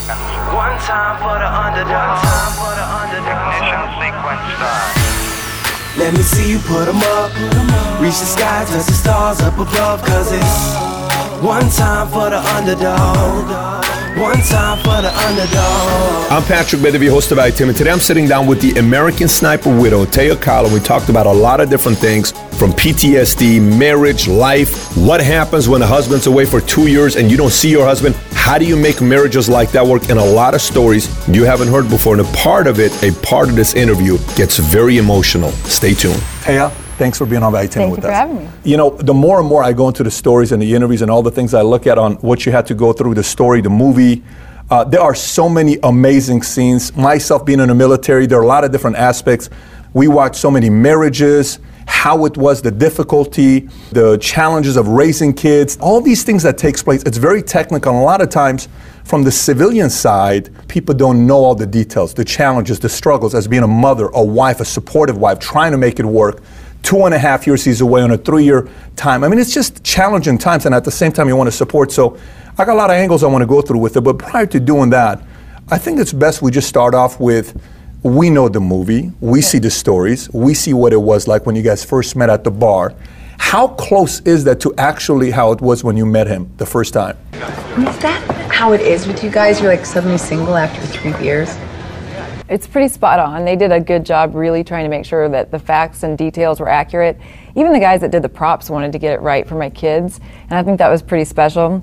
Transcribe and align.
seconds. 0.00 0.20
One 0.52 0.76
time 0.84 1.16
for 1.24 1.36
the 1.40 1.48
underdog. 1.48 2.20
For 2.60 2.74
the 2.76 2.86
underdog. 3.00 3.56
Ignition 3.56 3.82
sequence 4.00 4.44
start. 4.56 4.92
Let 5.96 6.12
me 6.12 6.22
see 6.22 6.50
you 6.52 6.58
put 6.58 6.88
'em 6.88 7.00
up. 7.16 7.30
Reach 8.00 8.18
the 8.20 8.28
sky, 8.36 8.64
touch 8.68 8.86
the 8.92 8.96
stars 9.02 9.40
up 9.40 9.58
above. 9.58 9.98
Cause 10.04 10.32
it's 10.32 10.58
one 11.40 11.68
time 11.70 12.08
for 12.08 12.28
the 12.28 12.40
underdog. 12.56 13.95
One 14.16 14.38
time 14.38 14.78
for 14.78 15.02
the 15.02 15.12
underdog. 15.14 16.32
I'm 16.32 16.42
Patrick 16.44 16.82
Bet-David, 16.82 17.10
host 17.10 17.32
of 17.32 17.38
iTim, 17.38 17.68
and 17.68 17.76
today 17.76 17.90
I'm 17.90 18.00
sitting 18.00 18.26
down 18.26 18.46
with 18.46 18.62
the 18.62 18.78
American 18.80 19.28
Sniper 19.28 19.68
widow, 19.68 20.06
Taya 20.06 20.64
and 20.64 20.72
we 20.72 20.80
talked 20.80 21.10
about 21.10 21.26
a 21.26 21.30
lot 21.30 21.60
of 21.60 21.68
different 21.68 21.98
things 21.98 22.30
from 22.58 22.70
PTSD, 22.72 23.60
marriage, 23.78 24.26
life, 24.26 24.96
what 24.96 25.20
happens 25.20 25.68
when 25.68 25.82
a 25.82 25.86
husband's 25.86 26.26
away 26.26 26.46
for 26.46 26.62
two 26.62 26.86
years 26.86 27.16
and 27.16 27.30
you 27.30 27.36
don't 27.36 27.52
see 27.52 27.70
your 27.70 27.84
husband, 27.84 28.14
how 28.32 28.56
do 28.56 28.64
you 28.64 28.74
make 28.74 29.02
marriages 29.02 29.50
like 29.50 29.70
that 29.72 29.86
work, 29.86 30.08
and 30.08 30.18
a 30.18 30.24
lot 30.24 30.54
of 30.54 30.62
stories 30.62 31.14
you 31.28 31.44
haven't 31.44 31.68
heard 31.68 31.90
before. 31.90 32.16
And 32.16 32.26
a 32.26 32.32
part 32.32 32.66
of 32.66 32.80
it, 32.80 32.92
a 33.02 33.12
part 33.20 33.50
of 33.50 33.54
this 33.54 33.74
interview 33.74 34.16
gets 34.34 34.56
very 34.56 34.96
emotional. 34.96 35.50
Stay 35.68 35.92
tuned. 35.92 36.16
Taya, 36.40 36.72
thanks 36.96 37.18
for 37.18 37.26
being 37.26 37.42
on 37.42 37.52
iTim 37.52 37.72
Thank 37.72 37.90
with 37.90 37.98
you 37.98 38.02
for 38.02 38.08
us. 38.08 38.14
having 38.14 38.38
me. 38.38 38.48
You 38.64 38.76
know, 38.76 38.90
the 38.90 39.14
more 39.14 39.38
and 39.38 39.48
more 39.48 39.62
I 39.62 39.72
go 39.72 39.88
into 39.88 40.02
the 40.02 40.10
stories 40.10 40.52
and 40.52 40.60
the 40.60 40.74
interviews 40.74 41.02
and 41.02 41.10
all 41.10 41.22
the 41.22 41.30
things 41.30 41.54
I 41.54 41.62
look 41.62 41.86
at 41.86 41.98
on 41.98 42.14
what 42.16 42.46
you 42.46 42.52
had 42.52 42.66
to 42.66 42.74
go 42.74 42.92
through, 42.92 43.14
the 43.14 43.24
story, 43.24 43.60
the 43.60 43.70
movie, 43.70 44.22
uh, 44.70 44.82
there 44.82 45.00
are 45.00 45.14
so 45.14 45.48
many 45.48 45.78
amazing 45.82 46.42
scenes. 46.42 46.94
Myself 46.96 47.44
being 47.44 47.60
in 47.60 47.68
the 47.68 47.74
military, 47.74 48.26
there 48.26 48.38
are 48.38 48.42
a 48.42 48.46
lot 48.46 48.64
of 48.64 48.72
different 48.72 48.96
aspects. 48.96 49.48
We 49.92 50.08
watched 50.08 50.36
so 50.36 50.50
many 50.50 50.68
marriages, 50.70 51.60
how 51.86 52.24
it 52.24 52.36
was, 52.36 52.62
the 52.62 52.72
difficulty, 52.72 53.68
the 53.92 54.18
challenges 54.18 54.76
of 54.76 54.88
raising 54.88 55.32
kids, 55.32 55.78
all 55.80 56.00
these 56.00 56.24
things 56.24 56.42
that 56.42 56.58
takes 56.58 56.82
place. 56.82 57.02
It's 57.04 57.16
very 57.16 57.42
technical, 57.42 57.92
and 57.92 58.00
a 58.00 58.04
lot 58.04 58.20
of 58.20 58.28
times 58.28 58.68
from 59.04 59.22
the 59.22 59.30
civilian 59.30 59.88
side, 59.88 60.50
people 60.66 60.92
don't 60.92 61.28
know 61.28 61.36
all 61.36 61.54
the 61.54 61.66
details, 61.66 62.12
the 62.12 62.24
challenges, 62.24 62.80
the 62.80 62.88
struggles 62.88 63.36
as 63.36 63.46
being 63.46 63.62
a 63.62 63.68
mother, 63.68 64.08
a 64.08 64.24
wife, 64.24 64.58
a 64.58 64.64
supportive 64.64 65.16
wife, 65.16 65.38
trying 65.38 65.70
to 65.70 65.78
make 65.78 66.00
it 66.00 66.06
work 66.06 66.42
two 66.82 67.04
and 67.04 67.14
a 67.14 67.18
half 67.18 67.46
years 67.46 67.64
he's 67.64 67.80
away 67.80 68.02
on 68.02 68.10
a 68.10 68.18
three 68.18 68.44
year 68.44 68.68
time. 68.94 69.24
I 69.24 69.28
mean, 69.28 69.38
it's 69.38 69.52
just 69.52 69.82
challenging 69.84 70.38
times, 70.38 70.66
and 70.66 70.74
at 70.74 70.84
the 70.84 70.90
same 70.90 71.12
time, 71.12 71.28
you 71.28 71.36
want 71.36 71.48
to 71.48 71.56
support. 71.56 71.92
So 71.92 72.18
I 72.58 72.64
got 72.64 72.74
a 72.74 72.78
lot 72.78 72.90
of 72.90 72.96
angles 72.96 73.22
I 73.22 73.26
want 73.26 73.42
to 73.42 73.46
go 73.46 73.60
through 73.60 73.80
with 73.80 73.96
it, 73.96 74.00
but 74.02 74.18
prior 74.18 74.46
to 74.46 74.60
doing 74.60 74.90
that, 74.90 75.22
I 75.68 75.78
think 75.78 75.98
it's 75.98 76.12
best 76.12 76.42
we 76.42 76.50
just 76.50 76.68
start 76.68 76.94
off 76.94 77.18
with 77.18 77.60
we 78.02 78.30
know 78.30 78.48
the 78.48 78.60
movie, 78.60 79.10
we 79.20 79.42
see 79.42 79.58
the 79.58 79.70
stories, 79.70 80.32
we 80.32 80.54
see 80.54 80.72
what 80.72 80.92
it 80.92 81.00
was 81.00 81.26
like 81.26 81.44
when 81.44 81.56
you 81.56 81.62
guys 81.62 81.84
first 81.84 82.14
met 82.14 82.30
at 82.30 82.44
the 82.44 82.50
bar. 82.50 82.94
How 83.38 83.68
close 83.68 84.20
is 84.20 84.44
that 84.44 84.60
to 84.60 84.74
actually 84.78 85.30
how 85.30 85.52
it 85.52 85.60
was 85.60 85.82
when 85.82 85.96
you 85.96 86.06
met 86.06 86.26
him 86.26 86.50
the 86.56 86.66
first 86.66 86.94
time? 86.94 87.16
Is 87.32 87.98
that 87.98 88.22
how 88.50 88.72
it 88.72 88.80
is 88.80 89.06
with 89.06 89.22
you 89.24 89.30
guys? 89.30 89.60
You're 89.60 89.70
like 89.70 89.84
suddenly 89.84 90.18
single 90.18 90.56
after 90.56 90.80
three 90.86 91.16
years? 91.24 91.56
It's 92.48 92.66
pretty 92.66 92.88
spot 92.88 93.18
on. 93.18 93.44
They 93.44 93.56
did 93.56 93.72
a 93.72 93.80
good 93.80 94.06
job 94.06 94.34
really 94.34 94.62
trying 94.62 94.84
to 94.84 94.88
make 94.88 95.04
sure 95.04 95.28
that 95.28 95.50
the 95.50 95.58
facts 95.58 96.04
and 96.04 96.16
details 96.16 96.60
were 96.60 96.68
accurate. 96.68 97.18
Even 97.56 97.72
the 97.72 97.80
guys 97.80 98.00
that 98.02 98.12
did 98.12 98.22
the 98.22 98.28
props 98.28 98.70
wanted 98.70 98.92
to 98.92 98.98
get 98.98 99.14
it 99.14 99.20
right 99.20 99.46
for 99.46 99.56
my 99.56 99.68
kids, 99.68 100.20
and 100.48 100.52
I 100.52 100.62
think 100.62 100.78
that 100.78 100.88
was 100.88 101.02
pretty 101.02 101.24
special. 101.24 101.82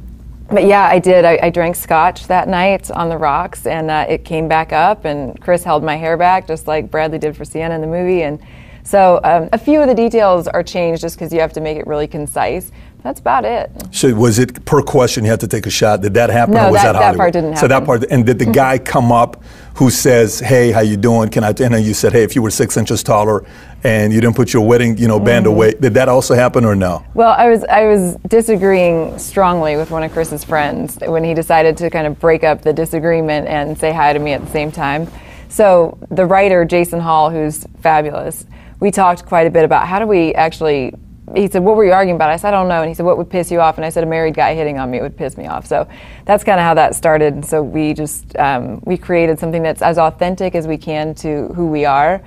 But 0.50 0.66
yeah, 0.66 0.86
I 0.86 1.00
did. 1.00 1.26
I, 1.26 1.40
I 1.44 1.50
drank 1.50 1.76
scotch 1.76 2.28
that 2.28 2.48
night 2.48 2.92
on 2.92 3.10
the 3.10 3.18
rocks, 3.18 3.66
and 3.66 3.92
uh, 3.92 4.06
it 4.08 4.24
came 4.24 4.48
back 4.48 4.72
up, 4.72 5.04
and 5.04 5.40
Chris 5.42 5.64
held 5.64 5.84
my 5.84 5.98
hair 5.98 6.16
back 6.16 6.48
just 6.48 6.68
like 6.68 6.90
Bradley 6.90 7.18
did 7.18 7.36
for 7.36 7.44
Sienna 7.44 7.76
in 7.76 7.82
the 7.82 7.88
movie. 7.88 8.24
And 8.24 8.40
so 8.84 9.20
um, 9.24 9.50
a 9.52 9.58
few 9.58 9.82
of 9.82 9.88
the 9.88 9.96
details 9.96 10.48
are 10.48 10.64
changed 10.64 11.02
just 11.02 11.16
because 11.16 11.34
you 11.34 11.40
have 11.40 11.54
to 11.54 11.62
make 11.62 11.78
it 11.78 11.88
really 11.88 12.08
concise. 12.08 12.72
That's 13.04 13.20
about 13.20 13.44
it. 13.44 13.70
So 13.92 14.14
was 14.16 14.40
it 14.40 14.64
per 14.64 14.82
question 14.82 15.26
you 15.26 15.30
had 15.32 15.42
to 15.42 15.48
take 15.48 15.66
a 15.66 15.70
shot? 15.70 16.02
Did 16.02 16.14
that 16.14 16.30
happen, 16.30 16.54
No, 16.56 16.68
or 16.68 16.72
was 16.72 16.82
that- 16.82 16.94
that, 16.94 17.00
that 17.12 17.18
part 17.18 17.34
didn't 17.34 17.52
happen. 17.54 17.60
So 17.62 17.68
that 17.68 17.86
part, 17.86 18.06
and 18.10 18.26
did 18.26 18.40
the 18.40 18.46
guy 18.46 18.78
come 18.94 19.12
up 19.12 19.44
who 19.76 19.90
says, 19.90 20.40
"Hey, 20.40 20.72
how 20.72 20.80
you 20.82 20.96
doing? 20.96 21.30
Can 21.30 21.44
I?" 21.44 21.50
And 21.60 21.84
you 21.84 21.94
said, 21.94 22.14
"Hey, 22.14 22.24
if 22.24 22.34
you 22.36 22.42
were 22.42 22.52
six 22.52 22.78
inches 22.78 23.04
taller 23.04 23.44
and 23.84 24.14
you 24.14 24.22
didn't 24.22 24.36
put 24.38 24.54
your 24.54 24.66
wedding, 24.66 24.98
you 24.98 25.08
know, 25.08 25.20
band 25.20 25.46
Mm-hmm. 25.46 25.56
away, 25.56 25.72
did 25.74 25.94
that 25.96 26.08
also 26.08 26.34
happen 26.34 26.64
or 26.64 26.76
no?" 26.76 27.04
Well, 27.14 27.34
I 27.38 27.50
was 27.50 27.64
I 27.66 27.86
was 27.88 28.16
disagreeing 28.28 29.18
strongly 29.20 29.76
with 29.76 29.92
one 29.92 30.04
of 30.04 30.14
Chris's 30.14 30.44
friends 30.44 30.98
when 31.06 31.24
he 31.26 31.34
decided 31.34 31.76
to 31.78 31.90
kind 31.90 32.08
of 32.08 32.20
break 32.20 32.44
up 32.46 32.62
the 32.62 32.72
disagreement 32.72 33.48
and 33.48 33.78
say 33.78 33.92
hi 33.92 34.14
to 34.14 34.20
me 34.20 34.32
at 34.34 34.42
the 34.46 34.52
same 34.52 34.72
time. 34.72 35.08
So 35.50 35.98
the 36.10 36.26
writer 36.26 36.64
Jason 36.66 37.00
Hall, 37.02 37.30
who's 37.32 37.66
fabulous, 37.82 38.46
we 38.80 38.92
talked 38.92 39.26
quite 39.26 39.46
a 39.48 39.52
bit 39.52 39.66
about 39.66 39.88
how 39.88 40.00
do 40.00 40.08
we 40.08 40.34
actually. 40.36 40.94
He 41.36 41.48
said, 41.48 41.64
"What 41.64 41.76
were 41.76 41.86
you 41.86 41.94
arguing 41.94 42.16
about?" 42.16 42.30
I 42.30 42.36
said, 42.36 42.54
"I 42.54 42.58
don't 42.58 42.68
know." 42.68 42.82
And 42.82 42.90
he 42.90 42.94
said, 42.94 43.06
"What 43.06 43.18
would 43.18 43.30
piss 43.30 43.50
you 43.50 43.62
off?" 43.62 43.78
And 43.78 43.86
I 43.86 43.90
said, 43.90 44.04
"A 44.04 44.08
married 44.08 44.36
guy 44.36 44.56
hitting 44.56 44.78
on 44.78 44.92
me 44.92 45.02
would 45.02 45.16
piss 45.16 45.38
me 45.38 45.48
off." 45.48 45.66
So 45.66 45.88
that's 46.26 46.44
kind 46.44 46.60
of 46.60 46.66
how 46.66 46.74
that 46.74 46.96
started. 46.96 47.34
And 47.34 47.46
so 47.46 47.64
we 47.64 47.94
just 47.94 48.38
um, 48.38 48.82
we 48.86 48.98
created 48.98 49.40
something 49.40 49.64
that's 49.64 49.82
as 49.82 49.98
authentic 49.98 50.54
as 50.54 50.68
we 50.68 50.78
can 50.78 51.16
to 51.16 51.48
who 51.56 51.68
we 51.68 51.86
are, 51.86 52.22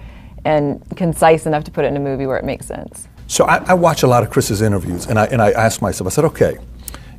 and 0.45 0.83
concise 0.97 1.47
enough 1.47 1.65
to 1.65 1.71
put 1.71 1.85
it 1.85 1.89
in 1.89 1.97
a 1.97 2.01
movie 2.01 2.27
where 2.27 2.39
it 2.39 2.45
makes 2.45 2.67
sense. 2.67 3.09
So 3.27 3.45
I, 3.45 3.57
I 3.67 3.75
watch 3.75 4.03
a 4.03 4.07
lot 4.07 4.23
of 4.23 4.31
Chris's 4.31 4.63
interviews, 4.63 5.07
and 5.07 5.19
I 5.19 5.27
and 5.27 5.43
I 5.43 5.51
asked 5.53 5.83
myself, 5.83 6.07
I 6.07 6.11
said, 6.11 6.25
okay, 6.27 6.59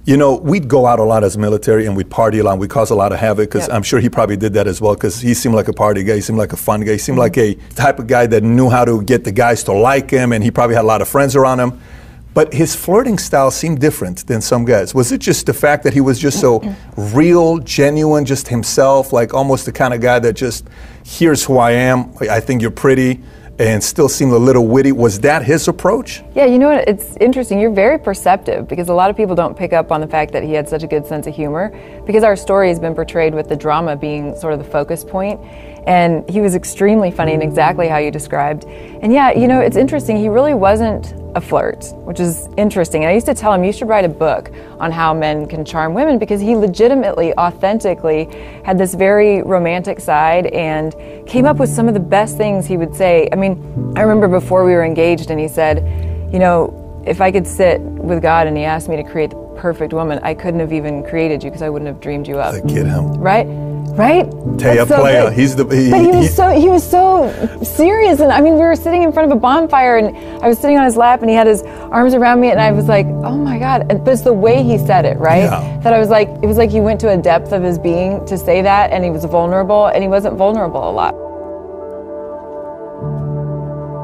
you 0.07 0.15
know, 0.15 0.37
we'd 0.37 0.69
go 0.69 0.85
out 0.85 0.99
a 0.99 1.03
lot 1.03 1.25
as 1.25 1.37
military, 1.37 1.85
and 1.85 1.93
we'd 1.97 2.09
party 2.09 2.39
a 2.39 2.43
lot, 2.45 2.53
and 2.53 2.61
we'd 2.61 2.69
cause 2.69 2.91
a 2.91 2.95
lot 2.95 3.11
of 3.11 3.19
havoc. 3.19 3.49
Because 3.49 3.67
Yep. 3.67 3.75
I'm 3.75 3.83
sure 3.83 3.99
he 3.99 4.07
probably 4.07 4.37
did 4.37 4.53
that 4.53 4.65
as 4.65 4.79
well. 4.79 4.93
Because 4.93 5.19
he 5.19 5.33
seemed 5.33 5.53
like 5.53 5.67
a 5.67 5.73
party 5.73 6.01
guy, 6.05 6.15
he 6.15 6.21
seemed 6.21 6.39
like 6.39 6.53
a 6.53 6.57
fun 6.57 6.79
guy, 6.79 6.93
he 6.93 6.97
seemed 6.97 7.17
like 7.17 7.33
mm-hmm. 7.33 7.59
a 7.59 7.73
type 7.73 7.99
of 7.99 8.07
guy 8.07 8.25
that 8.25 8.41
knew 8.41 8.69
how 8.69 8.85
to 8.85 9.03
get 9.03 9.25
the 9.25 9.33
guys 9.33 9.65
to 9.65 9.73
like 9.73 10.09
him, 10.09 10.31
and 10.31 10.45
he 10.45 10.49
probably 10.49 10.77
had 10.77 10.85
a 10.85 10.87
lot 10.87 11.01
of 11.01 11.09
friends 11.09 11.35
around 11.35 11.59
him. 11.59 11.77
But 12.33 12.53
his 12.53 12.73
flirting 12.73 13.17
style 13.17 13.51
seemed 13.51 13.81
different 13.81 14.25
than 14.27 14.39
some 14.39 14.63
guys. 14.63 14.95
Was 14.95 15.11
it 15.11 15.19
just 15.19 15.45
the 15.45 15.53
fact 15.53 15.83
that 15.83 15.93
he 15.93 15.99
was 15.99 16.19
just 16.19 16.39
so 16.39 16.61
mm-hmm. 16.61 17.17
real, 17.17 17.57
genuine, 17.57 18.23
just 18.23 18.47
himself, 18.47 19.11
like 19.11 19.33
almost 19.33 19.65
the 19.65 19.73
kind 19.73 19.93
of 19.93 19.99
guy 19.99 20.19
that 20.19 20.37
just, 20.37 20.65
here's 21.03 21.43
who 21.43 21.57
I 21.57 21.71
am, 21.71 22.13
I 22.21 22.39
think 22.39 22.61
you're 22.61 22.71
pretty, 22.71 23.21
and 23.59 23.83
still 23.83 24.07
seemed 24.07 24.31
a 24.31 24.37
little 24.37 24.67
witty? 24.67 24.91
Was 24.91 25.19
that 25.21 25.43
his 25.43 25.67
approach? 25.67 26.23
Yeah, 26.35 26.45
you 26.45 26.59
know 26.59 26.69
what? 26.69 26.87
It's 26.87 27.17
interesting. 27.17 27.59
You're 27.59 27.71
very 27.71 27.97
perceptive 27.97 28.67
because 28.67 28.89
a 28.89 28.93
lot 28.93 29.09
of 29.09 29.17
people 29.17 29.35
don't 29.35 29.57
pick 29.57 29.73
up 29.73 29.91
on 29.91 30.01
the 30.01 30.07
fact 30.07 30.31
that 30.33 30.43
he 30.43 30.53
had 30.53 30.69
such 30.69 30.83
a 30.83 30.87
good 30.87 31.05
sense 31.05 31.27
of 31.27 31.35
humor 31.35 31.73
because 32.05 32.23
our 32.23 32.35
story 32.35 32.69
has 32.69 32.79
been 32.79 32.93
portrayed 32.93 33.33
with 33.33 33.49
the 33.49 33.55
drama 33.55 33.95
being 33.95 34.35
sort 34.35 34.53
of 34.53 34.59
the 34.59 34.65
focus 34.65 35.03
point. 35.03 35.39
And 35.87 36.29
he 36.29 36.41
was 36.41 36.53
extremely 36.53 37.11
funny 37.11 37.33
and 37.33 37.41
exactly 37.41 37.87
how 37.87 37.97
you 37.97 38.11
described. 38.11 38.65
And 38.65 39.13
yeah, 39.13 39.31
you 39.31 39.47
know, 39.47 39.61
it's 39.61 39.77
interesting. 39.77 40.17
He 40.17 40.27
really 40.27 40.53
wasn't 40.53 41.13
a 41.33 41.39
flirt, 41.39 41.93
which 42.03 42.19
is 42.19 42.49
interesting. 42.57 43.03
And 43.03 43.09
I 43.09 43.13
used 43.13 43.25
to 43.27 43.33
tell 43.33 43.53
him, 43.53 43.63
you 43.63 43.71
should 43.71 43.87
write 43.87 44.03
a 44.03 44.09
book 44.09 44.51
on 44.79 44.91
how 44.91 45.13
men 45.13 45.47
can 45.47 45.63
charm 45.63 45.93
women 45.93 46.19
because 46.19 46.41
he 46.41 46.57
legitimately, 46.57 47.33
authentically 47.37 48.25
had 48.65 48.77
this 48.77 48.95
very 48.95 49.41
romantic 49.43 50.01
side 50.01 50.47
and 50.47 50.93
came 51.25 51.45
up 51.45 51.57
with 51.57 51.69
some 51.69 51.87
of 51.87 51.93
the 51.93 52.01
best 52.01 52.35
things 52.35 52.65
he 52.65 52.75
would 52.75 52.93
say. 52.93 53.29
I 53.31 53.35
mean, 53.35 53.93
I 53.95 54.01
remember 54.01 54.27
before 54.27 54.65
we 54.65 54.73
were 54.73 54.83
engaged 54.83 55.31
and 55.31 55.39
he 55.39 55.47
said, 55.47 55.77
you 56.33 56.39
know, 56.39 57.03
if 57.07 57.21
I 57.21 57.31
could 57.31 57.47
sit 57.47 57.79
with 57.79 58.21
God 58.21 58.47
and 58.47 58.57
he 58.57 58.65
asked 58.65 58.89
me 58.89 58.97
to 58.97 59.03
create 59.03 59.29
the 59.29 59.37
perfect 59.57 59.93
woman, 59.93 60.19
I 60.23 60.33
couldn't 60.33 60.59
have 60.59 60.73
even 60.73 61.03
created 61.03 61.43
you 61.43 61.49
because 61.49 61.61
I 61.61 61.69
wouldn't 61.69 61.87
have 61.87 62.01
dreamed 62.01 62.27
you 62.27 62.39
up. 62.39 62.55
I 62.55 62.59
get 62.59 62.85
him. 62.85 63.13
Right? 63.13 63.47
Right? 63.97 64.29
Taya 64.61 64.87
so 64.87 64.97
Playa, 64.99 65.23
good. 65.23 65.33
he's 65.33 65.55
the- 65.55 65.63
he- 65.75 65.89
but 65.89 66.01
he 66.01 66.07
was 66.11 66.27
he- 66.27 66.31
so 66.31 66.49
he 66.49 66.69
was 66.69 66.83
so 66.87 67.33
serious, 67.63 68.19
and 68.19 68.31
I 68.31 68.41
mean, 68.41 68.53
we 68.53 68.59
were 68.59 68.75
sitting 68.75 69.01
in 69.01 69.11
front 69.11 69.31
of 69.31 69.35
a 69.35 69.39
bonfire, 69.39 69.97
and 69.97 70.15
I 70.43 70.47
was 70.47 70.59
sitting 70.59 70.77
on 70.77 70.85
his 70.85 70.95
lap, 70.95 71.21
and 71.21 71.29
he 71.31 71.35
had 71.35 71.47
his 71.47 71.63
arms 71.91 72.13
around 72.13 72.39
me, 72.39 72.51
and 72.51 72.61
I 72.61 72.71
was 72.71 72.87
like, 72.87 73.07
oh 73.07 73.35
my 73.35 73.57
god! 73.57 73.87
And, 73.89 74.03
but 74.05 74.11
it's 74.13 74.21
the 74.21 74.31
way 74.33 74.61
he 74.61 74.77
said 74.77 75.05
it, 75.05 75.17
right? 75.17 75.45
Yeah. 75.45 75.79
That 75.81 75.93
I 75.93 75.99
was 75.99 76.09
like, 76.09 76.29
it 76.43 76.45
was 76.45 76.57
like 76.57 76.69
he 76.69 76.79
went 76.79 76.99
to 77.01 77.09
a 77.09 77.17
depth 77.17 77.51
of 77.53 77.63
his 77.63 77.79
being 77.79 78.23
to 78.27 78.37
say 78.37 78.61
that, 78.61 78.91
and 78.91 79.03
he 79.03 79.09
was 79.09 79.25
vulnerable, 79.25 79.87
and 79.87 80.03
he 80.03 80.07
wasn't 80.07 80.35
vulnerable 80.37 80.87
a 80.87 80.91
lot. 80.91 81.15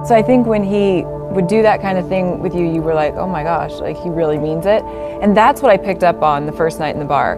So 0.08 0.16
I 0.16 0.24
think 0.24 0.48
when 0.48 0.64
he 0.64 1.04
would 1.06 1.48
do 1.48 1.62
that 1.62 1.82
kind 1.82 1.98
of 2.00 2.08
thing 2.10 2.40
with 2.40 2.54
you, 2.56 2.66
you 2.66 2.82
were 2.82 2.94
like, 2.96 3.14
oh 3.14 3.28
my 3.28 3.44
gosh, 3.44 3.74
like 3.74 3.96
he 3.98 4.10
really 4.10 4.38
means 4.40 4.66
it. 4.66 4.84
And 5.22 5.38
that's 5.38 5.62
what 5.62 5.72
I 5.72 5.78
picked 5.78 6.04
up 6.04 6.22
on 6.24 6.46
the 6.46 6.52
first 6.52 6.80
night 6.80 6.94
in 6.96 7.00
the 7.00 7.06
bar. 7.06 7.38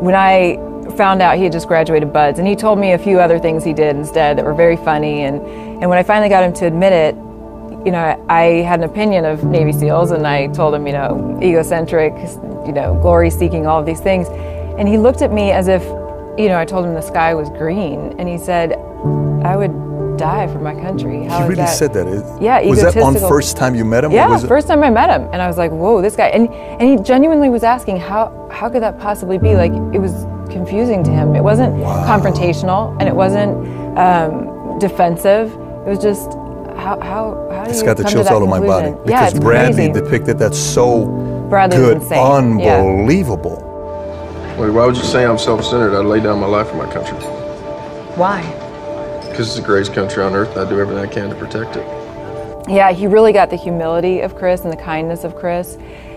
When 0.00 0.14
I 0.14 0.58
found 0.96 1.22
out 1.22 1.36
he 1.36 1.44
had 1.44 1.52
just 1.52 1.66
graduated 1.68 2.12
BUD/S, 2.12 2.38
and 2.38 2.46
he 2.46 2.54
told 2.56 2.78
me 2.78 2.92
a 2.92 2.98
few 2.98 3.20
other 3.20 3.38
things 3.38 3.64
he 3.64 3.72
did 3.72 3.96
instead 3.96 4.38
that 4.38 4.44
were 4.44 4.54
very 4.54 4.76
funny. 4.76 5.22
And, 5.24 5.40
and 5.80 5.88
when 5.88 5.98
I 5.98 6.02
finally 6.02 6.28
got 6.28 6.44
him 6.44 6.52
to 6.54 6.66
admit 6.66 6.92
it, 6.92 7.14
you 7.84 7.92
know, 7.92 8.24
I 8.28 8.62
had 8.62 8.80
an 8.80 8.84
opinion 8.84 9.24
of 9.24 9.44
Navy 9.44 9.72
SEALs, 9.72 10.10
and 10.10 10.26
I 10.26 10.46
told 10.48 10.74
him, 10.74 10.86
you 10.86 10.92
know, 10.92 11.38
egocentric, 11.42 12.12
you 12.66 12.72
know, 12.72 12.98
glory 13.02 13.30
seeking, 13.30 13.66
all 13.66 13.78
of 13.80 13.86
these 13.86 14.00
things. 14.00 14.28
And 14.78 14.88
he 14.88 14.96
looked 14.96 15.20
at 15.22 15.32
me 15.32 15.50
as 15.52 15.68
if, 15.68 15.82
you 16.38 16.48
know, 16.48 16.58
I 16.58 16.64
told 16.64 16.86
him 16.86 16.94
the 16.94 17.02
sky 17.02 17.34
was 17.34 17.48
green, 17.50 18.14
and 18.18 18.28
he 18.28 18.38
said, 18.38 18.72
I 19.44 19.56
would 19.56 20.16
die 20.16 20.46
for 20.46 20.60
my 20.60 20.74
country. 20.74 21.24
How 21.24 21.38
he 21.38 21.42
really 21.44 21.54
that? 21.56 21.66
said 21.66 21.92
that. 21.92 22.06
Is- 22.06 22.22
Yeah, 22.40 22.60
Was 22.62 22.80
that 22.82 22.96
on 22.96 23.14
first 23.16 23.56
time 23.56 23.74
you 23.74 23.84
met 23.84 24.04
him? 24.04 24.12
Yeah, 24.12 24.28
was 24.28 24.44
it- 24.44 24.48
first 24.48 24.66
time 24.68 24.82
I 24.82 24.88
met 24.90 25.10
him, 25.10 25.28
and 25.32 25.42
I 25.42 25.46
was 25.46 25.58
like, 25.58 25.72
"Whoa, 25.72 26.00
this 26.00 26.14
guy!" 26.16 26.28
And 26.28 26.48
and 26.54 26.82
he 26.82 26.96
genuinely 27.04 27.50
was 27.50 27.64
asking, 27.64 27.98
"How 27.98 28.48
how 28.50 28.68
could 28.68 28.82
that 28.82 28.98
possibly 29.00 29.38
be?" 29.38 29.56
Like 29.56 29.72
it 29.92 29.98
was 29.98 30.24
confusing 30.54 31.04
to 31.04 31.10
him. 31.10 31.34
It 31.34 31.42
wasn't 31.42 31.74
confrontational, 31.82 32.96
and 32.98 33.08
it 33.08 33.14
wasn't 33.14 33.52
um, 33.98 34.78
defensive. 34.78 35.52
It 35.52 35.90
was 35.90 35.98
just 35.98 36.32
how 36.78 36.98
how 37.00 37.48
how 37.50 37.64
do 37.64 37.70
It's 37.70 37.80
you 37.80 37.86
got 37.86 37.96
the 37.96 38.04
come 38.04 38.10
to 38.10 38.14
chills 38.14 38.26
that 38.26 38.34
all 38.34 38.42
over 38.42 38.46
my 38.46 38.60
body 38.60 38.92
conclusion? 38.92 39.10
Yeah, 39.10 39.20
because 39.20 39.34
it's 39.34 39.44
Bradley 39.44 39.88
crazy. 39.90 40.00
depicted 40.00 40.38
that 40.38 40.54
so 40.54 41.06
Bradley 41.50 41.78
was 41.78 41.86
good, 41.86 41.96
insane. 42.02 42.58
Yeah. 42.60 42.76
unbelievable. 42.76 43.60
Wait, 44.58 44.70
why 44.70 44.86
would 44.86 44.96
you 44.96 45.02
say 45.02 45.26
I'm 45.26 45.36
self-centered? 45.36 45.98
I'd 45.98 46.06
lay 46.06 46.20
down 46.20 46.38
my 46.38 46.46
life 46.46 46.68
for 46.68 46.76
my 46.76 46.90
country. 46.92 47.18
Why? 48.16 48.40
Because 49.28 49.48
it's 49.48 49.56
the 49.56 49.62
greatest 49.62 49.92
country 49.92 50.22
on 50.22 50.32
earth, 50.34 50.56
I 50.56 50.68
do 50.68 50.78
everything 50.78 51.04
I 51.04 51.12
can 51.12 51.28
to 51.28 51.34
protect 51.34 51.74
it. 51.76 51.84
Yeah, 52.68 52.92
he 52.92 53.08
really 53.08 53.32
got 53.32 53.50
the 53.50 53.56
humility 53.56 54.20
of 54.20 54.36
Chris 54.36 54.62
and 54.62 54.72
the 54.72 54.76
kindness 54.76 55.24
of 55.24 55.34
Chris. 55.34 55.76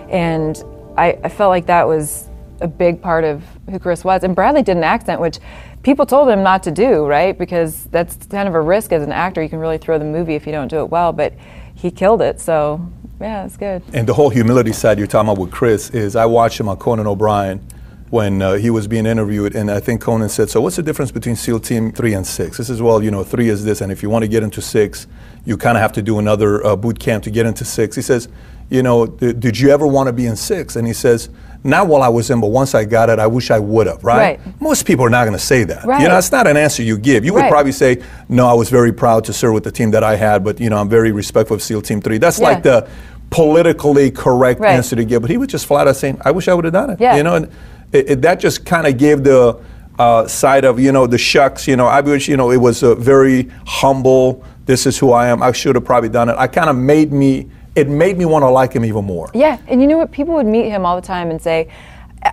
And 0.09 0.63
I, 0.95 1.17
I 1.23 1.29
felt 1.29 1.49
like 1.49 1.65
that 1.65 1.87
was 1.87 2.26
a 2.61 2.67
big 2.67 3.01
part 3.01 3.23
of 3.23 3.43
who 3.69 3.79
Chris 3.79 4.03
was. 4.03 4.23
And 4.23 4.35
Bradley 4.35 4.63
did 4.63 4.77
an 4.77 4.83
accent, 4.83 5.21
which 5.21 5.39
people 5.83 6.05
told 6.05 6.29
him 6.29 6.43
not 6.43 6.63
to 6.63 6.71
do, 6.71 7.05
right? 7.05 7.37
Because 7.37 7.85
that's 7.85 8.25
kind 8.27 8.47
of 8.47 8.55
a 8.55 8.61
risk 8.61 8.91
as 8.91 9.03
an 9.03 9.11
actor. 9.11 9.41
You 9.41 9.49
can 9.49 9.59
really 9.59 9.77
throw 9.77 9.97
the 9.99 10.05
movie 10.05 10.35
if 10.35 10.45
you 10.45 10.51
don't 10.51 10.67
do 10.67 10.79
it 10.79 10.89
well. 10.89 11.13
But 11.13 11.33
he 11.75 11.91
killed 11.91 12.21
it. 12.21 12.39
So, 12.41 12.85
yeah, 13.19 13.45
it's 13.45 13.57
good. 13.57 13.83
And 13.93 14.07
the 14.07 14.13
whole 14.13 14.29
humility 14.29 14.73
side 14.73 14.97
you're 14.97 15.07
talking 15.07 15.29
about 15.29 15.39
with 15.39 15.51
Chris 15.51 15.89
is 15.91 16.15
I 16.15 16.25
watched 16.25 16.59
him 16.59 16.67
on 16.67 16.77
Conan 16.77 17.07
O'Brien 17.07 17.65
when 18.09 18.41
uh, 18.41 18.53
he 18.53 18.69
was 18.69 18.87
being 18.87 19.05
interviewed, 19.05 19.55
and 19.55 19.69
I 19.69 19.79
think 19.79 20.01
Conan 20.01 20.29
said, 20.29 20.49
"So 20.49 20.61
what's 20.61 20.77
the 20.77 20.83
difference 20.83 21.11
between 21.11 21.35
SEAL 21.35 21.59
Team 21.59 21.91
Three 21.91 22.13
and 22.13 22.25
Six? 22.25 22.57
This 22.57 22.69
is 22.69 22.81
well, 22.81 23.03
you 23.03 23.11
know, 23.11 23.23
three 23.23 23.49
is 23.49 23.65
this, 23.65 23.81
and 23.81 23.91
if 23.91 24.01
you 24.01 24.09
want 24.09 24.23
to 24.23 24.29
get 24.29 24.43
into 24.43 24.61
six, 24.61 25.07
you 25.45 25.57
kind 25.57 25.77
of 25.77 25.81
have 25.81 25.91
to 25.93 26.01
do 26.01 26.19
another 26.19 26.65
uh, 26.65 26.75
boot 26.75 26.99
camp 26.99 27.23
to 27.25 27.31
get 27.31 27.45
into 27.45 27.65
six. 27.65 27.95
He 27.95 28.01
says, 28.01 28.29
"You 28.69 28.81
know, 28.81 29.07
did 29.07 29.59
you 29.59 29.69
ever 29.69 29.85
want 29.85 30.07
to 30.07 30.13
be 30.13 30.25
in 30.25 30.35
six? 30.35 30.75
And 30.75 30.87
he 30.87 30.93
says. 30.93 31.29
Not 31.67 31.87
while 31.87 32.01
I 32.01 32.07
was 32.07 32.29
in, 32.29 32.39
but 32.39 32.47
once 32.47 32.73
I 32.73 32.85
got 32.85 33.09
it, 33.09 33.19
I 33.19 33.27
wish 33.27 33.51
I 33.51 33.59
would 33.59 33.87
have, 33.87 34.01
right? 34.01 34.39
Right. 34.39 34.61
Most 34.61 34.85
people 34.85 35.05
are 35.05 35.09
not 35.09 35.25
going 35.25 35.37
to 35.37 35.43
say 35.43 35.65
that. 35.65 35.83
Right. 35.83 36.01
You 36.01 36.07
know, 36.07 36.17
it's 36.17 36.31
not 36.31 36.47
an 36.47 36.55
answer 36.55 36.81
you 36.81 36.97
give. 36.97 37.25
You 37.25 37.33
would 37.33 37.41
Right. 37.41 37.51
probably 37.51 37.73
say, 37.73 38.01
No, 38.29 38.47
I 38.47 38.53
was 38.53 38.69
very 38.69 38.93
proud 38.93 39.25
to 39.25 39.33
serve 39.33 39.53
with 39.53 39.65
the 39.65 39.71
team 39.71 39.91
that 39.91 40.01
I 40.01 40.15
had, 40.15 40.45
but, 40.45 40.61
you 40.61 40.69
know, 40.69 40.77
I'm 40.77 40.87
very 40.87 41.11
respectful 41.11 41.55
of 41.55 41.61
SEAL 41.61 41.81
Team 41.81 41.99
3. 41.99 42.19
That's 42.19 42.39
Yeah. 42.39 42.45
like 42.47 42.63
the 42.63 42.87
politically 43.29 44.09
correct 44.11 44.61
Right. 44.61 44.71
answer 44.75 44.95
to 44.95 45.03
give, 45.03 45.21
but 45.21 45.29
he 45.29 45.35
was 45.37 45.49
just 45.49 45.65
flat 45.65 45.87
out 45.89 45.97
saying, 45.97 46.19
I 46.23 46.31
wish 46.31 46.47
I 46.47 46.53
would 46.53 46.63
have 46.63 46.73
done 46.73 46.89
it. 46.91 47.01
Yeah. 47.01 47.17
You 47.17 47.23
know, 47.23 47.35
and 47.35 47.47
it, 47.91 48.09
it, 48.11 48.21
that 48.21 48.39
just 48.39 48.65
kind 48.65 48.87
of 48.87 48.97
gave 48.97 49.23
the 49.25 49.57
uh, 49.99 50.25
side 50.27 50.63
of, 50.63 50.79
you 50.79 50.91
know, 50.93 51.05
the 51.05 51.17
shucks, 51.17 51.67
you 51.67 51.75
know, 51.75 51.87
I 51.87 51.99
wish, 51.99 52.29
you 52.29 52.37
know, 52.37 52.49
it 52.51 52.57
was 52.61 52.81
a 52.83 52.95
very 52.95 53.49
humble, 53.65 54.41
this 54.65 54.85
is 54.85 54.97
who 54.97 55.11
I 55.11 55.27
am, 55.27 55.43
I 55.43 55.51
should 55.51 55.75
have 55.75 55.83
probably 55.83 56.09
done 56.09 56.29
it. 56.29 56.35
I 56.37 56.47
kind 56.47 56.69
of 56.69 56.75
made 56.77 57.11
me, 57.11 57.49
it 57.77 57.87
made 57.87 58.17
me 58.17 58.25
want 58.25 58.41
to 58.41 58.49
like 58.49 58.73
him 58.73 58.83
even 58.83 59.05
more. 59.05 59.29
Yeah, 59.35 59.59
and 59.67 59.79
you 59.79 59.87
know 59.87 59.99
what? 59.99 60.11
People 60.11 60.33
would 60.33 60.47
meet 60.47 60.67
him 60.67 60.83
all 60.83 60.99
the 60.99 61.07
time 61.07 61.29
and 61.29 61.39
say, 61.39 61.69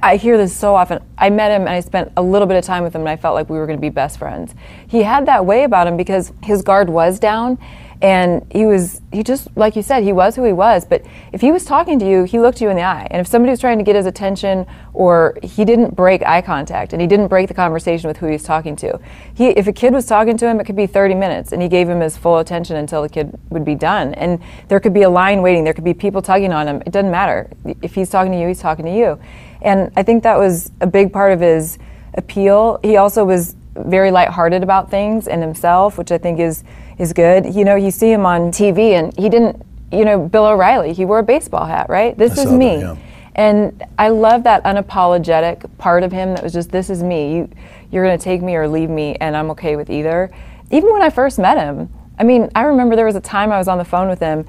I 0.02 0.17
hear 0.17 0.38
this 0.38 0.56
so 0.56 0.75
often. 0.75 1.02
I 1.19 1.29
met 1.29 1.52
him 1.52 1.62
and 1.62 1.70
I 1.70 1.81
spent 1.81 2.11
a 2.17 2.23
little 2.23 2.49
bit 2.49 2.56
of 2.56 2.64
time 2.64 2.82
with 2.82 2.94
him 2.94 3.02
and 3.02 3.11
I 3.11 3.17
felt 3.17 3.35
like 3.35 3.50
we 3.50 3.58
were 3.58 3.67
going 3.67 3.76
to 3.76 3.81
be 3.81 3.91
best 3.91 4.19
friends. 4.19 4.55
He 4.87 5.02
had 5.02 5.26
that 5.26 5.44
way 5.44 5.64
about 5.64 5.87
him 5.87 5.99
because 5.99 6.32
his 6.43 6.62
guard 6.62 6.88
was 6.88 7.19
down 7.19 7.58
and 8.05 8.47
he 8.53 8.67
was, 8.67 9.01
he 9.15 9.23
just, 9.23 9.49
like 9.56 9.77
you 9.77 9.83
said, 9.83 10.03
he 10.03 10.12
was 10.12 10.37
who 10.37 10.45
he 10.45 10.53
was. 10.53 10.85
But 10.85 11.06
if 11.33 11.41
he 11.41 11.51
was 11.51 11.65
talking 11.65 11.99
to 12.01 12.06
you, 12.06 12.25
he 12.25 12.39
looked 12.39 12.61
you 12.61 12.69
in 12.69 12.77
the 12.77 12.83
eye. 12.83 13.09
And 13.11 13.19
if 13.19 13.27
somebody 13.27 13.49
was 13.51 13.61
trying 13.61 13.79
to 13.79 13.85
get 13.85 13.97
his 13.97 14.05
attention 14.05 14.67
or 14.93 15.39
he 15.43 15.65
didn't 15.65 15.97
break 15.97 16.23
eye 16.23 16.43
contact 16.43 16.93
and 16.93 17.01
he 17.01 17.09
didn't 17.09 17.29
break 17.29 17.49
the 17.49 17.55
conversation 17.55 18.06
with 18.09 18.19
who 18.19 18.27
he 18.27 18.33
was 18.33 18.43
talking 18.43 18.77
to, 18.77 19.01
he, 19.33 19.47
if 19.49 19.67
a 19.69 19.73
kid 19.73 19.95
was 19.95 20.05
talking 20.05 20.37
to 20.37 20.47
him, 20.47 20.61
it 20.61 20.65
could 20.65 20.77
be 20.77 20.87
30 20.87 21.15
minutes 21.15 21.53
and 21.53 21.62
he 21.62 21.69
gave 21.69 21.89
him 21.89 22.01
his 22.01 22.15
full 22.15 22.41
attention 22.41 22.77
until 22.77 23.01
the 23.01 23.09
kid 23.09 23.39
would 23.49 23.65
be 23.65 23.75
done. 23.75 24.12
And 24.12 24.39
there 24.69 24.81
could 24.81 24.93
be 24.93 25.05
a 25.05 25.11
line 25.11 25.41
waiting, 25.41 25.65
there 25.65 25.73
could 25.73 25.83
be 25.83 25.95
people 25.95 26.21
tugging 26.21 26.53
on 26.53 26.69
him. 26.69 26.83
It 26.85 26.91
doesn't 26.93 27.11
matter. 27.11 27.49
If 27.81 27.95
he's 27.95 28.11
talking 28.11 28.33
to 28.33 28.39
you, 28.39 28.49
he's 28.49 28.61
talking 28.61 28.85
to 28.85 28.95
you. 28.95 29.19
And 29.62 29.91
I 29.97 30.03
think 30.03 30.25
that 30.25 30.37
was 30.37 30.71
a 30.83 30.87
big 30.87 31.11
part 31.11 31.33
of 31.33 31.41
his 31.41 31.79
appeal. 32.12 32.81
He 32.83 32.99
also 32.99 33.25
was 33.25 33.57
very 33.75 34.11
lighthearted 34.11 34.62
about 34.62 34.91
things 34.91 35.27
and 35.27 35.41
himself, 35.41 35.97
which 35.97 36.12
I 36.12 36.19
think 36.19 36.39
is 36.39 36.65
is 36.99 37.12
good. 37.12 37.55
You 37.55 37.64
know, 37.64 37.76
you 37.76 37.91
see 37.91 38.12
him 38.12 38.26
on 38.26 38.50
TV 38.50 38.93
and 38.93 39.17
he 39.17 39.29
didn't, 39.29 39.62
you 39.93 40.05
know, 40.05 40.26
Bill 40.29 40.46
O'Reilly, 40.46 40.93
he 40.93 41.05
wore 41.05 41.20
a 41.20 41.23
baseball 41.23 41.67
hat, 41.67 41.88
right? 41.88 42.17
This 42.17 42.32
I 42.32 42.35
is 42.35 42.43
saw 42.43 42.50
that, 42.50 42.56
me. 42.56 42.79
yeah. 42.81 42.96
And 43.37 43.82
I 43.99 44.08
love 44.08 44.44
that 44.44 44.62
unapologetic 44.62 45.69
part 45.79 46.05
of 46.05 46.12
him 46.12 46.35
that 46.35 46.43
was 46.43 46.52
just 46.52 46.70
this 46.70 46.88
is 46.88 47.02
me. 47.02 47.35
You 47.35 47.50
you're 47.91 48.05
going 48.05 48.19
to 48.19 48.23
take 48.23 48.43
me 48.43 48.56
or 48.56 48.69
leave 48.69 48.91
me 48.91 49.17
and 49.17 49.37
I'm 49.37 49.50
okay 49.50 49.76
with 49.76 49.91
either. 49.91 50.31
Even 50.70 50.93
when 50.93 51.02
I 51.02 51.11
first 51.11 51.38
met 51.38 51.58
him, 51.58 51.88
I 52.19 52.25
mean, 52.25 52.50
I 52.55 52.62
remember 52.62 52.97
there 52.97 53.05
was 53.05 53.17
a 53.17 53.20
time 53.20 53.52
I 53.52 53.58
was 53.58 53.69
on 53.69 53.79
the 53.79 53.85
phone 53.85 54.08
with 54.08 54.20
him 54.20 54.47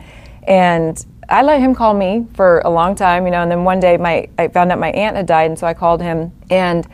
and 0.48 1.03
I 1.30 1.41
let 1.41 1.59
him 1.59 1.74
call 1.74 1.94
me 1.94 2.27
for 2.36 2.59
a 2.59 2.69
long 2.69 2.95
time, 2.95 3.25
you 3.25 3.31
know, 3.31 3.41
and 3.41 3.51
then 3.51 3.63
one 3.63 3.80
day 3.80 3.98
my 3.98 4.27
I 4.38 4.48
found 4.48 4.71
out 4.71 4.80
my 4.80 4.91
aunt 4.91 5.15
had 5.15 5.25
died 5.25 5.50
and 5.50 5.57
so 5.57 5.65
I 5.65 5.74
called 5.74 6.01
him 6.01 6.31
and 6.50 6.88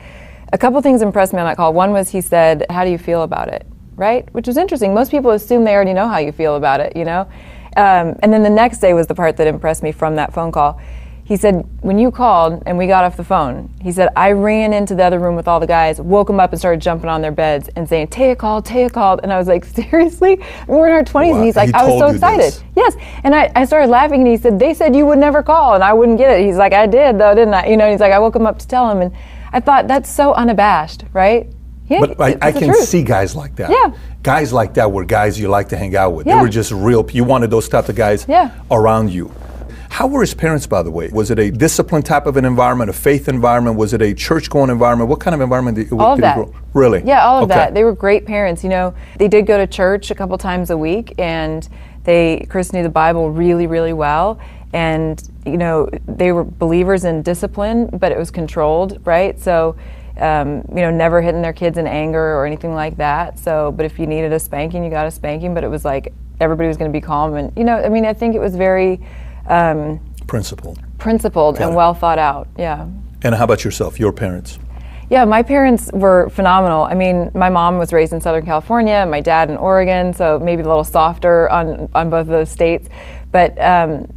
a 0.54 0.58
couple 0.58 0.82
things 0.82 1.02
impressed 1.02 1.34
me 1.34 1.40
on 1.40 1.46
that 1.46 1.58
call. 1.58 1.74
One 1.74 1.92
was 1.92 2.10
he 2.10 2.22
said, 2.22 2.66
"How 2.70 2.84
do 2.84 2.92
you 2.92 2.98
feel 2.98 3.24
about 3.24 3.48
it?" 3.50 3.66
Right, 3.96 4.32
which 4.34 4.48
was 4.48 4.58
interesting. 4.58 4.94
Most 4.94 5.12
people 5.12 5.32
assume 5.32 5.64
they 5.64 5.76
already 5.76 5.94
know 5.94 6.08
how 6.08 6.18
you 6.18 6.32
feel 6.32 6.56
about 6.56 6.80
it, 6.80 6.96
you 6.96 7.06
know. 7.06 7.28
Um, 7.78 8.18
and 8.24 8.34
then 8.34 8.44
the 8.44 8.50
next 8.50 8.80
day 8.80 8.94
was 8.94 9.08
the 9.08 9.16
part 9.16 9.38
that 9.38 9.48
impressed 9.48 9.84
me 9.84 9.92
from 9.92 10.16
that 10.16 10.34
phone 10.34 10.52
call. 10.52 10.80
He 11.24 11.38
said, 11.38 11.66
when 11.82 11.98
you 11.98 12.12
called 12.12 12.62
and 12.66 12.78
we 12.78 12.88
got 12.88 13.06
off 13.06 13.16
the 13.16 13.24
phone, 13.24 13.74
he 13.82 13.92
said, 13.94 14.10
I 14.18 14.32
ran 14.32 14.74
into 14.74 14.96
the 14.96 15.04
other 15.04 15.18
room 15.20 15.38
with 15.38 15.48
all 15.48 15.62
the 15.62 15.68
guys, 15.68 16.02
woke 16.02 16.28
them 16.28 16.42
up 16.42 16.52
and 16.52 16.60
started 16.60 16.82
jumping 16.82 17.10
on 17.10 17.22
their 17.22 17.32
beds 17.32 17.70
and 17.78 17.88
saying, 17.88 18.08
Taya 18.08 18.38
called, 18.38 18.66
Taya 18.66 18.92
called. 18.92 19.22
And 19.24 19.32
I 19.32 19.38
was 19.38 19.48
like, 19.48 19.64
seriously? 19.80 20.44
We're 20.68 20.88
in 20.88 20.94
our 20.94 21.04
20s. 21.04 21.14
Wow. 21.14 21.36
And 21.36 21.46
he's 21.46 21.56
like, 21.56 21.70
He 21.70 21.74
I 21.74 21.86
was 21.86 22.00
so 22.00 22.08
excited. 22.08 22.42
this. 22.48 22.64
Yes. 22.76 22.98
And 23.24 23.34
I, 23.34 23.50
I 23.56 23.64
started 23.64 23.90
laughing 23.90 24.22
and 24.22 24.28
he 24.28 24.36
said, 24.36 24.60
they 24.60 24.74
said 24.74 24.94
you 24.94 25.06
would 25.06 25.20
never 25.20 25.42
call 25.42 25.76
and 25.76 25.84
I 25.84 25.94
wouldn't 25.94 26.18
get 26.18 26.38
it. 26.38 26.46
He's 26.46 26.58
like, 26.58 26.74
I 26.74 26.86
did 26.86 27.18
though, 27.18 27.34
didn't 27.34 27.54
I? 27.54 27.68
You 27.68 27.78
know, 27.78 27.86
and 27.86 27.94
he's 27.94 28.02
like, 28.02 28.12
I 28.12 28.20
woke 28.20 28.36
him 28.36 28.46
up 28.46 28.60
to 28.60 28.68
tell 28.68 28.90
him. 28.92 29.00
And 29.02 29.14
I 29.54 29.62
thought, 29.62 29.88
that's 29.88 30.10
so 30.10 30.34
unabashed, 30.34 31.06
right? 31.14 31.48
Yeah, 31.92 32.00
But 32.16 32.22
I, 32.44 32.48
I 32.48 32.52
can 32.52 32.70
truth. 32.70 32.86
see 32.88 33.04
guys 33.04 33.36
like 33.36 33.56
that. 33.58 33.70
Yeah. 33.70 33.92
Guys 34.24 34.54
like 34.54 34.74
that 34.76 34.92
were 34.92 35.04
guys 35.06 35.40
you 35.40 35.48
like 35.50 35.70
to 35.70 35.78
hang 35.78 35.96
out 35.96 36.14
with. 36.14 36.26
They 36.26 36.36
were 36.36 36.50
just 36.50 36.72
real. 36.72 37.06
You 37.12 37.24
wanted 37.24 37.50
those 37.52 37.68
type 37.68 37.90
of 37.90 37.96
guys 37.96 38.26
Yeah. 38.30 38.52
around 38.70 39.10
you. 39.12 39.32
How 39.90 40.08
were 40.08 40.22
his 40.22 40.34
parents, 40.34 40.66
by 40.66 40.84
the 40.84 40.90
way? 40.92 41.10
Was 41.10 41.32
it 41.32 41.38
a 41.40 41.52
disciplined 41.52 42.06
type 42.06 42.26
of 42.26 42.38
an 42.38 42.46
environment, 42.46 42.90
a 42.90 42.94
faith 42.94 43.28
environment? 43.28 43.76
Was 43.76 43.94
it 43.94 44.02
a 44.02 44.14
church-going 44.14 44.70
environment? 44.70 45.10
What 45.10 45.20
kind 45.20 45.36
of 45.36 45.42
environment 45.42 45.76
did, 45.76 45.92
all 45.92 46.14
of 46.14 46.18
did 46.18 46.24
that. 46.24 46.36
grow? 46.38 46.54
Really? 46.74 47.04
Yeah, 47.04 47.26
all 47.26 47.44
of 47.44 47.52
Okay. 47.52 47.60
that. 47.60 47.74
They 47.74 47.84
were 47.84 47.92
great 47.94 48.26
parents. 48.26 48.64
You 48.64 48.70
know, 48.70 48.94
they 49.18 49.28
did 49.28 49.46
go 49.46 49.58
to 49.58 49.68
church 49.68 50.10
a 50.10 50.16
couple 50.16 50.38
times 50.38 50.70
a 50.70 50.78
week, 50.78 51.14
and 51.18 51.68
they 52.06 52.46
Chris 52.50 52.72
knew 52.72 52.84
the 52.84 52.90
Bible 52.90 53.32
really, 53.32 53.68
really 53.68 53.92
well. 53.94 54.40
And 54.72 55.22
you 55.46 55.58
know, 55.58 55.90
they 56.08 56.32
were 56.32 56.46
believers 56.46 57.04
in 57.04 57.22
discipline, 57.22 57.88
but 57.92 58.14
it 58.14 58.18
was 58.18 58.32
controlled, 58.32 59.00
right? 59.06 59.38
So. 59.40 59.76
Um, 60.18 60.64
you 60.70 60.82
know, 60.82 60.92
never 60.92 61.22
hitting 61.22 61.42
their 61.42 61.54
kids 61.54 61.78
in 61.78 61.88
anger 61.88 62.36
or 62.36 62.46
anything 62.46 62.74
like 62.74 62.98
that. 62.98 63.40
So, 63.40 63.72
but 63.72 63.86
if 63.86 63.98
you 63.98 64.08
needed 64.08 64.34
a 64.34 64.40
spanking, 64.40 64.84
you 64.84 64.90
got 64.90 65.08
a 65.08 65.12
spanking. 65.12 65.54
But 65.54 65.64
it 65.64 65.70
was 65.70 65.86
like 65.86 66.14
everybody 66.40 66.68
was 66.68 66.78
going 66.78 66.92
to 66.92 66.96
be 66.96 67.02
calm, 67.02 67.36
and 67.36 67.52
you 67.58 67.64
know, 67.64 67.78
I 67.78 67.90
mean, 67.90 68.06
I 68.06 68.14
think 68.14 68.36
it 68.36 68.40
was 68.40 68.56
very 68.56 69.00
um, 69.48 70.00
Principle. 70.28 70.78
principled 70.98 71.58
Got 71.58 71.68
and 71.68 71.76
well 71.76 71.94
thought 71.94 72.20
out. 72.20 72.48
Yeah. 72.58 72.88
And 73.24 73.36
how 73.36 73.44
about 73.44 73.64
yourself, 73.64 74.00
your 74.00 74.12
parents? 74.12 74.60
Yeah, 75.10 75.26
my 75.26 75.44
parents 75.44 75.92
were 75.92 76.30
phenomenal. 76.30 76.84
I 76.84 76.94
mean, 76.94 77.32
my 77.34 77.50
mom 77.50 77.78
was 77.78 77.92
raised 77.92 78.14
in 78.14 78.22
Southern 78.22 78.46
California, 78.46 79.06
my 79.06 79.20
dad 79.20 79.50
in 79.50 79.58
Oregon, 79.58 80.14
so 80.14 80.40
maybe 80.40 80.62
a 80.62 80.66
little 80.66 80.86
softer 80.86 81.50
on, 81.50 81.90
on 81.94 82.10
both 82.10 82.22
of 82.22 82.28
those 82.28 82.50
states. 82.50 82.88
But 83.32 83.62
um, 83.62 84.08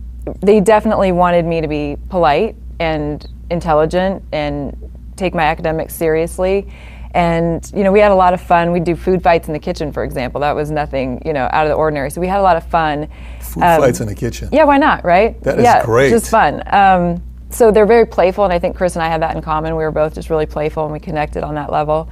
they 0.40 0.60
definitely 0.60 1.10
wanted 1.10 1.46
me 1.46 1.60
to 1.60 1.66
be 1.66 1.96
polite 2.10 2.54
and 2.78 3.26
intelligent 3.50 4.22
and 4.30 4.83
take 5.16 5.34
my 5.34 5.44
academics 5.44 5.94
seriously. 5.94 6.68
And, 7.12 7.70
you 7.72 7.84
know, 7.84 7.92
we 7.92 8.00
had 8.00 8.10
a 8.10 8.14
lot 8.16 8.34
of 8.34 8.40
fun. 8.40 8.72
We'd 8.72 8.82
do 8.82 8.96
food 8.96 9.22
fights 9.22 9.46
in 9.46 9.52
the 9.52 9.60
kitchen, 9.60 9.92
for 9.92 10.02
example. 10.02 10.40
That 10.40 10.56
was 10.56 10.72
nothing, 10.72 11.22
you 11.24 11.32
know, 11.32 11.48
out 11.52 11.64
of 11.64 11.70
the 11.70 11.76
ordinary. 11.76 12.10
So 12.10 12.20
we 12.20 12.26
had 12.26 12.40
a 12.40 12.42
lot 12.42 12.56
of 12.56 12.66
fun. 12.66 13.08
Food 13.40 13.62
Um, 13.62 13.80
fights 13.82 14.00
in 14.00 14.08
the 14.08 14.16
kitchen. 14.16 14.48
yeah, 14.50 14.64
why 14.64 14.78
not, 14.78 15.04
right? 15.04 15.40
That 15.44 15.58
is 15.58 15.64
yeah, 15.64 15.84
great. 15.84 16.10
Just 16.10 16.28
fun. 16.28 16.62
Um, 16.74 17.22
so 17.50 17.70
they're 17.70 17.86
very 17.86 18.04
playful, 18.04 18.42
and 18.42 18.52
I 18.52 18.58
think 18.58 18.74
Chris 18.74 18.96
and 18.96 19.02
I 19.04 19.08
had 19.08 19.22
that 19.22 19.36
in 19.36 19.42
common. 19.42 19.76
We 19.76 19.84
were 19.84 19.92
both 19.92 20.14
just 20.14 20.28
really 20.28 20.46
playful, 20.46 20.82
and 20.84 20.92
we 20.92 20.98
connected 20.98 21.44
on 21.44 21.54
that 21.54 21.70
level. 21.70 22.08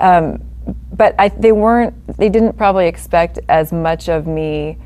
Um, 0.00 0.42
but 0.90 1.14
I, 1.18 1.28
they 1.28 1.52
weren't. 1.52 2.16
They 2.16 2.30
didn't 2.30 2.54
probably 2.56 2.86
expect 2.86 3.38
as 3.50 3.74
much 3.74 4.08
of 4.08 4.26
me 4.26 4.78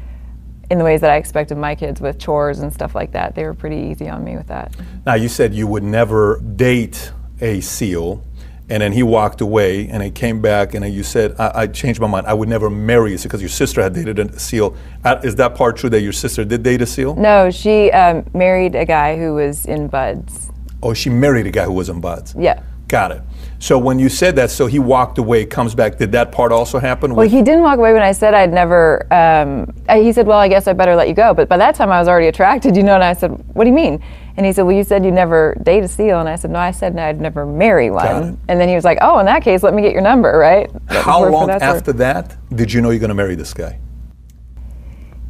in 0.69 0.79
the 0.79 0.85
ways 0.85 1.01
that 1.03 1.11
I 1.11 1.17
expected 1.17 1.59
my 1.59 1.77
kids 1.77 2.01
with 2.01 2.19
chores 2.19 2.59
and 2.59 2.73
stuff 2.73 2.97
like 2.97 3.13
that. 3.13 3.37
They 3.37 3.45
were 3.45 3.55
pretty 3.55 3.77
easy 3.77 4.09
on 4.09 4.25
me 4.25 4.37
with 4.37 4.49
that. 4.49 4.75
Now, 5.07 5.15
you 5.15 5.29
said 5.29 5.55
you 5.55 5.69
would 5.69 5.85
never 5.85 6.41
date 6.57 7.13
a 7.41 7.61
SEAL, 7.61 8.25
and 8.69 8.83
then 8.83 8.93
he 8.93 9.03
walked 9.03 9.41
away, 9.41 9.89
and 9.89 10.03
he 10.03 10.11
came 10.11 10.41
back, 10.41 10.75
and 10.75 10.85
you 10.93 11.03
said, 11.03 11.35
I, 11.39 11.63
I 11.63 11.67
changed 11.67 12.01
my 12.01 12.07
mind. 12.07 12.27
I 12.27 12.35
would 12.35 12.49
never 12.49 12.71
marry 12.71 13.13
you 13.13 13.19
because 13.19 13.41
your 13.41 13.49
sister 13.49 13.83
had 13.83 13.95
dated 13.95 14.19
a 14.19 14.39
SEAL. 14.39 14.77
Is 15.25 15.35
that 15.37 15.57
part 15.57 15.77
true 15.77 15.91
that 15.91 16.03
your 16.03 16.13
sister 16.13 16.45
did 16.45 16.63
date 16.63 16.81
a 16.81 16.87
SEAL? 16.87 17.17
No, 17.17 17.51
she 17.51 17.91
um, 17.91 18.25
married 18.33 18.75
a 18.75 18.85
guy 18.85 19.17
who 19.17 19.35
was 19.35 19.67
in 19.67 19.89
BUD/S. 19.89 20.51
Oh, 20.83 20.95
she 20.95 21.11
married 21.11 21.47
a 21.47 21.51
guy 21.51 21.65
who 21.65 21.73
was 21.73 21.89
in 21.89 22.01
BUD/S. 22.01 22.35
Yeah. 22.39 22.63
Got 22.87 23.13
it. 23.13 23.23
So 23.61 23.77
when 23.79 23.99
you 23.99 24.09
said 24.09 24.37
that, 24.37 24.51
so 24.51 24.67
he 24.67 24.79
walked 24.79 25.19
away, 25.19 25.45
comes 25.45 25.75
back. 25.75 25.99
Did 25.99 26.13
that 26.13 26.33
part 26.33 26.51
also 26.51 26.79
happen? 26.79 27.15
Well, 27.15 27.29
he 27.29 27.43
didn't 27.43 27.61
walk 27.61 27.77
away 27.77 27.93
when 27.93 28.01
I 28.01 28.13
said 28.13 28.33
I'd 28.33 28.51
never. 28.51 29.07
Um, 29.13 29.71
he 29.91 30.13
said, 30.13 30.27
"Well, 30.27 30.39
I 30.39 30.49
guess 30.49 30.67
I 30.67 30.73
better 30.73 30.97
let 30.97 31.09
you 31.09 31.15
go." 31.15 31.35
But 31.35 31.47
by 31.47 31.59
that 31.59 31.75
time, 31.75 31.93
I 31.93 31.99
was 31.99 32.09
already 32.09 32.29
attracted, 32.29 32.75
you 32.75 32.83
know. 32.83 32.95
And 32.95 33.05
I 33.05 33.13
said, 33.13 33.31
"What 33.53 33.65
do 33.65 33.69
you 33.69 33.77
mean?" 33.77 34.03
And 34.39 34.47
he 34.47 34.53
said, 34.55 34.63
"Well, 34.63 34.75
you 34.75 34.83
said 34.83 35.05
you 35.05 35.11
never 35.11 35.59
date 35.63 35.85
a 35.85 35.89
seal." 35.89 36.21
And 36.21 36.29
I 36.29 36.37
said, 36.37 36.51
"No, 36.51 36.59
I 36.59 36.71
said 36.71 36.99
I'd 36.99 37.21
never 37.21 37.45
marry 37.45 37.91
one." 37.91 38.39
And 38.49 38.59
then 38.59 38.67
he 38.67 38.75
was 38.75 38.85
like, 38.85 38.97
"Oh, 39.03 39.19
in 39.19 39.27
that 39.27 39.43
case, 39.43 39.63
let 39.63 39.75
me 39.75 39.83
get 39.83 39.93
your 39.93 40.01
number, 40.01 40.39
right?" 40.39 40.71
That 40.89 41.05
How 41.05 41.21
was 41.21 41.25
word 41.25 41.27
for 41.27 41.33
long 41.33 41.47
that 41.49 41.61
after 41.61 41.93
that 41.93 42.37
did 42.55 42.73
you 42.73 42.81
know 42.81 42.89
you're 42.89 42.99
going 42.99 43.09
to 43.09 43.15
marry 43.15 43.35
this 43.35 43.53
guy? 43.53 43.79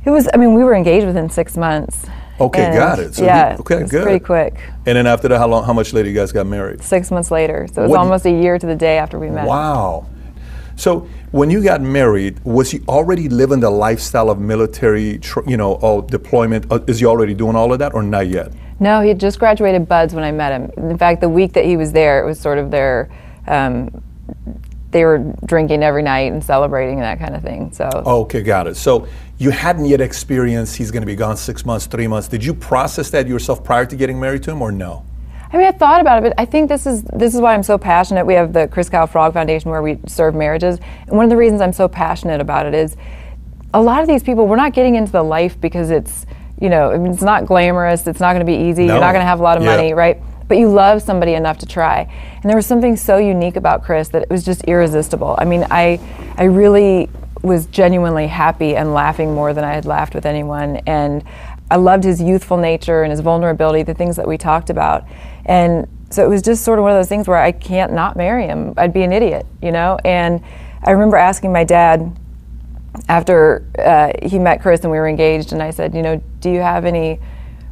It 0.04 0.10
was. 0.10 0.28
I 0.32 0.36
mean, 0.36 0.54
we 0.54 0.62
were 0.62 0.76
engaged 0.76 1.04
within 1.04 1.30
six 1.30 1.56
months, 1.56 2.06
Okay, 2.40 2.64
And, 2.64 2.74
got 2.74 2.98
it. 2.98 3.14
So 3.14 3.22
he- 3.22 3.26
yeah, 3.26 3.56
okay, 3.60 3.76
it's 3.82 3.90
good. 3.90 4.02
pretty 4.02 4.24
quick. 4.24 4.54
And 4.86 4.96
then 4.96 5.06
after 5.06 5.28
that, 5.28 5.38
how 5.38 5.46
long? 5.46 5.64
How 5.64 5.72
much 5.74 5.92
later 5.92 6.08
you 6.08 6.14
guys 6.14 6.32
got 6.32 6.46
married? 6.46 6.82
Six 6.82 7.10
months 7.10 7.30
later, 7.30 7.66
so 7.72 7.82
it 7.82 7.84
was 7.84 7.90
What- 7.90 8.00
almost 8.00 8.24
a 8.26 8.30
year 8.30 8.58
to 8.58 8.66
the 8.66 8.74
day 8.76 8.98
after 8.98 9.18
we 9.18 9.28
met. 9.28 9.46
Wow. 9.46 10.06
So 10.76 11.06
when 11.32 11.50
you 11.50 11.62
got 11.62 11.82
married, 11.82 12.40
was 12.44 12.70
he 12.70 12.80
already 12.88 13.28
living 13.28 13.60
the 13.60 13.68
lifestyle 13.70 14.30
of 14.30 14.38
military, 14.40 15.20
you 15.46 15.56
know, 15.58 15.78
oh, 15.82 16.00
deployment? 16.00 16.64
Uh, 16.72 16.78
is 16.86 17.00
he 17.00 17.06
already 17.06 17.34
doing 17.34 17.54
all 17.54 17.70
of 17.72 17.78
that, 17.80 17.94
or 17.94 18.02
not 18.02 18.28
yet? 18.28 18.50
No, 18.78 19.02
he 19.02 19.08
had 19.08 19.20
just 19.20 19.38
graduated 19.38 19.86
BUD/S 19.86 20.14
when 20.14 20.24
I 20.24 20.32
met 20.32 20.52
him. 20.52 20.70
In 20.90 20.96
fact, 20.96 21.20
the 21.20 21.28
week 21.28 21.52
that 21.52 21.66
he 21.66 21.76
was 21.76 21.92
there, 21.92 22.22
it 22.22 22.24
was 22.24 22.40
sort 22.40 22.56
of 22.56 22.70
their, 22.70 23.10
um, 23.46 23.90
they 24.90 25.04
were 25.04 25.18
drinking 25.44 25.82
every 25.82 26.02
night 26.02 26.32
and 26.32 26.42
celebrating 26.42 26.94
and 26.94 27.02
that 27.04 27.18
kind 27.18 27.36
of 27.36 27.42
thing. 27.42 27.70
So 27.72 27.88
Okay, 28.06 28.40
got 28.42 28.66
it. 28.66 28.76
So 28.78 29.06
you 29.40 29.48
hadn't 29.50 29.86
yet 29.86 30.02
experienced 30.02 30.76
he's 30.76 30.90
going 30.90 31.00
to 31.00 31.06
be 31.06 31.16
gone 31.16 31.34
six 31.34 31.64
months, 31.64 31.86
three 31.86 32.06
months. 32.06 32.28
Did 32.28 32.44
you 32.44 32.52
process 32.52 33.08
that 33.10 33.26
yourself 33.26 33.64
prior 33.64 33.86
to 33.86 33.96
getting 33.96 34.20
married 34.20 34.42
to 34.42 34.50
him, 34.50 34.60
or 34.60 34.70
no? 34.70 35.02
I 35.50 35.56
mean, 35.56 35.66
I 35.66 35.72
thought 35.72 36.02
about 36.02 36.18
it, 36.18 36.22
but 36.28 36.34
I 36.38 36.44
think 36.44 36.68
this 36.68 36.86
is 36.86 37.02
this 37.04 37.34
is 37.34 37.40
why 37.40 37.54
I'm 37.54 37.62
so 37.62 37.78
passionate. 37.78 38.26
We 38.26 38.34
have 38.34 38.52
the 38.52 38.68
Chris 38.68 38.90
Kyle 38.90 39.06
Frog 39.06 39.32
Foundation 39.32 39.70
where 39.70 39.82
we 39.82 39.98
serve 40.06 40.34
marriages, 40.34 40.78
and 41.06 41.16
one 41.16 41.24
of 41.24 41.30
the 41.30 41.38
reasons 41.38 41.62
I'm 41.62 41.72
so 41.72 41.88
passionate 41.88 42.40
about 42.42 42.66
it 42.66 42.74
is 42.74 42.96
a 43.72 43.80
lot 43.80 44.02
of 44.02 44.08
these 44.08 44.22
people 44.22 44.46
we're 44.46 44.56
not 44.56 44.74
getting 44.74 44.94
into 44.96 45.10
the 45.10 45.22
life 45.22 45.58
because 45.58 45.90
it's 45.90 46.26
you 46.60 46.68
know 46.68 46.92
I 46.92 46.98
mean, 46.98 47.10
it's 47.12 47.22
not 47.22 47.46
glamorous, 47.46 48.06
it's 48.06 48.20
not 48.20 48.34
going 48.34 48.44
to 48.46 48.52
be 48.52 48.58
easy, 48.68 48.84
No. 48.86 48.92
you're 48.94 49.00
not 49.00 49.12
going 49.12 49.22
to 49.22 49.26
have 49.26 49.40
a 49.40 49.42
lot 49.42 49.56
of 49.56 49.64
Yeah. 49.64 49.74
money, 49.76 49.94
right? 49.94 50.20
But 50.48 50.58
you 50.58 50.68
love 50.68 51.00
somebody 51.00 51.32
enough 51.34 51.58
to 51.58 51.66
try, 51.66 52.00
and 52.42 52.44
there 52.44 52.56
was 52.56 52.66
something 52.66 52.94
so 52.96 53.16
unique 53.16 53.56
about 53.56 53.82
Chris 53.84 54.08
that 54.08 54.22
it 54.22 54.30
was 54.30 54.44
just 54.44 54.64
irresistible. 54.64 55.34
I 55.38 55.46
mean, 55.46 55.64
I 55.70 55.98
I 56.36 56.44
really 56.44 57.08
was 57.42 57.66
genuinely 57.66 58.26
happy 58.26 58.76
and 58.76 58.92
laughing 58.92 59.34
more 59.34 59.54
than 59.54 59.64
I 59.64 59.72
had 59.72 59.86
laughed 59.86 60.14
with 60.14 60.26
anyone, 60.26 60.76
and 60.86 61.24
I 61.70 61.76
loved 61.76 62.04
his 62.04 62.20
youthful 62.20 62.56
nature 62.56 63.02
and 63.02 63.10
his 63.10 63.20
vulnerability, 63.20 63.82
the 63.82 63.94
things 63.94 64.16
that 64.16 64.26
we 64.26 64.36
talked 64.36 64.70
about. 64.70 65.04
And 65.46 65.86
so 66.10 66.24
it 66.24 66.28
was 66.28 66.42
just 66.42 66.64
sort 66.64 66.78
of 66.78 66.82
one 66.82 66.92
of 66.92 66.98
those 66.98 67.08
things 67.08 67.28
where 67.28 67.38
I 67.38 67.52
can't 67.52 67.92
not 67.92 68.16
marry 68.16 68.46
him. 68.46 68.74
I'd 68.76 68.92
be 68.92 69.02
an 69.02 69.12
idiot, 69.12 69.46
you 69.62 69.70
know? 69.70 69.96
And 70.04 70.42
I 70.82 70.90
remember 70.90 71.16
asking 71.16 71.52
my 71.52 71.64
dad 71.64 72.16
after 73.08 73.64
uh, 73.78 74.12
he 74.26 74.38
met 74.38 74.60
Chris 74.60 74.80
and 74.80 74.90
we 74.90 74.98
were 74.98 75.08
engaged, 75.08 75.52
and 75.52 75.62
I 75.62 75.70
said, 75.70 75.94
you 75.94 76.02
know, 76.02 76.20
do 76.40 76.50
you 76.50 76.60
have 76.60 76.84
any 76.84 77.20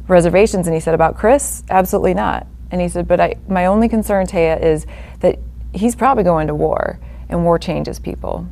reservations? 0.07 0.65
And 0.65 0.73
he 0.73 0.79
said, 0.79 0.95
about 0.95 1.17
Chris? 1.17 1.63
Absolutely 1.69 2.13
not. 2.13 2.47
And 2.71 2.79
he 2.79 2.87
said, 2.87 3.07
but 3.07 3.19
I, 3.19 3.35
my 3.47 3.65
only 3.65 3.89
concern, 3.89 4.25
Taya, 4.25 4.61
is 4.61 4.87
that 5.19 5.37
he's 5.73 5.95
probably 5.95 6.23
going 6.23 6.47
to 6.47 6.55
war, 6.55 6.99
and 7.27 7.43
war 7.43 7.59
changes 7.59 7.99
people. 7.99 8.47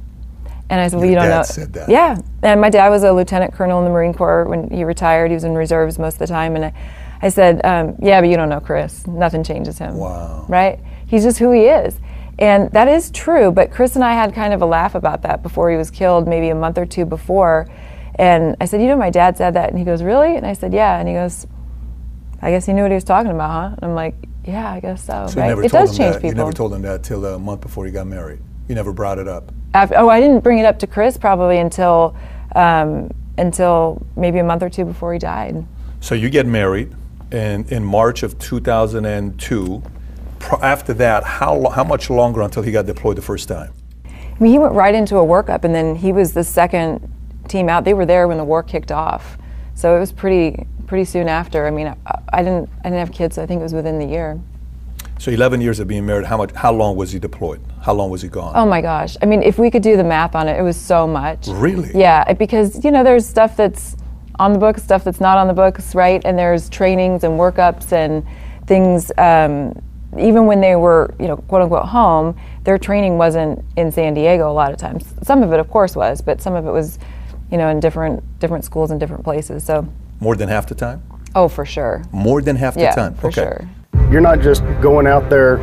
And 0.69 0.81
I 0.81 0.87
said, 0.87 0.97
well, 0.97 1.05
Your 1.05 1.13
you 1.13 1.19
don't 1.19 1.29
know. 1.29 1.43
said 1.43 1.73
that. 1.73 1.89
Yeah. 1.89 2.17
And 2.43 2.59
my 2.59 2.69
dad 2.69 2.89
was 2.89 3.03
a 3.03 3.13
lieutenant 3.13 3.53
colonel 3.53 3.79
in 3.79 3.85
the 3.85 3.91
Marine 3.91 4.13
Corps 4.13 4.45
when 4.45 4.69
he 4.69 4.83
retired. 4.83 5.31
He 5.31 5.35
was 5.35 5.45
in 5.45 5.55
reserves 5.55 5.97
most 5.97 6.15
of 6.15 6.19
the 6.19 6.27
time. 6.27 6.55
And 6.55 6.65
I, 6.65 6.73
I 7.21 7.29
said, 7.29 7.65
um, 7.65 7.95
yeah, 8.01 8.19
but 8.19 8.29
you 8.29 8.35
don't 8.35 8.49
know 8.49 8.59
Chris. 8.59 9.07
Nothing 9.07 9.43
changes 9.43 9.77
him. 9.77 9.95
Wow. 9.95 10.45
Right? 10.49 10.79
He's 11.07 11.23
just 11.23 11.39
who 11.39 11.51
he 11.51 11.63
is. 11.63 11.99
And 12.39 12.69
that 12.71 12.87
is 12.87 13.09
true. 13.11 13.51
But 13.51 13.71
Chris 13.71 13.95
and 13.95 14.03
I 14.03 14.13
had 14.13 14.33
kind 14.33 14.53
of 14.53 14.61
a 14.61 14.65
laugh 14.65 14.93
about 14.93 15.21
that 15.23 15.41
before 15.41 15.71
he 15.71 15.77
was 15.77 15.89
killed, 15.89 16.27
maybe 16.27 16.49
a 16.49 16.55
month 16.55 16.77
or 16.77 16.85
two 16.85 17.05
before. 17.05 17.67
And 18.15 18.55
I 18.59 18.65
said, 18.65 18.81
you 18.81 18.87
know, 18.87 18.97
my 18.97 19.09
dad 19.09 19.37
said 19.37 19.53
that. 19.53 19.69
And 19.69 19.79
he 19.79 19.85
goes, 19.85 20.03
really? 20.03 20.35
And 20.35 20.45
I 20.45 20.53
said, 20.53 20.73
yeah. 20.73 20.99
And 20.99 21.07
he 21.07 21.15
goes, 21.15 21.47
I 22.41 22.51
guess 22.51 22.65
he 22.65 22.73
knew 22.73 22.83
what 22.83 22.91
he 22.91 22.95
was 22.95 23.03
talking 23.03 23.31
about, 23.31 23.49
huh? 23.49 23.75
And 23.77 23.91
I'm 23.91 23.95
like, 23.95 24.15
yeah, 24.45 24.71
I 24.71 24.79
guess 24.79 25.03
so. 25.03 25.27
So 25.27 25.41
right? 25.41 25.57
It 25.57 25.71
does 25.71 25.97
change 25.97 26.13
that. 26.13 26.21
people. 26.21 26.29
You 26.29 26.35
never 26.35 26.53
told 26.53 26.73
him 26.73 26.81
that 26.83 27.03
till 27.03 27.25
a 27.25 27.39
month 27.39 27.61
before 27.61 27.85
he 27.85 27.91
got 27.91 28.07
married. 28.07 28.39
You 28.67 28.75
never 28.75 28.91
brought 28.93 29.17
it 29.17 29.27
up. 29.27 29.51
After, 29.73 29.97
oh, 29.97 30.09
I 30.09 30.19
didn't 30.19 30.41
bring 30.41 30.59
it 30.59 30.65
up 30.65 30.79
to 30.79 30.87
Chris 30.87 31.17
probably 31.17 31.59
until 31.59 32.15
um, 32.55 33.11
until 33.37 34.01
maybe 34.15 34.39
a 34.39 34.43
month 34.43 34.63
or 34.63 34.69
two 34.69 34.83
before 34.85 35.13
he 35.13 35.19
died. 35.19 35.65
So 35.99 36.15
you 36.15 36.29
get 36.29 36.45
married 36.45 36.93
in, 37.31 37.65
in 37.65 37.83
March 37.83 38.23
of 38.23 38.39
2002. 38.39 39.83
Pro- 40.39 40.61
After 40.61 40.93
that, 40.95 41.23
how, 41.23 41.69
how 41.69 41.83
much 41.83 42.09
longer 42.09 42.41
until 42.41 42.63
he 42.63 42.71
got 42.71 42.85
deployed 42.85 43.17
the 43.17 43.21
first 43.21 43.47
time? 43.47 43.73
I 44.05 44.43
mean, 44.43 44.51
he 44.51 44.59
went 44.59 44.73
right 44.73 44.93
into 44.93 45.17
a 45.17 45.25
workup, 45.25 45.63
and 45.63 45.73
then 45.73 45.95
he 45.95 46.11
was 46.11 46.33
the 46.33 46.43
second 46.43 47.11
team 47.47 47.69
out. 47.69 47.85
They 47.85 47.93
were 47.93 48.05
there 48.05 48.27
when 48.27 48.37
the 48.37 48.43
war 48.43 48.61
kicked 48.63 48.91
off, 48.91 49.37
so 49.73 49.95
it 49.95 49.99
was 49.99 50.11
pretty 50.11 50.67
pretty 50.85 51.05
soon 51.05 51.27
after. 51.27 51.65
I 51.65 51.71
mean, 51.71 51.87
I, 51.87 52.19
I 52.29 52.43
didn't 52.43 52.69
I 52.79 52.83
didn't 52.89 52.99
have 52.99 53.11
kids, 53.11 53.35
so 53.35 53.43
I 53.43 53.45
think 53.47 53.59
it 53.59 53.63
was 53.63 53.73
within 53.73 53.97
the 53.97 54.05
year. 54.05 54.39
So 55.19 55.31
11 55.31 55.61
years 55.61 55.79
of 55.79 55.87
being 55.87 56.05
married, 56.05 56.25
how, 56.25 56.37
much, 56.37 56.51
how 56.53 56.71
long 56.71 56.95
was 56.95 57.11
he 57.11 57.19
deployed? 57.19 57.59
How 57.81 57.93
long 57.93 58.09
was 58.09 58.21
he 58.21 58.27
gone? 58.29 58.53
Oh 58.55 58.65
my 58.65 58.81
gosh! 58.81 59.17
I 59.21 59.25
mean, 59.25 59.41
if 59.41 59.57
we 59.57 59.71
could 59.71 59.81
do 59.81 59.97
the 59.97 60.03
math 60.03 60.35
on 60.35 60.47
it, 60.47 60.59
it 60.59 60.61
was 60.61 60.77
so 60.77 61.07
much. 61.07 61.47
Really? 61.47 61.91
Yeah, 61.95 62.31
because 62.33 62.83
you 62.83 62.91
know, 62.91 63.03
there's 63.03 63.25
stuff 63.25 63.55
that's 63.57 63.95
on 64.39 64.53
the 64.53 64.59
books, 64.59 64.83
stuff 64.83 65.03
that's 65.03 65.19
not 65.19 65.37
on 65.37 65.47
the 65.47 65.53
books, 65.53 65.95
right? 65.95 66.21
And 66.25 66.37
there's 66.37 66.69
trainings 66.69 67.23
and 67.23 67.39
workups 67.39 67.91
and 67.93 68.25
things. 68.67 69.11
Um, 69.17 69.73
even 70.19 70.45
when 70.45 70.61
they 70.61 70.75
were, 70.75 71.13
you 71.19 71.27
know, 71.27 71.37
quote 71.37 71.61
unquote 71.63 71.85
home, 71.85 72.35
their 72.63 72.77
training 72.77 73.17
wasn't 73.17 73.63
in 73.75 73.91
San 73.91 74.13
Diego 74.13 74.49
a 74.49 74.53
lot 74.53 74.71
of 74.71 74.77
times. 74.77 75.05
Some 75.23 75.43
of 75.43 75.51
it, 75.53 75.59
of 75.59 75.69
course, 75.69 75.95
was, 75.95 76.21
but 76.21 76.41
some 76.41 76.53
of 76.55 76.65
it 76.65 76.71
was, 76.71 76.99
you 77.51 77.57
know, 77.57 77.69
in 77.69 77.79
different 77.79 78.23
different 78.39 78.65
schools 78.65 78.91
and 78.91 78.99
different 78.99 79.23
places. 79.23 79.63
So, 79.63 79.87
More 80.19 80.35
than 80.35 80.49
half 80.49 80.67
the 80.67 80.75
time? 80.75 81.01
oh, 81.35 81.47
for 81.47 81.65
sure. 81.65 82.03
More 82.11 82.41
than 82.41 82.55
half 82.55 82.75
Yeah, 82.77 82.93
the 82.93 83.01
time? 83.01 83.13
for 83.15 83.27
okay. 83.27 83.41
sure. 83.41 83.69
You're 84.09 84.21
not 84.21 84.39
just 84.39 84.63
going 84.81 85.05
out 85.05 85.29
there, 85.29 85.57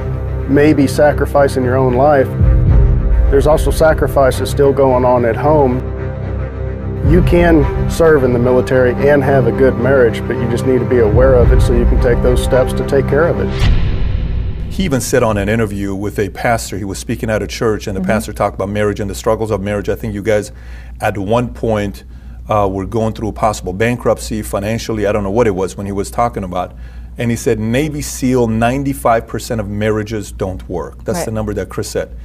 maybe 0.50 0.86
sacrificing 0.86 1.64
your 1.64 1.76
own 1.76 1.94
life. 1.94 2.26
There's 3.30 3.46
also 3.46 3.70
sacrifices 3.70 4.50
still 4.50 4.70
going 4.70 5.02
on 5.02 5.24
at 5.24 5.34
home. 5.34 5.78
You 7.10 7.22
can 7.22 7.90
serve 7.90 8.22
in 8.22 8.34
the 8.34 8.38
military 8.38 8.92
and 9.08 9.24
have 9.24 9.46
a 9.46 9.52
good 9.52 9.76
marriage, 9.78 10.20
but 10.28 10.36
you 10.36 10.46
just 10.50 10.66
need 10.66 10.80
to 10.80 10.84
be 10.84 10.98
aware 10.98 11.34
of 11.34 11.52
it 11.52 11.62
so 11.62 11.72
you 11.72 11.86
can 11.86 12.02
take 12.02 12.22
those 12.22 12.44
steps 12.44 12.74
to 12.74 12.86
take 12.86 13.08
care 13.08 13.28
of 13.28 13.40
it. 13.40 14.70
He 14.70 14.84
even 14.84 15.00
said 15.00 15.22
on 15.22 15.38
an 15.38 15.48
interview 15.48 15.94
with 15.94 16.18
a 16.18 16.28
pastor, 16.28 16.76
he 16.76 16.84
was 16.84 16.98
speaking 16.98 17.30
at 17.30 17.42
a 17.42 17.46
church, 17.46 17.86
and 17.86 17.96
the 17.96 18.02
pastor 18.02 18.34
talked 18.34 18.56
about 18.56 18.68
marriage 18.68 19.00
and 19.00 19.08
the 19.08 19.14
struggles 19.14 19.50
of 19.50 19.62
marriage. 19.62 19.88
I 19.88 19.94
think 19.94 20.12
you 20.12 20.22
guys, 20.22 20.52
at 21.00 21.16
one 21.16 21.54
point, 21.54 22.04
uh, 22.48 22.68
were 22.70 22.84
going 22.84 23.14
through 23.14 23.28
a 23.28 23.32
possible 23.32 23.72
bankruptcy 23.72 24.42
financially. 24.42 25.06
I 25.06 25.12
don't 25.12 25.22
know 25.22 25.30
what 25.30 25.46
it 25.46 25.54
was 25.54 25.78
when 25.78 25.86
he 25.86 25.92
was 25.92 26.10
talking 26.10 26.44
about. 26.44 26.74
And 27.16 27.30
he 27.30 27.37
said, 27.37 27.61
Navy 27.61 28.02
SEAL, 28.02 28.49
95% 28.49 29.61
of 29.61 29.68
marriages 29.68 30.33
don't 30.33 30.68
work. 30.68 31.04
That's 31.04 31.25
the 31.25 31.30
number 31.30 31.54
that 31.54 31.68
Chris 31.68 31.88
said. 31.88 32.16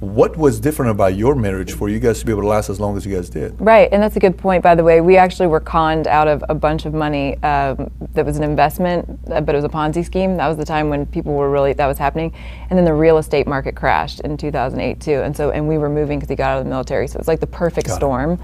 What 0.00 0.36
was 0.36 0.60
different 0.60 0.92
about 0.92 1.16
your 1.16 1.34
marriage 1.34 1.72
for 1.72 1.88
you 1.88 1.98
guys 1.98 2.20
to 2.20 2.26
be 2.26 2.30
able 2.30 2.42
to 2.42 2.46
last 2.46 2.70
as 2.70 2.78
long 2.78 2.96
as 2.96 3.04
you 3.04 3.12
guys 3.12 3.28
did? 3.28 3.60
Right, 3.60 3.88
and 3.90 4.00
that's 4.00 4.14
a 4.14 4.20
good 4.20 4.38
point, 4.38 4.62
by 4.62 4.76
the 4.76 4.84
way. 4.84 5.00
We 5.00 5.16
actually 5.16 5.48
were 5.48 5.58
conned 5.58 6.06
out 6.06 6.28
of 6.28 6.44
a 6.48 6.54
bunch 6.54 6.86
of 6.86 6.94
money 6.94 7.34
um, 7.42 7.90
that 8.12 8.24
was 8.24 8.36
an 8.36 8.44
investment, 8.44 9.08
uh, 9.28 9.40
but 9.40 9.56
it 9.56 9.58
was 9.58 9.64
a 9.64 9.68
Ponzi 9.68 10.04
scheme. 10.04 10.36
That 10.36 10.46
was 10.46 10.56
the 10.56 10.64
time 10.64 10.88
when 10.88 11.04
people 11.04 11.34
were 11.34 11.50
really, 11.50 11.72
that 11.72 11.88
was 11.88 11.98
happening. 11.98 12.32
And 12.70 12.78
then 12.78 12.84
the 12.84 12.94
real 12.94 13.18
estate 13.18 13.48
market 13.48 13.74
crashed 13.74 14.20
in 14.20 14.36
2008, 14.36 15.00
too. 15.00 15.20
And 15.20 15.36
so, 15.36 15.50
and 15.50 15.66
we 15.66 15.78
were 15.78 15.88
moving 15.88 16.20
because 16.20 16.30
he 16.30 16.36
got 16.36 16.50
out 16.50 16.58
of 16.58 16.64
the 16.64 16.70
military. 16.70 17.08
So 17.08 17.16
it 17.16 17.18
was 17.18 17.28
like 17.28 17.40
the 17.40 17.48
perfect 17.48 17.88
Got 17.88 17.94
it. 17.94 17.96
storm. 17.96 18.40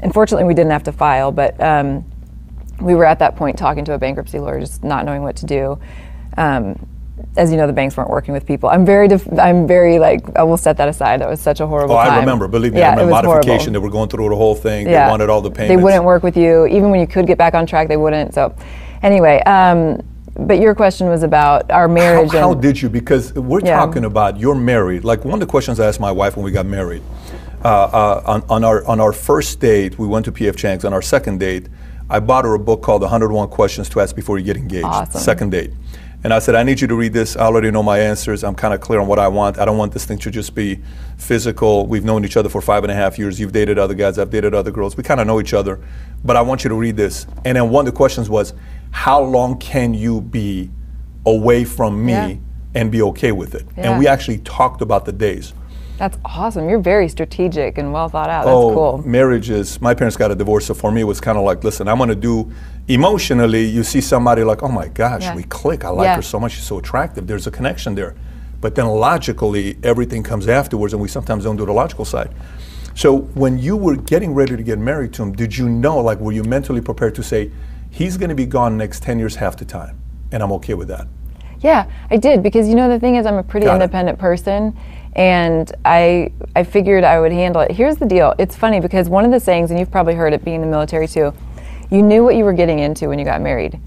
Unfortunately, 0.00 0.44
we 0.44 0.52
didn't 0.52 0.72
have 0.72 0.84
to 0.84 0.92
file, 0.92 1.32
but 1.32 1.58
um, 1.58 2.04
we 2.80 2.94
were 2.94 3.04
at 3.04 3.18
that 3.18 3.36
point 3.36 3.58
talking 3.58 3.84
to 3.86 3.92
a 3.94 3.98
bankruptcy 3.98 4.38
lawyer, 4.38 4.60
just 4.60 4.84
not 4.84 5.04
knowing 5.04 5.22
what 5.22 5.36
to 5.36 5.46
do. 5.46 5.78
Um, 6.36 6.86
as 7.36 7.50
you 7.50 7.56
know, 7.56 7.66
the 7.66 7.72
banks 7.72 7.96
weren't 7.96 8.10
working 8.10 8.32
with 8.32 8.46
people. 8.46 8.68
I'm 8.68 8.86
very, 8.86 9.08
def- 9.08 9.26
I'm 9.38 9.66
very 9.66 9.98
like, 9.98 10.24
I 10.36 10.44
will 10.44 10.56
set 10.56 10.76
that 10.76 10.88
aside. 10.88 11.20
That 11.20 11.28
was 11.28 11.40
such 11.40 11.58
a 11.60 11.66
horrible 11.66 11.96
Oh, 11.96 12.02
time. 12.02 12.12
I 12.12 12.20
remember. 12.20 12.46
Believe 12.46 12.72
me, 12.72 12.78
yeah, 12.78 12.88
I 12.88 12.90
remember 12.92 13.12
was 13.12 13.24
horrible. 13.24 13.46
modification. 13.46 13.72
They 13.72 13.80
were 13.80 13.90
going 13.90 14.08
through 14.08 14.28
the 14.28 14.36
whole 14.36 14.54
thing. 14.54 14.86
Yeah. 14.88 15.06
They 15.06 15.10
wanted 15.10 15.28
all 15.28 15.40
the 15.40 15.50
payments. 15.50 15.68
They 15.76 15.82
wouldn't 15.82 16.04
work 16.04 16.22
with 16.22 16.36
you. 16.36 16.66
Even 16.66 16.90
when 16.90 17.00
you 17.00 17.06
could 17.08 17.26
get 17.26 17.36
back 17.36 17.54
on 17.54 17.66
track, 17.66 17.88
they 17.88 17.96
wouldn't. 17.96 18.34
So, 18.34 18.54
anyway, 19.02 19.40
um, 19.46 20.00
but 20.36 20.60
your 20.60 20.76
question 20.76 21.08
was 21.08 21.24
about 21.24 21.68
our 21.72 21.88
marriage. 21.88 22.30
how 22.30 22.52
and, 22.52 22.62
did 22.62 22.80
you? 22.80 22.88
Because 22.88 23.32
we're 23.34 23.60
Yeah. 23.64 23.76
talking 23.76 24.04
about 24.04 24.38
you're 24.38 24.54
married. 24.54 25.02
Like 25.02 25.24
one 25.24 25.34
of 25.34 25.40
the 25.40 25.46
questions 25.46 25.80
I 25.80 25.88
asked 25.88 25.98
my 26.00 26.12
wife 26.12 26.36
when 26.36 26.44
we 26.44 26.52
got 26.52 26.66
married, 26.66 27.02
uh, 27.64 27.68
uh, 27.68 28.22
on, 28.24 28.44
on 28.48 28.62
our 28.62 28.86
on 28.86 29.00
our 29.00 29.12
first 29.12 29.58
date, 29.58 29.98
we 29.98 30.06
went 30.06 30.24
to 30.26 30.32
PF 30.32 30.54
Chang's. 30.56 30.84
On 30.84 30.92
our 30.92 31.02
second 31.02 31.40
date, 31.40 31.66
I 32.10 32.20
bought 32.20 32.44
her 32.44 32.54
a 32.54 32.58
book 32.58 32.82
called 32.82 33.02
101 33.02 33.48
Questions 33.48 33.88
to 33.90 34.00
Ask 34.00 34.16
Before 34.16 34.38
You 34.38 34.44
Get 34.44 34.56
Engaged. 34.56 34.86
Awesome. 34.86 35.20
Second 35.20 35.50
date. 35.50 35.72
And 36.24 36.32
I 36.34 36.40
said, 36.40 36.54
I 36.56 36.62
need 36.64 36.80
you 36.80 36.88
to 36.88 36.96
read 36.96 37.12
this. 37.12 37.36
I 37.36 37.42
already 37.42 37.70
know 37.70 37.82
my 37.82 38.00
answers. 38.00 38.42
I'm 38.42 38.54
kind 38.56 38.74
of 38.74 38.80
clear 38.80 38.98
on 38.98 39.06
what 39.06 39.18
I 39.20 39.28
want. 39.28 39.58
I 39.58 39.64
don't 39.64 39.78
want 39.78 39.92
this 39.92 40.04
thing 40.04 40.18
to 40.18 40.30
just 40.30 40.52
be 40.54 40.80
physical. 41.16 41.86
We've 41.86 42.04
known 42.04 42.24
each 42.24 42.36
other 42.36 42.48
for 42.48 42.60
five 42.60 42.82
and 42.82 42.90
a 42.90 42.94
half 42.94 43.18
years. 43.18 43.38
You've 43.38 43.52
dated 43.52 43.78
other 43.78 43.94
guys. 43.94 44.18
I've 44.18 44.30
dated 44.30 44.52
other 44.52 44.70
girls. 44.72 44.96
We 44.96 45.04
kind 45.04 45.20
of 45.20 45.26
know 45.28 45.38
each 45.40 45.54
other. 45.54 45.78
But 46.24 46.34
I 46.36 46.40
want 46.42 46.64
you 46.64 46.68
to 46.70 46.74
read 46.74 46.96
this. 46.96 47.26
And 47.44 47.56
then 47.56 47.70
one 47.70 47.86
of 47.86 47.92
the 47.92 47.96
questions 47.96 48.28
was, 48.28 48.52
how 48.90 49.20
long 49.22 49.58
can 49.58 49.94
you 49.94 50.20
be 50.20 50.70
away 51.24 51.64
from 51.64 52.04
me 52.04 52.12
Yeah. 52.12 52.34
and 52.74 52.90
be 52.90 53.00
okay 53.02 53.30
with 53.30 53.54
it? 53.54 53.64
Yeah. 53.76 53.90
And 53.90 53.98
we 54.00 54.08
actually 54.08 54.38
talked 54.38 54.80
about 54.82 55.04
the 55.04 55.12
days. 55.12 55.52
That's 55.98 56.16
awesome. 56.24 56.68
You're 56.68 56.78
very 56.78 57.08
strategic 57.08 57.76
and 57.76 57.92
well 57.92 58.08
thought 58.08 58.30
out. 58.30 58.44
That's 58.44 58.54
oh, 58.54 58.72
cool. 58.72 59.02
marriages. 59.04 59.80
My 59.80 59.94
parents 59.94 60.16
got 60.16 60.30
a 60.30 60.34
divorce, 60.34 60.66
so 60.66 60.74
for 60.74 60.90
me 60.92 61.00
it 61.02 61.04
was 61.04 61.20
kind 61.20 61.36
of 61.36 61.44
like, 61.44 61.64
listen, 61.64 61.88
I'm 61.88 61.98
gonna 61.98 62.14
do 62.14 62.50
emotionally. 62.86 63.64
You 63.64 63.82
see 63.82 64.00
somebody 64.00 64.42
like, 64.44 64.62
oh 64.62 64.68
my 64.68 64.88
gosh, 64.88 65.22
Yeah. 65.22 65.34
we 65.36 65.42
click. 65.42 65.84
I 65.84 65.90
like 65.90 66.04
Yeah. 66.06 66.16
her 66.16 66.22
so 66.22 66.38
much. 66.40 66.52
She's 66.52 66.64
so 66.64 66.78
attractive. 66.78 67.26
There's 67.26 67.46
a 67.46 67.50
connection 67.50 67.94
there. 67.94 68.14
But 68.60 68.74
then 68.74 68.86
logically, 68.86 69.76
everything 69.82 70.22
comes 70.22 70.48
afterwards, 70.48 70.92
and 70.92 71.02
we 71.02 71.08
sometimes 71.08 71.44
don't 71.44 71.56
do 71.56 71.66
the 71.66 71.72
logical 71.72 72.04
side. 72.04 72.30
So 72.94 73.18
when 73.34 73.58
you 73.58 73.76
were 73.76 73.94
getting 73.96 74.34
ready 74.34 74.56
to 74.56 74.62
get 74.62 74.78
married 74.78 75.12
to 75.14 75.22
him, 75.22 75.32
did 75.32 75.56
you 75.56 75.68
know, 75.68 75.98
like, 75.98 76.18
were 76.18 76.32
you 76.32 76.42
mentally 76.42 76.80
prepared 76.80 77.14
to 77.16 77.22
say, 77.22 77.52
he's 77.90 78.16
going 78.16 78.30
to 78.30 78.34
be 78.34 78.46
gone 78.46 78.76
next 78.76 79.02
10 79.04 79.18
years 79.20 79.36
half 79.36 79.56
the 79.56 79.64
time. 79.64 79.96
And 80.32 80.42
I'm 80.42 80.50
okay 80.52 80.74
with 80.74 80.88
that. 80.88 81.06
Yeah, 81.60 81.86
I 82.10 82.16
did 82.16 82.42
because 82.42 82.68
you 82.68 82.74
know 82.74 82.88
the 82.88 83.00
thing 83.00 83.16
is 83.16 83.26
I'm 83.26 83.34
a 83.36 83.42
pretty 83.42 83.66
Got 83.66 83.80
it. 83.80 83.82
independent 83.84 84.18
person 84.18 84.76
and 85.14 85.72
I 85.84 86.32
I 86.54 86.64
figured 86.64 87.04
I 87.04 87.20
would 87.20 87.32
handle 87.32 87.62
it. 87.62 87.70
Here's 87.70 87.96
the 87.96 88.06
deal. 88.06 88.34
It's 88.38 88.56
funny 88.56 88.80
because 88.80 89.08
one 89.08 89.24
of 89.24 89.30
the 89.30 89.40
sayings 89.40 89.70
and 89.70 89.78
you've 89.78 89.90
probably 89.90 90.14
heard 90.14 90.32
it 90.32 90.44
being 90.44 90.56
in 90.56 90.62
the 90.62 90.66
military 90.68 91.08
too. 91.08 91.32
You 91.90 92.02
knew 92.02 92.22
what 92.22 92.36
you 92.36 92.44
were 92.44 92.52
getting 92.52 92.78
into 92.80 93.08
when 93.08 93.18
you 93.18 93.24
got 93.24 93.40
married. 93.40 93.80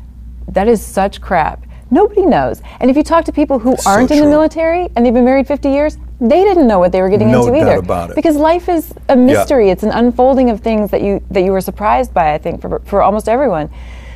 That 0.48 0.68
is 0.68 0.84
such 0.86 1.22
crap. 1.22 1.66
Nobody 1.92 2.26
knows. 2.26 2.62
And 2.80 2.90
if 2.90 2.96
you 2.98 3.04
talk 3.04 3.26
to 3.26 3.34
people 3.34 3.60
who 3.60 3.76
So 3.76 3.90
aren't 3.90 4.12
in 4.12 4.20
the 4.24 4.30
military 4.30 4.88
and 4.96 5.06
they've 5.06 5.14
been 5.14 5.26
married 5.26 5.46
50 5.46 5.70
years, 5.70 5.98
they 6.22 6.44
didn't 6.44 6.68
know 6.68 6.80
what 6.80 6.92
they 6.94 7.02
were 7.02 7.10
getting 7.10 7.32
No 7.32 7.46
into 7.48 7.60
doubt 7.60 7.68
either. 7.68 7.80
about 7.80 8.10
it. 8.12 8.16
Because 8.16 8.38
life 8.38 8.70
is 8.70 8.94
a 9.10 9.16
mystery. 9.16 9.70
It's 9.70 9.84
an 9.84 9.92
unfolding 9.92 10.50
of 10.50 10.62
things 10.62 10.90
that 10.92 11.02
you 11.02 11.22
that 11.32 11.42
you 11.44 11.52
were 11.52 11.62
surprised 11.62 12.14
by, 12.14 12.34
I 12.34 12.38
think, 12.38 12.62
for, 12.62 12.80
for 12.86 13.02
almost 13.02 13.28
everyone. 13.28 13.70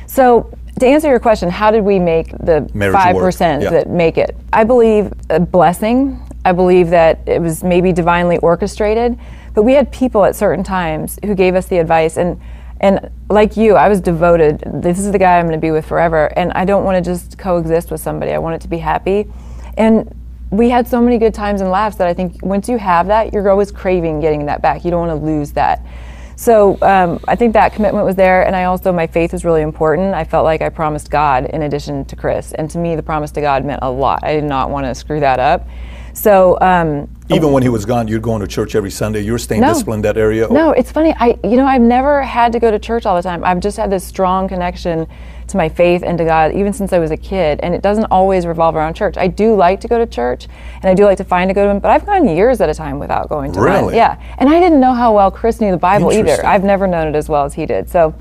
So 0.06 0.50
to 0.80 0.86
answer 0.86 1.08
your 1.08 1.20
question, 1.20 1.50
how 1.50 1.70
did 1.70 1.82
we 1.82 1.98
make 1.98 2.30
the 2.38 2.68
five 2.92 3.16
percent 3.16 3.62
yeah. 3.62 3.70
that 3.70 3.90
make 3.90 4.18
it? 4.18 4.36
I 4.52 4.64
believe 4.64 5.12
a 5.30 5.38
blessing. 5.40 6.20
I 6.46 6.52
believe 6.52 6.90
that 6.90 7.18
it 7.26 7.42
was 7.42 7.64
maybe 7.64 7.92
divinely 7.92 8.38
orchestrated, 8.38 9.18
but 9.52 9.64
we 9.64 9.72
had 9.72 9.90
people 9.90 10.24
at 10.24 10.36
certain 10.36 10.62
times 10.62 11.18
who 11.24 11.34
gave 11.34 11.56
us 11.56 11.66
the 11.66 11.78
advice 11.78 12.16
and 12.16 12.40
and 12.80 13.10
like 13.30 13.56
you, 13.56 13.74
I 13.74 13.88
was 13.88 14.00
devoted. 14.00 14.62
This 14.66 14.98
is 14.98 15.10
the 15.10 15.18
guy 15.18 15.38
I'm 15.38 15.46
going 15.46 15.58
to 15.58 15.66
be 15.66 15.72
with 15.72 15.86
forever, 15.86 16.26
and 16.36 16.52
I 16.52 16.64
don't 16.64 16.84
want 16.84 17.02
to 17.02 17.10
just 17.10 17.36
coexist 17.36 17.90
with 17.90 18.00
somebody. 18.00 18.32
I 18.32 18.38
want 18.38 18.54
it 18.54 18.60
to 18.60 18.68
be 18.68 18.78
happy, 18.78 19.26
and 19.76 20.14
we 20.50 20.70
had 20.70 20.86
so 20.86 21.00
many 21.00 21.18
good 21.18 21.34
times 21.34 21.62
and 21.62 21.70
laughs 21.70 21.96
that 21.96 22.06
I 22.06 22.14
think 22.14 22.44
once 22.44 22.68
you 22.68 22.78
have 22.78 23.08
that, 23.08 23.32
you're 23.32 23.50
always 23.50 23.72
craving 23.72 24.20
getting 24.20 24.46
that 24.46 24.62
back. 24.62 24.84
You 24.84 24.92
don't 24.92 25.08
want 25.08 25.18
to 25.18 25.26
lose 25.26 25.50
that. 25.52 25.84
So 26.36 26.78
um, 26.82 27.18
I 27.26 27.34
think 27.34 27.54
that 27.54 27.72
commitment 27.72 28.04
was 28.04 28.14
there, 28.14 28.46
and 28.46 28.54
I 28.54 28.64
also 28.64 28.92
my 28.92 29.08
faith 29.08 29.32
was 29.32 29.44
really 29.44 29.62
important. 29.62 30.14
I 30.14 30.22
felt 30.22 30.44
like 30.44 30.62
I 30.62 30.68
promised 30.68 31.10
God 31.10 31.46
in 31.46 31.62
addition 31.62 32.04
to 32.04 32.14
Chris, 32.14 32.52
and 32.52 32.70
to 32.70 32.78
me, 32.78 32.94
the 32.94 33.02
promise 33.02 33.32
to 33.32 33.40
God 33.40 33.64
meant 33.64 33.80
a 33.82 33.90
lot. 33.90 34.22
I 34.22 34.34
did 34.34 34.44
not 34.44 34.70
want 34.70 34.86
to 34.86 34.94
screw 34.94 35.18
that 35.20 35.40
up. 35.40 35.66
So 36.16 36.58
um, 36.62 37.08
Even 37.28 37.52
when 37.52 37.62
he 37.62 37.68
was 37.68 37.84
gone, 37.84 38.08
you're 38.08 38.18
going 38.20 38.40
to 38.40 38.46
church 38.46 38.74
every 38.74 38.90
Sunday. 38.90 39.20
You're 39.20 39.36
staying 39.38 39.60
No. 39.60 39.68
disciplined 39.68 40.04
in 40.04 40.14
that 40.14 40.18
area. 40.18 40.48
no, 40.50 40.70
it's 40.70 40.90
funny. 40.90 41.14
I 41.18 41.38
you 41.44 41.56
know 41.58 41.66
I've 41.66 41.82
never 41.82 42.22
had 42.22 42.52
to 42.52 42.58
go 42.58 42.70
to 42.70 42.78
church 42.78 43.04
all 43.04 43.16
the 43.16 43.22
time. 43.22 43.44
I've 43.44 43.60
just 43.60 43.76
had 43.76 43.90
this 43.90 44.02
strong 44.04 44.48
connection 44.48 45.06
to 45.48 45.56
my 45.58 45.68
faith 45.68 46.02
and 46.02 46.16
to 46.18 46.24
God 46.24 46.52
even 46.54 46.72
since 46.72 46.92
I 46.94 46.98
was 46.98 47.10
a 47.10 47.16
kid, 47.18 47.60
and 47.62 47.74
it 47.74 47.82
doesn't 47.82 48.06
always 48.06 48.46
revolve 48.46 48.76
around 48.76 48.94
church. 48.94 49.16
I 49.18 49.28
do 49.28 49.54
like 49.54 49.78
to 49.82 49.88
go 49.88 49.98
to 49.98 50.06
church, 50.06 50.48
and 50.82 50.86
I 50.86 50.94
do 50.94 51.04
like 51.04 51.18
to 51.18 51.24
find 51.24 51.50
a 51.50 51.54
good 51.54 51.66
one, 51.66 51.80
but 51.80 51.90
I've 51.90 52.06
gone 52.06 52.26
years 52.26 52.62
at 52.62 52.70
a 52.70 52.74
time 52.74 52.98
without 52.98 53.28
going 53.28 53.52
to 53.52 53.60
one. 53.60 53.68
Really? 53.68 53.96
Yeah, 53.96 54.18
and 54.38 54.48
I 54.48 54.58
didn't 54.58 54.80
know 54.80 54.94
how 54.94 55.14
well 55.14 55.30
Chris 55.30 55.60
knew 55.60 55.70
the 55.70 55.76
Bible 55.76 56.12
either. 56.12 56.44
I've 56.46 56.64
never 56.64 56.86
known 56.86 57.08
it 57.08 57.14
as 57.14 57.28
well 57.28 57.44
as 57.44 57.52
he 57.54 57.66
did. 57.66 57.90
So. 57.90 58.14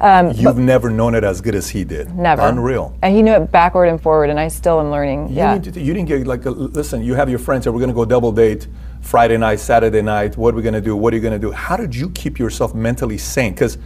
Um, 0.00 0.32
You've 0.32 0.58
never 0.58 0.90
known 0.90 1.14
it 1.14 1.24
as 1.24 1.40
good 1.40 1.54
as 1.54 1.68
he 1.70 1.84
did. 1.84 2.14
Never. 2.14 2.42
Unreal. 2.42 2.96
And 3.02 3.14
he 3.14 3.22
knew 3.22 3.32
it 3.32 3.50
backward 3.50 3.86
and 3.86 4.00
forward, 4.00 4.30
and 4.30 4.38
I 4.38 4.48
still 4.48 4.80
am 4.80 4.90
learning. 4.90 5.28
You, 5.28 5.36
yeah. 5.36 5.58
to- 5.58 5.80
you 5.80 5.94
didn't 5.94 6.08
get 6.08 6.26
like, 6.26 6.44
a, 6.44 6.50
listen, 6.50 7.02
you 7.02 7.14
have 7.14 7.30
your 7.30 7.38
friends 7.38 7.64
that 7.64 7.72
we're 7.72 7.78
going 7.80 7.88
to 7.90 7.94
go 7.94 8.04
double 8.04 8.32
date 8.32 8.66
Friday 9.00 9.36
night, 9.36 9.60
Saturday 9.60 10.02
night. 10.02 10.36
What 10.36 10.54
are 10.54 10.56
we 10.56 10.62
going 10.62 10.74
to 10.74 10.80
do? 10.80 10.96
What 10.96 11.12
are 11.12 11.16
you 11.16 11.22
going 11.22 11.32
to 11.32 11.38
do? 11.38 11.52
How 11.52 11.76
did 11.76 11.94
you 11.94 12.10
keep 12.10 12.38
yourself 12.38 12.74
mentally 12.74 13.18
sane? 13.18 13.54
Because 13.54 13.78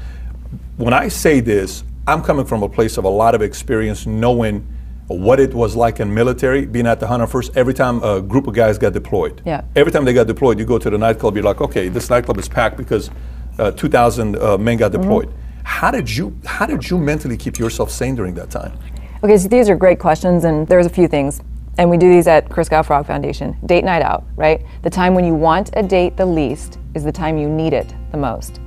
when 0.76 0.92
I 0.92 1.08
say 1.08 1.40
this, 1.40 1.84
I'm 2.06 2.22
coming 2.22 2.44
from 2.44 2.62
a 2.62 2.68
place 2.68 2.96
of 2.96 3.04
a 3.04 3.08
lot 3.08 3.34
of 3.34 3.42
experience 3.42 4.06
knowing 4.06 4.66
what 5.06 5.40
it 5.40 5.52
was 5.52 5.74
like 5.74 6.00
in 6.00 6.12
military, 6.14 6.66
being 6.66 6.86
at 6.86 7.00
the 7.00 7.06
101st, 7.06 7.56
every 7.56 7.74
time 7.74 8.02
a 8.02 8.20
group 8.20 8.46
of 8.46 8.54
guys 8.54 8.78
got 8.78 8.92
deployed. 8.92 9.42
Yeah. 9.44 9.62
Every 9.74 9.92
time 9.92 10.04
they 10.04 10.12
got 10.12 10.28
deployed, 10.28 10.58
you 10.58 10.64
go 10.64 10.78
to 10.78 10.88
the 10.88 10.98
nightclub, 10.98 11.34
you're 11.34 11.44
like, 11.44 11.60
okay, 11.60 11.88
this 11.88 12.08
nightclub 12.10 12.38
is 12.38 12.48
packed 12.48 12.76
because 12.76 13.10
uh, 13.58 13.72
2,000 13.72 14.36
uh, 14.36 14.56
men 14.56 14.76
got 14.76 14.92
Mm-hmm. 14.92 15.02
How 15.70 15.90
did 15.90 16.14
you 16.14 16.36
how 16.44 16.66
did 16.66 16.90
you 16.90 16.98
mentally 16.98 17.38
keep 17.38 17.58
yourself 17.58 17.90
sane 17.90 18.14
during 18.14 18.34
that 18.34 18.50
time? 18.50 18.76
Okay, 19.24 19.38
so 19.38 19.48
these 19.48 19.70
are 19.70 19.76
great 19.76 19.98
questions, 19.98 20.44
and 20.44 20.66
there's 20.66 20.84
a 20.84 20.90
few 20.90 21.08
things. 21.08 21.40
And 21.78 21.88
we 21.88 21.96
do 21.96 22.06
these 22.06 22.26
at 22.26 22.50
Chris 22.50 22.68
Kyle 22.68 22.82
Frog 22.82 23.06
Foundation. 23.06 23.56
Date 23.64 23.84
night 23.84 24.02
out, 24.02 24.24
right? 24.36 24.60
The 24.82 24.90
time 24.90 25.14
when 25.14 25.24
you 25.24 25.32
want 25.32 25.70
a 25.74 25.82
date 25.82 26.18
the 26.18 26.26
least 26.26 26.78
is 26.94 27.02
the 27.02 27.12
time 27.12 27.38
you 27.38 27.48
need 27.48 27.72
it 27.72 27.94
the 28.10 28.18
most. 28.18 28.60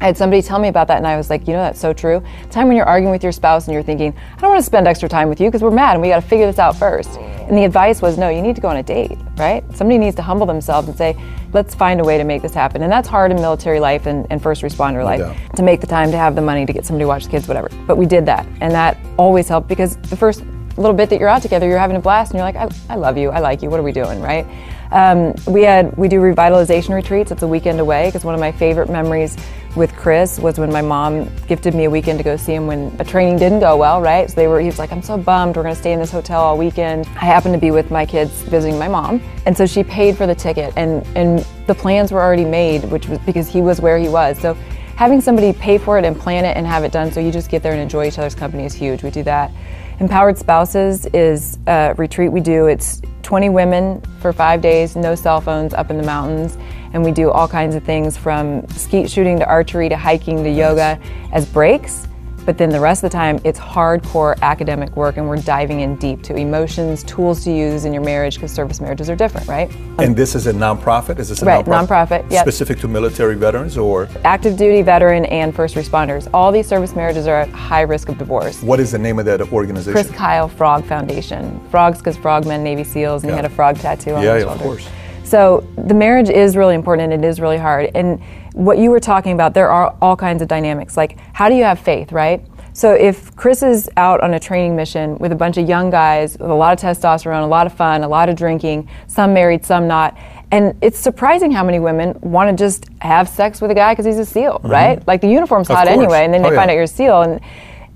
I 0.00 0.06
had 0.06 0.16
somebody 0.18 0.42
tell 0.42 0.58
me 0.58 0.68
about 0.68 0.88
that, 0.88 0.98
and 0.98 1.06
I 1.06 1.16
was 1.16 1.30
like, 1.30 1.46
you 1.46 1.54
know, 1.54 1.62
that's 1.62 1.80
so 1.80 1.94
true. 1.94 2.22
The 2.42 2.48
time 2.50 2.68
when 2.68 2.76
you're 2.76 2.86
arguing 2.86 3.12
with 3.12 3.22
your 3.22 3.32
spouse 3.32 3.66
and 3.66 3.72
you're 3.72 3.82
thinking, 3.82 4.14
I 4.36 4.40
don't 4.40 4.50
want 4.50 4.60
to 4.60 4.66
spend 4.66 4.86
extra 4.86 5.08
time 5.08 5.30
with 5.30 5.40
you 5.40 5.48
because 5.48 5.62
we're 5.62 5.70
mad 5.70 5.92
and 5.92 6.02
we 6.02 6.08
got 6.08 6.20
to 6.20 6.28
figure 6.28 6.44
this 6.44 6.58
out 6.58 6.76
first. 6.76 7.16
And 7.18 7.56
the 7.56 7.64
advice 7.64 8.02
was, 8.02 8.18
no, 8.18 8.28
you 8.28 8.42
need 8.42 8.56
to 8.56 8.60
go 8.60 8.68
on 8.68 8.76
a 8.76 8.82
date, 8.82 9.16
right? 9.36 9.64
Somebody 9.74 9.96
needs 9.96 10.16
to 10.16 10.22
humble 10.22 10.44
themselves 10.44 10.88
and 10.88 10.98
say, 10.98 11.16
let's 11.56 11.74
find 11.74 12.00
a 12.00 12.04
way 12.04 12.18
to 12.18 12.24
make 12.24 12.42
this 12.42 12.52
happen. 12.52 12.82
And 12.82 12.92
that's 12.92 13.08
hard 13.08 13.30
in 13.30 13.38
military 13.38 13.80
life 13.80 14.04
and, 14.04 14.26
and 14.30 14.42
first 14.42 14.62
responder 14.62 15.02
life 15.02 15.20
doubt. 15.20 15.56
to 15.56 15.62
make 15.62 15.80
the 15.80 15.86
time 15.86 16.10
to 16.10 16.18
have 16.18 16.34
the 16.34 16.42
money 16.42 16.66
to 16.66 16.72
get 16.72 16.84
somebody 16.84 17.04
to 17.04 17.08
watch 17.08 17.24
the 17.24 17.30
kids, 17.30 17.48
whatever. 17.48 17.70
But 17.86 17.96
we 17.96 18.04
did 18.04 18.26
that, 18.26 18.46
and 18.60 18.72
that 18.72 18.98
always 19.16 19.48
helped 19.48 19.66
because 19.66 19.96
the 19.96 20.16
first 20.16 20.44
little 20.76 20.92
bit 20.92 21.08
that 21.08 21.18
you're 21.18 21.30
out 21.30 21.40
together, 21.40 21.66
you're 21.66 21.78
having 21.78 21.96
a 21.96 22.00
blast, 22.00 22.32
and 22.32 22.38
you're 22.38 22.44
like, 22.44 22.56
I, 22.56 22.68
I 22.92 22.96
love 22.96 23.16
you, 23.16 23.30
I 23.30 23.38
like 23.38 23.62
you. 23.62 23.70
What 23.70 23.80
are 23.80 23.82
we 23.82 23.92
doing, 23.92 24.20
right? 24.20 24.46
Um, 24.92 25.34
we 25.46 25.62
had 25.62 25.96
we 25.96 26.08
do 26.08 26.20
revitalization 26.20 26.94
retreats. 26.94 27.30
It's 27.30 27.42
a 27.42 27.48
weekend 27.48 27.80
away 27.80 28.06
because 28.06 28.24
one 28.24 28.34
of 28.34 28.40
my 28.40 28.52
favorite 28.52 28.88
memories 28.88 29.36
with 29.76 29.94
Chris 29.94 30.38
was 30.38 30.58
when 30.58 30.72
my 30.72 30.80
mom 30.80 31.30
gifted 31.46 31.74
me 31.74 31.84
a 31.84 31.90
weekend 31.90 32.18
to 32.18 32.24
go 32.24 32.36
see 32.36 32.54
him 32.54 32.66
when 32.66 32.96
a 32.98 33.04
training 33.04 33.36
didn't 33.36 33.60
go 33.60 33.76
well, 33.76 34.00
right? 34.00 34.28
So 34.28 34.34
they 34.34 34.48
were 34.48 34.58
he 34.58 34.66
was 34.66 34.78
like, 34.78 34.90
I'm 34.90 35.02
so 35.02 35.18
bummed. 35.18 35.56
We're 35.56 35.62
going 35.62 35.74
to 35.74 35.80
stay 35.80 35.92
in 35.92 36.00
this 36.00 36.10
hotel 36.10 36.40
all 36.40 36.56
weekend. 36.56 37.06
I 37.16 37.26
happened 37.26 37.54
to 37.54 37.60
be 37.60 37.70
with 37.70 37.90
my 37.90 38.06
kids 38.06 38.42
visiting 38.42 38.78
my 38.78 38.88
mom, 38.88 39.20
and 39.44 39.56
so 39.56 39.66
she 39.66 39.84
paid 39.84 40.16
for 40.16 40.26
the 40.26 40.34
ticket, 40.34 40.72
and 40.76 41.06
and 41.16 41.46
the 41.66 41.74
plans 41.74 42.12
were 42.12 42.22
already 42.22 42.44
made, 42.44 42.84
which 42.84 43.08
was 43.08 43.18
because 43.20 43.48
he 43.48 43.60
was 43.60 43.80
where 43.80 43.98
he 43.98 44.08
was. 44.08 44.38
So 44.38 44.56
having 44.96 45.20
somebody 45.20 45.52
pay 45.52 45.76
for 45.76 45.98
it 45.98 46.04
and 46.04 46.18
plan 46.18 46.44
it 46.44 46.56
and 46.56 46.66
have 46.66 46.82
it 46.82 46.90
done 46.90 47.12
so 47.12 47.20
you 47.20 47.30
just 47.30 47.50
get 47.50 47.62
there 47.62 47.72
and 47.72 47.80
enjoy 47.80 48.06
each 48.06 48.18
other's 48.18 48.34
company 48.34 48.64
is 48.64 48.72
huge. 48.72 49.02
We 49.02 49.10
do 49.10 49.22
that. 49.24 49.52
Empowered 50.00 50.38
Spouses 50.38 51.06
is 51.06 51.58
a 51.66 51.94
retreat 51.98 52.32
we 52.32 52.40
do. 52.40 52.66
It's 52.66 53.02
20 53.26 53.48
women 53.48 54.00
for 54.20 54.32
five 54.32 54.60
days, 54.60 54.94
no 54.94 55.16
cell 55.16 55.40
phones 55.40 55.74
up 55.74 55.90
in 55.90 55.96
the 55.96 56.02
mountains. 56.04 56.56
And 56.92 57.04
we 57.04 57.10
do 57.10 57.28
all 57.28 57.48
kinds 57.48 57.74
of 57.74 57.82
things 57.82 58.16
from 58.16 58.64
skeet 58.68 59.10
shooting 59.10 59.40
to 59.40 59.46
archery 59.46 59.88
to 59.88 59.96
hiking 59.96 60.44
to 60.44 60.48
yoga 60.48 60.96
as 61.32 61.44
breaks. 61.44 62.06
But 62.46 62.58
then 62.58 62.68
the 62.70 62.78
rest 62.78 63.02
of 63.02 63.10
the 63.10 63.16
time, 63.16 63.40
it's 63.42 63.58
hardcore 63.58 64.40
academic 64.40 64.94
work, 64.96 65.16
and 65.16 65.28
we're 65.28 65.36
diving 65.38 65.80
in 65.80 65.96
deep 65.96 66.22
to 66.22 66.36
emotions, 66.36 67.02
tools 67.02 67.42
to 67.42 67.50
use 67.50 67.84
in 67.84 67.92
your 67.92 68.04
marriage, 68.04 68.36
because 68.36 68.52
service 68.52 68.80
marriages 68.80 69.10
are 69.10 69.16
different, 69.16 69.48
right? 69.48 69.68
And 69.98 70.14
this 70.16 70.36
is 70.36 70.46
a 70.46 70.52
nonprofit? 70.52 71.18
Is 71.18 71.28
this 71.28 71.42
a 71.42 71.44
Right, 71.44 71.64
nonprofit? 71.64 71.88
nonprofit, 72.22 72.30
yep. 72.30 72.44
Specific 72.44 72.78
to 72.78 72.88
military 72.88 73.34
veterans 73.34 73.76
or 73.76 74.08
Active 74.24 74.56
duty, 74.56 74.80
veteran, 74.82 75.24
and 75.24 75.52
first 75.52 75.74
responders. 75.74 76.28
All 76.32 76.52
these 76.52 76.68
service 76.68 76.94
marriages 76.94 77.26
are 77.26 77.40
at 77.40 77.48
high 77.48 77.80
risk 77.80 78.08
of 78.08 78.16
divorce. 78.16 78.62
what 78.62 78.78
is 78.78 78.92
the 78.92 78.98
name 78.98 79.18
of 79.18 79.24
that 79.24 79.40
organization? 79.52 79.92
Chris 79.92 80.08
Kyle 80.16 80.46
Frog 80.48 80.84
Foundation. 80.84 81.60
Frogs 81.70 81.98
because 81.98 82.16
frogmen, 82.16 82.62
Navy 82.62 82.84
SEALs, 82.84 83.24
and 83.24 83.32
he 83.32 83.36
had 83.36 83.44
a 83.44 83.48
frog 83.48 83.76
tattoo 83.76 84.14
on 84.14 84.22
Yeah, 84.22 84.34
his 84.36 84.44
yeah, 84.44 84.52
of 84.52 84.60
course. 84.60 84.88
So 85.24 85.66
the 85.76 85.94
marriage 85.94 86.28
is 86.30 86.56
really 86.56 86.76
important 86.76 87.12
and 87.12 87.24
it 87.24 87.26
is 87.26 87.40
really 87.40 87.58
hard. 87.58 87.90
And 87.96 88.20
what 88.56 88.78
you 88.78 88.90
were 88.90 89.00
talking 89.00 89.32
about, 89.32 89.52
there 89.54 89.68
are 89.70 89.94
all 90.00 90.16
kinds 90.16 90.40
of 90.42 90.48
dynamics. 90.48 90.96
Like, 90.96 91.18
how 91.34 91.48
do 91.48 91.54
you 91.54 91.64
have 91.64 91.78
faith, 91.78 92.10
right? 92.10 92.42
So 92.72 92.92
if 92.92 93.34
Chris 93.36 93.62
is 93.62 93.88
out 93.96 94.20
on 94.22 94.34
a 94.34 94.40
training 94.40 94.76
mission 94.76 95.16
with 95.18 95.30
a 95.32 95.34
bunch 95.34 95.56
of 95.56 95.68
young 95.68 95.88
guys 95.90 96.36
with 96.38 96.50
a 96.50 96.54
lot 96.54 96.72
of 96.74 96.78
testosterone, 96.80 97.42
a 97.42 97.46
lot 97.46 97.66
of 97.66 97.72
fun, 97.72 98.02
a 98.02 98.08
lot 98.08 98.28
of 98.28 98.36
drinking, 98.36 98.88
some 99.06 99.32
married, 99.32 99.64
some 99.64 99.86
not, 99.86 100.16
and 100.50 100.74
it's 100.82 100.98
surprising 100.98 101.50
how 101.50 101.64
many 101.64 101.78
women 101.80 102.18
want 102.22 102.50
to 102.50 102.64
just 102.64 102.86
have 103.00 103.28
sex 103.28 103.60
with 103.60 103.70
a 103.70 103.74
guy 103.74 103.92
because 103.92 104.04
he's 104.06 104.18
a 104.18 104.24
SEAL, 104.26 104.60
right? 104.64 105.06
Like 105.06 105.20
the 105.20 105.28
uniform's 105.28 105.68
Mm-hmm. 105.68 105.72
Of 105.72 105.78
hot 105.78 105.86
course. 105.88 105.98
anyway, 106.04 106.24
and 106.24 106.32
then 106.34 106.40
Oh, 106.40 106.44
they 106.48 106.54
yeah. 106.54 106.60
find 106.60 106.70
out 106.70 106.74
you're 106.74 106.82
a 106.84 106.86
SEAL. 106.88 107.22
And 107.22 107.40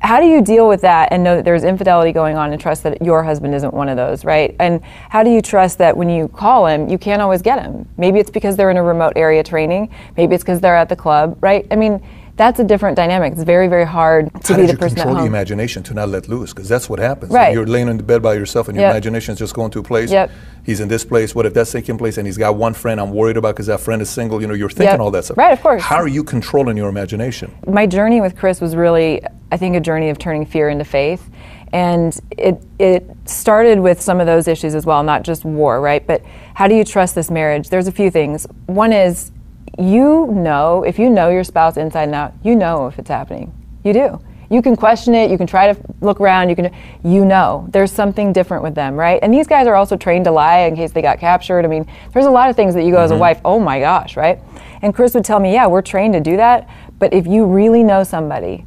how 0.01 0.19
do 0.21 0.27
you 0.27 0.41
deal 0.43 0.67
with 0.69 0.81
that 0.81 1.13
and 1.13 1.23
know 1.23 1.37
that 1.37 1.45
there's 1.45 1.65
infidelity 1.65 2.13
going 2.13 2.37
on 2.37 2.53
and 2.53 2.61
trust 2.61 2.83
that 2.85 3.03
your 3.03 3.23
husband 3.23 3.55
isn't 3.55 3.75
one 3.75 3.89
of 3.89 3.97
those, 3.97 4.25
right? 4.25 4.57
And 4.59 4.83
how 5.11 5.23
do 5.23 5.31
you 5.31 5.43
trust 5.43 5.79
that 5.79 5.97
when 5.97 6.09
you 6.09 6.29
call 6.29 6.67
him, 6.67 6.89
you 6.89 6.99
can't 6.99 7.21
always 7.21 7.43
get 7.43 7.61
him? 7.63 7.87
Maybe 7.99 8.19
it's 8.19 8.31
because 8.31 8.57
they're 8.57 8.71
in 8.71 8.77
a 8.79 8.83
remote 8.83 9.13
area 9.17 9.43
training. 9.43 9.91
Maybe 10.17 10.35
it's 10.35 10.43
because 10.45 10.61
they're 10.61 10.77
at 10.77 10.89
the 10.89 10.97
club, 10.97 11.37
right? 11.43 11.67
I 11.71 11.77
mean, 11.77 12.03
that's 12.37 12.59
a 12.59 12.65
different 12.65 12.97
dynamic. 12.97 13.35
It's 13.35 13.43
very, 13.43 13.69
very 13.69 13.85
hard 13.85 14.31
to 14.45 14.55
How 14.55 14.59
be 14.61 14.67
the 14.67 14.73
person 14.75 14.97
at 14.99 15.03
control 15.03 15.15
the 15.17 15.21
home. 15.21 15.27
imagination 15.29 15.83
to 15.83 15.93
not 15.93 16.09
let 16.09 16.27
loose? 16.27 16.55
Because 16.55 16.71
that's 16.71 16.89
what 16.89 16.99
happens. 16.99 17.31
Right. 17.33 17.53
You're 17.53 17.67
laying 17.67 17.89
in 17.89 17.99
the 17.99 18.03
bed 18.03 18.23
by 18.23 18.33
yourself 18.33 18.69
and 18.69 18.77
your 18.77 18.87
Yep. 18.87 18.93
imagination 18.95 19.33
is 19.35 19.39
just 19.39 19.53
going 19.53 19.71
to 19.73 19.81
a 19.81 19.83
place. 19.83 20.11
Yep. 20.11 20.31
He's 20.65 20.81
in 20.81 20.89
this 20.89 21.05
place. 21.05 21.35
What 21.35 21.45
if 21.45 21.53
that's 21.53 21.71
taking 21.71 21.99
place 21.99 22.17
and 22.17 22.27
he's 22.27 22.39
got 22.39 22.57
one 22.57 22.73
friend 22.73 22.99
I'm 22.99 23.11
worried 23.13 23.37
about 23.37 23.57
because 23.57 23.67
that 23.67 23.81
friend 23.81 24.01
is 24.01 24.09
single? 24.09 24.41
You 24.41 24.47
know, 24.47 24.55
you're 24.55 24.71
thinking 24.71 24.93
Yep. 24.93 25.01
all 25.01 25.11
that 25.11 25.27
stuff. 25.27 25.37
Right, 25.37 25.53
of 25.53 25.61
course. 25.61 25.83
How 25.83 25.97
are 25.97 26.09
you 26.09 26.25
controlling 26.25 26.79
your 26.79 26.89
imagination? 26.89 27.53
my 27.67 27.87
journey 27.87 28.23
with 28.23 28.37
Chris 28.37 28.59
was 28.63 28.75
really, 28.75 29.21
I 29.51 29.57
think, 29.57 29.77
a 29.77 29.81
journey 29.81 30.11
of 30.11 30.19
turning 30.19 30.47
fear 30.47 30.69
into 30.69 30.85
faith. 30.85 31.31
And 31.73 32.19
it, 32.37 32.63
it 32.79 33.09
started 33.27 33.79
with 33.79 34.01
some 34.01 34.21
of 34.21 34.27
those 34.27 34.49
issues 34.49 34.75
as 34.75 34.85
well, 34.85 35.03
not 35.03 35.23
just 35.23 35.45
war, 35.45 35.81
right? 35.81 36.05
But 36.05 36.23
how 36.55 36.67
do 36.67 36.75
you 36.75 36.85
trust 36.85 37.15
this 37.15 37.31
marriage? 37.31 37.69
There's 37.69 37.87
a 37.87 37.93
few 37.93 38.11
things. 38.11 38.47
One 38.67 38.93
is 38.93 39.31
you 39.79 40.27
know, 40.27 40.83
if 40.83 40.99
you 40.99 41.09
know 41.09 41.31
your 41.31 41.45
spouse 41.45 41.77
inside 41.77 42.05
and 42.05 42.15
out, 42.15 42.35
you 42.43 42.57
know 42.57 42.87
if 42.87 42.99
it's 42.99 43.09
happening. 43.09 43.53
You 43.85 43.93
do. 43.93 44.21
You 44.51 44.63
can 44.63 44.75
question 44.75 45.15
it, 45.15 45.31
you 45.31 45.39
can 45.39 45.47
try 45.47 45.73
to 45.73 45.81
look 46.01 46.21
around, 46.21 46.49
you 46.49 46.57
can, 46.57 46.75
you 47.05 47.25
know, 47.25 47.67
there's 47.71 47.93
something 47.93 48.33
different 48.33 48.65
with 48.65 48.75
them, 48.75 48.97
right? 48.97 49.21
And 49.23 49.33
these 49.33 49.47
guys 49.47 49.69
are 49.69 49.77
also 49.77 49.97
trained 49.97 50.25
to 50.25 50.33
lie 50.33 50.61
in 50.63 50.75
case 50.75 50.91
they 50.91 51.03
got 51.03 51.21
captured. 51.21 51.65
I 51.65 51.69
mean, 51.69 51.87
there's 52.13 52.27
a 52.27 52.31
lot 52.31 52.51
of 52.51 52.57
things 52.57 52.75
that 52.75 52.83
you 52.83 52.91
go 52.91 53.01
as 53.01 53.11
a 53.11 53.15
mm-hmm. 53.15 53.21
wife, 53.21 53.41
oh 53.45 53.61
my 53.61 53.79
gosh, 53.79 54.17
right? 54.17 54.41
And 54.83 54.93
Chris 54.93 55.15
would 55.15 55.25
tell 55.25 55.39
me, 55.39 55.53
yeah, 55.53 55.69
we're 55.69 55.83
trained 55.83 56.15
to 56.15 56.21
do 56.21 56.37
that, 56.37 56.69
but 56.99 57.15
if 57.15 57.29
you 57.29 57.47
really 57.47 57.85
know 57.85 58.03
somebody, 58.03 58.67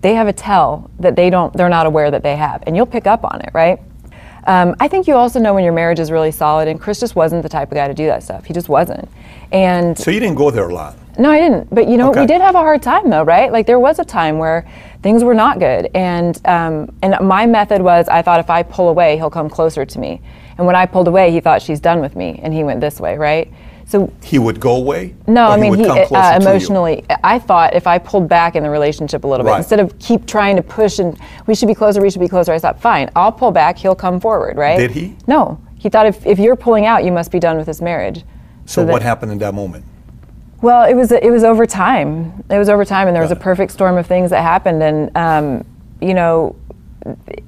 they 0.00 0.14
have 0.14 0.26
a 0.28 0.32
tell 0.32 0.90
that 0.98 1.16
they 1.16 1.30
don't, 1.30 1.52
they're 1.54 1.68
not 1.68 1.86
aware 1.86 2.10
that 2.10 2.22
they 2.22 2.36
have, 2.36 2.62
and 2.66 2.76
you'll 2.76 2.86
pick 2.86 3.06
up 3.06 3.24
on 3.24 3.40
it, 3.40 3.50
right? 3.52 3.80
Um, 4.46 4.74
I 4.78 4.88
think 4.88 5.06
you 5.06 5.14
also 5.14 5.40
know 5.40 5.54
when 5.54 5.64
your 5.64 5.72
marriage 5.72 5.98
is 6.00 6.10
really 6.10 6.30
solid, 6.32 6.68
and 6.68 6.78
Chris 6.80 7.00
just 7.00 7.16
wasn't 7.16 7.42
the 7.42 7.48
type 7.48 7.70
of 7.70 7.76
guy 7.76 7.88
to 7.88 7.94
do 7.94 8.06
that 8.06 8.22
stuff. 8.22 8.44
He 8.44 8.52
just 8.52 8.68
wasn't. 8.68 9.08
And 9.52 9.96
So 9.96 10.10
you 10.10 10.20
didn't 10.20 10.34
go 10.36 10.50
there 10.50 10.68
a 10.68 10.74
lot. 10.74 10.96
no, 11.18 11.30
I 11.30 11.38
didn't. 11.40 11.72
But 11.74 11.88
you 11.88 11.96
know, 11.96 12.10
Okay. 12.10 12.20
we 12.22 12.26
did 12.26 12.40
have 12.42 12.54
a 12.54 12.58
hard 12.58 12.82
time 12.82 13.08
though, 13.08 13.22
right? 13.22 13.50
Like 13.50 13.66
there 13.66 13.78
was 13.80 13.98
a 14.00 14.04
time 14.04 14.36
where 14.38 14.66
things 15.02 15.24
were 15.24 15.32
not 15.34 15.60
good, 15.60 15.88
and 15.94 16.38
um, 16.46 16.92
and 17.02 17.16
my 17.22 17.46
method 17.46 17.80
was 17.80 18.06
I 18.08 18.20
thought 18.20 18.40
if 18.40 18.50
I 18.50 18.62
pull 18.64 18.88
away, 18.90 19.16
he'll 19.16 19.30
come 19.30 19.48
closer 19.48 19.86
to 19.86 19.98
me. 19.98 20.20
And 20.58 20.66
when 20.66 20.76
I 20.76 20.84
pulled 20.86 21.08
away, 21.08 21.30
he 21.30 21.40
thought 21.40 21.62
she's 21.62 21.80
done 21.80 22.00
with 22.00 22.14
me, 22.14 22.38
and 22.42 22.52
he 22.52 22.64
went 22.64 22.80
this 22.82 23.00
way, 23.00 23.16
right? 23.16 23.50
So 23.94 24.12
He 24.24 24.40
would 24.40 24.58
go 24.58 24.74
away. 24.74 25.14
no, 25.28 25.46
I 25.46 25.56
mean 25.56 25.70
would 25.70 25.78
he 25.78 25.84
come 25.84 25.98
uh, 25.98 26.06
closer 26.06 26.38
to 26.40 26.44
you? 26.44 26.48
emotionally. 26.50 27.04
I 27.22 27.38
thought 27.38 27.74
if 27.76 27.86
I 27.86 27.98
pulled 27.98 28.28
back 28.28 28.56
in 28.56 28.64
the 28.64 28.70
relationship 28.70 29.22
a 29.22 29.28
little 29.28 29.44
bit 29.44 29.50
Right. 29.50 29.58
instead 29.58 29.78
of 29.78 29.96
keep 30.00 30.26
trying 30.26 30.56
to 30.56 30.64
push 30.64 30.98
and 30.98 31.16
we 31.46 31.54
should 31.54 31.68
be 31.68 31.76
closer, 31.76 32.02
we 32.02 32.10
should 32.10 32.18
be 32.20 32.26
closer. 32.26 32.52
I 32.52 32.58
thought, 32.58 32.80
fine, 32.80 33.08
I'll 33.14 33.30
pull 33.30 33.52
back. 33.52 33.78
He'll 33.78 33.94
come 33.94 34.18
forward, 34.18 34.56
right? 34.56 34.76
Did 34.76 34.90
he? 34.90 35.14
No, 35.28 35.60
he 35.78 35.88
thought 35.88 36.06
if 36.06 36.26
if 36.26 36.40
you're 36.40 36.56
pulling 36.56 36.86
out, 36.86 37.04
you 37.04 37.12
must 37.12 37.30
be 37.30 37.38
done 37.38 37.56
with 37.56 37.66
this 37.66 37.80
marriage. 37.80 38.24
So, 38.66 38.84
that- 38.84 38.90
what 38.92 39.02
happened 39.02 39.30
in 39.30 39.38
that 39.38 39.54
moment? 39.54 39.84
well, 40.60 40.82
it 40.90 40.94
was 40.94 41.12
it 41.12 41.30
was 41.30 41.44
over 41.44 41.64
time. 41.64 42.42
It 42.50 42.58
was 42.58 42.68
over 42.68 42.84
time, 42.84 43.06
and 43.06 43.14
there 43.14 43.22
was 43.22 43.30
a 43.30 43.36
perfect 43.36 43.70
storm 43.70 43.96
of 43.96 44.08
things 44.08 44.30
that 44.30 44.42
happened, 44.42 44.82
and 44.82 45.16
um, 45.16 45.64
you 46.00 46.14
know, 46.14 46.56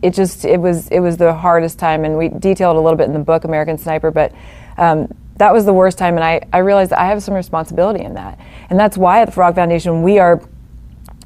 it 0.01 0.15
just 0.15 0.45
it 0.45 0.61
was 0.61 0.87
it 0.91 1.01
was 1.01 1.17
the 1.17 1.35
hardest 1.35 1.81
time, 1.81 2.05
and 2.05 2.17
we 2.17 2.29
detailed 2.29 2.77
a 2.77 2.81
little 2.81 2.97
bit 2.97 3.09
in 3.09 3.15
the 3.15 3.19
book 3.19 3.43
American 3.43 3.77
Sniper, 3.79 4.13
but. 4.13 4.31
Um, 4.79 5.09
that 5.39 5.53
was 5.53 5.65
the 5.65 5.73
worst 5.73 5.99
time, 5.99 6.15
and 6.15 6.25
I, 6.25 6.41
I 6.53 6.59
realized 6.59 6.93
I 6.93 7.07
have 7.07 7.23
some 7.23 7.35
responsibility 7.35 8.05
in 8.05 8.15
that. 8.15 8.39
And 8.71 8.79
that's 8.79 8.97
why 8.97 9.21
at 9.21 9.27
the 9.27 9.33
Frog 9.33 9.55
Foundation, 9.55 10.03
we 10.03 10.19
are 10.19 10.41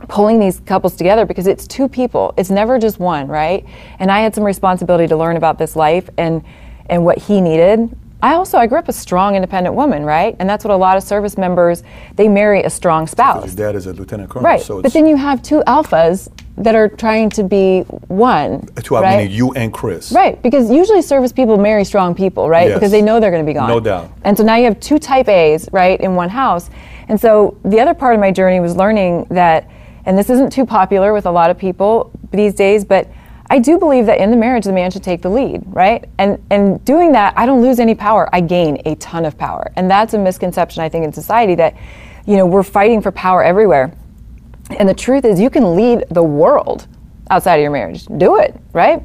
pulling 0.08 0.40
these 0.40 0.60
couples 0.60 0.96
together 0.96 1.26
because 1.26 1.46
it's 1.46 1.66
two 1.66 1.88
people. 1.88 2.34
It's 2.36 2.50
never 2.50 2.78
just 2.78 2.98
one, 2.98 3.28
right? 3.28 3.64
And 3.98 4.10
I 4.10 4.20
had 4.20 4.34
some 4.34 4.44
responsibility 4.44 5.06
to 5.06 5.16
learn 5.16 5.36
about 5.36 5.58
this 5.58 5.76
life 5.76 6.08
and 6.18 6.44
and 6.86 7.04
what 7.04 7.18
he 7.18 7.40
needed. 7.40 7.96
I 8.22 8.34
also 8.34 8.58
I 8.58 8.66
grew 8.66 8.78
up 8.78 8.88
a 8.88 8.92
strong 8.92 9.34
independent 9.34 9.74
woman, 9.74 10.04
right? 10.04 10.36
And 10.38 10.48
that's 10.48 10.64
what 10.64 10.72
a 10.72 10.76
lot 10.76 10.96
of 10.96 11.02
service 11.02 11.38
members 11.38 11.82
they 12.16 12.28
marry 12.28 12.62
a 12.62 12.70
strong 12.70 13.06
spouse. 13.06 13.44
His 13.44 13.54
dad 13.54 13.74
is 13.74 13.86
a 13.86 13.92
lieutenant 13.92 14.30
colonel. 14.30 14.44
Right. 14.44 14.60
So 14.60 14.82
but 14.82 14.92
then 14.92 15.06
you 15.06 15.16
have 15.16 15.42
two 15.42 15.62
alphas 15.66 16.28
that 16.60 16.74
are 16.74 16.88
trying 16.88 17.30
to 17.30 17.42
be 17.42 17.80
one. 18.08 18.68
Uh, 18.76 18.82
to 18.82 18.94
have 18.94 19.04
right? 19.04 19.16
meaning 19.16 19.32
you 19.32 19.52
and 19.54 19.72
Chris. 19.72 20.12
Right, 20.12 20.40
because 20.42 20.70
usually 20.70 21.00
service 21.00 21.32
people 21.32 21.56
marry 21.56 21.84
strong 21.84 22.14
people, 22.14 22.50
right? 22.50 22.68
Yes. 22.68 22.76
Because 22.76 22.90
they 22.90 23.00
know 23.00 23.18
they're 23.18 23.30
going 23.30 23.44
to 23.44 23.50
be 23.50 23.54
gone. 23.54 23.68
No 23.68 23.80
doubt. 23.80 24.12
And 24.24 24.36
so 24.36 24.44
now 24.44 24.56
you 24.56 24.64
have 24.64 24.78
two 24.78 24.98
type 24.98 25.28
A's, 25.28 25.70
right, 25.72 25.98
in 26.00 26.14
one 26.14 26.28
house. 26.28 26.68
And 27.08 27.18
so 27.18 27.58
the 27.64 27.80
other 27.80 27.94
part 27.94 28.14
of 28.14 28.20
my 28.20 28.30
journey 28.30 28.60
was 28.60 28.76
learning 28.76 29.26
that, 29.30 29.70
and 30.04 30.18
this 30.18 30.28
isn't 30.28 30.52
too 30.52 30.66
popular 30.66 31.14
with 31.14 31.24
a 31.24 31.30
lot 31.30 31.50
of 31.50 31.56
people 31.56 32.12
these 32.30 32.54
days, 32.54 32.84
but 32.84 33.10
I 33.52 33.58
do 33.58 33.78
believe 33.78 34.06
that 34.06 34.18
in 34.18 34.30
the 34.30 34.36
marriage, 34.36 34.64
the 34.64 34.72
man 34.72 34.92
should 34.92 35.02
take 35.02 35.22
the 35.22 35.28
lead, 35.28 35.62
right? 35.66 36.08
And 36.18 36.40
and 36.50 36.82
doing 36.84 37.10
that, 37.12 37.34
I 37.36 37.46
don't 37.46 37.60
lose 37.60 37.80
any 37.80 37.96
power. 37.96 38.28
I 38.32 38.40
gain 38.40 38.80
a 38.84 38.94
ton 38.94 39.24
of 39.24 39.36
power, 39.36 39.72
and 39.74 39.90
that's 39.90 40.14
a 40.14 40.18
misconception 40.18 40.82
I 40.82 40.88
think 40.88 41.04
in 41.04 41.12
society 41.12 41.56
that, 41.56 41.76
you 42.26 42.36
know, 42.36 42.46
we're 42.46 42.62
fighting 42.62 43.02
for 43.02 43.10
power 43.10 43.42
everywhere. 43.42 43.92
And 44.78 44.88
the 44.88 44.94
truth 44.94 45.24
is, 45.24 45.40
you 45.40 45.50
can 45.50 45.74
lead 45.74 46.04
the 46.10 46.22
world 46.22 46.86
outside 47.28 47.56
of 47.56 47.62
your 47.62 47.72
marriage. 47.72 48.06
Do 48.06 48.38
it, 48.38 48.54
right? 48.72 49.02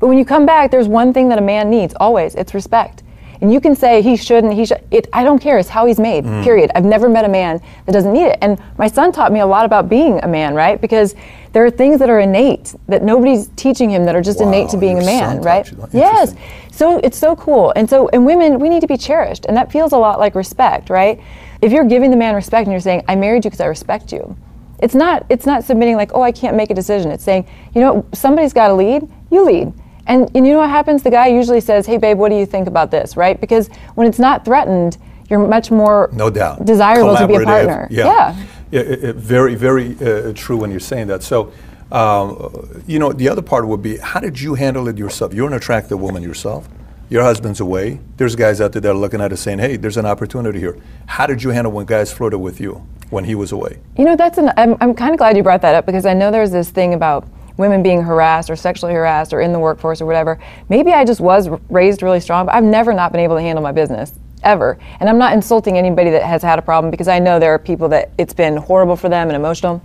But 0.00 0.08
when 0.08 0.18
you 0.18 0.24
come 0.24 0.44
back, 0.44 0.72
there's 0.72 0.88
one 0.88 1.12
thing 1.12 1.28
that 1.28 1.38
a 1.38 1.42
man 1.42 1.70
needs 1.70 1.94
always 2.00 2.34
it's 2.34 2.52
respect. 2.52 3.03
And 3.44 3.52
you 3.52 3.60
can 3.60 3.76
say 3.76 4.00
he 4.00 4.16
shouldn't, 4.16 4.54
he 4.54 4.64
should. 4.64 4.82
It, 4.90 5.06
I 5.12 5.22
don't 5.22 5.38
care. 5.38 5.58
It's 5.58 5.68
how 5.68 5.84
he's 5.84 6.00
made, 6.00 6.24
period. 6.42 6.70
I've 6.74 6.86
never 6.86 7.10
met 7.10 7.26
a 7.26 7.28
man 7.28 7.60
that 7.84 7.92
doesn't 7.92 8.14
need 8.14 8.24
it. 8.24 8.38
And 8.40 8.58
my 8.78 8.86
son 8.88 9.12
taught 9.12 9.32
me 9.32 9.40
a 9.40 9.46
lot 9.46 9.66
about 9.66 9.86
being 9.86 10.18
a 10.24 10.26
man, 10.26 10.54
right? 10.54 10.80
Because 10.80 11.14
there 11.52 11.62
are 11.62 11.70
things 11.70 11.98
that 11.98 12.08
are 12.08 12.20
innate 12.20 12.74
that 12.88 13.02
nobody's 13.02 13.48
teaching 13.48 13.90
him 13.90 14.06
that 14.06 14.16
are 14.16 14.22
just 14.22 14.40
innate 14.40 14.70
to 14.70 14.76
Wow, 14.78 14.80
being 14.80 14.98
a 14.98 15.04
man, 15.04 15.42
right? 15.42 15.70
Yes. 15.92 16.34
So 16.72 16.96
it's 17.04 17.18
so 17.18 17.36
cool. 17.36 17.70
And 17.76 17.86
so, 17.86 18.08
and 18.14 18.24
women, 18.24 18.58
we 18.58 18.70
need 18.70 18.80
to 18.80 18.86
be 18.86 18.96
cherished. 18.96 19.44
And 19.44 19.54
that 19.58 19.70
feels 19.70 19.92
a 19.92 19.98
lot 19.98 20.18
like 20.18 20.34
respect, 20.34 20.88
right? 20.88 21.20
If 21.60 21.70
you're 21.70 21.84
giving 21.84 22.10
the 22.10 22.16
man 22.16 22.34
respect 22.34 22.64
and 22.64 22.72
you're 22.72 22.80
saying, 22.80 23.04
I 23.08 23.14
married 23.14 23.44
you 23.44 23.50
because 23.50 23.60
I 23.60 23.66
respect 23.66 24.10
you. 24.10 24.34
It's 24.78 24.94
not, 24.94 25.26
it's 25.28 25.44
not 25.44 25.64
submitting 25.64 25.96
like, 25.96 26.12
oh, 26.14 26.22
I 26.22 26.32
can't 26.32 26.56
make 26.56 26.70
a 26.70 26.74
decision. 26.74 27.10
It's 27.10 27.22
saying, 27.22 27.46
you 27.74 27.82
know, 27.82 27.92
what, 27.92 28.16
somebody's 28.16 28.54
got 28.54 28.68
to 28.68 28.74
lead, 28.74 29.06
you 29.30 29.44
lead. 29.44 29.74
And, 30.06 30.30
and 30.34 30.46
you 30.46 30.52
know 30.52 30.58
what 30.60 30.70
happens? 30.70 31.02
The 31.02 31.10
guy 31.10 31.28
usually 31.28 31.60
says, 31.60 31.86
hey, 31.86 31.96
babe, 31.96 32.18
what 32.18 32.28
do 32.30 32.36
you 32.36 32.46
think 32.46 32.68
about 32.68 32.90
this, 32.90 33.16
right? 33.16 33.40
Because 33.40 33.68
when 33.94 34.06
it's 34.06 34.18
not 34.18 34.44
threatened, 34.44 34.98
you're 35.30 35.46
much 35.46 35.70
more 35.70 36.10
No 36.12 36.30
doubt. 36.30 36.64
desirable 36.64 37.16
to 37.16 37.26
be 37.26 37.36
a 37.36 37.40
partner. 37.42 37.88
Yeah. 37.90 38.36
Yeah, 38.70 39.12
very, 39.14 39.54
very 39.54 39.96
uh, 40.00 40.32
true 40.34 40.56
when 40.56 40.70
you're 40.70 40.80
saying 40.80 41.06
that. 41.06 41.22
So, 41.22 41.52
um, 41.92 42.82
you 42.86 42.98
know, 42.98 43.12
the 43.12 43.28
other 43.28 43.42
part 43.42 43.66
would 43.68 43.82
be 43.82 43.98
how 43.98 44.18
did 44.20 44.40
you 44.40 44.54
handle 44.54 44.88
it 44.88 44.98
yourself? 44.98 45.32
You're 45.32 45.46
an 45.46 45.52
attractive 45.52 46.00
woman 46.00 46.22
yourself. 46.22 46.68
Your 47.08 47.22
husband's 47.22 47.60
away. 47.60 48.00
There's 48.16 48.34
guys 48.34 48.60
out 48.60 48.72
there 48.72 48.80
that 48.80 48.90
are 48.90 48.94
looking 48.94 49.20
at 49.20 49.32
it 49.32 49.36
saying, 49.36 49.60
hey, 49.60 49.76
there's 49.76 49.96
an 49.96 50.06
opportunity 50.06 50.58
here. 50.58 50.76
How 51.06 51.26
did 51.26 51.42
you 51.42 51.50
handle 51.50 51.72
when 51.72 51.86
guys 51.86 52.12
flirted 52.12 52.40
with 52.40 52.60
you 52.60 52.84
when 53.10 53.24
he 53.24 53.34
was 53.34 53.52
away? 53.52 53.78
You 53.96 54.04
know, 54.06 54.16
that's 54.16 54.38
an. 54.38 54.50
I'm, 54.56 54.76
I'm 54.80 54.94
kind 54.94 55.12
of 55.12 55.18
glad 55.18 55.36
you 55.36 55.42
brought 55.42 55.62
that 55.62 55.74
up 55.76 55.86
because 55.86 56.06
I 56.06 56.14
know 56.14 56.30
there's 56.32 56.50
this 56.50 56.70
thing 56.70 56.94
about 56.94 57.28
women 57.56 57.82
being 57.82 58.02
harassed 58.02 58.50
or 58.50 58.56
sexually 58.56 58.94
harassed 58.94 59.32
or 59.32 59.40
in 59.40 59.52
the 59.52 59.58
workforce 59.58 60.00
or 60.00 60.06
whatever. 60.06 60.38
Maybe 60.68 60.92
I 60.92 61.04
just 61.04 61.20
was 61.20 61.48
raised 61.70 62.02
really 62.02 62.20
strong, 62.20 62.46
but 62.46 62.54
I've 62.54 62.64
never 62.64 62.92
not 62.92 63.12
been 63.12 63.20
able 63.20 63.36
to 63.36 63.42
handle 63.42 63.62
my 63.62 63.72
business 63.72 64.12
ever. 64.42 64.78
And 65.00 65.08
I'm 65.08 65.18
not 65.18 65.32
insulting 65.32 65.78
anybody 65.78 66.10
that 66.10 66.22
has 66.22 66.42
had 66.42 66.58
a 66.58 66.62
problem 66.62 66.90
because 66.90 67.08
I 67.08 67.18
know 67.18 67.38
there 67.38 67.54
are 67.54 67.58
people 67.58 67.88
that 67.90 68.10
it's 68.18 68.34
been 68.34 68.56
horrible 68.56 68.96
for 68.96 69.08
them 69.08 69.28
and 69.28 69.36
emotional. 69.36 69.82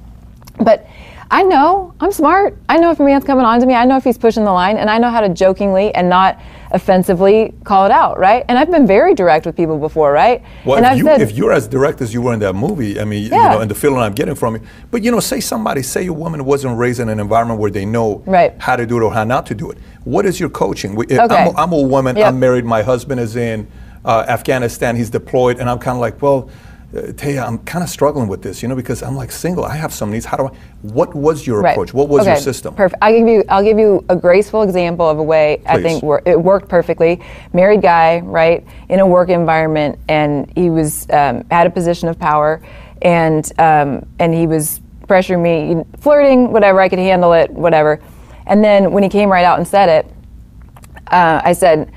But 0.59 0.87
I 1.31 1.43
know 1.43 1.93
I'm 1.99 2.11
smart. 2.11 2.57
I 2.67 2.77
know 2.77 2.91
if 2.91 2.99
a 2.99 3.03
man's 3.03 3.23
coming 3.23 3.45
on 3.45 3.59
to 3.59 3.65
me, 3.65 3.75
I 3.75 3.85
know 3.85 3.97
if 3.97 4.03
he's 4.03 4.17
pushing 4.17 4.43
the 4.45 4.51
line, 4.51 4.77
and 4.77 4.89
I 4.89 4.97
know 4.97 5.09
how 5.09 5.21
to 5.21 5.29
jokingly 5.29 5.93
and 5.93 6.09
not 6.09 6.39
offensively 6.71 7.53
call 7.63 7.85
it 7.85 7.91
out, 7.91 8.19
right? 8.19 8.45
And 8.47 8.57
I've 8.57 8.69
been 8.71 8.87
very 8.87 9.13
direct 9.15 9.45
with 9.45 9.55
people 9.55 9.77
before, 9.79 10.11
right? 10.11 10.43
Well, 10.65 10.77
and 10.77 10.85
if, 10.85 10.91
I've 10.91 10.97
you, 10.97 11.03
said, 11.05 11.21
if 11.21 11.31
you're 11.31 11.51
as 11.51 11.67
direct 11.67 12.01
as 12.01 12.13
you 12.13 12.21
were 12.21 12.33
in 12.33 12.39
that 12.39 12.53
movie, 12.53 12.99
I 12.99 13.05
mean, 13.05 13.23
you 13.23 13.29
Yeah. 13.29 13.49
know, 13.53 13.61
and 13.61 13.69
the 13.71 13.75
feeling 13.75 13.99
I'm 13.99 14.13
getting 14.13 14.35
from 14.35 14.55
you, 14.55 14.61
but 14.91 15.03
you 15.03 15.11
know, 15.11 15.19
say 15.19 15.39
somebody, 15.39 15.81
say 15.81 16.05
a 16.07 16.13
woman 16.13 16.45
wasn't 16.45 16.77
raised 16.77 16.99
in 16.99 17.09
an 17.09 17.19
environment 17.19 17.59
where 17.59 17.71
they 17.71 17.85
know 17.85 18.21
Right. 18.25 18.53
how 18.59 18.75
to 18.75 18.85
do 18.85 18.97
it 18.97 19.03
or 19.03 19.13
how 19.13 19.23
not 19.23 19.45
to 19.47 19.55
do 19.55 19.69
it. 19.71 19.77
What 20.03 20.25
is 20.25 20.39
your 20.39 20.49
coaching? 20.49 20.97
Okay. 20.99 21.17
I'm, 21.17 21.47
a, 21.47 21.53
I'm 21.57 21.71
a 21.73 21.81
woman, 21.81 22.15
Yep. 22.17 22.27
I'm 22.27 22.39
married, 22.39 22.65
my 22.65 22.81
husband 22.83 23.19
is 23.19 23.35
in 23.35 23.67
uh, 24.05 24.25
Afghanistan, 24.27 24.95
he's 24.95 25.09
deployed, 25.09 25.59
and 25.59 25.69
I'm 25.69 25.79
kind 25.79 25.95
of 25.95 26.01
like, 26.01 26.21
well, 26.21 26.49
uh, 26.95 27.01
Taya, 27.11 27.45
I'm 27.45 27.59
kind 27.59 27.83
of 27.83 27.89
struggling 27.89 28.27
with 28.27 28.41
this, 28.41 28.63
you 28.63 28.67
know, 28.67 28.75
because 28.75 29.03
I'm 29.03 29.15
like 29.15 29.31
single. 29.31 29.63
I 29.63 29.75
have 29.75 29.93
some 29.93 30.11
needs. 30.11 30.25
How 30.25 30.37
do 30.37 30.47
I? 30.47 30.51
What 30.81 31.13
was 31.13 31.45
your 31.45 31.61
Right. 31.61 31.71
approach? 31.71 31.93
What 31.93 32.09
was 32.09 32.25
your 32.25 32.35
system? 32.37 32.73
Perfect. 32.73 33.01
I'll 33.03 33.13
give 33.13 33.27
you. 33.27 33.43
I'll 33.49 33.63
give 33.63 33.77
you 33.77 34.03
a 34.09 34.15
graceful 34.15 34.63
example 34.63 35.07
of 35.07 35.19
a 35.19 35.23
way 35.23 35.61
I 35.67 35.81
think 35.81 36.01
wor- 36.01 36.23
it 36.25 36.41
worked 36.41 36.67
perfectly. 36.67 37.21
Married 37.53 37.81
guy, 37.81 38.19
right, 38.21 38.65
in 38.89 38.99
a 38.99 39.05
work 39.07 39.29
environment, 39.29 39.99
and 40.07 40.51
he 40.55 40.69
was 40.69 41.05
um, 41.11 41.45
had 41.51 41.67
a 41.67 41.69
position 41.69 42.09
of 42.09 42.17
power, 42.17 42.61
and 43.03 43.51
um, 43.59 44.05
and 44.17 44.33
he 44.33 44.47
was 44.47 44.81
pressuring 45.07 45.41
me, 45.41 45.83
flirting, 45.99 46.51
whatever. 46.51 46.81
I 46.81 46.89
could 46.89 46.99
handle 46.99 47.33
it, 47.33 47.51
whatever. 47.51 47.99
And 48.47 48.63
then 48.63 48.91
when 48.91 49.03
he 49.03 49.09
came 49.09 49.29
right 49.31 49.45
out 49.45 49.59
and 49.59 49.67
said 49.67 49.89
it, 49.89 50.11
uh, 51.11 51.41
I 51.43 51.53
said, 51.53 51.91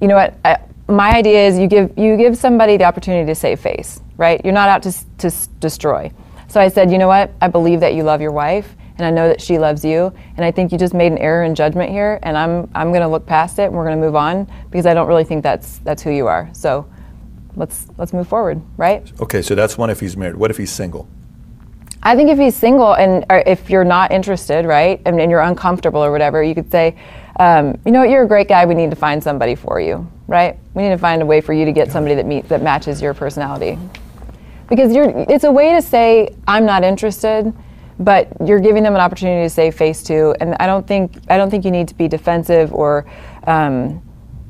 you 0.00 0.06
know 0.06 0.14
what? 0.14 0.34
I, 0.44 0.58
my 0.90 1.10
idea 1.14 1.46
is 1.46 1.58
you 1.58 1.66
give 1.66 1.96
you 1.96 2.16
give 2.16 2.36
somebody 2.36 2.76
the 2.76 2.84
opportunity 2.84 3.26
to 3.26 3.34
save 3.34 3.60
face, 3.60 4.00
right? 4.16 4.40
You're 4.44 4.54
not 4.54 4.68
out 4.68 4.82
to 4.84 4.92
to 5.18 5.26
s- 5.28 5.48
destroy. 5.58 6.10
So 6.48 6.60
I 6.60 6.68
said, 6.68 6.90
you 6.90 6.98
know 6.98 7.08
what? 7.08 7.32
I 7.40 7.48
believe 7.48 7.80
that 7.80 7.94
you 7.94 8.02
love 8.02 8.20
your 8.20 8.32
wife, 8.32 8.74
and 8.98 9.06
I 9.06 9.10
know 9.10 9.28
that 9.28 9.40
she 9.40 9.58
loves 9.58 9.84
you, 9.84 10.12
and 10.36 10.44
I 10.44 10.50
think 10.50 10.72
you 10.72 10.78
just 10.78 10.94
made 10.94 11.12
an 11.12 11.18
error 11.18 11.44
in 11.44 11.54
judgment 11.54 11.90
here, 11.90 12.18
and 12.22 12.36
I'm 12.36 12.68
I'm 12.74 12.88
going 12.88 13.02
to 13.02 13.08
look 13.08 13.24
past 13.26 13.58
it, 13.58 13.64
and 13.64 13.74
we're 13.74 13.84
going 13.86 13.98
to 13.98 14.04
move 14.04 14.16
on 14.16 14.50
because 14.70 14.86
I 14.86 14.94
don't 14.94 15.06
really 15.06 15.24
think 15.24 15.42
that's 15.42 15.78
that's 15.78 16.02
who 16.02 16.10
you 16.10 16.26
are. 16.26 16.50
So 16.52 16.86
let's 17.56 17.86
let's 17.98 18.12
move 18.12 18.28
forward, 18.28 18.60
right? 18.76 19.10
Okay, 19.20 19.42
so 19.42 19.54
that's 19.54 19.78
one 19.78 19.90
if 19.90 20.00
he's 20.00 20.16
married. 20.16 20.36
What 20.36 20.50
if 20.50 20.56
he's 20.56 20.72
single? 20.72 21.08
I 22.02 22.16
think 22.16 22.30
if 22.30 22.38
he's 22.38 22.56
single 22.56 22.94
and 22.94 23.26
or 23.28 23.42
if 23.46 23.68
you're 23.68 23.84
not 23.84 24.10
interested, 24.10 24.64
right, 24.64 25.00
and, 25.04 25.20
and 25.20 25.30
you're 25.30 25.40
uncomfortable 25.40 26.02
or 26.02 26.10
whatever, 26.10 26.42
you 26.42 26.54
could 26.54 26.70
say, 26.70 26.96
um, 27.38 27.78
you 27.84 27.92
know 27.92 28.00
what, 28.00 28.10
you're 28.10 28.22
a 28.22 28.28
great 28.28 28.48
guy. 28.48 28.64
We 28.64 28.74
need 28.74 28.90
to 28.90 28.96
find 28.96 29.22
somebody 29.22 29.54
for 29.54 29.80
you, 29.80 30.10
right? 30.30 30.56
We 30.74 30.84
need 30.84 30.90
to 30.90 30.98
find 30.98 31.20
a 31.20 31.26
way 31.26 31.40
for 31.40 31.52
you 31.52 31.64
to 31.64 31.72
get 31.72 31.90
somebody 31.90 32.14
that 32.14 32.24
meet 32.24 32.48
that 32.48 32.62
matches 32.62 33.02
your 33.02 33.12
personality, 33.12 33.76
because 34.68 34.94
you're. 34.94 35.10
It's 35.28 35.44
a 35.44 35.50
way 35.52 35.72
to 35.72 35.82
say 35.82 36.34
I'm 36.46 36.64
not 36.64 36.84
interested, 36.84 37.52
but 37.98 38.28
you're 38.46 38.60
giving 38.60 38.84
them 38.84 38.94
an 38.94 39.00
opportunity 39.00 39.44
to 39.44 39.50
say 39.50 39.72
face 39.72 40.04
to, 40.04 40.34
And 40.40 40.56
I 40.60 40.66
don't 40.66 40.86
think 40.86 41.18
I 41.28 41.36
don't 41.36 41.50
think 41.50 41.64
you 41.64 41.72
need 41.72 41.88
to 41.88 41.94
be 41.94 42.08
defensive 42.08 42.72
or. 42.72 43.04
Um, 43.44 44.02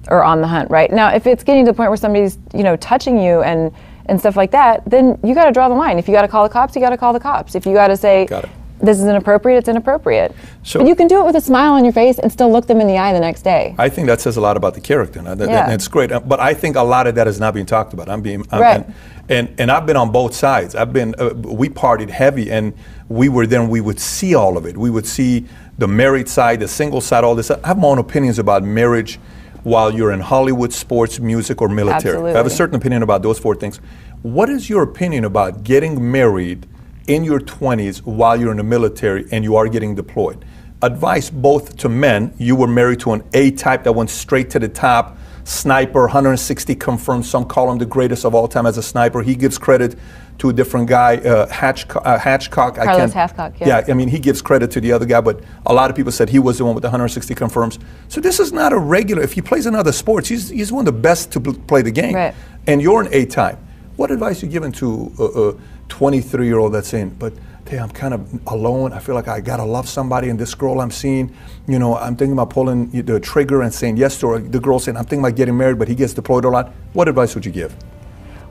or 0.09 0.25
on 0.25 0.40
the 0.40 0.47
hunt, 0.47 0.71
right? 0.71 0.90
Now, 0.90 1.14
if 1.14 1.27
it's 1.27 1.45
getting 1.45 1.66
to 1.66 1.73
the 1.73 1.77
point 1.77 1.90
where 1.90 1.97
somebody's, 1.97 2.38
you 2.55 2.62
know, 2.62 2.75
touching 2.77 3.21
you 3.21 3.43
and 3.43 3.73
and 4.07 4.19
stuff 4.19 4.35
like 4.35 4.51
that, 4.51 4.83
then 4.87 5.21
you 5.23 5.35
got 5.35 5.45
to 5.45 5.53
draw 5.53 5.69
the 5.69 5.75
line. 5.75 5.99
If 5.99 6.09
you 6.09 6.14
got 6.14 6.23
to 6.23 6.29
call 6.29 6.43
the 6.43 6.49
cops, 6.49 6.75
you 6.75 6.81
got 6.81 6.90
to 6.90 6.97
call 6.97 7.12
the 7.12 7.21
cops. 7.21 7.55
If 7.55 7.66
you 7.66 7.75
got 7.75 7.88
to 7.88 7.97
say, 7.97 8.27
Got 8.27 8.45
it. 8.45 8.51
This 8.83 8.99
is 8.99 9.05
inappropriate, 9.05 9.59
it's 9.59 9.69
inappropriate. 9.69 10.35
So- 10.62 10.81
but 10.81 10.88
you 10.88 10.95
can 10.95 11.07
do 11.07 11.21
it 11.21 11.25
with 11.27 11.37
a 11.37 11.40
smile 11.40 11.73
on 11.73 11.85
your 11.85 11.93
face 11.93 12.19
and 12.19 12.31
still 12.33 12.51
look 12.51 12.66
them 12.66 12.81
in 12.81 12.87
the 12.87 12.99
eye 12.99 13.12
the 13.12 13.21
next 13.21 13.43
day. 13.43 13.75
I 13.79 13.88
think 13.88 14.07
that 14.09 14.21
says 14.21 14.37
a 14.37 14.40
lot 14.40 14.57
about 14.57 14.75
the 14.75 14.81
character. 14.81 15.21
That, 15.23 15.38
Yeah. 15.38 15.47
that- 15.47 15.73
it's 15.73 15.88
great, 15.88 16.12
Uh, 16.12 16.21
but 16.21 16.40
I 16.40 16.55
think 16.55 16.77
a 16.77 16.83
lot 16.83 17.07
of 17.07 17.14
that 17.14 17.27
is 17.29 17.38
not 17.40 17.55
being 17.55 17.66
talked 17.66 17.93
about. 17.93 18.09
I'm 18.09 18.21
being 18.23 18.45
I'm, 18.51 18.61
Right. 18.61 18.77
and, 18.77 18.95
and 19.29 19.49
and 19.59 19.71
I've 19.71 19.87
been 19.87 19.97
on 19.97 20.11
both 20.11 20.35
sides. 20.35 20.75
I've 20.75 20.93
been 20.93 21.14
uh, 21.19 21.31
we 21.35 21.69
partied 21.69 22.11
heavy, 22.11 22.51
and 22.51 22.73
we 23.09 23.29
were 23.29 23.47
then 23.47 23.69
we 23.69 23.81
would 23.81 24.01
see 24.01 24.35
all 24.35 24.57
of 24.57 24.66
it. 24.66 24.77
We 24.77 24.90
would 24.90 25.07
see 25.07 25.47
the 25.79 25.87
married 25.88 26.29
side, 26.29 26.61
the 26.61 26.69
single 26.69 27.01
side, 27.01 27.23
all 27.25 27.35
this. 27.35 27.51
I 27.51 27.59
have 27.64 27.79
my 27.79 27.88
own 27.88 27.99
opinions 27.99 28.38
about 28.38 28.62
marriage. 28.64 29.19
While 29.62 29.93
you're 29.93 30.11
in 30.11 30.21
Hollywood, 30.21 30.73
sports, 30.73 31.21
music, 31.21 31.61
or 31.61 31.69
military, 31.69 32.33
I 32.33 32.37
have 32.38 32.47
a 32.47 32.51
certain 32.51 32.77
opinion 32.77 33.03
about 33.03 33.23
those 33.23 33.38
four 33.38 33.55
things. 33.55 33.79
What 34.23 34.49
is 34.49 34.71
your 34.71 34.83
opinion 34.83 35.23
about 35.25 35.64
getting 35.64 36.11
married 36.11 36.66
in 37.06 37.24
your 37.24 37.40
20s 37.40 37.98
while 37.98 38.38
you're 38.38 38.50
in 38.50 38.56
the 38.56 38.62
military 38.62 39.26
and 39.32 39.44
you 39.44 39.56
are 39.56 39.68
getting 39.68 39.94
deployed? 39.94 40.44
Advice 40.82 41.28
both 41.28 41.76
to 41.78 41.88
men. 41.88 42.32
You 42.38 42.56
were 42.56 42.66
married 42.66 43.00
to 43.00 43.12
an 43.12 43.22
A 43.34 43.50
type 43.50 43.84
that 43.84 43.92
went 43.92 44.08
straight 44.08 44.48
to 44.50 44.58
the 44.58 44.68
top, 44.68 45.18
sniper, 45.44 46.02
160 46.02 46.74
confirmed. 46.76 47.26
Some 47.26 47.44
call 47.44 47.70
him 47.70 47.78
the 47.78 47.86
greatest 47.86 48.24
of 48.24 48.34
all 48.34 48.48
time 48.48 48.66
as 48.66 48.78
a 48.78 48.82
sniper. 48.82 49.22
He 49.22 49.34
gives 49.34 49.58
credit 49.58 49.96
to 50.38 50.48
a 50.48 50.52
different 50.54 50.88
guy, 50.88 51.16
uh, 51.16 51.46
Hatchco- 51.48 52.00
uh, 52.02 52.18
Hatchcock. 52.18 52.78
I 52.78 52.86
Carlos 52.86 53.12
Hathcock, 53.12 53.60
yeah. 53.60 53.68
Yeah, 53.68 53.84
I 53.88 53.92
mean, 53.92 54.08
he 54.08 54.18
gives 54.18 54.40
credit 54.40 54.70
to 54.70 54.80
the 54.80 54.90
other 54.90 55.04
guy, 55.04 55.20
but 55.20 55.40
a 55.66 55.74
lot 55.74 55.90
of 55.90 55.96
people 55.96 56.12
said 56.12 56.30
he 56.30 56.38
was 56.38 56.56
the 56.56 56.64
one 56.64 56.74
with 56.74 56.80
the 56.80 56.88
160 56.88 57.34
confirms. 57.34 57.78
So 58.08 58.22
this 58.22 58.40
is 58.40 58.50
not 58.50 58.72
a 58.72 58.78
regular. 58.78 59.22
If 59.22 59.34
he 59.34 59.42
plays 59.42 59.66
in 59.66 59.74
other 59.74 59.92
sports, 59.92 60.28
he's, 60.28 60.48
he's 60.48 60.72
one 60.72 60.88
of 60.88 60.94
the 60.94 60.98
best 60.98 61.30
to 61.32 61.40
play 61.40 61.82
the 61.82 61.90
game. 61.90 62.14
Right. 62.14 62.34
And 62.66 62.80
you're 62.80 63.02
an 63.02 63.08
A 63.12 63.26
type. 63.26 63.58
What 63.96 64.10
advice 64.10 64.42
are 64.42 64.46
you 64.46 64.52
giving 64.52 64.72
to 64.72 65.12
a, 65.18 65.24
a 65.24 65.54
23 65.90 66.46
year 66.46 66.59
old 66.59 66.72
that's 66.72 66.94
in, 66.94 67.11
but 67.11 67.35
hey, 67.68 67.79
I'm 67.79 67.90
kind 67.90 68.14
of 68.14 68.40
alone. 68.48 68.92
I 68.92 68.98
feel 68.98 69.14
like 69.14 69.29
I 69.29 69.40
gotta 69.40 69.64
love 69.64 69.88
somebody, 69.88 70.29
and 70.29 70.38
this 70.38 70.55
girl 70.55 70.81
I'm 70.81 70.90
seeing, 70.90 71.35
you 71.68 71.79
know, 71.79 71.96
I'm 71.96 72.16
thinking 72.16 72.33
about 72.33 72.50
pulling 72.50 72.90
the 72.90 73.20
trigger 73.20 73.62
and 73.62 73.72
saying 73.72 73.96
yes 73.96 74.18
to 74.20 74.29
her. 74.31 74.38
The 74.40 74.59
girl 74.59 74.81
saying, 74.81 74.96
I'm 74.96 75.05
thinking 75.05 75.20
about 75.20 75.37
getting 75.37 75.57
married, 75.57 75.79
but 75.79 75.87
he 75.87 75.94
gets 75.94 76.12
deployed 76.12 76.44
a 76.44 76.48
lot. 76.48 76.72
What 76.94 77.07
advice 77.07 77.35
would 77.35 77.46
you 77.46 77.53
give? 77.53 77.76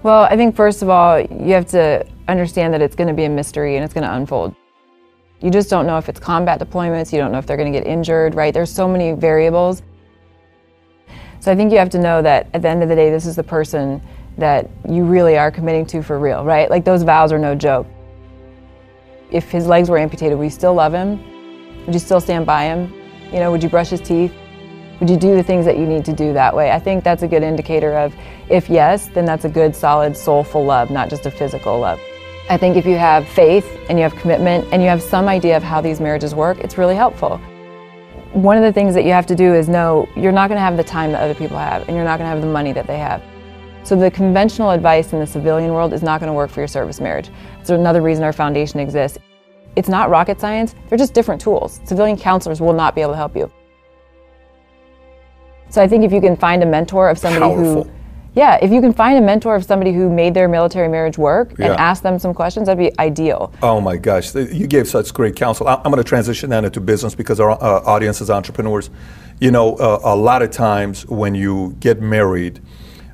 Well, 0.03 0.23
I 0.23 0.37
think 0.37 0.55
first 0.55 0.81
of 0.81 0.89
all, 0.89 1.19
you 1.19 1.53
have 1.53 1.67
to 1.67 2.05
understand 2.29 2.73
that 2.73 2.81
it's 2.81 2.95
to 3.09 3.13
be 3.13 3.25
a 3.25 3.29
mystery 3.29 3.75
and 3.75 3.83
it's 3.83 3.93
to 3.93 4.15
unfold. 4.15 4.55
You 5.41 5.49
just 5.49 5.69
don't 5.69 5.85
know 5.85 5.97
if 5.97 6.07
it's 6.07 6.19
combat 6.19 6.59
deployments, 6.59 7.11
you 7.11 7.19
don't 7.19 7.31
know 7.31 7.39
if 7.39 7.45
they're 7.45 7.57
to 7.71 7.77
get 7.77 7.87
injured, 7.87 8.35
right? 8.35 8.53
There's 8.53 8.71
so 8.71 8.87
many 8.87 9.11
variables. 9.11 9.81
So 11.41 11.51
I 11.51 11.55
think 11.55 11.71
you 11.71 11.77
have 11.77 11.89
to 11.91 11.99
know 11.99 12.21
that 12.21 12.47
at 12.53 12.61
the 12.61 12.69
end 12.69 12.83
of 12.83 12.89
the 12.89 12.95
day, 12.95 13.09
this 13.09 13.25
is 13.25 13.35
the 13.35 13.43
person 13.43 14.01
that 14.39 14.69
you 14.87 15.03
really 15.03 15.37
are 15.37 15.51
committing 15.51 15.85
to 15.87 16.01
for 16.01 16.19
real, 16.19 16.43
right? 16.43 16.69
Like 16.69 16.85
those 16.85 17.03
vows 17.03 17.31
are 17.31 17.39
no 17.39 17.55
joke. 17.55 17.87
If 19.31 19.51
his 19.51 19.67
legs 19.67 19.89
were 19.89 19.97
amputated, 19.97 20.37
would 20.37 20.45
you 20.45 20.49
still 20.49 20.73
love 20.73 20.93
him? 20.93 21.19
Would 21.85 21.93
you 21.93 21.99
still 21.99 22.19
stand 22.19 22.45
by 22.45 22.65
him? 22.65 22.93
You 23.31 23.39
know, 23.39 23.51
would 23.51 23.61
you 23.61 23.69
brush 23.69 23.89
his 23.89 24.01
teeth? 24.01 24.33
Would 24.99 25.09
you 25.09 25.17
do 25.17 25.35
the 25.35 25.43
things 25.43 25.65
that 25.65 25.77
you 25.77 25.85
need 25.85 26.03
to 26.05 26.13
do 26.13 26.33
that 26.33 26.53
way? 26.53 26.71
I 26.71 26.79
think 26.79 27.03
that's 27.03 27.23
a 27.23 27.27
good 27.27 27.43
indicator 27.43 27.97
of 27.97 28.13
if 28.49 28.69
yes, 28.69 29.07
then 29.07 29.25
that's 29.25 29.45
a 29.45 29.49
good, 29.49 29.75
solid, 29.75 30.17
soulful 30.17 30.65
love, 30.65 30.89
not 30.89 31.09
just 31.09 31.25
a 31.25 31.31
physical 31.31 31.79
love. 31.79 31.99
I 32.49 32.57
think 32.57 32.75
if 32.75 32.85
you 32.85 32.97
have 32.97 33.27
faith 33.27 33.79
and 33.89 33.99
you 33.99 34.03
have 34.03 34.15
commitment 34.15 34.67
and 34.71 34.81
you 34.81 34.89
have 34.89 35.01
some 35.01 35.27
idea 35.27 35.55
of 35.55 35.63
how 35.63 35.81
these 35.81 36.01
marriages 36.01 36.33
work, 36.33 36.57
it's 36.59 36.77
really 36.77 36.95
helpful. 36.95 37.37
One 38.33 38.57
of 38.57 38.63
the 38.63 38.73
things 38.73 38.93
that 38.95 39.05
you 39.05 39.11
have 39.11 39.27
to 39.27 39.35
do 39.35 39.53
is 39.53 39.69
know 39.69 40.09
you're 40.15 40.31
not 40.31 40.49
going 40.49 40.57
to 40.57 40.61
have 40.61 40.75
the 40.75 40.83
time 40.83 41.11
that 41.11 41.21
other 41.21 41.35
people 41.35 41.57
have 41.57 41.87
and 41.87 41.95
you're 41.95 42.05
not 42.05 42.17
going 42.17 42.27
to 42.27 42.33
have 42.33 42.41
the 42.41 42.51
money 42.51 42.73
that 42.73 42.87
they 42.87 42.97
have. 42.97 43.23
So 43.89 43.95
the 43.95 44.11
conventional 44.11 44.69
advice 44.69 45.13
in 45.13 45.19
the 45.19 45.25
civilian 45.25 45.73
world 45.73 45.93
is 45.93 46.03
not 46.03 46.19
going 46.19 46.27
to 46.27 46.33
work 46.33 46.51
for 46.51 46.61
your 46.61 46.67
service 46.67 47.01
marriage. 47.01 47.31
It's 47.59 47.71
another 47.71 48.03
reason 48.03 48.23
our 48.23 48.31
foundation 48.31 48.79
exists. 48.79 49.17
It's 49.75 49.89
not 49.89 50.11
rocket 50.11 50.39
science, 50.39 50.75
they're 50.87 50.97
just 50.99 51.15
different 51.15 51.41
tools. 51.41 51.81
Civilian 51.85 52.15
counselors 52.15 52.61
will 52.61 52.73
not 52.73 52.93
be 52.93 53.01
able 53.01 53.13
to 53.13 53.17
help 53.17 53.35
you. 53.35 53.51
So 55.71 55.81
I 55.81 55.87
think 55.87 56.03
if 56.03 56.13
you 56.13 56.21
can 56.21 56.37
find 56.37 56.61
a 56.61 56.67
mentor 56.67 57.09
of 57.09 57.17
somebody 57.17 57.43
Powerful. 57.43 57.85
who 57.85 57.91
yeah, 58.35 58.59
if 58.61 58.71
you 58.71 58.79
can 58.79 58.93
find 58.93 59.17
a 59.17 59.21
mentor 59.21 59.55
of 59.55 59.65
somebody 59.65 59.91
who 59.91 60.07
made 60.07 60.35
their 60.35 60.47
military 60.47 60.87
marriage 60.87 61.17
work 61.17 61.53
Yeah. 61.57 61.71
and 61.71 61.79
ask 61.79 62.03
them 62.03 62.19
some 62.19 62.31
questions, 62.31 62.67
that'd 62.67 62.77
be 62.77 62.97
ideal. 62.99 63.51
Oh 63.63 63.81
my 63.81 63.97
gosh, 63.97 64.35
you 64.35 64.67
gave 64.67 64.87
such 64.87 65.11
great 65.15 65.35
counsel. 65.35 65.67
I'm 65.67 65.81
going 65.81 65.97
to 65.97 66.03
transition 66.03 66.51
that 66.51 66.63
into 66.63 66.79
business 66.79 67.15
because 67.15 67.39
our 67.39 67.51
uh, 67.51 67.81
audience 67.85 68.21
is 68.21 68.29
entrepreneurs. 68.29 68.91
You 69.39 69.49
know, 69.49 69.77
uh, 69.77 70.01
a 70.03 70.15
lot 70.15 70.43
of 70.43 70.51
times 70.51 71.07
when 71.07 71.33
you 71.33 71.75
get 71.79 72.01
married 72.01 72.61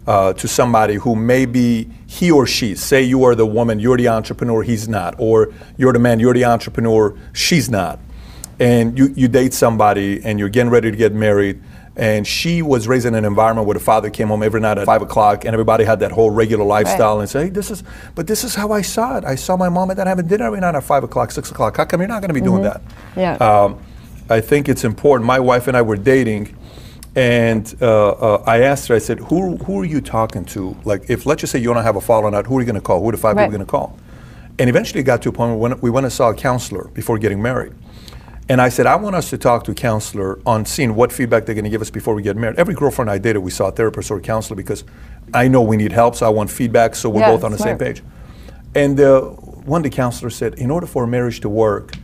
uh, 0.08 0.34
to 0.34 0.48
somebody 0.48 0.96
who 0.96 1.16
maybe 1.16 1.90
he 2.06 2.32
or 2.32 2.46
she, 2.46 2.76
say 2.76 3.02
you 3.02 3.24
are 3.24 3.36
the 3.36 3.46
woman, 3.46 3.80
you're 3.80 3.98
the 3.98 4.08
entrepreneur, 4.08 4.64
he's 4.64 4.88
not, 4.88 5.16
or 5.18 5.54
you're 5.78 5.94
the 5.94 6.00
man, 6.00 6.20
you're 6.20 6.34
the 6.34 6.46
entrepreneur, 6.46 7.18
she's 7.34 7.70
not, 7.70 8.00
and 8.60 8.98
you, 8.98 9.14
you 9.16 9.28
date 9.28 9.54
somebody 9.54 10.24
and 10.24 10.40
you're 10.40 10.50
getting 10.50 10.72
ready 10.72 10.92
to 10.92 10.98
get 10.98 11.14
married. 11.14 11.62
And 11.98 12.28
she 12.28 12.62
was 12.62 12.90
raised 12.90 13.06
in 13.06 13.16
an 13.16 13.24
environment 13.24 13.68
where 13.68 13.74
the 13.74 13.80
father 13.80 14.10
came 14.10 14.28
home 14.28 14.44
every 14.44 14.60
night 14.60 14.78
at 14.78 14.86
five 14.86 15.02
o'clock, 15.02 15.46
and 15.46 15.54
everybody 15.54 15.86
had 15.86 16.02
that 16.02 16.12
whole 16.12 16.30
regular 16.30 16.66
lifestyle. 16.66 17.22
And 17.22 17.30
say, 17.30 17.44
hey, 17.44 17.50
this 17.50 17.72
is, 17.72 17.84
but 18.16 18.28
this 18.28 18.44
is 18.44 18.54
how 18.54 18.74
I 18.74 18.82
saw 18.82 19.18
it. 19.18 19.24
I 19.24 19.36
saw 19.36 19.56
my 19.56 19.70
mom 19.70 19.92
and 19.92 19.98
dad 19.98 20.08
having 20.08 20.28
dinner 20.28 20.44
every 20.44 20.60
night 20.60 20.76
at 20.76 20.84
five 20.84 21.06
o'clock, 21.06 21.32
six 21.32 21.52
o'clock. 21.52 21.78
How 21.78 21.86
come 21.86 22.02
you're 22.02 22.10
not 22.10 22.20
going 22.22 22.28
to 22.28 22.34
be 22.34 22.42
doing 22.42 22.64
that? 22.64 22.82
Yeah. 23.16 23.36
Um, 23.36 23.82
I 24.30 24.42
think 24.42 24.68
it's 24.68 24.84
important. 24.84 25.26
My 25.26 25.40
wife 25.40 25.70
and 25.70 25.78
I 25.78 25.84
were 25.84 25.96
dating, 25.96 26.54
and 27.16 27.76
uh, 27.82 28.10
uh, 28.10 28.44
I 28.46 28.62
asked 28.64 28.88
her. 28.90 28.96
I 28.96 29.00
said, 29.00 29.20
"Who 29.20 29.58
who 29.58 29.80
are 29.80 29.86
you 29.86 30.02
talking 30.02 30.44
to? 30.46 30.76
Like, 30.84 31.10
if 31.10 31.26
let's 31.26 31.42
just 31.42 31.52
say 31.52 31.60
you 31.60 31.74
don't 31.74 31.84
have 31.84 31.96
a 31.96 32.02
falling 32.02 32.36
out, 32.36 32.46
who 32.48 32.58
are 32.58 32.62
you 32.62 32.66
going 32.66 32.76
to 32.76 32.82
call? 32.82 33.02
Who 33.02 33.10
are 33.10 33.12
the 33.14 33.18
five 33.18 33.36
Right. 33.38 33.44
people 33.44 33.58
going 33.58 33.66
to 33.66 33.72
call?" 33.72 33.98
And 34.60 34.70
eventually, 34.70 35.02
it 35.02 35.04
got 35.04 35.22
to 35.24 35.30
a 35.30 35.32
point 35.32 35.52
where 35.52 35.58
when 35.58 35.80
we 35.82 35.90
went 35.90 36.06
and 36.06 36.14
saw 36.14 36.30
a 36.30 36.36
counselor 36.36 36.86
before 36.94 37.18
getting 37.18 37.42
married. 37.42 37.74
And 38.48 38.62
I 38.62 38.70
said, 38.70 38.86
I 38.86 38.96
want 38.96 39.16
us 39.16 39.32
to 39.32 39.40
talk 39.40 39.64
to 39.64 39.72
a 39.72 39.74
counselor 39.74 40.40
on 40.46 40.66
seeing 40.66 40.94
what 40.94 41.12
feedback 41.12 41.48
they're 41.48 41.56
going 41.56 41.64
to 41.66 41.70
give 41.72 41.82
us 41.82 41.90
before 41.90 42.14
we 42.14 42.22
get 42.22 42.38
married. 42.38 42.60
Every 42.60 42.76
girlfriend 42.76 43.10
I 43.10 43.18
dated, 43.18 43.42
we 43.42 43.50
saw 43.50 43.70
a 43.70 43.72
therapist 43.72 44.12
or 44.12 44.18
a 44.18 44.22
counselor 44.22 44.56
because 44.56 44.84
I 45.34 45.48
know 45.48 45.64
we 45.64 45.78
need 45.78 45.92
help, 45.92 46.14
so 46.16 46.28
I 46.28 46.30
want 46.30 46.52
feedback, 46.52 46.94
so 46.94 47.10
we're 47.10 47.22
Yeah, 47.22 47.32
both 47.32 47.44
on 47.44 47.52
the 47.52 47.58
same 47.58 47.78
page. 47.80 48.04
And 48.76 49.00
uh, 49.00 49.22
one 49.22 49.80
of 49.80 49.84
the 49.84 49.90
counselors 49.90 50.36
said, 50.36 50.54
in 50.60 50.70
order 50.70 50.86
for 50.86 51.06
a 51.06 51.08
marriage 51.08 51.40
to 51.40 51.50
work, 51.50 51.96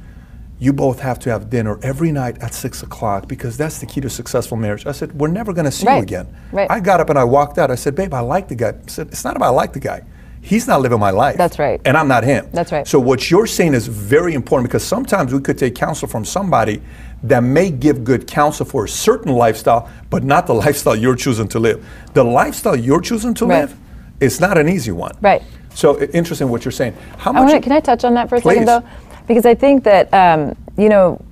you 0.61 0.71
both 0.71 0.99
have 0.99 1.17
to 1.17 1.31
have 1.31 1.49
dinner 1.49 1.79
every 1.81 2.11
night 2.11 2.37
at 2.43 2.53
six 2.53 2.83
o'clock 2.83 3.27
because 3.27 3.57
that's 3.57 3.79
the 3.79 3.85
key 3.87 3.99
to 3.99 4.09
successful 4.11 4.55
marriage. 4.55 4.85
I 4.85 4.91
said, 4.91 5.11
we're 5.19 5.27
never 5.27 5.53
going 5.53 5.65
to 5.65 5.71
see 5.71 5.87
you 5.91 5.97
again. 5.97 6.27
right. 6.51 6.69
I 6.69 6.79
got 6.79 6.99
up 6.99 7.09
and 7.09 7.17
I 7.17 7.23
walked 7.23 7.57
out. 7.57 7.71
I 7.71 7.75
said, 7.75 7.95
babe, 7.95 8.13
I 8.13 8.19
like 8.19 8.47
the 8.47 8.53
guy. 8.53 8.69
I 8.69 8.75
said, 8.85 9.07
it's 9.07 9.23
not 9.23 9.35
about 9.35 9.47
I 9.47 9.49
like 9.49 9.73
the 9.73 9.79
guy. 9.79 10.03
He's 10.39 10.67
not 10.67 10.81
living 10.81 10.99
my 10.99 11.09
life. 11.09 11.35
That's 11.35 11.57
right. 11.57 11.81
And 11.83 11.97
I'm 11.97 12.07
not 12.07 12.23
him. 12.23 12.47
That's 12.53 12.71
right. 12.71 12.87
So 12.87 12.99
what 12.99 13.31
you're 13.31 13.47
saying 13.47 13.73
is 13.73 13.87
very 13.87 14.35
important 14.35 14.69
because 14.69 14.83
sometimes 14.83 15.33
we 15.33 15.39
could 15.39 15.57
take 15.57 15.73
counsel 15.73 16.07
from 16.07 16.25
somebody 16.25 16.79
that 17.23 17.41
may 17.41 17.71
give 17.71 18.03
good 18.03 18.27
counsel 18.27 18.65
for 18.67 18.85
a 18.85 18.89
certain 18.89 19.33
lifestyle, 19.33 19.89
but 20.11 20.23
not 20.23 20.45
the 20.45 20.53
lifestyle 20.65 20.95
you're 20.95 21.15
choosing 21.15 21.47
to 21.49 21.59
live. 21.59 21.83
The 22.13 22.23
lifestyle 22.23 22.75
you're 22.75 23.01
choosing 23.01 23.33
to 23.35 23.47
Right. 23.47 23.61
live 23.61 23.75
is 24.19 24.39
not 24.39 24.59
an 24.59 24.69
easy 24.69 24.91
one. 24.91 25.15
Right. 25.21 25.41
So 25.73 25.99
interesting 26.01 26.49
what 26.49 26.65
you're 26.65 26.71
saying. 26.71 26.93
How 27.17 27.31
I 27.31 27.33
much? 27.33 27.47
wanna, 27.47 27.61
can 27.61 27.71
I 27.71 27.79
touch 27.79 28.03
on 28.03 28.13
that 28.15 28.27
for 28.27 28.35
a 28.35 28.41
Please. 28.41 28.65
second, 28.65 28.67
though? 28.67 28.83
Because 29.27 29.45
I 29.45 29.55
think 29.55 29.83
that 29.83 30.13
um, 30.13 30.55
you 30.77 30.89
know, 30.89 31.23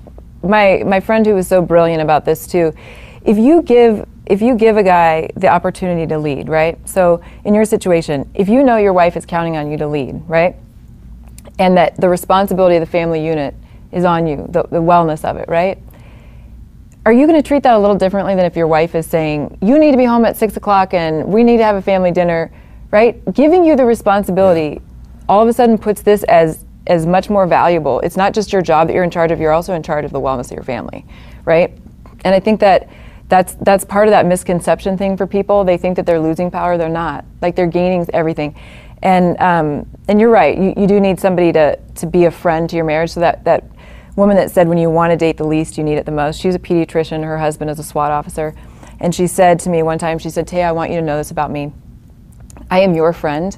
my 0.43 0.84
my 0.86 0.99
friend 0.99 1.25
who 1.25 1.36
was 1.36 1.47
so 1.47 1.62
brilliant 1.62 2.02
about 2.02 2.25
this 2.25 2.47
too. 2.47 2.73
If 3.25 3.38
you 3.38 3.62
give 3.62 4.08
if 4.25 4.41
you 4.41 4.56
give 4.56 4.78
a 4.78 4.84
guy 4.84 5.30
the 5.36 5.47
opportunity 5.47 6.06
to 6.08 6.17
lead, 6.17 6.49
right? 6.49 6.78
So 6.88 7.21
in 7.43 7.54
your 7.54 7.65
situation, 7.65 8.30
if 8.36 8.47
you 8.47 8.63
know 8.63 8.78
your 8.78 8.93
wife 8.93 9.17
is 9.17 9.25
counting 9.25 9.58
on 9.58 9.71
you 9.71 9.78
to 9.78 9.88
lead, 9.88 10.21
right, 10.28 10.56
and 11.58 11.75
that 11.78 11.99
the 11.99 12.08
responsibility 12.08 12.75
of 12.75 12.82
the 12.82 12.91
family 12.91 13.25
unit 13.25 13.56
is 13.91 14.06
on 14.06 14.28
you, 14.28 14.45
the, 14.49 14.63
the 14.63 14.82
wellness 14.82 15.25
of 15.25 15.38
it, 15.38 15.49
right? 15.49 15.80
Are 17.06 17.13
you 17.13 17.25
going 17.25 17.41
to 17.41 17.47
treat 17.47 17.63
that 17.63 17.73
a 17.73 17.80
little 17.80 17.95
differently 17.95 18.36
than 18.36 18.45
if 18.45 18.56
your 18.56 18.67
wife 18.67 18.93
is 18.93 19.08
saying, 19.08 19.58
you 19.62 19.80
need 19.80 19.91
to 19.91 19.97
be 19.97 20.06
home 20.06 20.25
at 20.25 20.38
six 20.38 20.58
o'clock 20.58 20.93
and 20.93 21.25
we 21.25 21.43
need 21.43 21.58
to 21.58 21.63
have 21.63 21.75
a 21.75 21.82
family 21.82 22.12
dinner, 22.12 22.52
right? 22.91 23.23
Giving 23.34 23.65
you 23.65 23.75
the 23.75 23.86
responsibility 23.86 24.82
all 25.28 25.41
of 25.41 25.47
a 25.47 25.54
sudden 25.54 25.78
puts 25.78 26.02
this 26.02 26.23
as 26.23 26.65
as 26.88 27.06
much 27.06 27.30
more 27.30 27.46
valuable. 27.46 28.00
It's 28.02 28.18
not 28.18 28.34
just 28.34 28.52
your 28.52 28.62
job 28.62 28.88
that 28.88 28.94
you're 28.94 29.04
in 29.04 29.12
charge 29.12 29.32
of, 29.32 29.39
you're 29.39 29.52
also 29.52 29.74
in 29.74 29.84
charge 29.84 30.06
of 30.06 30.12
the 30.12 30.20
wellness 30.20 30.46
of 30.46 30.52
your 30.52 30.63
family, 30.63 31.06
right? 31.46 31.78
And 32.24 32.34
I 32.34 32.39
think 32.39 32.60
that 32.62 32.89
that's 33.30 33.54
that's 33.62 33.86
part 33.86 34.08
of 34.08 34.12
that 34.12 34.26
misconception 34.26 34.98
thing 34.98 35.15
for 35.15 35.28
people. 35.28 35.63
They 35.63 35.78
think 35.78 35.96
that 35.98 36.06
they're 36.06 36.20
losing 36.20 36.50
power, 36.50 36.78
they're 36.78 36.89
not. 36.89 37.26
Like 37.42 37.56
they're 37.56 37.68
gaining 37.68 38.06
everything. 38.12 38.56
And 39.02 39.39
um, 39.39 39.89
and 40.08 40.20
you're 40.20 40.32
right, 40.32 40.58
you, 40.58 40.74
you 40.76 40.88
do 40.88 41.00
need 41.00 41.20
somebody 41.20 41.54
to 41.54 41.78
to 41.78 42.06
be 42.08 42.26
a 42.26 42.32
friend 42.32 42.70
to 42.70 42.76
your 42.76 42.86
marriage 42.86 43.12
so 43.12 43.20
that 43.20 43.44
that 43.46 43.63
woman 44.15 44.36
that 44.36 44.52
said 44.52 44.68
when 44.68 44.78
you 44.78 44.89
want 44.89 45.12
to 45.12 45.18
date 45.18 45.38
the 45.38 45.48
least, 45.48 45.78
you 45.78 45.84
need 45.84 45.96
it 45.96 46.06
the 46.06 46.12
most. 46.12 46.42
She's 46.42 46.56
a 46.56 46.60
pediatrician. 46.60 47.24
Her 47.24 47.38
husband 47.38 47.70
is 47.70 47.80
a 47.80 47.84
SWAT 47.84 48.12
officer, 48.12 48.56
and 49.00 49.13
she 49.13 49.28
said 49.28 49.60
to 49.62 49.70
me 49.70 49.84
one 49.84 50.00
time, 50.00 50.18
she 50.18 50.30
said, 50.30 50.48
"Tay, 50.48 50.63
I 50.63 50.72
want 50.72 50.92
you 50.92 51.00
to 51.00 51.06
know 51.06 51.15
this 51.15 51.32
about 51.32 51.52
me. 51.52 51.72
I 52.70 52.82
am 52.82 52.94
your 52.96 53.13
friend, 53.13 53.56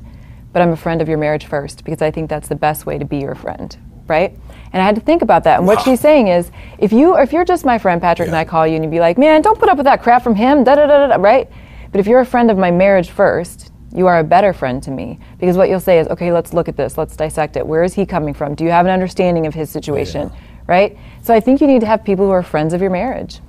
but 0.54 0.62
I'm 0.62 0.72
a 0.72 0.78
friend 0.78 1.02
of 1.02 1.08
your 1.08 1.18
marriage 1.18 1.46
first 1.46 1.84
because 1.84 2.02
I 2.02 2.12
think 2.12 2.30
that's 2.30 2.48
the 2.48 2.56
best 2.56 2.86
way 2.86 2.98
to 2.98 3.06
be 3.06 3.18
your 3.18 3.36
friend." 3.36 3.76
Right? 4.08 4.38
And 4.74 4.82
I 4.82 4.86
had 4.86 4.96
to 4.96 5.02
think 5.02 5.22
about 5.22 5.44
that. 5.46 5.60
And 5.60 5.68
what 5.68 5.82
she's 5.82 6.00
saying 6.00 6.28
is, 6.28 6.52
if 6.80 6.92
you 6.92 7.18
if 7.18 7.32
you're 7.34 7.46
just 7.46 7.66
my 7.66 7.78
friend 7.78 8.02
Patrick 8.02 8.28
and 8.28 8.36
I 8.36 8.46
call 8.46 8.68
you 8.68 8.76
and 8.76 8.84
you'd 8.84 8.92
be 8.92 9.00
like, 9.00 9.18
"Man, 9.18 9.42
don't 9.42 9.60
put 9.60 9.70
up 9.70 9.78
with 9.78 9.86
that 9.86 10.02
crap 10.02 10.24
from 10.24 10.36
him," 10.36 10.64
da 10.64 10.76
da 10.76 10.88
da 10.88 11.08
da, 11.08 11.16
da," 11.16 11.22
right? 11.22 11.50
But 11.92 12.00
if 12.00 12.08
you're 12.08 12.22
a 12.22 12.26
friend 12.26 12.50
of 12.52 12.58
my 12.58 12.72
marriage 12.72 13.10
first, 13.10 13.72
You 13.94 14.08
are 14.08 14.20
a 14.20 14.24
better 14.24 14.54
friend 14.54 14.82
to 14.84 14.92
me. 14.92 15.20
Because 15.40 15.58
what 15.58 15.70
you'll 15.70 15.82
say 15.82 16.00
is, 16.00 16.08
okay, 16.08 16.32
let's 16.32 16.54
look 16.54 16.70
at 16.70 16.78
this, 16.78 16.98
let's 16.98 17.16
dissect 17.16 17.58
it. 17.58 17.68
Where 17.68 17.84
is 17.84 17.94
he 17.94 18.06
coming 18.06 18.34
from? 18.34 18.56
Do 18.56 18.64
you 18.64 18.72
have 18.72 18.86
an 18.86 18.92
understanding 18.92 19.48
of 19.48 19.54
his 19.54 19.70
situation? 19.70 20.32
Right? 20.68 20.98
So 21.22 21.34
I 21.34 21.40
think 21.40 21.60
you 21.60 21.68
need 21.68 21.82
to 21.82 21.88
have 21.88 22.04
people 22.04 22.26
who 22.26 22.32
are 22.32 22.44
friends 22.44 22.74
of 22.74 22.82
your 22.82 22.92
marriage. 22.92 23.40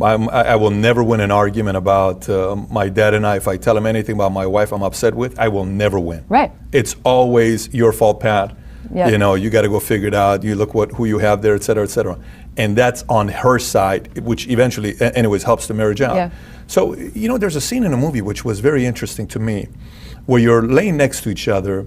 I, 0.00 0.14
I 0.14 0.56
will 0.56 0.70
never 0.70 1.02
win 1.02 1.20
an 1.20 1.30
argument 1.30 1.76
about 1.76 2.28
uh, 2.28 2.56
my 2.70 2.88
dad 2.88 3.14
and 3.14 3.26
I. 3.26 3.36
If 3.36 3.46
I 3.46 3.56
tell 3.56 3.76
him 3.76 3.86
anything 3.86 4.16
about 4.16 4.32
my 4.32 4.46
wife 4.46 4.72
I'm 4.72 4.82
upset 4.82 5.14
with, 5.14 5.38
I 5.38 5.48
will 5.48 5.64
never 5.64 6.00
win. 6.00 6.24
Right. 6.28 6.50
It's 6.72 6.96
always 7.04 7.72
your 7.72 7.92
fault, 7.92 8.20
Pat. 8.20 8.56
Yeah. 8.92 9.08
You 9.08 9.18
know, 9.18 9.34
you 9.34 9.50
got 9.50 9.62
to 9.62 9.68
go 9.68 9.80
figure 9.80 10.08
it 10.08 10.14
out. 10.14 10.42
You 10.42 10.56
look 10.56 10.74
what 10.74 10.92
who 10.92 11.04
you 11.04 11.18
have 11.18 11.42
there, 11.42 11.54
et 11.54 11.62
cetera, 11.62 11.84
et 11.84 11.90
cetera. 11.90 12.18
And 12.56 12.76
that's 12.76 13.04
on 13.08 13.28
her 13.28 13.58
side, 13.58 14.18
which 14.18 14.46
eventually, 14.48 14.94
anyways, 15.00 15.42
helps 15.42 15.66
the 15.66 15.74
marriage 15.74 16.00
out. 16.00 16.16
Yeah. 16.16 16.30
So, 16.66 16.94
you 16.94 17.28
know, 17.28 17.38
there's 17.38 17.56
a 17.56 17.60
scene 17.60 17.84
in 17.84 17.92
a 17.92 17.96
movie 17.96 18.20
which 18.20 18.44
was 18.44 18.60
very 18.60 18.84
interesting 18.86 19.26
to 19.28 19.38
me, 19.38 19.68
where 20.26 20.40
you're 20.40 20.62
laying 20.62 20.96
next 20.96 21.22
to 21.22 21.30
each 21.30 21.48
other, 21.48 21.86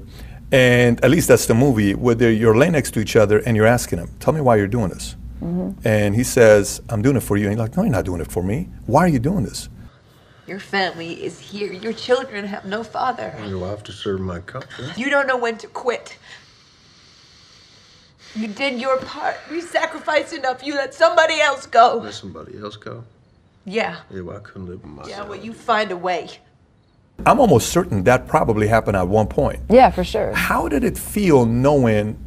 and 0.52 1.04
at 1.04 1.12
least 1.12 1.28
that's 1.28 1.46
the 1.46 1.54
movie, 1.54 1.94
where 1.94 2.32
you're 2.32 2.56
laying 2.56 2.74
next 2.74 2.92
to 2.92 3.00
each 3.00 3.16
other 3.16 3.40
and 3.40 3.56
you're 3.56 3.66
asking 3.66 4.00
him, 4.00 4.10
"Tell 4.20 4.34
me 4.34 4.42
why 4.42 4.56
you're 4.56 4.68
doing 4.68 4.90
this." 4.90 5.16
Mm-hmm. 5.42 5.88
And 5.88 6.16
he 6.16 6.24
says, 6.24 6.82
"I'm 6.90 7.02
doing 7.02 7.16
it 7.16 7.24
for 7.24 7.38
you." 7.38 7.48
And 7.48 7.56
you're 7.56 7.66
like, 7.66 7.78
"No, 7.78 7.84
you're 7.84 7.92
not 7.92 8.06
doing 8.06 8.22
it 8.22 8.32
for 8.32 8.44
me. 8.44 8.70
Why 8.86 9.02
are 9.02 9.08
you 9.08 9.20
doing 9.20 9.44
this?" 9.44 9.70
Your 10.48 10.60
family 10.60 11.24
is 11.24 11.40
here. 11.40 11.74
Your 11.74 11.94
children 11.94 12.46
have 12.46 12.66
no 12.66 12.84
father. 12.84 13.36
You 13.46 13.64
have 13.64 13.84
to 13.84 13.92
serve 13.92 14.22
my 14.22 14.40
country. 14.40 14.88
You 14.96 15.10
don't 15.10 15.28
know 15.28 15.38
when 15.38 15.58
to 15.58 15.68
quit. 15.68 16.18
You 18.34 18.48
did 18.48 18.80
your 18.80 18.98
part. 18.98 19.36
You 19.52 19.62
sacrificed 19.62 20.34
enough. 20.34 20.64
You 20.64 20.76
let 20.76 20.94
somebody 20.94 21.42
else 21.42 21.66
go. 21.66 22.00
Let 22.04 22.14
somebody 22.14 22.58
else 22.58 22.78
go. 22.78 23.04
Yeah. 23.66 23.98
Yeah, 24.10 24.22
well, 24.22 24.38
I 24.38 24.40
couldn't 24.40 24.68
live 24.68 24.82
with 24.82 24.92
myself. 24.92 25.10
Yeah, 25.10 25.24
well, 25.24 25.40
you 25.40 25.54
find 25.54 25.92
a 25.92 25.98
way. 25.98 26.30
I'm 27.26 27.40
almost 27.40 27.70
certain 27.70 28.04
that 28.04 28.28
probably 28.28 28.68
happened 28.68 28.96
at 28.96 29.08
one 29.08 29.28
point. 29.28 29.60
Yeah, 29.70 29.90
for 29.90 30.04
sure. 30.04 30.34
How 30.34 30.68
did 30.68 30.84
it 30.84 30.98
feel 30.98 31.46
knowing? 31.46 32.18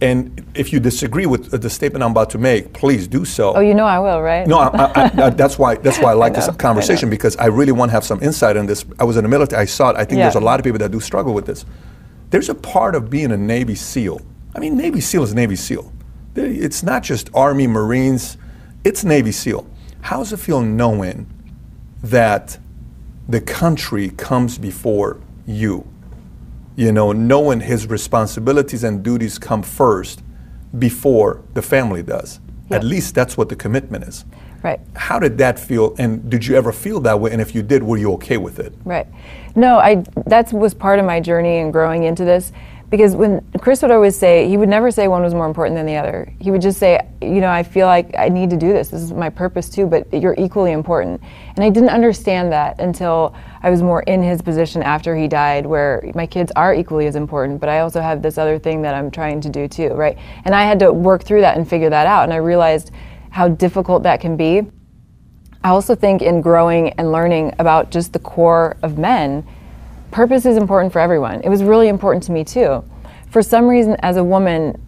And 0.00 0.46
if 0.54 0.72
you 0.72 0.78
disagree 0.78 1.26
with 1.26 1.60
the 1.60 1.68
statement 1.70 2.04
I'm 2.04 2.12
about 2.12 2.30
to 2.30 2.38
make, 2.38 2.72
please 2.72 3.08
do 3.08 3.24
so. 3.24 3.54
Oh, 3.54 3.60
you 3.60 3.74
know 3.74 3.84
I 3.84 3.98
will, 3.98 4.22
right? 4.22 4.46
No, 4.46 4.58
I, 4.58 4.68
I, 4.68 5.24
I, 5.24 5.30
that's 5.42 5.58
why 5.58 5.74
that's 5.74 5.98
why 5.98 6.10
I 6.10 6.14
like 6.14 6.34
this 6.34 6.46
know, 6.46 6.52
I 6.52 6.56
conversation 6.56 7.10
because 7.10 7.36
I 7.36 7.46
really 7.46 7.72
want 7.72 7.88
to 7.90 7.94
have 7.94 8.04
some 8.04 8.22
insight 8.22 8.56
on 8.56 8.66
this. 8.66 8.84
I 9.00 9.04
was 9.04 9.16
in 9.16 9.24
the 9.24 9.28
military. 9.28 9.60
I 9.60 9.64
saw 9.64 9.90
it. 9.90 9.96
I 9.96 10.04
think 10.04 10.18
Yeah. 10.18 10.24
there's 10.24 10.36
a 10.36 10.40
lot 10.40 10.60
of 10.60 10.64
people 10.64 10.78
that 10.78 10.92
do 10.92 11.00
struggle 11.00 11.34
with 11.34 11.46
this. 11.46 11.64
There's 12.30 12.48
a 12.48 12.54
part 12.54 12.94
of 12.94 13.10
being 13.10 13.32
a 13.32 13.36
Navy 13.36 13.74
SEAL. 13.74 14.20
I 14.54 14.60
mean, 14.60 14.76
Navy 14.76 15.00
SEAL 15.00 15.24
is 15.24 15.34
Navy 15.34 15.56
SEAL. 15.56 15.92
It's 16.36 16.82
not 16.84 17.02
just 17.02 17.30
Army, 17.34 17.66
Marines. 17.66 18.36
It's 18.84 19.02
Navy 19.02 19.32
SEAL. 19.32 19.68
How 20.02 20.18
does 20.18 20.32
it 20.32 20.38
feel 20.38 20.60
knowing 20.60 21.26
that 22.02 22.58
the 23.28 23.40
country 23.40 24.10
comes 24.10 24.58
before 24.58 25.18
you? 25.46 25.86
You 26.78 26.92
know, 26.92 27.10
knowing 27.10 27.58
his 27.58 27.88
responsibilities 27.88 28.84
and 28.84 29.02
duties 29.02 29.36
come 29.36 29.64
first 29.64 30.22
before 30.78 31.42
the 31.52 31.60
family 31.60 32.04
does. 32.04 32.38
At 32.70 32.84
least 32.84 33.16
that's 33.16 33.36
what 33.36 33.48
the 33.48 33.56
commitment 33.56 34.04
is. 34.04 34.24
Right. 34.62 34.78
How 34.94 35.18
did 35.18 35.38
that 35.38 35.58
feel? 35.58 35.96
And 35.98 36.30
did 36.30 36.46
you 36.46 36.54
ever 36.54 36.70
feel 36.70 37.00
that 37.00 37.18
way? 37.18 37.32
And 37.32 37.40
if 37.40 37.52
you 37.52 37.64
did, 37.64 37.82
were 37.82 37.96
you 37.96 38.12
okay 38.12 38.36
with 38.36 38.60
it? 38.60 38.72
Right. 38.84 39.08
No, 39.56 39.78
I 39.80 40.04
that 40.26 40.52
was 40.52 40.72
part 40.72 41.00
of 41.00 41.04
my 41.04 41.18
journey 41.18 41.56
in 41.58 41.72
growing 41.72 42.04
into 42.04 42.24
this 42.24 42.52
because 42.90 43.14
when 43.14 43.46
Chris 43.60 43.82
would 43.82 43.90
always 43.90 44.16
say 44.16 44.48
he 44.48 44.56
would 44.56 44.68
never 44.68 44.90
say 44.90 45.08
one 45.08 45.22
was 45.22 45.34
more 45.34 45.46
important 45.46 45.76
than 45.76 45.84
the 45.84 45.96
other. 45.96 46.32
He 46.40 46.50
would 46.50 46.62
just 46.62 46.78
say, 46.78 47.06
you 47.20 47.40
know, 47.40 47.50
I 47.50 47.62
feel 47.62 47.86
like 47.86 48.16
I 48.16 48.30
need 48.30 48.48
to 48.50 48.56
do 48.56 48.72
this. 48.72 48.88
This 48.88 49.02
is 49.02 49.12
my 49.12 49.28
purpose 49.28 49.68
too, 49.68 49.86
but 49.86 50.10
you're 50.12 50.34
equally 50.38 50.72
important. 50.72 51.20
And 51.56 51.62
I 51.62 51.68
didn't 51.68 51.90
understand 51.90 52.50
that 52.52 52.80
until 52.80 53.34
I 53.62 53.68
was 53.68 53.82
more 53.82 54.02
in 54.04 54.22
his 54.22 54.40
position 54.40 54.82
after 54.82 55.14
he 55.14 55.28
died 55.28 55.66
where 55.66 56.10
my 56.14 56.26
kids 56.26 56.50
are 56.56 56.74
equally 56.74 57.06
as 57.06 57.14
important, 57.14 57.60
but 57.60 57.68
I 57.68 57.80
also 57.80 58.00
have 58.00 58.22
this 58.22 58.38
other 58.38 58.58
thing 58.58 58.80
that 58.82 58.94
I'm 58.94 59.10
trying 59.10 59.42
to 59.42 59.50
do 59.50 59.68
too, 59.68 59.88
right? 59.88 60.16
And 60.46 60.54
I 60.54 60.64
had 60.64 60.78
to 60.78 60.92
work 60.92 61.24
through 61.24 61.42
that 61.42 61.58
and 61.58 61.68
figure 61.68 61.90
that 61.90 62.06
out 62.06 62.24
and 62.24 62.32
I 62.32 62.36
realized 62.36 62.90
how 63.30 63.48
difficult 63.48 64.02
that 64.04 64.20
can 64.20 64.36
be. 64.36 64.62
I 65.62 65.70
also 65.70 65.94
think 65.94 66.22
in 66.22 66.40
growing 66.40 66.90
and 66.90 67.12
learning 67.12 67.54
about 67.58 67.90
just 67.90 68.12
the 68.12 68.18
core 68.18 68.76
of 68.82 68.96
men, 68.96 69.46
purpose 70.10 70.46
is 70.46 70.56
important 70.56 70.92
for 70.92 71.00
everyone. 71.00 71.40
It 71.42 71.48
was 71.48 71.62
really 71.62 71.88
important 71.88 72.22
to 72.24 72.32
me 72.32 72.44
too. 72.44 72.84
For 73.30 73.42
some 73.42 73.66
reason, 73.66 73.96
as 74.00 74.16
a 74.16 74.24
woman, 74.24 74.80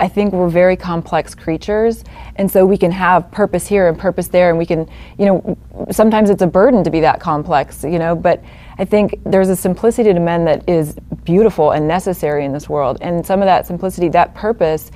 I 0.00 0.06
think 0.06 0.32
we're 0.32 0.48
very 0.48 0.76
complex 0.76 1.34
creatures, 1.34 2.04
and 2.36 2.48
so 2.48 2.64
we 2.64 2.78
can 2.78 2.92
have 2.92 3.28
purpose 3.32 3.66
here 3.66 3.88
and 3.88 3.98
purpose 3.98 4.28
there, 4.28 4.48
and 4.48 4.56
we 4.56 4.64
can, 4.64 4.88
you 5.18 5.26
know, 5.26 5.58
sometimes 5.90 6.30
it's 6.30 6.42
a 6.42 6.46
burden 6.46 6.84
to 6.84 6.90
be 6.90 7.00
that 7.00 7.18
complex, 7.18 7.82
you 7.82 7.98
know, 7.98 8.14
but 8.14 8.42
I 8.78 8.84
think 8.84 9.18
there's 9.24 9.48
a 9.48 9.56
simplicity 9.56 10.12
to 10.12 10.20
men 10.20 10.44
that 10.44 10.68
is 10.68 10.94
beautiful 11.24 11.72
and 11.72 11.88
necessary 11.88 12.44
in 12.44 12.52
this 12.52 12.68
world, 12.68 12.98
and 13.00 13.26
some 13.26 13.40
of 13.40 13.46
that 13.46 13.66
simplicity, 13.66 14.08
that 14.10 14.36
purpose, 14.36 14.92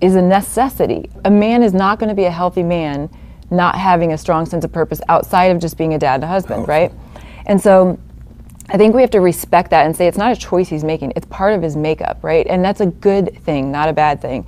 is 0.00 0.16
a 0.16 0.22
necessity. 0.22 1.08
A 1.24 1.30
man 1.30 1.62
is 1.62 1.72
not 1.72 2.00
going 2.00 2.08
to 2.08 2.14
be 2.16 2.24
a 2.24 2.30
healthy 2.30 2.64
man 2.64 3.08
not 3.52 3.76
having 3.76 4.12
a 4.12 4.18
strong 4.18 4.46
sense 4.46 4.64
of 4.64 4.72
purpose 4.72 5.00
outside 5.08 5.52
of 5.52 5.60
just 5.60 5.76
being 5.76 5.94
a 5.94 5.98
dad 5.98 6.16
and 6.16 6.24
a 6.24 6.26
husband, 6.26 6.64
oh. 6.64 6.66
right? 6.66 6.92
And 7.46 7.60
so 7.60 7.98
I 8.68 8.76
think 8.76 8.94
we 8.94 9.00
have 9.00 9.10
to 9.10 9.20
respect 9.20 9.70
that 9.70 9.86
and 9.86 9.96
say 9.96 10.06
it's 10.06 10.18
not 10.18 10.32
a 10.32 10.36
choice 10.36 10.68
he's 10.68 10.84
making, 10.84 11.12
it's 11.16 11.26
part 11.26 11.54
of 11.54 11.62
his 11.62 11.76
makeup, 11.76 12.18
right? 12.22 12.46
And 12.46 12.64
that's 12.64 12.80
a 12.80 12.86
good 12.86 13.38
thing, 13.44 13.72
not 13.72 13.88
a 13.88 13.92
bad 13.92 14.20
thing. 14.20 14.46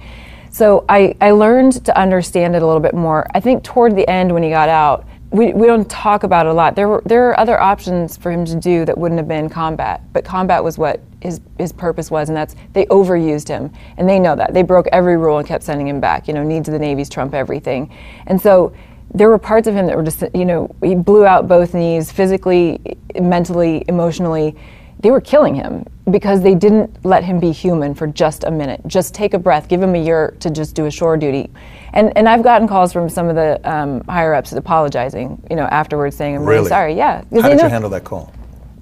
So 0.51 0.85
I, 0.89 1.17
I 1.21 1.33
learned 1.33 1.85
to 1.85 1.99
understand 1.99 2.55
it 2.55 2.63
a 2.63 2.67
little 2.67 2.81
bit 2.81 2.95
more. 2.95 3.27
I 3.35 3.41
think 3.41 3.65
toward 3.65 3.97
the 3.97 4.09
end 4.09 4.33
when 4.33 4.43
he 4.43 4.51
got 4.51 4.69
out, 4.69 5.05
we, 5.35 5.53
we 5.53 5.67
don't 5.67 5.91
talk 5.91 6.23
about 6.23 6.47
it 6.47 6.51
a 6.51 6.53
lot. 6.53 6.77
There 6.77 6.87
were 6.87 7.03
there 7.05 7.29
are 7.29 7.41
other 7.41 7.61
options 7.61 8.17
for 8.17 8.31
him 8.31 8.45
to 8.45 8.55
do 8.55 8.85
that 8.85 8.97
wouldn't 8.97 9.19
have 9.19 9.27
been 9.27 9.49
combat, 9.49 10.01
but 10.13 10.25
combat 10.25 10.63
was 10.63 10.79
what 10.79 11.01
his 11.21 11.41
his 11.59 11.73
purpose 11.73 12.09
was, 12.09 12.29
and 12.29 12.37
that's 12.37 12.55
they 12.73 12.87
overused 12.87 13.49
him, 13.49 13.73
and 13.97 14.09
they 14.09 14.21
know 14.21 14.37
that 14.37 14.55
they 14.55 14.63
broke 14.63 14.87
every 14.93 15.17
rule 15.17 15.39
and 15.39 15.49
kept 15.49 15.65
sending 15.65 15.89
him 15.89 15.99
back. 15.99 16.29
You 16.29 16.35
know, 16.35 16.45
needs 16.45 16.69
of 16.69 16.73
the 16.73 16.79
Navy's 16.79 17.09
trump 17.09 17.35
everything, 17.35 17.93
and 18.29 18.41
so 18.41 18.73
there 19.15 19.29
were 19.31 19.39
parts 19.39 19.69
of 19.69 19.75
him 19.75 19.87
that 19.87 19.97
were 19.97 20.03
just 20.03 20.23
you 20.35 20.45
know 20.45 20.75
he 20.83 20.95
blew 20.95 21.25
out 21.25 21.47
both 21.49 21.73
knees 21.75 22.11
physically, 22.13 22.81
mentally, 23.21 23.85
emotionally. 23.89 24.57
They 25.01 25.11
were 25.11 25.21
killing 25.21 25.55
him 25.55 25.85
because 26.11 26.41
they 26.41 26.55
didn't 26.55 27.05
let 27.05 27.23
him 27.25 27.39
be 27.39 27.53
human 27.53 27.95
for 27.95 28.07
just 28.07 28.45
a 28.45 28.51
minute. 28.51 28.81
Just 28.87 29.15
take 29.15 29.35
a 29.35 29.39
breath. 29.39 29.69
Give 29.69 29.83
him 29.83 29.95
a 29.95 30.03
year 30.03 30.35
to 30.41 30.51
just 30.51 30.75
do 30.75 30.87
a 30.87 30.91
shore 30.91 31.17
duty. 31.17 31.51
And 31.93 32.17
and 32.17 32.29
I've 32.29 32.43
gotten 32.43 32.67
calls 32.67 32.93
from 32.93 33.09
some 33.09 33.29
of 33.29 33.35
the 33.37 33.61
um, 33.71 34.03
higher 34.05 34.35
ups 34.35 34.53
apologizing, 34.53 35.43
you 35.51 35.57
know, 35.57 35.65
afterwards 35.65 36.17
saying, 36.17 36.37
"I'm 36.37 36.43
really, 36.45 36.57
Really? 36.59 36.69
sorry." 36.69 36.95
Yeah. 36.95 37.23
How 37.41 37.49
did 37.49 37.61
you 37.61 37.69
handle 37.69 37.91
that 37.91 38.05
call? 38.05 38.33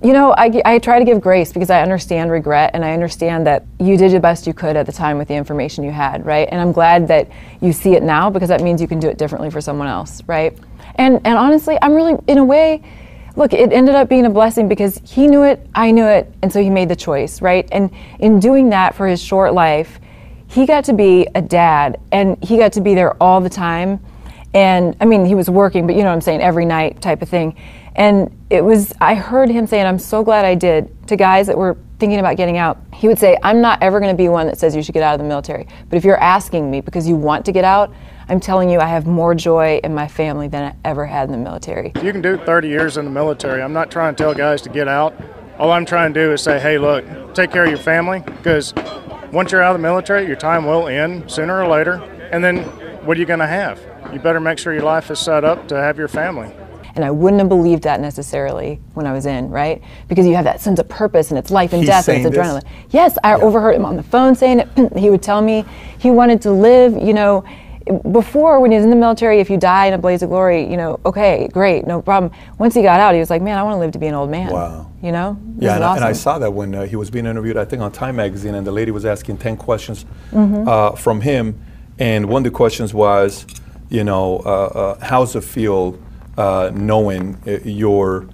You 0.03 0.12
know, 0.12 0.33
I, 0.37 0.61
I 0.65 0.79
try 0.79 0.99
to 0.99 1.05
give 1.05 1.21
grace 1.21 1.53
because 1.53 1.71
I 1.71 1.81
understand 1.81 2.31
regret 2.31 2.73
and 2.75 2.85
I 2.85 2.93
understand 2.93 3.47
that 3.47 3.65
you 3.79 3.97
did 3.97 4.12
the 4.12 4.21
best 4.21 4.47
you 4.47 4.55
could 4.55 4.77
at 4.77 4.87
the 4.87 4.93
time 4.93 5.17
with 5.17 5.29
the 5.29 5.35
information 5.35 5.85
you 5.85 5.93
had, 5.93 6.27
right? 6.27 6.49
And 6.51 6.61
I'm 6.61 6.73
glad 6.73 7.07
that 7.09 7.31
you 7.61 7.73
see 7.73 7.95
it 7.95 8.03
now 8.03 8.29
because 8.29 8.49
that 8.49 8.62
means 8.62 8.81
you 8.81 8.88
can 8.88 8.99
do 8.99 9.09
it 9.09 9.17
differently 9.17 9.51
for 9.51 9.61
someone 9.61 9.87
else, 9.87 10.23
right? 10.27 10.59
And 10.97 11.21
and 11.25 11.38
honestly, 11.38 11.79
I'm 11.81 11.95
really 11.95 12.17
in 12.27 12.38
a 12.38 12.45
way, 12.45 12.83
look, 13.37 13.53
it 13.53 13.73
ended 13.73 13.95
up 13.95 14.09
being 14.09 14.27
a 14.27 14.31
blessing 14.31 14.69
because 14.69 15.01
he 15.05 15.29
knew 15.29 15.45
it, 15.45 15.67
I 15.75 15.93
knew 15.93 16.07
it, 16.07 16.33
and 16.43 16.53
so 16.53 16.61
he 16.61 16.69
made 16.69 16.88
the 16.88 16.97
choice, 16.97 17.41
right? 17.41 17.69
And 17.71 17.91
in 18.19 18.41
doing 18.41 18.71
that 18.71 18.95
for 18.95 19.07
his 19.07 19.23
short 19.23 19.55
life, 19.55 20.01
he 20.49 20.67
got 20.67 20.85
to 20.87 20.93
be 20.93 21.29
a 21.35 21.41
dad 21.41 22.01
and 22.11 22.43
he 22.43 22.59
got 22.59 22.73
to 22.75 22.81
be 22.81 22.95
there 22.95 23.15
all 23.23 23.41
the 23.41 23.49
time 23.49 24.01
and 24.55 24.97
I 25.01 25.07
mean, 25.07 25.25
he 25.25 25.35
was 25.35 25.49
working, 25.49 25.87
but 25.87 25.97
you 25.97 26.03
know 26.03 26.09
what 26.09 26.15
I'm 26.15 26.21
saying, 26.21 26.43
every 26.43 26.67
night 26.67 27.01
type 27.01 27.23
of 27.23 27.29
thing. 27.29 27.57
And 27.95 28.35
it 28.51 28.65
was, 28.65 28.93
I 29.01 29.15
heard 29.15 29.51
him 29.51 29.67
saying, 29.67 29.87
I'm 29.87 29.99
so 29.99 30.23
glad 30.25 30.45
I 30.45 30.55
did 30.55 31.09
to 31.09 31.17
guys 31.17 31.47
that 31.47 31.59
were 31.59 31.77
thinking 31.99 32.19
about 32.19 32.37
getting 32.37 32.57
out. 32.57 32.79
He 32.95 33.07
would 33.07 33.19
say, 33.19 33.39
I'm 33.43 33.61
not 33.61 33.83
ever 33.83 34.01
going 34.01 34.13
to 34.13 34.17
be 34.17 34.29
one 34.29 34.47
that 34.47 34.59
says 34.59 34.75
you 34.75 34.83
should 34.83 34.95
get 34.95 35.03
out 35.03 35.15
of 35.15 35.21
the 35.21 35.27
military. 35.27 35.67
But 35.89 35.97
if 35.97 36.05
you're 36.05 36.21
asking 36.21 36.71
me 36.71 36.81
because 36.81 37.07
you 37.07 37.17
want 37.17 37.45
to 37.47 37.53
get 37.53 37.65
out, 37.65 37.93
I'm 38.29 38.41
telling 38.41 38.71
you, 38.71 38.81
I 38.81 38.87
have 38.87 39.07
more 39.07 39.35
joy 39.35 39.81
in 39.85 39.95
my 39.95 40.09
family 40.09 40.49
than 40.49 40.65
I 40.65 40.89
ever 40.89 41.05
had 41.07 41.29
in 41.29 41.33
the 41.33 41.39
military. 41.39 41.93
You 42.03 42.13
can 42.13 42.23
do 42.23 42.39
30 42.39 42.69
years 42.69 42.97
in 42.97 43.05
the 43.05 43.11
military. 43.11 43.63
I'm 43.63 43.73
not 43.73 43.91
trying 43.91 44.15
to 44.15 44.23
tell 44.23 44.35
guys 44.35 44.63
to 44.63 44.71
get 44.71 44.89
out. 44.89 45.15
All 45.59 45.71
I'm 45.71 45.85
trying 45.85 46.15
to 46.15 46.21
do 46.21 46.33
is 46.33 46.43
say, 46.43 46.59
hey, 46.59 46.79
look, 46.79 47.05
take 47.35 47.53
care 47.53 47.65
of 47.65 47.71
your 47.71 47.79
family 47.79 48.21
because 48.21 48.73
once 49.33 49.53
you're 49.53 49.63
out 49.63 49.75
of 49.75 49.81
the 49.81 49.83
military, 49.83 50.27
your 50.27 50.37
time 50.37 50.65
will 50.65 50.89
end 50.89 51.31
sooner 51.31 51.63
or 51.63 51.69
later. 51.69 52.03
And 52.33 52.43
then 52.43 52.65
what 53.05 53.17
are 53.17 53.21
you 53.21 53.27
going 53.27 53.41
to 53.41 53.47
have? 53.47 53.81
You 54.13 54.19
better 54.19 54.41
make 54.41 54.59
sure 54.59 54.73
your 54.73 54.83
life 54.83 55.11
is 55.11 55.19
set 55.19 55.45
up 55.45 55.69
to 55.69 55.77
have 55.77 55.99
your 55.99 56.09
family. 56.09 56.55
And 56.95 57.05
I 57.05 57.11
wouldn't 57.11 57.41
have 57.41 57.49
believed 57.49 57.83
that 57.85 58.01
necessarily 58.01 58.81
when 58.95 59.07
I 59.07 59.13
was 59.13 59.27
in, 59.27 59.49
right? 59.51 59.83
Because 60.09 60.27
you 60.27 60.35
have 60.35 60.45
that 60.45 60.61
sense 60.61 60.79
of 60.79 60.89
purpose 60.89 61.31
and 61.31 61.39
it's 61.39 61.51
life 61.51 61.73
and 61.73 61.81
He's 61.81 61.89
death 61.89 62.09
and 62.09 62.19
it's 62.19 62.35
saying 62.37 62.47
this? 62.47 62.63
adrenaline. 62.65 62.87
Yes, 62.91 63.17
I 63.25 63.35
overheard 63.35 63.75
him 63.75 63.85
on 63.85 63.97
the 63.97 64.03
phone 64.03 64.35
saying 64.35 64.61
it. 64.61 64.93
he 64.99 65.09
would 65.11 65.23
tell 65.23 65.41
me 65.41 65.65
he 65.99 66.11
wanted 66.11 66.43
to 66.43 66.53
live, 66.53 66.97
you 66.97 67.15
know, 67.15 67.45
before 68.13 68.61
when 68.61 68.71
he 68.71 68.77
was 68.77 68.85
in 68.85 68.91
the 68.91 68.97
military, 68.97 69.40
if 69.40 69.51
you 69.51 69.57
die 69.59 69.87
in 69.87 69.93
a 69.93 69.99
blaze 69.99 70.23
of 70.23 70.29
glory, 70.29 70.71
you 70.71 70.77
know, 70.77 71.01
okay, 71.05 71.49
great, 71.53 71.85
no 71.87 72.01
problem. 72.01 72.31
Once 72.59 72.75
he 72.75 72.83
got 72.83 73.01
out, 73.01 73.13
he 73.15 73.21
was 73.21 73.29
like, 73.31 73.43
man, 73.43 73.59
I 73.59 73.63
want 73.65 73.75
to 73.75 73.79
live 73.81 73.93
to 73.93 73.99
be 73.99 74.07
an 74.07 74.15
old 74.15 74.31
man. 74.31 74.53
Wow. 74.53 74.90
You 75.03 75.11
know? 75.11 75.37
This 75.57 75.65
Yeah, 75.65 75.75
and, 75.77 75.85
I, 75.85 75.97
and 75.97 76.05
I 76.05 76.13
saw 76.13 76.38
that 76.38 76.53
when 76.53 76.75
uh, 76.75 76.87
he 76.87 76.95
was 76.95 77.11
being 77.11 77.27
interviewed, 77.27 77.57
I 77.57 77.65
think 77.65 77.83
on 77.83 77.90
Time 77.90 78.17
Magazine, 78.17 78.55
and 78.55 78.65
the 78.67 78.71
lady 78.71 78.93
was 78.93 79.05
asking 79.05 79.38
10 79.38 79.57
questions 79.57 80.05
Mm-hmm. 80.31 80.69
uh, 80.69 80.93
from 80.93 81.21
him. 81.23 81.61
And 81.99 82.27
one 82.29 82.40
of 82.40 82.45
the 82.53 82.57
questions 82.57 82.95
was, 82.95 83.47
you 83.90 84.05
know, 84.05 84.38
uh, 84.47 84.49
uh, 84.49 85.05
how's 85.05 85.35
it 85.37 85.43
feel 85.45 85.99
uh, 86.37 86.71
knowing 86.75 87.37
uh, 87.47 87.59
you're 87.65 88.29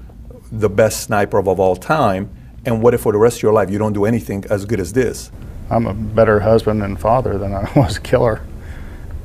the 0.53 0.69
best 0.69 1.03
sniper 1.03 1.39
of, 1.39 1.49
of 1.49 1.61
all 1.61 1.77
time? 1.77 2.31
And 2.65 2.83
what 2.83 2.95
if 2.95 3.01
for 3.03 3.13
the 3.13 3.19
rest 3.19 3.39
of 3.39 3.43
your 3.43 3.53
life 3.53 3.71
you 3.71 3.79
don't 3.79 3.93
do 3.93 4.05
anything 4.05 4.45
as 4.51 4.65
good 4.65 4.81
as 4.81 4.93
this? 4.93 5.31
I'm 5.71 5.87
a 5.87 5.95
better 5.95 6.41
husband 6.41 6.83
and 6.83 6.99
father 6.99 7.39
than 7.39 7.55
I 7.55 7.71
was 7.77 7.97
a 7.97 8.01
killer. 8.01 8.41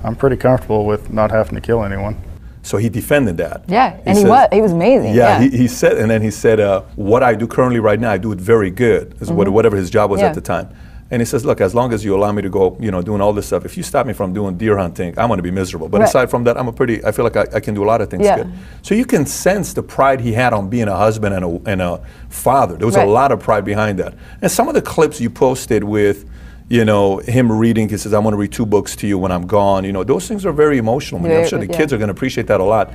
I'm 0.03 0.15
pretty 0.15 0.35
comfortable 0.37 0.85
with 0.85 1.11
not 1.11 1.31
having 1.31 1.55
to 1.55 1.61
kill 1.61 1.83
anyone. 1.83 2.17
So 2.61 2.77
he 2.77 2.87
defended 2.87 3.37
that. 3.37 3.63
Yeah, 3.67 3.99
and 4.05 4.17
he 4.17 4.23
was. 4.23 4.47
He 4.53 4.61
was 4.61 4.71
amazing. 4.71 5.13
Yeah, 5.13 5.41
Yeah. 5.41 5.49
He, 5.49 5.57
he 5.57 5.67
said, 5.67 5.97
and 5.97 6.09
then 6.09 6.21
he 6.21 6.31
said, 6.31 6.61
uh, 6.61 6.81
"What 6.95 7.21
I 7.21 7.35
do 7.35 7.45
currently 7.45 7.81
right 7.81 7.99
now, 7.99 8.11
I 8.11 8.17
do 8.17 8.31
it 8.31 8.39
very 8.39 8.69
good." 8.71 9.15
Is 9.21 9.29
what, 9.29 9.49
whatever 9.49 9.75
his 9.75 9.89
job 9.89 10.09
was 10.09 10.19
Mm-hmm. 10.19 10.23
Yeah. 10.25 10.29
at 10.29 10.35
the 10.35 10.41
time. 10.41 10.69
And 11.13 11.21
he 11.21 11.25
says, 11.27 11.45
"Look, 11.45 11.61
as 11.61 11.75
long 11.75 11.93
as 11.93 12.03
you 12.03 12.15
allow 12.15 12.31
me 12.31 12.41
to 12.41 12.49
go, 12.49 12.75
you 12.79 12.89
know, 12.89 13.03
doing 13.03 13.21
all 13.21 13.33
this 13.33 13.45
stuff, 13.45 13.65
if 13.65 13.77
you 13.77 13.83
stop 13.83 14.07
me 14.07 14.13
from 14.13 14.33
doing 14.33 14.57
deer 14.57 14.79
hunting, 14.79 15.13
I'm 15.15 15.27
going 15.27 15.37
to 15.37 15.43
be 15.43 15.51
miserable. 15.51 15.87
But 15.87 15.99
Right. 15.99 16.09
aside 16.09 16.31
from 16.31 16.43
that, 16.45 16.57
I'm 16.57 16.67
a 16.67 16.71
pretty. 16.73 17.05
I 17.05 17.11
feel 17.11 17.23
like 17.23 17.37
I, 17.37 17.45
I 17.53 17.59
can 17.59 17.75
do 17.75 17.83
a 17.83 17.85
lot 17.85 18.01
of 18.01 18.09
things 18.09 18.25
Yeah. 18.25 18.37
good. 18.37 18.51
So 18.81 18.95
you 18.95 19.05
can 19.05 19.27
sense 19.27 19.73
the 19.73 19.83
pride 19.83 20.21
he 20.21 20.33
had 20.33 20.53
on 20.53 20.69
being 20.69 20.87
a 20.87 20.97
husband 20.97 21.35
and 21.35 21.45
a, 21.45 21.69
and 21.69 21.83
a 21.83 22.01
father. 22.29 22.77
There 22.77 22.87
was 22.87 22.95
a 22.95 23.05
lot 23.05 23.31
of 23.31 23.39
pride 23.41 23.63
behind 23.63 23.99
that. 23.99 24.15
And 24.41 24.51
some 24.51 24.67
of 24.67 24.73
the 24.73 24.81
clips 24.81 25.21
you 25.21 25.29
posted 25.29 25.83
with. 25.83 26.25
You 26.69 26.85
know, 26.85 27.17
him 27.17 27.51
reading, 27.51 27.89
he 27.89 27.97
says, 27.97 28.13
I'm 28.13 28.23
going 28.23 28.31
to 28.31 28.37
read 28.37 28.53
two 28.53 28.65
books 28.65 28.95
to 28.95 29.05
you 29.05 29.19
when 29.19 29.31
I'm 29.33 29.45
gone. 29.45 29.83
You 29.83 29.91
know, 29.91 30.03
those 30.03 30.27
things 30.29 30.45
are 30.45 30.53
very 30.53 30.77
emotional. 30.79 31.19
I 31.19 31.23
mean, 31.27 31.37
I'm 31.37 31.45
sure 31.45 31.59
the 31.59 31.67
yeah. 31.67 31.77
kids 31.77 31.91
are 31.93 31.97
going 31.97 32.07
to 32.07 32.13
appreciate 32.13 32.47
that 32.47 32.61
a 32.61 32.63
lot. 32.63 32.87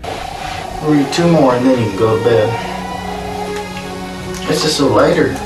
Read 0.85 1.07
two 1.13 1.31
more 1.31 1.55
and 1.55 1.65
then 1.65 1.79
you 1.79 1.91
can 1.91 1.99
go 1.99 2.19
to 2.19 2.25
bed. 2.25 2.49
It's 4.51 4.63
just 4.63 4.79
so 4.79 4.89
later. 4.89 5.37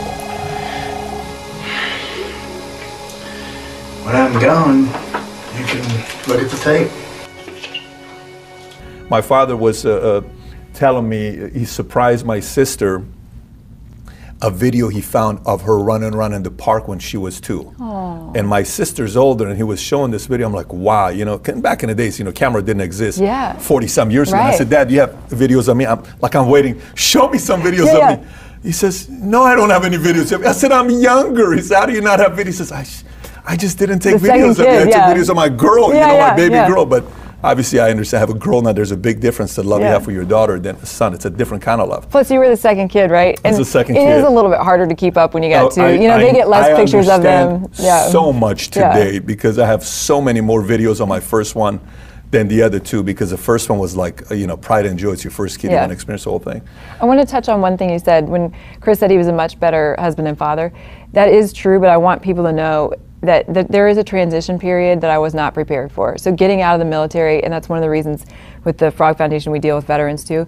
When 4.05 4.17
I'm 4.17 4.33
gone, 4.41 4.81
you 5.57 5.65
can 5.65 5.83
look 6.29 6.41
at 6.43 6.51
the 6.51 6.61
tape. 6.63 6.91
my 9.09 9.21
father 9.21 9.57
was 9.57 9.85
uh, 9.87 10.23
uh, 10.25 10.29
telling 10.75 11.09
me 11.09 11.51
he 11.51 11.65
surprised 11.65 12.25
my 12.27 12.41
sister 12.41 13.05
a 14.41 14.51
video 14.51 14.89
he 14.89 15.01
found 15.01 15.39
of 15.47 15.63
her 15.63 15.79
running 15.79 16.15
around 16.15 16.33
in 16.33 16.43
the 16.43 16.51
park 16.51 16.89
when 16.89 16.99
she 16.99 17.17
was 17.17 17.41
two. 17.41 17.63
Aww. 17.79 18.37
And 18.37 18.49
my 18.49 18.65
sister's 18.65 19.17
older, 19.17 19.47
and 19.47 19.57
he 19.57 19.63
was 19.63 19.81
showing 19.81 20.11
this 20.11 20.27
video. 20.27 20.49
I'm 20.49 20.53
like, 20.53 20.73
wow, 20.73 21.09
you 21.09 21.25
know, 21.25 21.39
back 21.39 21.85
in 21.85 21.89
the 21.89 21.95
days, 21.95 22.19
you 22.19 22.25
know, 22.25 22.33
camera 22.33 22.61
didn't 22.61 22.81
exist. 22.83 23.21
Yeah. 23.21 23.57
40 23.59 23.87
some 23.87 24.11
years 24.11 24.31
ago. 24.31 24.39
And 24.41 24.49
I 24.49 24.57
said, 24.57 24.69
Dad, 24.69 24.91
you 24.91 24.99
have 24.99 25.11
videos 25.29 25.69
of 25.69 25.77
me? 25.77 25.87
I'm 25.87 26.03
like, 26.21 26.35
I'm 26.35 26.49
waiting. 26.49 26.81
Show 26.97 27.29
me 27.29 27.39
some 27.39 27.63
videos 27.63 27.87
Yeah, 27.87 27.93
of 27.93 27.99
yeah. 27.99 28.17
me. 28.17 28.27
He 28.65 28.73
says, 28.73 29.09
No, 29.09 29.43
I 29.45 29.55
don't 29.55 29.71
have 29.71 29.85
any 29.85 29.97
videos 29.97 30.33
of 30.33 30.41
me. 30.41 30.49
I 30.49 30.53
said, 30.53 30.73
I'm 30.73 30.91
younger. 30.91 31.53
He 31.53 31.63
said, 31.63 31.79
How 31.79 31.87
do 31.87 31.93
you 31.93 32.01
not 32.01 32.19
have 32.19 32.33
videos? 32.33 32.47
He 32.47 32.53
says, 32.53 33.05
I, 33.47 33.57
just 33.57 33.79
didn't 33.79 34.01
take 34.01 34.21
The 34.21 34.29
videos 34.29 34.53
of 34.53 34.59
you. 34.59 34.65
I 34.67 34.85
kid, 34.85 34.93
took 34.93 35.03
videos 35.03 35.29
of 35.31 35.37
my 35.37 35.49
girl, 35.49 35.89
you 35.89 35.95
know, 36.01 36.15
yeah, 36.15 36.29
my 36.31 36.37
baby 36.37 36.55
yeah. 36.55 36.69
girl. 36.69 36.87
But 36.87 37.05
obviously, 37.43 37.81
I 37.81 37.91
understand. 37.91 38.19
I 38.19 38.21
have 38.21 38.31
a 38.31 38.39
girl 38.39 38.63
now. 38.63 38.73
There's 38.73 38.93
a 38.93 38.97
big 38.97 39.21
difference 39.21 39.55
to 39.57 39.63
the 39.63 39.69
love 39.69 39.81
you 39.81 39.87
have 39.87 40.05
for 40.05 40.13
your 40.13 40.25
daughter 40.25 40.59
than 40.61 40.77
a 40.77 40.87
son. 40.87 41.13
It's 41.15 41.25
a 41.25 41.31
different 41.31 41.63
kind 41.63 41.81
of 41.81 41.89
love. 41.89 42.09
Plus, 42.11 42.31
you 42.31 42.39
were 42.39 42.49
the 42.49 42.57
second 42.57 42.89
kid, 42.89 43.11
right? 43.11 43.39
And 43.45 43.57
the 43.57 43.65
second 43.65 43.97
It 43.97 44.01
kid. 44.01 44.19
is 44.19 44.25
a 44.25 44.31
little 44.31 44.51
bit 44.51 44.61
harder 44.61 44.87
to 44.87 44.95
keep 44.95 45.17
up 45.17 45.35
when 45.35 45.43
you 45.43 45.51
got 45.51 45.65
Oh, 45.65 45.71
two. 45.71 45.83
I- 45.83 45.93
you 45.93 46.09
know, 46.09 46.17
I- 46.17 46.23
they 46.25 46.33
get 46.33 46.49
less 46.49 46.69
I 46.71 46.75
pictures 46.77 47.09
of 47.09 47.23
them. 47.23 47.67
Yeah. 47.75 48.07
So 48.09 48.33
much 48.33 48.75
Yeah. 48.77 48.93
today 48.95 49.19
because 49.19 49.59
I 49.59 49.67
have 49.67 49.83
so 49.85 50.21
many 50.21 50.41
more 50.41 50.63
videos 50.63 51.01
on 51.01 51.09
my 51.09 51.21
first 51.21 51.55
one 51.57 51.81
than 52.31 52.49
the 52.49 52.63
other 52.63 52.79
two 52.79 53.03
because 53.03 53.29
the 53.29 53.37
first 53.37 53.69
one 53.69 53.79
was 53.79 53.95
like, 53.95 54.31
uh, 54.31 54.35
you 54.35 54.47
know, 54.47 54.57
pride 54.57 54.87
and 54.87 54.99
joy. 54.99 55.13
It's 55.13 55.23
your 55.23 55.31
first 55.33 55.59
kid. 55.59 55.71
You 55.71 55.77
want 55.77 55.91
to 55.91 55.95
experience 55.95 56.25
the 56.25 56.31
whole 56.31 56.39
thing. 56.39 56.63
I 56.99 57.05
want 57.05 57.21
to 57.21 57.27
touch 57.27 57.51
on 57.51 57.61
one 57.61 57.77
thing 57.77 57.91
you 57.91 57.99
said 57.99 58.27
when 58.27 58.53
Chris 58.81 59.01
said 59.01 59.11
he 59.11 59.19
was 59.19 59.29
a 59.29 59.33
much 59.35 59.61
better 59.61 59.95
husband 59.99 60.27
and 60.29 60.39
father. 60.39 60.73
That 61.13 61.29
is 61.29 61.53
true, 61.53 61.79
but 61.79 61.91
I 61.91 61.99
want 61.99 62.23
people 62.23 62.45
to 62.45 62.53
know 62.53 62.93
that, 63.23 63.53
that 63.55 63.71
there 63.71 63.89
is 63.89 63.99
a 63.99 64.05
transition 64.05 64.59
period 64.59 65.01
that 65.01 65.11
I 65.11 65.19
was 65.19 65.33
not 65.33 65.55
prepared 65.55 65.93
for. 65.93 66.19
So 66.19 66.33
getting 66.33 66.61
out 66.61 66.75
of 66.75 66.81
the 66.81 66.85
military, 66.85 67.43
and 67.43 67.53
that's 67.53 67.69
one 67.69 67.79
of 67.79 67.83
the 67.83 67.91
reasons 67.91 68.27
with 68.65 68.79
the 68.79 68.91
Frog 68.91 69.17
Foundation 69.17 69.53
we 69.53 69.59
deal 69.59 69.77
with 69.77 69.87
veterans 69.87 70.25
too. 70.25 70.47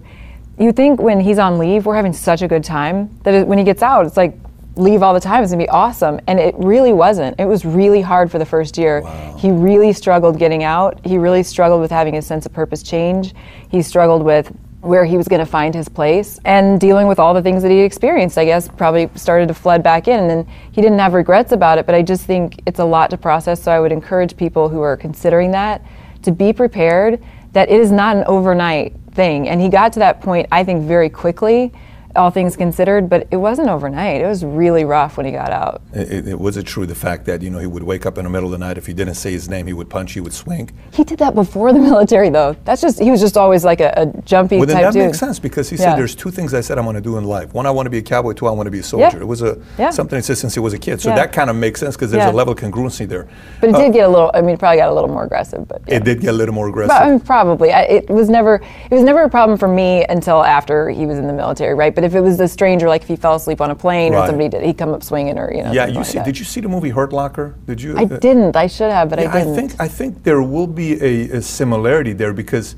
You 0.59 0.71
think 0.71 1.01
when 1.01 1.19
he's 1.19 1.39
on 1.39 1.57
leave, 1.57 1.85
we're 1.85 1.95
having 1.95 2.13
such 2.13 2.41
a 2.41 2.47
good 2.47 2.63
time 2.63 3.17
that 3.23 3.33
it, 3.33 3.47
when 3.47 3.57
he 3.57 3.63
gets 3.63 3.81
out, 3.81 4.05
it's 4.05 4.17
like 4.17 4.37
leave 4.77 5.01
all 5.03 5.13
the 5.13 5.19
time. 5.19 5.41
It's 5.41 5.51
gonna 5.51 5.63
be 5.63 5.69
awesome, 5.69 6.19
and 6.27 6.39
it 6.39 6.53
really 6.57 6.91
wasn't. 6.91 7.39
It 7.39 7.45
was 7.45 7.63
really 7.65 8.01
hard 8.01 8.29
for 8.29 8.39
the 8.39 8.45
first 8.45 8.77
year. 8.77 9.01
He 9.37 9.51
really 9.51 9.93
struggled 9.93 10.37
getting 10.37 10.63
out. 10.63 11.05
He 11.05 11.17
really 11.17 11.43
struggled 11.43 11.81
with 11.81 11.91
having 11.91 12.13
his 12.13 12.25
sense 12.25 12.45
of 12.45 12.53
purpose 12.53 12.83
change. 12.83 13.33
He 13.69 13.81
struggled 13.81 14.23
with 14.23 14.51
where 14.85 15.03
he 15.03 15.17
was 15.17 15.27
going 15.27 15.39
to 15.39 15.45
find 15.47 15.73
his 15.73 15.89
place 15.89 16.39
and 16.45 16.79
dealing 16.79 17.07
with 17.07 17.17
all 17.17 17.33
the 17.33 17.41
things 17.41 17.63
that 17.63 17.71
he 17.71 17.79
experienced, 17.79 18.37
I 18.37 18.45
guess, 18.45 18.67
probably 18.67 19.09
started 19.15 19.47
to 19.47 19.53
flood 19.55 19.81
back 19.81 20.07
in. 20.07 20.29
And 20.29 20.47
he 20.71 20.81
didn't 20.81 20.99
have 20.99 21.15
regrets 21.15 21.51
about 21.51 21.79
it, 21.79 21.87
but 21.87 21.95
I 21.95 22.03
just 22.03 22.25
think 22.25 22.61
it's 22.67 22.79
a 22.79 22.85
lot 22.85 23.09
to 23.09 23.17
process. 23.17 23.63
So 23.63 23.71
I 23.71 23.79
would 23.79 23.91
encourage 23.91 24.37
people 24.37 24.69
who 24.69 24.81
are 24.81 24.95
considering 24.95 25.51
that 25.51 25.83
to 26.21 26.31
be 26.31 26.53
prepared 26.53 27.23
that 27.53 27.69
it 27.69 27.79
is 27.79 27.91
not 27.91 28.15
an 28.15 28.25
overnight 28.27 28.93
thing. 29.11 29.49
And 29.49 29.59
he 29.59 29.69
got 29.69 29.91
to 29.93 29.99
that 29.99 30.21
point, 30.21 30.47
I 30.51 30.63
think, 30.63 30.83
very 30.83 31.09
quickly, 31.09 31.73
all 32.15 32.29
things 32.29 32.55
considered, 32.55 33.09
but 33.09 33.27
it 33.31 33.37
wasn't 33.37 33.69
overnight. 33.69 34.21
It 34.21 34.27
was 34.27 34.43
really 34.43 34.85
rough 34.85 35.17
when 35.17 35.25
he 35.25 35.31
got 35.31 35.51
out. 35.51 35.81
It, 35.93 36.11
it, 36.11 36.27
it 36.29 36.39
was 36.39 36.57
it 36.57 36.65
true 36.65 36.85
the 36.85 36.95
fact 36.95 37.25
that 37.25 37.41
you 37.41 37.49
know 37.49 37.59
he 37.59 37.67
would 37.67 37.83
wake 37.83 38.05
up 38.05 38.17
in 38.17 38.23
the 38.23 38.29
middle 38.29 38.47
of 38.47 38.51
the 38.51 38.57
night 38.65 38.77
if 38.77 38.85
he 38.85 38.93
didn't 38.93 39.15
say 39.15 39.31
his 39.31 39.49
name, 39.49 39.67
he 39.67 39.73
would 39.73 39.89
punch, 39.89 40.13
he 40.13 40.19
would 40.21 40.33
swing. 40.33 40.69
He 40.91 41.03
did 41.03 41.19
that 41.19 41.35
before 41.35 41.73
the 41.73 41.79
military, 41.91 42.29
though. 42.29 42.55
That's 42.65 42.81
just, 42.81 42.99
he 42.99 43.11
was 43.11 43.19
just 43.21 43.37
always 43.37 43.63
like 43.65 43.79
a, 43.81 43.93
a 43.97 44.21
jumpy 44.21 44.57
Well, 44.57 44.65
then 44.65 44.75
type 44.77 44.85
that 44.85 44.93
dude. 44.93 45.05
makes 45.07 45.19
sense 45.19 45.39
because 45.39 45.69
he 45.69 45.75
Yeah. 45.75 45.91
said 45.91 45.97
there's 45.97 46.15
two 46.15 46.31
things 46.31 46.53
I 46.53 46.61
said 46.61 46.77
I'm 46.77 46.85
going 46.85 46.95
to 46.95 47.01
do 47.01 47.17
in 47.17 47.23
life. 47.25 47.53
One, 47.53 47.65
I 47.65 47.71
want 47.71 47.85
to 47.85 47.89
be 47.89 47.97
a 47.99 48.01
cowboy. 48.01 48.33
Two, 48.33 48.47
I 48.47 48.51
want 48.51 48.67
to 48.67 48.71
be 48.71 48.79
a 48.79 48.83
soldier. 48.83 49.21
It 49.21 49.25
was 49.25 49.41
a 49.41 49.59
Yeah. 49.77 49.89
something 49.89 50.17
he 50.17 50.21
said 50.23 50.37
since 50.37 50.53
he 50.53 50.59
was 50.59 50.73
a 50.73 50.79
kid. 50.79 51.01
So 51.01 51.09
Yeah. 51.09 51.15
that 51.15 51.31
kind 51.33 51.49
of 51.49 51.55
makes 51.55 51.79
sense 51.79 51.95
because 51.95 52.11
there's 52.11 52.23
Yeah. 52.23 52.31
a 52.31 52.33
level 52.33 52.53
of 52.53 52.59
congruency 52.59 53.07
there. 53.07 53.27
But 53.61 53.69
it 53.71 53.75
Uh, 53.75 53.79
did 53.79 53.93
get 53.93 54.05
a 54.05 54.09
little, 54.09 54.31
I 54.33 54.41
mean, 54.41 54.51
it 54.55 54.59
probably 54.59 54.77
got 54.77 54.89
a 54.89 54.93
little 54.93 55.09
more 55.09 55.23
aggressive, 55.23 55.67
but 55.67 55.81
yeah. 55.87 55.95
It 55.95 56.03
did 56.03 56.21
get 56.21 56.29
a 56.29 56.37
little 56.37 56.55
more 56.55 56.67
aggressive. 56.69 56.89
But, 56.95 57.01
I 57.03 57.09
mean, 57.09 57.19
probably. 57.19 57.71
I, 57.73 57.81
it 57.83 58.09
was 58.09 58.29
never. 58.29 58.61
It 58.89 58.93
was 58.95 59.03
never 59.03 59.23
a 59.23 59.29
problem 59.29 59.57
for 59.57 59.67
me 59.67 60.05
until 60.09 60.43
after 60.43 60.89
he 60.89 61.05
was 61.05 61.17
in 61.17 61.27
the 61.27 61.33
military, 61.33 61.73
right? 61.73 61.93
But 61.93 62.03
if 62.05 62.15
it 62.15 62.21
was 62.21 62.39
a 62.39 62.47
stranger, 62.47 62.87
like 62.87 63.01
if 63.01 63.07
he 63.07 63.15
fell 63.15 63.35
asleep 63.35 63.59
on 63.59 63.71
a 63.71 63.75
plane 63.75 64.13
or 64.13 64.25
somebody 64.25 64.47
did, 64.47 64.63
he'd 64.63 64.77
come 64.77 64.93
up 64.93 65.03
swinging 65.03 65.37
or 65.37 65.53
you 65.53 65.63
know. 65.63 65.73
yeah, 65.73 65.87
you 65.87 65.95
like 65.95 66.05
see? 66.05 66.17
that. 66.17 66.25
Did 66.25 66.39
you 66.39 66.45
see 66.45 66.61
the 66.61 66.69
movie 66.69 66.89
Hurt 66.89 67.11
Locker? 67.11 67.55
Did 67.65 67.81
you? 67.81 67.97
I 67.97 68.03
uh, 68.03 68.19
didn't. 68.19 68.55
I 68.55 68.67
should 68.67 68.91
have, 68.91 69.09
but 69.09 69.19
Yeah, 69.19 69.31
I 69.31 69.39
didn't. 69.39 69.53
I 69.53 69.55
think 69.55 69.81
I 69.81 69.87
think 69.87 70.23
there 70.23 70.41
will 70.41 70.67
be 70.67 70.93
a, 71.01 71.37
a 71.37 71.41
similarity 71.41 72.13
there 72.13 72.33
because 72.33 72.75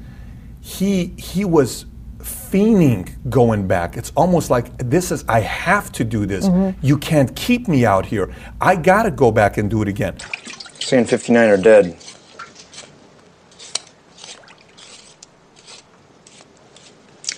he 0.62 1.14
he 1.18 1.46
was 1.46 1.86
fiending 2.20 3.10
going 3.30 3.68
back. 3.68 3.98
It's 3.98 4.12
almost 4.16 4.50
like 4.50 4.78
this 4.78 5.12
is 5.12 5.24
I 5.28 5.42
have 5.42 5.92
to 5.94 6.04
do 6.04 6.26
this. 6.26 6.48
Mm-hmm. 6.48 6.86
You 6.86 6.98
can't 6.98 7.36
keep 7.36 7.68
me 7.68 7.86
out 7.86 8.06
here. 8.06 8.34
I 8.62 8.76
gotta 8.76 9.12
go 9.12 9.32
back 9.32 9.58
and 9.58 9.70
do 9.70 9.82
it 9.82 9.88
again. 9.88 10.18
Saying 10.80 11.06
59 11.06 11.50
are 11.50 11.58
dead. 11.58 11.98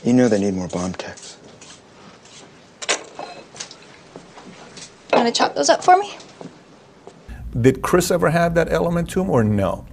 You 0.04 0.14
know 0.14 0.28
they 0.30 0.40
need 0.40 0.54
more 0.54 0.68
bomb 0.68 0.94
techs. 0.94 1.29
Want 5.14 5.28
to 5.28 5.34
chop 5.34 5.56
those 5.56 5.70
up 5.70 5.84
for 5.84 5.98
me? 5.98 6.16
Did 7.60 7.82
Chris 7.82 8.12
ever 8.12 8.30
have 8.30 8.54
that 8.56 8.72
element 8.72 9.10
to 9.12 9.22
him 9.22 9.30
or 9.30 9.44
no? 9.44 9.86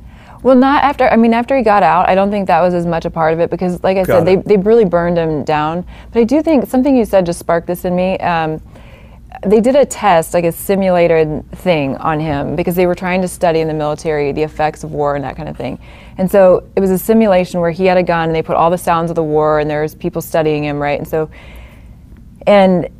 Well, 0.43 0.55
not 0.55 0.85
after. 0.85 1.09
I 1.09 1.17
mean, 1.17 1.33
after 1.33 1.57
he 1.57 1.63
got 1.63 1.83
out, 1.83 2.09
I 2.09 2.15
don't 2.15 2.31
think 2.31 2.47
that 2.49 2.61
was 2.61 2.75
as 2.75 2.87
much 2.87 3.05
a 3.05 3.11
part 3.11 3.33
of 3.33 3.41
it 3.41 3.51
because, 3.51 3.83
like 3.83 3.97
I 3.97 4.05
Got 4.05 4.07
said, 4.07 4.27
they, 4.27 4.35
it. 4.35 4.45
they 4.45 4.57
really 4.59 4.85
burned 4.85 5.17
him 5.17 5.43
down. 5.45 5.85
But 6.13 6.21
I 6.21 6.25
do 6.25 6.43
think 6.43 6.69
something 6.69 6.95
you 6.97 7.05
said 7.05 7.27
just 7.27 7.39
sparked 7.39 7.67
this 7.67 7.85
in 7.85 7.97
me. 7.97 8.19
Um, 8.19 8.61
they 9.45 9.61
did 9.61 9.77
a 9.77 9.85
test, 9.85 10.35
like 10.35 10.45
a 10.45 10.53
simulated 10.53 11.51
thing 11.53 11.97
on 11.97 12.21
him 12.21 12.57
because 12.57 12.75
they 12.75 12.87
were 12.87 12.95
trying 12.95 13.21
to 13.23 13.29
study 13.29 13.61
in 13.61 13.69
the 13.69 13.75
military 13.75 14.33
the 14.33 14.43
effects 14.43 14.85
of 14.85 14.93
war 14.93 15.15
and 15.17 15.25
that 15.25 15.37
kind 15.37 15.49
of 15.49 15.57
thing. 15.57 15.79
And 16.19 16.31
so 16.31 16.69
it 16.77 16.81
was 16.81 16.91
a 16.91 16.99
simulation 16.99 17.61
where 17.61 17.71
he 17.71 17.85
had 17.87 17.97
a 17.99 18.03
gun 18.03 18.29
and 18.29 18.35
they 18.37 18.43
put 18.43 18.57
all 18.57 18.71
the 18.71 18.79
sounds 18.79 19.11
of 19.11 19.15
the 19.17 19.23
war 19.25 19.59
and 19.61 19.69
there 19.69 19.83
was 19.83 19.95
people 19.95 20.23
studying 20.23 20.65
him, 20.65 20.79
right? 20.79 20.99
And 20.99 21.07
so, 21.09 21.31
and 22.47 22.83
w- 22.85 22.96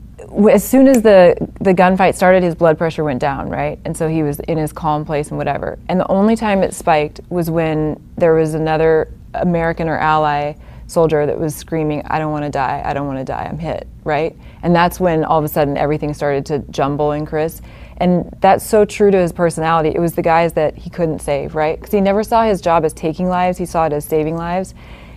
as 0.51 0.67
soon 0.67 0.89
as 0.89 1.03
the 1.03 1.37
the 1.61 1.75
gunfight 1.75 2.15
started, 2.15 2.43
his 2.43 2.55
blood 2.55 2.79
pressure 2.79 3.05
went 3.05 3.21
down, 3.21 3.49
right? 3.49 3.79
And 3.85 3.97
so 3.97 4.09
he 4.09 4.23
was 4.23 4.41
in 4.41 4.59
his 4.59 4.73
calm 4.73 5.05
place 5.05 5.29
and 5.29 5.39
whatever. 5.39 5.79
And 5.89 6.01
the 6.01 6.09
only 6.09 6.37
time 6.37 6.63
it 6.63 6.75
spiked 6.75 7.21
was 7.29 7.51
when 7.51 8.01
there 8.17 8.35
was 8.35 8.55
another 8.55 9.13
American 9.35 9.89
or 9.89 9.99
ally 9.99 10.55
soldier 10.89 11.27
that 11.27 11.39
was 11.39 11.55
screaming, 11.55 12.03
"I 12.07 12.19
don't 12.19 12.33
want 12.33 12.45
to 12.45 12.51
die! 12.51 12.83
I 12.85 12.93
don't 12.95 13.07
want 13.07 13.19
to 13.19 13.25
die! 13.25 13.47
I'm 13.51 13.59
hit!" 13.59 13.87
Right? 14.05 14.37
And 14.63 14.75
that's 14.75 15.01
when 15.01 15.25
all 15.25 15.39
of 15.39 15.45
a 15.45 15.49
sudden 15.49 15.77
everything 15.77 16.15
started 16.15 16.47
to 16.47 16.59
jumble 16.71 17.13
in 17.13 17.27
Chris. 17.27 17.61
And 17.99 18.37
that's 18.41 18.65
so 18.65 18.85
true 18.85 19.11
to 19.11 19.19
his 19.19 19.33
personality. 19.33 19.91
It 19.95 20.01
was 20.01 20.15
the 20.15 20.23
guys 20.23 20.53
that 20.53 20.77
he 20.77 20.91
couldn't 20.91 21.21
save, 21.21 21.55
right? 21.55 21.79
Because 21.79 21.93
he 21.93 22.01
never 22.01 22.23
saw 22.23 22.45
his 22.45 22.61
job 22.61 22.85
as 22.85 22.93
taking 22.93 23.29
lives; 23.29 23.59
he 23.59 23.67
saw 23.67 23.87
it 23.87 23.93
as 23.93 24.05
saving 24.05 24.37
lives. 24.37 24.75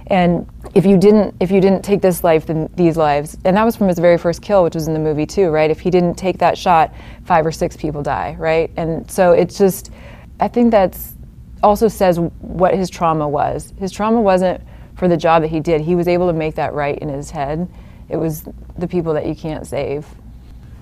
And 0.10 0.50
if 0.74 0.86
you 0.86 0.98
didn't 0.98 1.36
if 1.40 1.52
you 1.52 1.62
didn't 1.62 1.84
take 1.84 2.02
this 2.02 2.24
life, 2.24 2.48
then 2.48 2.70
these 2.76 2.98
lives, 2.98 3.38
and 3.46 3.56
that 3.56 3.64
was 3.64 3.76
from 3.76 3.88
his 3.88 4.00
very 4.00 4.18
first 4.18 4.42
kill, 4.42 4.64
which 4.64 4.74
was 4.74 4.88
in 4.88 4.94
the 4.94 5.00
movie 5.00 5.26
too, 5.26 5.50
right? 5.50 5.70
If 5.70 5.80
he 5.80 5.90
didn't 5.90 6.16
take 6.16 6.40
that 6.40 6.58
shot, 6.58 6.94
five 7.26 7.46
or 7.46 7.52
six 7.52 7.78
people 7.78 8.02
die, 8.02 8.36
right? 8.40 8.72
And 8.76 9.10
so 9.10 9.34
it's 9.34 9.58
just, 9.58 9.92
I 10.40 10.48
think 10.48 10.72
that's 10.72 11.14
also 11.62 11.88
says 11.88 12.20
what 12.20 12.74
his 12.74 12.90
trauma 12.90 13.28
was. 13.28 13.74
His 13.78 13.92
trauma 13.92 14.20
wasn't 14.20 14.62
for 14.96 15.08
the 15.08 15.18
job 15.18 15.44
that 15.44 15.50
he 15.50 15.60
did. 15.60 15.82
He 15.82 15.96
was 15.96 16.08
able 16.08 16.28
to 16.28 16.34
make 16.34 16.56
that 16.56 16.74
right 16.74 16.98
in 16.98 17.10
his 17.10 17.30
head. 17.30 17.70
It 18.10 18.18
was 18.18 18.48
the 18.78 18.88
people 18.88 19.14
that 19.14 19.26
you 19.28 19.36
can't 19.36 19.68
save. 19.68 20.08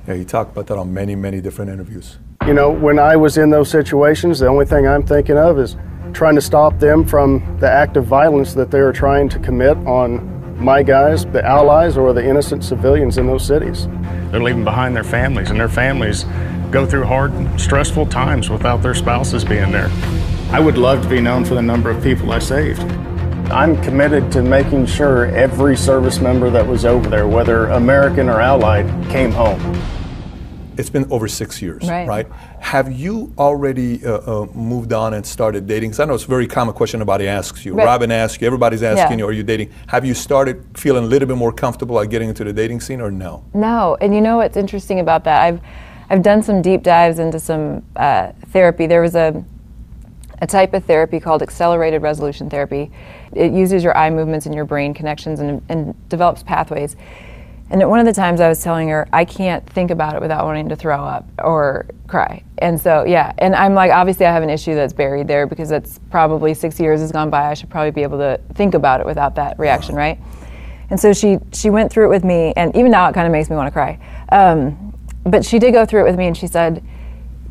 Yeah, 0.08 0.16
he 0.16 0.24
talked 0.24 0.52
about 0.52 0.68
that 0.68 0.78
on 0.78 0.94
many, 0.94 1.16
many 1.16 1.42
different 1.42 1.70
interviews. 1.70 2.18
You 2.46 2.54
know, 2.54 2.72
when 2.72 2.98
I 2.98 3.18
was 3.18 3.38
in 3.38 3.50
those 3.50 3.70
situations, 3.70 4.40
the 4.40 4.48
only 4.48 4.66
thing 4.66 4.88
I'm 4.88 5.06
thinking 5.06 5.38
of 5.38 5.60
is 5.60 5.76
trying 6.14 6.36
to 6.36 6.42
stop 6.42 6.80
them 6.80 7.06
from 7.06 7.58
the 7.60 7.70
act 7.70 7.98
of 7.98 8.06
violence 8.06 8.54
that 8.54 8.72
they 8.72 8.82
were 8.82 8.94
trying 8.94 9.30
to 9.30 9.40
commit 9.40 9.78
on 9.86 10.38
my 10.58 10.82
guys, 10.82 11.26
the 11.28 11.46
allies, 11.46 11.98
or 11.98 12.14
the 12.14 12.28
innocent 12.28 12.64
civilians 12.64 13.18
in 13.18 13.28
those 13.28 13.46
cities. 13.46 13.88
They're 14.32 14.42
leaving 14.42 14.64
behind 14.64 14.96
their 14.96 15.04
families, 15.04 15.50
and 15.50 15.60
their 15.60 15.70
families 15.70 16.26
go 16.72 16.86
through 16.86 17.06
hard, 17.06 17.32
stressful 17.60 18.08
times 18.08 18.50
without 18.50 18.82
their 18.82 18.96
spouses 18.96 19.46
being 19.46 19.72
there. 19.72 19.90
I 20.52 20.60
would 20.60 20.78
love 20.78 21.04
to 21.04 21.10
be 21.10 21.22
known 21.22 21.46
for 21.46 21.54
the 21.54 21.62
number 21.62 21.90
of 21.90 22.02
people 22.04 22.32
I 22.32 22.40
saved. 22.40 22.82
I'm 23.52 23.82
committed 23.84 24.32
to 24.34 24.42
making 24.42 24.88
sure 24.88 25.28
every 25.28 25.78
service 25.78 26.20
member 26.20 26.50
that 26.50 26.66
was 26.66 26.86
over 26.86 27.10
there, 27.10 27.28
whether 27.28 27.68
American 27.68 28.28
or 28.28 28.42
Allied, 28.42 28.88
came 29.10 29.32
home. 29.32 29.62
It's 30.78 30.90
been 30.90 31.12
over 31.12 31.28
six 31.28 31.62
years, 31.62 31.90
Right. 31.90 32.08
right? 32.08 32.28
Have 32.60 32.92
you 32.92 33.34
already 33.38 34.06
uh, 34.06 34.18
uh, 34.20 34.48
moved 34.54 34.94
on 34.94 35.14
and 35.16 35.26
started 35.26 35.66
dating? 35.66 35.90
Because 35.90 36.00
I 36.02 36.06
know 36.06 36.14
it's 36.14 36.26
a 36.26 36.28
very 36.28 36.48
common 36.48 36.74
question 36.76 37.00
nobody 37.00 37.28
asks 37.28 37.66
you. 37.66 37.74
Right. 37.74 37.86
Robin 37.86 38.12
asks 38.12 38.40
you, 38.40 38.48
everybody's 38.48 38.84
asking 38.84 39.20
Yeah. 39.20 39.26
you, 39.26 39.30
are 39.30 39.34
you 39.34 39.44
dating? 39.44 39.72
Have 39.88 40.06
you 40.06 40.14
started 40.14 40.64
feeling 40.76 41.04
a 41.04 41.08
little 41.08 41.28
bit 41.28 41.38
more 41.38 41.52
comfortable 41.52 42.00
at 42.00 42.10
getting 42.10 42.30
into 42.30 42.44
the 42.44 42.54
dating 42.54 42.82
scene 42.82 43.02
or 43.02 43.10
no? 43.10 43.44
No, 43.54 43.98
and 44.02 44.14
you 44.14 44.22
know 44.22 44.38
what's 44.38 44.58
interesting 44.58 45.00
about 45.00 45.24
that? 45.24 45.42
I've 45.42 45.60
I've 46.10 46.22
done 46.24 46.42
some 46.42 46.62
deep 46.62 46.84
dives 46.84 47.20
into 47.20 47.38
some 47.40 47.84
uh, 47.98 48.32
therapy. 48.52 48.86
There 48.88 49.02
was 49.02 49.16
a 49.16 49.44
a 50.40 50.46
type 50.48 50.74
of 50.76 50.86
therapy 50.86 51.20
called 51.20 51.42
accelerated 51.42 52.02
resolution 52.04 52.48
therapy. 52.50 52.92
It 53.34 53.52
uses 53.52 53.84
your 53.84 53.98
eye 53.98 54.12
movements 54.12 54.46
and 54.46 54.54
your 54.54 54.66
brain 54.66 54.94
connections 54.94 55.40
and, 55.40 55.64
and 55.68 55.96
develops 56.10 56.44
pathways. 56.44 56.96
And 57.70 57.82
at 57.82 57.90
one 57.90 58.00
of 58.00 58.06
the 58.06 58.14
times 58.14 58.40
I 58.40 58.48
was 58.48 58.62
telling 58.62 58.88
her, 58.90 59.08
I 59.12 59.26
can't 59.26 59.68
think 59.70 59.92
about 59.92 60.16
it 60.16 60.22
without 60.22 60.46
wanting 60.46 60.70
to 60.70 60.76
throw 60.76 61.04
up 61.04 61.28
or 61.40 61.86
cry. 62.08 62.44
And 62.60 62.80
so, 62.80 63.04
yeah, 63.06 63.34
and 63.38 63.54
I'm 63.54 63.74
like, 63.74 63.92
obviously, 63.92 64.26
I 64.26 64.32
have 64.32 64.44
an 64.44 64.50
issue 64.50 64.74
that's 64.74 64.94
buried 64.94 65.28
there 65.28 65.46
because 65.46 65.70
that's 65.70 66.00
probably 66.10 66.54
six 66.54 66.80
years 66.80 67.02
has 67.02 67.12
gone 67.12 67.30
by. 67.30 67.50
I 67.50 67.54
should 67.54 67.70
probably 67.70 67.92
be 67.92 68.04
able 68.04 68.18
to 68.20 68.40
think 68.54 68.74
about 68.74 69.02
it 69.02 69.06
without 69.06 69.36
that 69.36 69.60
reaction, 69.60 69.96
right? 69.96 70.18
And 70.90 71.00
so 71.00 71.12
she 71.12 71.38
she 71.52 71.70
went 71.70 71.92
through 71.92 72.06
it 72.06 72.10
with 72.10 72.24
me, 72.24 72.54
and 72.56 72.74
even 72.76 72.92
now 72.92 73.10
it 73.10 73.14
kind 73.14 73.28
of 73.28 73.32
makes 73.34 73.50
me 73.50 73.58
want 73.58 73.68
to 73.68 73.72
cry. 73.72 74.00
Um, 74.32 74.98
but 75.26 75.44
she 75.44 75.60
did 75.60 75.74
go 75.74 75.86
through 75.86 76.02
it 76.02 76.10
with 76.10 76.18
me, 76.18 76.28
and 76.28 76.38
she 76.38 76.48
said, 76.48 76.82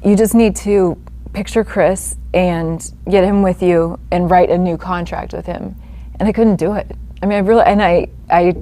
"You 0.02 0.16
just 0.16 0.34
need 0.34 0.56
to 0.56 0.96
picture 1.34 1.62
Chris 1.62 2.16
and 2.32 2.92
get 3.10 3.24
him 3.24 3.42
with 3.42 3.62
you 3.62 3.98
and 4.10 4.30
write 4.30 4.48
a 4.48 4.56
new 4.56 4.78
contract 4.78 5.34
with 5.34 5.44
him." 5.44 5.76
And 6.18 6.26
I 6.26 6.32
couldn't 6.32 6.56
do 6.56 6.72
it. 6.72 6.90
I 7.22 7.26
mean, 7.26 7.36
I 7.36 7.40
really 7.40 7.62
and 7.64 7.82
I 7.82 8.08
I 8.30 8.56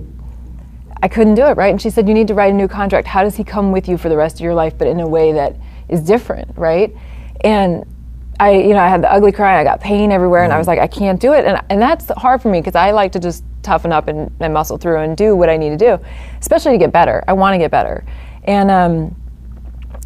I 1.05 1.09
couldn't 1.09 1.35
do 1.35 1.45
it, 1.45 1.59
right? 1.59 1.71
And 1.71 1.81
she 1.81 1.91
said, 1.91 2.09
You 2.09 2.15
need 2.15 2.29
to 2.29 2.35
write 2.35 2.55
a 2.55 2.57
new 2.57 2.67
contract. 2.67 3.07
How 3.07 3.23
does 3.23 3.37
he 3.37 3.45
come 3.45 3.73
with 3.73 3.89
you 3.89 3.99
for 3.99 4.09
the 4.09 4.17
rest 4.17 4.37
of 4.37 4.41
your 4.41 4.55
life, 4.55 4.79
but 4.79 4.89
in 4.89 5.01
a 5.01 5.07
way 5.07 5.33
that 5.33 5.55
is 5.91 6.01
different, 6.01 6.57
right? 6.57 6.97
And 7.43 7.85
I, 8.41 8.53
you 8.53 8.71
know, 8.71 8.79
I 8.79 8.89
had 8.89 9.03
the 9.03 9.13
ugly 9.13 9.31
cry, 9.31 9.61
I 9.61 9.65
got 9.65 9.83
pain 9.83 10.11
everywhere, 10.11 10.45
and 10.45 10.53
I 10.53 10.57
was 10.57 10.67
like, 10.67 10.79
I 10.79 10.87
can't 10.87 11.21
do 11.21 11.35
it. 11.35 11.45
And, 11.45 11.61
and 11.69 11.81
that's 11.81 12.11
hard 12.17 12.41
for 12.41 12.51
me 12.51 12.61
because 12.61 12.75
I 12.75 12.93
like 12.93 13.13
to 13.13 13.21
just 13.21 13.45
toughen 13.63 13.93
up 13.93 14.09
and, 14.09 14.35
and 14.41 14.55
muscle 14.55 14.79
through 14.79 15.01
and 15.01 15.15
do 15.15 15.37
what 15.37 15.51
I 15.51 15.59
need 15.59 15.71
to 15.71 15.77
do, 15.77 16.03
especially 16.41 16.73
to 16.73 16.79
get 16.79 16.91
better. 16.91 17.23
I 17.29 17.35
want 17.35 17.53
to 17.53 17.59
get 17.59 17.71
better. 17.71 18.03
And, 18.45 18.71
um, 18.71 19.15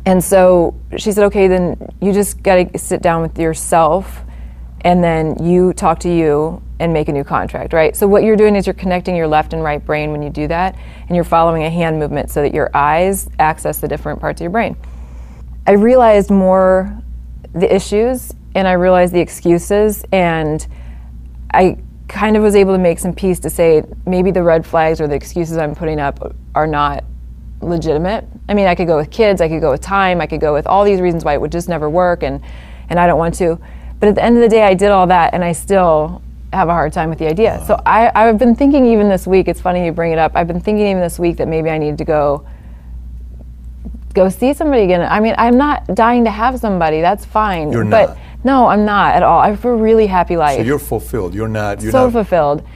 and 0.05 0.23
so 0.23 0.75
she 0.97 1.13
said, 1.13 1.23
okay, 1.27 1.47
then 1.47 1.77
you 2.01 2.13
just 2.13 2.43
got 2.43 2.57
to 2.57 2.77
sit 2.77 3.03
down 3.03 3.23
with 3.23 3.39
yourself 3.39 4.25
and 4.83 5.03
then 5.03 5.43
you 5.45 5.73
talk 5.73 5.99
to 6.01 6.13
you 6.13 6.63
and 6.81 6.93
make 6.93 7.09
a 7.09 7.13
new 7.13 7.25
contract, 7.25 7.73
right? 7.73 7.97
So 7.97 8.07
what 8.07 8.23
you're 8.23 8.37
doing 8.37 8.55
is 8.55 8.67
you're 8.67 8.75
connecting 8.75 9.17
your 9.17 9.27
left 9.27 9.53
and 9.53 9.63
right 9.63 9.85
brain 9.85 10.13
when 10.13 10.23
you 10.23 10.31
do 10.31 10.47
that, 10.49 10.77
and 11.09 11.17
you're 11.17 11.25
following 11.25 11.65
a 11.65 11.71
hand 11.71 11.99
movement 11.99 12.31
so 12.31 12.43
that 12.43 12.55
your 12.55 12.71
eyes 12.75 13.29
access 13.39 13.79
the 13.79 13.89
different 13.89 14.21
parts 14.21 14.41
of 14.41 14.45
your 14.45 14.53
brain. 14.53 14.77
I 15.67 15.73
realized 15.73 16.31
more 16.31 17.03
the 17.53 17.75
issues 17.75 18.33
and 18.55 18.67
I 18.67 18.73
realized 18.73 19.13
the 19.13 19.21
excuses, 19.21 20.05
and 20.13 20.67
I 21.53 21.79
kind 22.09 22.37
of 22.37 22.43
was 22.43 22.55
able 22.55 22.73
to 22.73 22.79
make 22.79 22.99
some 22.99 23.15
peace 23.15 23.39
to 23.41 23.51
say 23.51 23.83
maybe 24.07 24.31
the 24.31 24.43
red 24.43 24.67
flags 24.67 25.01
or 25.01 25.07
the 25.07 25.15
excuses 25.15 25.59
I'm 25.59 25.75
putting 25.75 26.01
up 26.01 26.35
are 26.55 26.67
not 26.67 27.05
legitimate. 27.61 28.25
I 28.49 28.55
mean, 28.55 28.67
I 28.67 28.75
could 28.75 28.87
go 28.87 28.97
with 28.97 29.11
kids, 29.11 29.41
I 29.41 29.49
could 29.49 29.61
go 29.61 29.73
with 29.73 29.81
time, 29.81 30.21
I 30.21 30.27
could 30.27 30.41
go 30.41 30.55
with 30.55 30.67
all 30.67 30.85
these 30.85 31.01
reasons 31.01 31.25
why 31.25 31.35
it 31.35 31.41
would 31.41 31.53
just 31.53 31.69
never 31.69 31.91
work, 31.91 32.23
and, 32.23 32.41
and 32.89 32.99
I 32.99 33.07
don't 33.07 33.19
want 33.19 33.35
to. 33.35 33.59
But 34.01 34.11
at 34.11 34.15
the 34.15 34.23
end 34.23 34.37
of 34.37 34.43
the 34.43 34.49
day, 34.49 34.63
I 34.63 34.75
did 34.75 34.91
all 34.91 35.07
that, 35.09 35.35
and 35.35 35.45
I 35.45 35.53
still 35.53 36.23
have 36.53 36.69
a 36.69 36.73
hard 36.73 36.93
time 36.93 37.11
with 37.11 37.19
the 37.19 37.29
idea. 37.29 37.63
So 37.67 37.81
I, 37.85 38.11
I've 38.15 38.39
been 38.39 38.55
thinking 38.55 38.87
even 38.87 39.09
this 39.09 39.27
week, 39.27 39.49
it's 39.49 39.61
funny 39.61 39.85
you 39.85 39.93
bring 39.93 40.13
it 40.13 40.19
up, 40.19 40.33
I've 40.35 40.47
been 40.47 40.61
thinking 40.61 40.87
even 40.87 41.03
this 41.03 41.19
week 41.19 41.37
that 41.39 41.49
maybe 41.49 41.69
I 41.71 41.79
need 41.79 41.99
to 41.99 42.05
go 42.05 42.47
go 44.15 44.29
see 44.29 44.53
somebody 44.53 44.83
again. 44.83 45.03
I 45.03 45.21
mean, 45.21 45.35
I'm 45.39 45.57
not 45.57 45.95
dying 45.95 46.25
to 46.25 46.31
have 46.31 46.59
somebody. 46.59 47.01
That's 47.01 47.25
fine. 47.25 47.71
You're 47.71 47.85
but 47.85 48.09
not. 48.11 48.19
no, 48.43 48.67
I'm 48.67 48.85
not 48.85 49.15
at 49.15 49.23
all. 49.23 49.41
I 49.41 49.51
have 49.51 49.65
a 49.65 49.75
really 49.75 50.07
happy 50.07 50.37
life. 50.37 50.57
So 50.57 50.65
you're 50.65 50.79
fulfilled. 50.79 51.35
You're 51.35 51.49
not. 51.49 51.81
You're 51.81 51.93
so 51.93 52.05
not. 52.05 52.13
fulfilled. 52.13 52.67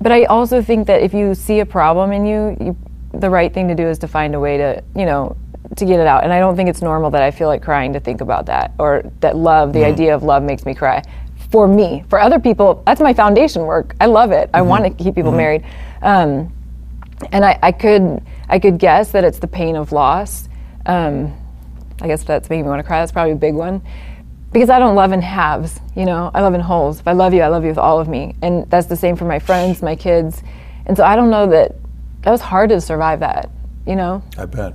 But 0.00 0.12
I 0.12 0.24
also 0.24 0.62
think 0.62 0.86
that 0.86 1.02
if 1.02 1.14
you 1.14 1.34
see 1.34 1.60
a 1.60 1.66
problem 1.66 2.12
in 2.12 2.26
you, 2.26 2.56
you, 2.60 2.76
the 3.14 3.30
right 3.30 3.52
thing 3.52 3.68
to 3.68 3.74
do 3.74 3.86
is 3.86 3.98
to 4.00 4.08
find 4.08 4.34
a 4.34 4.40
way 4.40 4.56
to, 4.58 4.82
you 4.94 5.06
know, 5.06 5.36
to 5.76 5.84
get 5.84 6.00
it 6.00 6.06
out. 6.06 6.24
And 6.24 6.32
I 6.32 6.38
don't 6.38 6.56
think 6.56 6.68
it's 6.68 6.82
normal 6.82 7.10
that 7.10 7.22
I 7.22 7.30
feel 7.30 7.48
like 7.48 7.62
crying 7.62 7.92
to 7.94 8.00
think 8.00 8.20
about 8.20 8.46
that 8.46 8.72
or 8.78 9.02
that 9.20 9.36
love, 9.36 9.72
the 9.72 9.80
Mm-hmm. 9.80 9.92
idea 9.92 10.14
of 10.14 10.22
love 10.22 10.42
makes 10.42 10.66
me 10.66 10.74
cry. 10.74 11.02
For 11.50 11.66
me, 11.68 12.04
for 12.08 12.18
other 12.18 12.38
people, 12.40 12.82
that's 12.86 13.00
my 13.00 13.12
foundation 13.12 13.62
work. 13.62 13.94
I 14.00 14.06
love 14.06 14.32
it. 14.32 14.50
I 14.54 14.60
Mm-hmm. 14.60 14.68
want 14.68 14.84
to 14.98 15.04
keep 15.04 15.14
people 15.14 15.32
married. 15.32 15.64
Um, 16.02 16.52
and 17.30 17.44
I, 17.44 17.58
I 17.62 17.72
could 17.72 18.20
I 18.48 18.58
could 18.58 18.78
guess 18.78 19.12
that 19.12 19.22
it's 19.24 19.38
the 19.38 19.46
pain 19.46 19.76
of 19.76 19.92
loss. 19.92 20.48
Um, 20.86 21.32
I 22.00 22.06
guess 22.08 22.24
that's 22.24 22.50
making 22.50 22.64
me 22.64 22.68
want 22.68 22.80
to 22.80 22.86
cry. 22.86 23.00
That's 23.00 23.12
probably 23.12 23.32
a 23.32 23.36
big 23.36 23.54
one. 23.54 23.80
Because 24.52 24.68
I 24.68 24.78
don't 24.78 24.94
love 24.96 25.12
in 25.12 25.22
halves, 25.22 25.80
you 25.96 26.04
know, 26.04 26.30
I 26.34 26.42
love 26.42 26.52
in 26.52 26.60
wholes. 26.60 27.00
If 27.00 27.08
I 27.08 27.12
love 27.12 27.32
you, 27.32 27.40
I 27.40 27.48
love 27.48 27.62
you 27.62 27.70
with 27.70 27.78
all 27.78 27.98
of 28.00 28.08
me. 28.08 28.34
And 28.42 28.68
that's 28.68 28.86
the 28.86 28.96
same 28.96 29.16
for 29.16 29.24
my 29.24 29.38
friends, 29.38 29.80
my 29.80 29.96
kids. 29.96 30.42
And 30.84 30.94
so 30.96 31.04
I 31.04 31.16
don't 31.16 31.30
know 31.30 31.46
that 31.46 31.76
that 32.22 32.30
was 32.30 32.42
hard 32.42 32.68
to 32.70 32.80
survive 32.80 33.20
that, 33.20 33.48
you 33.86 33.96
know? 33.96 34.22
I 34.36 34.44
bet. 34.44 34.74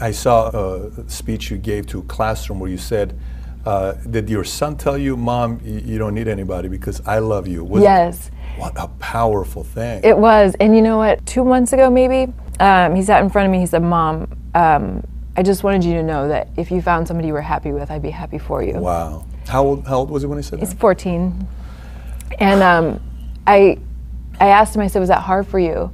I 0.00 0.10
saw 0.12 0.48
a 0.48 1.08
speech 1.08 1.50
you 1.50 1.58
gave 1.58 1.86
to 1.88 2.00
a 2.00 2.02
classroom 2.02 2.58
where 2.60 2.70
you 2.70 2.78
said, 2.78 3.18
uh, 3.66 3.92
"Did 4.08 4.30
your 4.30 4.44
son 4.44 4.76
tell 4.76 4.96
you, 4.96 5.16
Mom, 5.16 5.60
you 5.62 5.98
don't 5.98 6.14
need 6.14 6.28
anybody 6.28 6.68
because 6.68 7.02
I 7.06 7.18
love 7.18 7.46
you?" 7.46 7.62
Was- 7.64 7.82
yes. 7.82 8.30
What 8.56 8.72
a 8.76 8.88
powerful 8.98 9.62
thing. 9.64 10.02
It 10.04 10.16
was. 10.18 10.54
And 10.60 10.74
you 10.74 10.82
know 10.82 10.98
what? 10.98 11.24
Two 11.26 11.44
months 11.44 11.72
ago, 11.72 11.88
maybe, 11.90 12.32
um, 12.58 12.94
he 12.94 13.02
sat 13.02 13.22
in 13.22 13.30
front 13.30 13.46
of 13.46 13.52
me. 13.52 13.60
He 13.60 13.66
said, 13.66 13.82
Mom, 13.82 14.26
um, 14.54 15.02
I 15.36 15.42
just 15.42 15.62
wanted 15.62 15.84
you 15.84 15.94
to 15.94 16.02
know 16.02 16.28
that 16.28 16.48
if 16.56 16.70
you 16.70 16.82
found 16.82 17.06
somebody 17.06 17.28
you 17.28 17.32
were 17.34 17.40
happy 17.40 17.72
with, 17.72 17.90
I'd 17.90 18.02
be 18.02 18.10
happy 18.10 18.38
for 18.38 18.62
you. 18.62 18.74
wow. 18.74 19.24
How 19.48 19.64
old? 19.64 19.86
How 19.86 19.96
old 19.98 20.10
was 20.10 20.22
he 20.22 20.26
when 20.28 20.38
he 20.38 20.42
said 20.42 20.58
that? 20.60 20.66
He's 20.66 20.74
that? 20.74 20.80
14. 20.80 21.46
And 22.38 22.62
um, 22.62 23.00
I, 23.46 23.78
I 24.38 24.48
asked 24.48 24.76
him, 24.76 24.82
I 24.82 24.86
said, 24.86 25.00
was 25.00 25.08
that 25.08 25.22
hard 25.22 25.46
for 25.46 25.58
you 25.58 25.90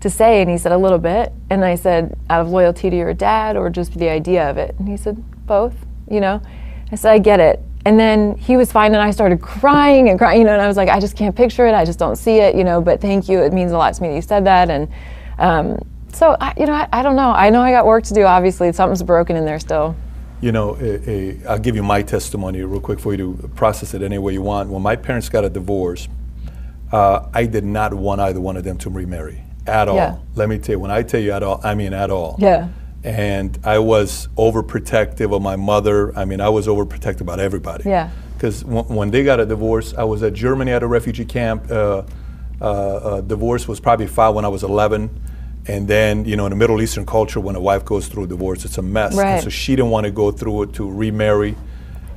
to 0.00 0.10
say? 0.10 0.40
And 0.40 0.50
he 0.50 0.58
said, 0.58 0.72
a 0.72 0.78
little 0.78 0.98
bit. 0.98 1.32
And 1.50 1.64
I 1.64 1.74
said, 1.74 2.18
out 2.28 2.40
of 2.40 2.48
loyalty 2.48 2.90
to 2.90 2.96
your 2.96 3.14
dad 3.14 3.56
or 3.56 3.70
just 3.70 3.94
the 3.94 4.08
idea 4.08 4.48
of 4.50 4.56
it? 4.56 4.74
And 4.78 4.88
he 4.88 4.96
said, 4.96 5.22
both, 5.46 5.74
you 6.10 6.20
know? 6.20 6.42
I 6.90 6.96
said, 6.96 7.12
I 7.12 7.18
get 7.18 7.40
it. 7.40 7.60
And 7.86 7.98
then 7.98 8.36
he 8.36 8.56
was 8.56 8.70
fine 8.70 8.92
and 8.92 9.02
I 9.02 9.10
started 9.10 9.40
crying 9.40 10.10
and 10.10 10.18
crying, 10.18 10.40
you 10.40 10.46
know, 10.46 10.52
and 10.52 10.60
I 10.60 10.68
was 10.68 10.76
like, 10.76 10.88
I 10.88 11.00
just 11.00 11.16
can't 11.16 11.34
picture 11.34 11.66
it. 11.66 11.74
I 11.74 11.84
just 11.84 11.98
don't 11.98 12.16
see 12.16 12.38
it, 12.38 12.54
you 12.54 12.64
know, 12.64 12.80
but 12.80 13.00
thank 13.00 13.28
you. 13.28 13.40
It 13.40 13.52
means 13.52 13.72
a 13.72 13.78
lot 13.78 13.94
to 13.94 14.02
me 14.02 14.08
that 14.08 14.14
you 14.16 14.22
said 14.22 14.44
that. 14.44 14.68
And 14.68 14.88
um, 15.38 15.88
so, 16.12 16.36
I, 16.40 16.52
you 16.58 16.66
know, 16.66 16.74
I, 16.74 16.88
I 16.92 17.02
don't 17.02 17.16
know. 17.16 17.30
I 17.30 17.48
know 17.48 17.62
I 17.62 17.70
got 17.70 17.86
work 17.86 18.04
to 18.04 18.14
do, 18.14 18.24
obviously. 18.24 18.70
Something's 18.72 19.02
broken 19.02 19.34
in 19.36 19.46
there 19.46 19.58
still. 19.58 19.96
You 20.42 20.52
know, 20.52 20.76
I'll 21.48 21.58
give 21.58 21.76
you 21.76 21.82
my 21.82 22.02
testimony 22.02 22.62
real 22.62 22.80
quick 22.80 22.98
for 22.98 23.12
you 23.12 23.36
to 23.36 23.48
process 23.48 23.94
it 23.94 24.02
any 24.02 24.18
way 24.18 24.34
you 24.34 24.42
want. 24.42 24.70
When 24.70 24.82
my 24.82 24.96
parents 24.96 25.28
got 25.28 25.44
a 25.44 25.50
divorce, 25.50 26.08
uh, 26.92 27.28
I 27.32 27.46
did 27.46 27.64
not 27.64 27.94
want 27.94 28.20
either 28.20 28.40
one 28.40 28.56
of 28.56 28.64
them 28.64 28.76
to 28.78 28.90
remarry 28.90 29.42
at 29.66 29.88
all. 29.88 29.96
Yeah. 29.96 30.16
Let 30.34 30.48
me 30.48 30.58
tell 30.58 30.74
you, 30.74 30.78
when 30.80 30.90
I 30.90 31.02
tell 31.02 31.20
you 31.20 31.32
at 31.32 31.42
all, 31.42 31.60
I 31.62 31.74
mean 31.74 31.92
at 31.92 32.10
all. 32.10 32.36
Yeah. 32.38 32.68
And 33.04 33.58
I 33.64 33.78
was 33.78 34.28
overprotective 34.36 35.34
of 35.34 35.42
my 35.42 35.56
mother. 35.56 36.16
I 36.18 36.24
mean, 36.24 36.40
I 36.40 36.48
was 36.50 36.66
overprotective 36.66 37.22
about 37.22 37.40
everybody. 37.40 37.88
Yeah. 37.88 38.10
Because 38.34 38.62
w- 38.62 38.84
when 38.84 39.10
they 39.10 39.24
got 39.24 39.40
a 39.40 39.46
divorce, 39.46 39.94
I 39.94 40.04
was 40.04 40.22
at 40.22 40.32
Germany 40.34 40.70
at 40.72 40.82
a 40.82 40.86
refugee 40.86 41.24
camp. 41.24 41.70
Uh, 41.70 42.02
uh, 42.60 42.64
uh, 42.64 43.20
divorce 43.22 43.66
was 43.66 43.80
probably 43.80 44.06
filed 44.06 44.36
when 44.36 44.44
I 44.44 44.48
was 44.48 44.62
11. 44.62 45.08
And 45.66 45.86
then, 45.88 46.24
you 46.24 46.36
know, 46.36 46.46
in 46.46 46.50
the 46.50 46.56
Middle 46.56 46.80
Eastern 46.82 47.06
culture, 47.06 47.38
when 47.40 47.54
a 47.56 47.60
wife 47.60 47.84
goes 47.84 48.08
through 48.08 48.24
a 48.24 48.26
divorce, 48.26 48.64
it's 48.64 48.78
a 48.78 48.82
mess. 48.82 49.12
And 49.12 49.20
Right. 49.20 49.42
so 49.42 49.48
she 49.50 49.76
didn't 49.76 49.90
want 49.90 50.04
to 50.04 50.10
go 50.10 50.30
through 50.30 50.62
it 50.64 50.72
to 50.74 50.90
remarry. 50.90 51.54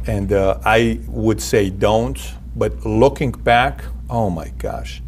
And 0.07 0.33
uh, 0.33 0.59
I 0.65 0.99
would 1.07 1.41
say 1.41 1.69
don't. 1.69 2.17
But 2.55 2.85
looking 2.85 3.31
back, 3.31 3.83
oh 4.09 4.29
my 4.29 4.49
gosh. 4.57 5.01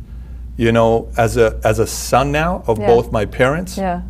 You 0.57 0.71
know, 0.71 1.09
as 1.17 1.35
a, 1.37 1.59
as 1.63 1.79
a 1.79 1.87
son 1.87 2.31
now 2.31 2.63
of 2.67 2.79
Yeah. 2.79 2.87
both 2.87 3.11
my 3.11 3.25
parents, 3.25 3.77
Yeah. 3.77 4.01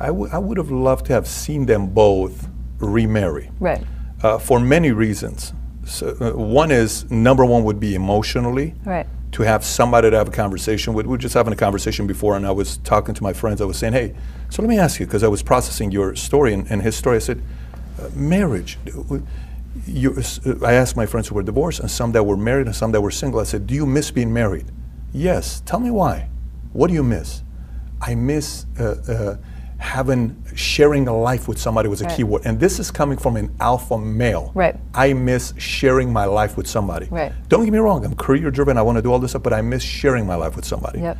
I, 0.00 0.06
w- 0.06 0.28
I 0.32 0.38
would 0.38 0.58
have 0.58 0.70
loved 0.70 1.06
to 1.06 1.12
have 1.12 1.26
seen 1.26 1.66
them 1.66 1.86
both 1.86 2.48
remarry 2.78 3.50
Right. 3.60 3.82
uh, 4.22 4.38
for 4.38 4.58
many 4.60 4.90
reasons. 4.92 5.52
So, 5.84 6.14
uh, 6.20 6.30
one 6.36 6.70
is 6.70 7.10
number 7.10 7.44
one 7.44 7.64
would 7.64 7.80
be 7.80 7.94
emotionally 7.94 8.74
Right. 8.84 9.06
to 9.32 9.42
have 9.44 9.64
somebody 9.64 10.10
to 10.10 10.16
have 10.16 10.28
a 10.28 10.32
conversation 10.32 10.92
with. 10.94 11.06
We 11.06 11.12
were 11.12 11.18
just 11.18 11.34
having 11.34 11.52
a 11.52 11.56
conversation 11.56 12.06
before, 12.06 12.36
and 12.36 12.46
I 12.46 12.50
was 12.50 12.76
talking 12.78 13.14
to 13.14 13.22
my 13.22 13.32
friends. 13.32 13.60
I 13.60 13.64
was 13.64 13.78
saying, 13.78 13.94
"Hey, 13.94 14.12
so 14.50 14.60
let 14.62 14.68
me 14.68 14.78
ask 14.78 15.00
you," 15.00 15.06
because 15.06 15.22
I 15.24 15.28
was 15.28 15.42
processing 15.42 15.90
your 15.90 16.14
story 16.16 16.52
and, 16.54 16.66
and 16.70 16.82
his 16.82 16.94
story. 16.96 17.16
I 17.16 17.20
said, 17.20 17.40
uh, 18.00 18.08
"Marriage." 18.14 18.78
You, 19.86 20.14
uh, 20.46 20.66
I 20.66 20.74
asked 20.74 20.96
my 20.96 21.06
friends 21.06 21.28
who 21.28 21.34
were 21.34 21.42
divorced 21.42 21.80
and 21.80 21.90
some 21.90 22.12
that 22.12 22.24
were 22.26 22.36
married 22.36 22.66
and 22.66 22.76
some 22.76 22.92
that 22.92 23.00
were 23.00 23.10
single. 23.10 23.40
I 23.40 23.44
said, 23.44 23.66
"Do 23.66 23.74
you 23.74 23.86
miss 23.86 24.10
being 24.10 24.32
married?" 24.32 24.66
Yes. 25.12 25.62
Tell 25.66 25.80
me 25.80 25.90
why. 25.90 26.28
What 26.72 26.88
do 26.88 26.94
you 26.94 27.02
miss? 27.02 27.42
I 28.00 28.14
miss 28.14 28.66
uh, 28.80 28.96
uh, 29.08 29.36
having 29.78 30.36
sharing 30.54 31.08
a 31.08 31.16
life 31.16 31.48
with 31.48 31.58
somebody 31.58 31.88
was 31.88 32.00
a 32.00 32.04
Right. 32.04 32.16
key 32.16 32.24
word. 32.24 32.42
And 32.44 32.58
this 32.58 32.78
is 32.78 32.90
coming 32.90 33.18
from 33.18 33.36
an 33.36 33.54
alpha 33.60 33.98
male. 33.98 34.52
Right. 34.54 34.76
I 34.94 35.12
miss 35.12 35.54
sharing 35.58 36.12
my 36.12 36.24
life 36.24 36.56
with 36.56 36.66
somebody. 36.66 37.08
Right. 37.10 37.32
Don't 37.48 37.64
get 37.64 37.72
me 37.72 37.78
wrong, 37.78 38.04
I'm 38.04 38.14
career 38.14 38.50
driven, 38.50 38.78
I 38.78 38.82
want 38.82 38.96
to 38.96 39.02
do 39.02 39.12
all 39.12 39.18
this 39.18 39.32
stuff, 39.32 39.42
but 39.42 39.52
I 39.52 39.60
miss 39.60 39.82
sharing 39.82 40.26
my 40.26 40.34
life 40.36 40.56
with 40.56 40.64
somebody. 40.64 41.00
Yep. 41.00 41.18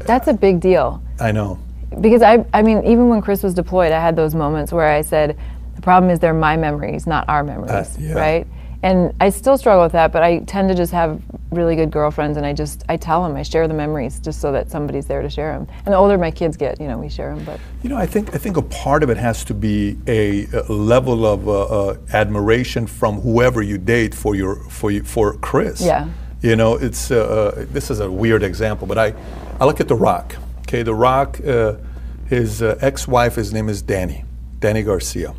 That's 0.00 0.28
a 0.28 0.32
big 0.32 0.60
deal. 0.60 1.02
I 1.20 1.30
know. 1.32 1.58
because 2.00 2.22
I, 2.22 2.44
I 2.54 2.62
mean, 2.62 2.78
even 2.84 3.08
when 3.08 3.20
Chris 3.20 3.42
was 3.42 3.52
deployed, 3.52 3.92
I 3.92 4.00
had 4.00 4.16
those 4.16 4.34
moments 4.34 4.72
where 4.72 4.86
I 4.88 5.02
said, 5.02 5.36
the 5.74 5.82
problem 5.82 6.10
is 6.10 6.18
they're 6.20 6.32
my 6.32 6.56
memories, 6.56 7.06
not 7.06 7.28
our 7.28 7.42
memories, 7.44 7.98
yeah. 7.98 8.14
right? 8.14 8.46
And 8.82 9.14
I 9.20 9.28
still 9.28 9.58
struggle 9.58 9.82
with 9.82 9.92
that, 9.92 10.10
but 10.10 10.22
I 10.22 10.38
tend 10.40 10.70
to 10.70 10.74
just 10.74 10.92
have 10.92 11.20
really 11.50 11.76
good 11.76 11.90
girlfriends, 11.90 12.36
and 12.36 12.46
I 12.46 12.52
just 12.52 12.84
I 12.88 12.96
tell 12.96 13.22
them 13.22 13.36
I 13.36 13.42
share 13.42 13.68
the 13.68 13.74
memories 13.74 14.20
just 14.20 14.40
so 14.40 14.52
that 14.52 14.70
somebody's 14.70 15.06
there 15.06 15.20
to 15.20 15.28
share 15.28 15.52
them. 15.52 15.66
And 15.84 15.92
the 15.92 15.98
older 15.98 16.16
my 16.16 16.30
kids 16.30 16.56
get, 16.56 16.80
you 16.80 16.88
know, 16.88 16.96
we 16.96 17.08
share 17.08 17.34
them. 17.34 17.44
But 17.44 17.60
You 17.82 17.90
know, 17.90 17.96
I 17.96 18.06
think 18.06 18.34
I 18.34 18.38
think 18.38 18.56
a 18.56 18.62
part 18.62 19.02
of 19.02 19.10
it 19.10 19.16
has 19.18 19.44
to 19.44 19.54
be 19.54 19.98
a, 20.06 20.46
a 20.46 20.72
level 20.72 21.26
of 21.26 21.46
uh, 21.46 21.62
uh, 21.62 21.96
admiration 22.12 22.86
from 22.86 23.20
whoever 23.20 23.62
you 23.62 23.76
date 23.76 24.14
for 24.14 24.34
your 24.34 24.56
for 24.70 24.90
you, 24.90 25.02
for 25.02 25.34
Chris. 25.38 25.82
Yeah. 25.82 26.08
You 26.40 26.56
know, 26.56 26.76
it's 26.76 27.10
uh, 27.10 27.16
uh, 27.16 27.66
this 27.70 27.90
is 27.90 28.00
a 28.00 28.10
weird 28.10 28.42
example, 28.42 28.86
but 28.86 28.96
I 28.96 29.14
I 29.60 29.66
look 29.66 29.80
at 29.80 29.88
The 29.88 29.94
Rock. 29.94 30.36
Okay, 30.60 30.82
The 30.82 30.94
Rock, 30.94 31.38
uh, 31.46 31.74
his 32.26 32.62
uh, 32.62 32.78
ex-wife, 32.80 33.34
his 33.34 33.52
name 33.52 33.68
is 33.68 33.82
Dany, 33.82 34.24
Dany 34.60 34.84
Garcia, 34.84 35.34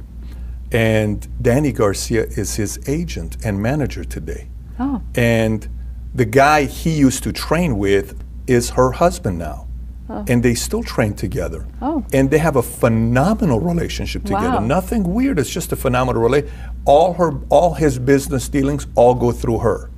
and 0.72 1.28
Dany 1.42 1.74
Garcia 1.76 2.24
is 2.24 2.56
his 2.56 2.80
agent 2.88 3.38
and 3.44 3.62
manager 3.62 4.04
today. 4.04 4.48
oh, 4.80 5.02
And 5.16 5.68
the 6.14 6.26
guy 6.26 6.66
he 6.66 6.92
used 6.92 7.24
to 7.24 7.32
train 7.34 7.78
with 7.78 8.22
is 8.48 8.72
her 8.72 8.92
husband 8.92 9.38
now. 9.38 9.68
Oh. 10.10 10.26
And 10.28 10.44
they 10.44 10.56
still 10.56 10.84
train 10.84 11.14
together. 11.14 11.66
Oh. 11.82 12.06
And 12.12 12.30
they 12.30 12.38
have 12.40 12.58
a 12.58 12.62
phenomenal 12.62 13.60
relationship 13.62 14.24
together. 14.24 14.58
Wow. 14.58 14.60
Nothing 14.60 15.14
weird. 15.14 15.40
It's 15.40 15.50
just 15.50 15.72
a 15.72 15.76
phenomenal 15.78 16.22
relationship. 16.22 16.58
All 16.86 17.14
her, 17.14 17.40
all 17.50 17.76
his 17.76 17.98
business 17.98 18.50
dealings 18.50 18.88
all 18.96 19.16
go 19.16 19.32
through 19.32 19.60
her. 19.60 19.90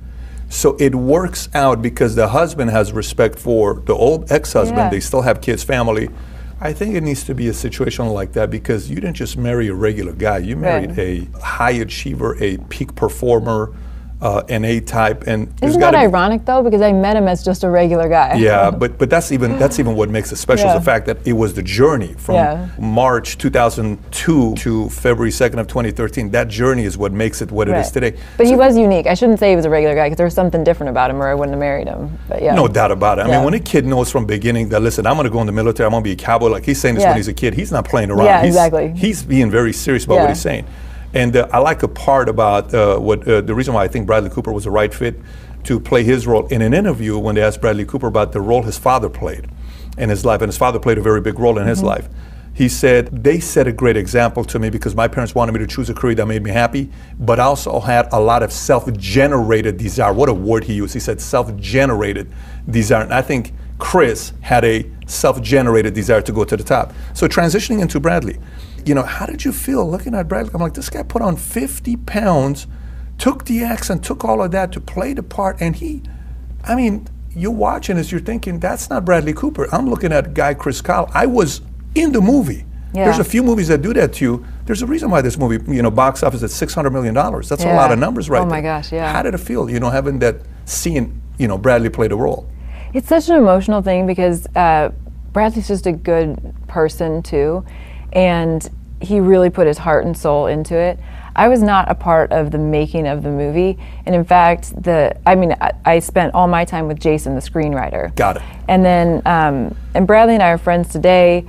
So 0.50 0.76
it 0.78 0.94
works 0.94 1.48
out 1.54 1.82
because 1.82 2.14
the 2.14 2.28
husband 2.28 2.70
has 2.70 2.92
respect 2.92 3.38
for 3.40 3.82
the 3.86 3.94
old 3.94 4.30
ex-husband. 4.30 4.78
Yeah. 4.78 4.90
They 4.90 5.00
still 5.00 5.22
have 5.22 5.40
kids, 5.40 5.64
family. 5.64 6.08
I 6.64 6.72
think 6.72 6.94
it 6.94 7.02
needs 7.02 7.24
to 7.24 7.34
be 7.34 7.48
a 7.48 7.52
situation 7.52 8.06
like 8.08 8.32
that 8.32 8.48
because 8.50 8.88
you 8.88 8.96
didn't 8.96 9.16
just 9.16 9.36
marry 9.36 9.68
a 9.68 9.74
regular 9.74 10.12
guy. 10.14 10.38
You 10.38 10.56
married 10.56 10.96
Right. 10.96 11.28
a 11.34 11.38
high 11.38 11.72
achiever, 11.72 12.42
a 12.42 12.56
peak 12.70 12.94
performer, 12.94 13.70
uh, 14.22 14.42
an 14.48 14.64
A 14.64 14.80
type, 14.80 15.24
and 15.26 15.52
isn't 15.62 15.80
that 15.80 15.94
ironic 15.94 16.44
though? 16.46 16.62
Because 16.62 16.80
I 16.80 16.92
met 16.92 17.16
him 17.16 17.28
as 17.28 17.44
just 17.44 17.62
a 17.64 17.68
regular 17.68 18.08
guy. 18.08 18.34
yeah, 18.36 18.70
but 18.70 18.96
but 18.96 19.10
that's 19.10 19.32
even 19.32 19.58
that's 19.58 19.78
even 19.78 19.96
what 19.96 20.08
makes 20.08 20.32
it 20.32 20.36
special. 20.36 20.66
Yeah. 20.66 20.74
Is 20.74 20.80
the 20.80 20.84
fact 20.84 21.06
that 21.06 21.18
it 21.26 21.34
was 21.34 21.52
the 21.54 21.62
journey 21.62 22.14
from 22.14 22.36
Yeah. 22.36 22.68
March 22.78 23.36
2002 23.38 24.54
to 24.56 24.88
February 24.88 25.30
2nd 25.30 25.58
of 25.58 25.66
2013. 25.66 26.30
That 26.30 26.48
journey 26.48 26.84
is 26.84 26.96
what 26.96 27.12
makes 27.12 27.42
it 27.42 27.50
what 27.52 27.68
it 27.68 27.76
is 27.76 27.90
today. 27.90 28.16
But 28.36 28.46
he 28.46 28.56
was 28.56 28.76
unique. 28.76 29.06
I 29.06 29.14
shouldn't 29.14 29.38
say 29.38 29.50
he 29.50 29.56
was 29.56 29.64
a 29.64 29.70
regular 29.70 29.94
guy 29.94 30.06
because 30.06 30.16
there 30.16 30.26
was 30.26 30.34
something 30.34 30.64
different 30.64 30.90
about 30.90 31.10
him, 31.10 31.20
or 31.22 31.28
I 31.28 31.34
wouldn't 31.34 31.52
have 31.54 31.60
married 31.60 31.88
him. 31.88 32.18
But 32.28 32.42
yeah, 32.42 32.54
No 32.54 32.66
doubt 32.68 32.92
about 32.92 33.18
it. 33.18 33.22
I 33.22 33.28
Yeah. 33.28 33.36
mean, 33.36 33.44
when 33.44 33.54
a 33.54 33.60
kid 33.60 33.84
knows 33.84 34.10
from 34.10 34.24
beginning 34.26 34.68
that 34.70 34.80
listen, 34.80 35.06
I'm 35.06 35.14
going 35.14 35.24
to 35.24 35.30
go 35.30 35.40
in 35.40 35.46
the 35.46 35.52
military, 35.52 35.86
I'm 35.86 35.90
going 35.92 36.02
to 36.04 36.08
be 36.08 36.12
a 36.12 36.16
cowboy. 36.16 36.48
Like 36.48 36.64
he's 36.64 36.80
saying 36.80 36.94
this 36.94 37.04
when 37.04 37.16
he's 37.16 37.28
a 37.28 37.34
kid. 37.34 37.54
He's 37.54 37.72
not 37.72 37.84
playing 37.84 38.10
around. 38.10 38.26
Yeah, 38.26 38.40
he's, 38.42 38.54
exactly. 38.54 38.92
He's 38.96 39.22
being 39.22 39.50
very 39.50 39.72
serious 39.72 40.04
about 40.04 40.20
what 40.20 40.28
he's 40.30 40.40
saying. 40.40 40.64
And 41.14 41.36
uh, 41.36 41.48
I 41.52 41.58
like 41.58 41.82
a 41.84 41.88
part 41.88 42.28
about 42.28 42.74
uh, 42.74 42.98
what 42.98 43.26
uh, 43.26 43.40
the 43.40 43.54
reason 43.54 43.72
why 43.72 43.84
I 43.84 43.88
think 43.88 44.06
Bradley 44.06 44.30
Cooper 44.30 44.52
was 44.52 44.64
the 44.64 44.70
right 44.70 44.92
fit 44.92 45.14
to 45.62 45.80
play 45.80 46.02
his 46.04 46.26
role 46.26 46.46
in 46.48 46.60
an 46.60 46.74
interview 46.74 47.16
when 47.18 47.36
they 47.36 47.42
asked 47.42 47.60
Bradley 47.60 47.86
Cooper 47.86 48.08
about 48.08 48.32
the 48.32 48.40
role 48.40 48.62
his 48.62 48.76
father 48.76 49.08
played 49.08 49.46
in 49.96 50.10
his 50.10 50.24
life, 50.24 50.42
and 50.42 50.48
his 50.48 50.58
father 50.58 50.78
played 50.80 50.98
a 50.98 51.00
very 51.00 51.20
big 51.20 51.38
role 51.38 51.56
in 51.58 51.66
his 51.66 51.78
Mm-hmm. 51.78 51.86
life. 51.86 52.08
He 52.52 52.68
said, 52.68 53.22
They 53.24 53.40
set 53.40 53.66
a 53.68 53.72
great 53.72 53.96
example 53.96 54.44
to 54.44 54.58
me 54.58 54.70
because 54.70 54.94
my 54.94 55.08
parents 55.08 55.34
wanted 55.34 55.52
me 55.52 55.60
to 55.60 55.66
choose 55.66 55.88
a 55.88 55.94
career 55.94 56.14
that 56.16 56.26
made 56.26 56.42
me 56.42 56.50
happy, 56.50 56.90
but 57.18 57.38
I 57.40 57.44
also 57.44 57.80
had 57.80 58.08
a 58.12 58.20
lot 58.20 58.42
of 58.42 58.52
self 58.52 58.92
generated 58.92 59.76
desire. 59.76 60.12
What 60.12 60.28
a 60.28 60.34
word 60.34 60.64
he 60.64 60.74
used. 60.74 60.94
He 60.94 61.00
said 61.00 61.20
self 61.20 61.54
generated 61.56 62.32
desire. 62.68 63.02
And 63.04 63.14
I 63.14 63.22
think 63.22 63.52
Chris 63.78 64.32
had 64.40 64.64
a 64.64 64.84
self 65.06 65.42
generated 65.42 65.94
desire 65.94 66.22
to 66.22 66.32
go 66.32 66.44
to 66.44 66.56
the 66.56 66.62
top. 66.64 66.92
So 67.12 67.26
transitioning 67.26 67.80
into 67.80 67.98
Bradley, 67.98 68.38
you 68.88 68.94
know, 68.94 69.02
how 69.02 69.26
did 69.26 69.44
you 69.44 69.52
feel 69.52 69.88
looking 69.88 70.14
at 70.14 70.28
Bradley? 70.28 70.50
I'm 70.54 70.60
like, 70.60 70.74
this 70.74 70.90
guy 70.90 71.02
put 71.02 71.22
on 71.22 71.36
50 71.36 71.96
pounds, 71.98 72.66
took 73.18 73.44
the 73.44 73.62
accent, 73.64 74.04
took 74.04 74.24
all 74.24 74.42
of 74.42 74.50
that 74.52 74.72
to 74.72 74.80
play 74.80 75.12
the 75.14 75.22
part, 75.22 75.56
and 75.60 75.76
he, 75.76 76.02
I 76.64 76.74
mean, 76.74 77.08
you're 77.36 77.50
watching 77.50 77.96
as 77.98 78.12
you're 78.12 78.20
thinking, 78.20 78.60
that's 78.60 78.90
not 78.90 79.04
Bradley 79.04 79.32
Cooper. 79.32 79.66
I'm 79.74 79.88
looking 79.88 80.12
at 80.12 80.34
guy 80.34 80.54
Chris 80.54 80.80
Kyle. 80.80 81.10
I 81.14 81.26
was 81.26 81.60
in 81.94 82.12
the 82.12 82.20
movie. 82.20 82.64
Yeah. 82.92 83.06
There's 83.06 83.18
a 83.18 83.24
few 83.24 83.42
movies 83.42 83.66
that 83.68 83.82
do 83.82 83.92
that 83.94 84.12
to 84.14 84.24
you. 84.24 84.46
There's 84.66 84.80
a 84.82 84.86
reason 84.86 85.10
why 85.10 85.20
this 85.20 85.36
movie, 85.36 85.58
you 85.72 85.82
know, 85.82 85.90
box 85.90 86.22
office 86.22 86.44
at 86.44 86.50
$600 86.50 86.92
million. 86.92 87.12
That's 87.12 87.64
a 87.64 87.74
lot 87.74 87.90
of 87.90 87.98
numbers 87.98 88.30
right 88.30 88.42
Oh 88.42 88.46
my 88.46 88.60
there. 88.60 88.78
gosh, 88.78 88.92
yeah. 88.92 89.12
How 89.12 89.22
did 89.22 89.34
it 89.34 89.38
feel, 89.38 89.68
you 89.68 89.80
know, 89.80 89.90
having 89.90 90.20
that 90.20 90.36
scene, 90.64 91.20
you 91.36 91.48
know, 91.48 91.58
Bradley 91.58 91.90
played 91.90 92.12
a 92.12 92.16
role? 92.16 92.48
It's 92.92 93.08
such 93.08 93.28
an 93.28 93.34
emotional 93.34 93.82
thing 93.82 94.06
because 94.06 94.46
uh, 94.54 94.92
Bradley's 95.32 95.66
just 95.66 95.86
a 95.88 95.92
good 95.92 96.54
person 96.68 97.20
too, 97.24 97.64
and 98.14 98.68
he 99.00 99.20
really 99.20 99.50
put 99.50 99.66
his 99.66 99.78
heart 99.78 100.04
and 100.04 100.16
soul 100.16 100.46
into 100.46 100.76
it. 100.76 100.98
I 101.36 101.48
was 101.48 101.62
not 101.62 101.90
a 101.90 101.94
part 101.94 102.30
of 102.30 102.52
the 102.52 102.58
making 102.58 103.08
of 103.08 103.22
the 103.22 103.30
movie, 103.30 103.76
and 104.06 104.14
in 104.14 104.24
fact, 104.24 104.80
the 104.82 105.16
I 105.26 105.34
mean, 105.34 105.54
I, 105.60 105.72
I 105.84 105.98
spent 105.98 106.32
all 106.32 106.46
my 106.46 106.64
time 106.64 106.86
with 106.86 107.00
Jason, 107.00 107.34
the 107.34 107.40
screenwriter. 107.40 108.14
Got 108.14 108.36
it. 108.36 108.42
And 108.68 108.84
then, 108.84 109.20
um, 109.26 109.76
and 109.94 110.06
Bradley 110.06 110.34
and 110.34 110.42
I 110.42 110.50
are 110.50 110.58
friends 110.58 110.90
today, 110.90 111.44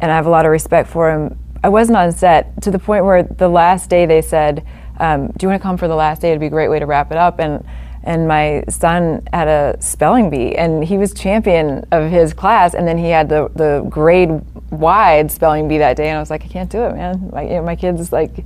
and 0.00 0.10
I 0.10 0.16
have 0.16 0.26
a 0.26 0.30
lot 0.30 0.44
of 0.44 0.50
respect 0.50 0.90
for 0.90 1.10
him. 1.10 1.38
I 1.62 1.68
wasn't 1.68 1.98
on 1.98 2.12
set 2.12 2.60
to 2.62 2.70
the 2.70 2.78
point 2.78 3.04
where 3.04 3.22
the 3.22 3.48
last 3.48 3.88
day 3.88 4.06
they 4.06 4.22
said, 4.22 4.66
um, 4.98 5.28
"Do 5.28 5.46
you 5.46 5.48
want 5.48 5.62
to 5.62 5.66
come 5.66 5.76
for 5.76 5.86
the 5.86 5.96
last 5.96 6.20
day? 6.20 6.30
It'd 6.30 6.40
be 6.40 6.46
a 6.46 6.50
great 6.50 6.68
way 6.68 6.80
to 6.80 6.86
wrap 6.86 7.12
it 7.12 7.16
up." 7.16 7.38
And 7.38 7.64
and 8.04 8.26
my 8.28 8.64
son 8.68 9.26
had 9.32 9.48
a 9.48 9.76
spelling 9.80 10.30
bee, 10.30 10.56
and 10.56 10.84
he 10.84 10.96
was 10.98 11.12
champion 11.12 11.86
of 11.90 12.10
his 12.10 12.32
class. 12.32 12.74
And 12.74 12.86
then 12.86 12.98
he 12.98 13.10
had 13.10 13.28
the 13.28 13.50
the 13.54 13.86
grade 13.88 14.30
wide 14.70 15.30
spelling 15.30 15.68
bee 15.68 15.78
that 15.78 15.96
day, 15.96 16.08
and 16.08 16.16
I 16.16 16.20
was 16.20 16.30
like, 16.30 16.44
"I 16.44 16.48
can't 16.48 16.70
do 16.70 16.82
it, 16.84 16.94
man. 16.94 17.30
My 17.32 17.42
you 17.42 17.48
know, 17.50 17.62
my 17.62 17.76
kid's 17.76 18.12
like." 18.12 18.44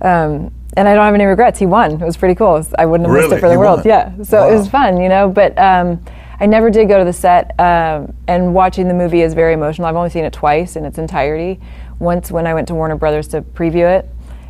Um, 0.00 0.52
and 0.76 0.88
I 0.88 0.94
don't 0.94 1.04
have 1.04 1.14
any 1.14 1.24
regrets. 1.24 1.58
He 1.58 1.66
won. 1.66 1.92
It 1.92 2.00
was 2.04 2.16
pretty 2.16 2.34
cool. 2.34 2.66
I 2.76 2.84
wouldn't 2.84 3.08
have 3.08 3.16
missed 3.16 3.32
it 3.32 3.38
for 3.40 3.46
the 3.48 3.54
He 3.54 3.58
world. 3.58 3.78
won? 3.78 3.86
Yeah. 3.86 4.12
So 4.24 4.48
it 4.50 4.54
was 4.56 4.68
fun, 4.68 5.00
you 5.00 5.08
know. 5.08 5.28
But 5.28 5.56
um, 5.56 6.04
I 6.40 6.46
never 6.46 6.68
did 6.68 6.88
go 6.88 6.98
to 6.98 7.04
the 7.04 7.12
set. 7.12 7.58
Um, 7.60 8.12
and 8.26 8.52
watching 8.54 8.88
the 8.88 8.94
movie 8.94 9.22
is 9.22 9.34
very 9.34 9.54
emotional. 9.54 9.86
I've 9.86 9.94
only 9.94 10.10
seen 10.10 10.24
it 10.24 10.32
twice 10.32 10.74
in 10.74 10.84
its 10.84 10.98
entirety. 10.98 11.60
Once 12.00 12.32
when 12.32 12.44
I 12.46 12.54
went 12.54 12.66
to 12.68 12.74
Warner 12.74 12.96
Brothers 12.96 13.28
to 13.28 13.42
preview 13.42 13.98
it, 13.98 14.08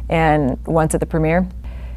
and 0.09 0.59
once 0.67 0.95
at 0.95 1.01
the 1.01 1.07
premiere. 1.07 1.47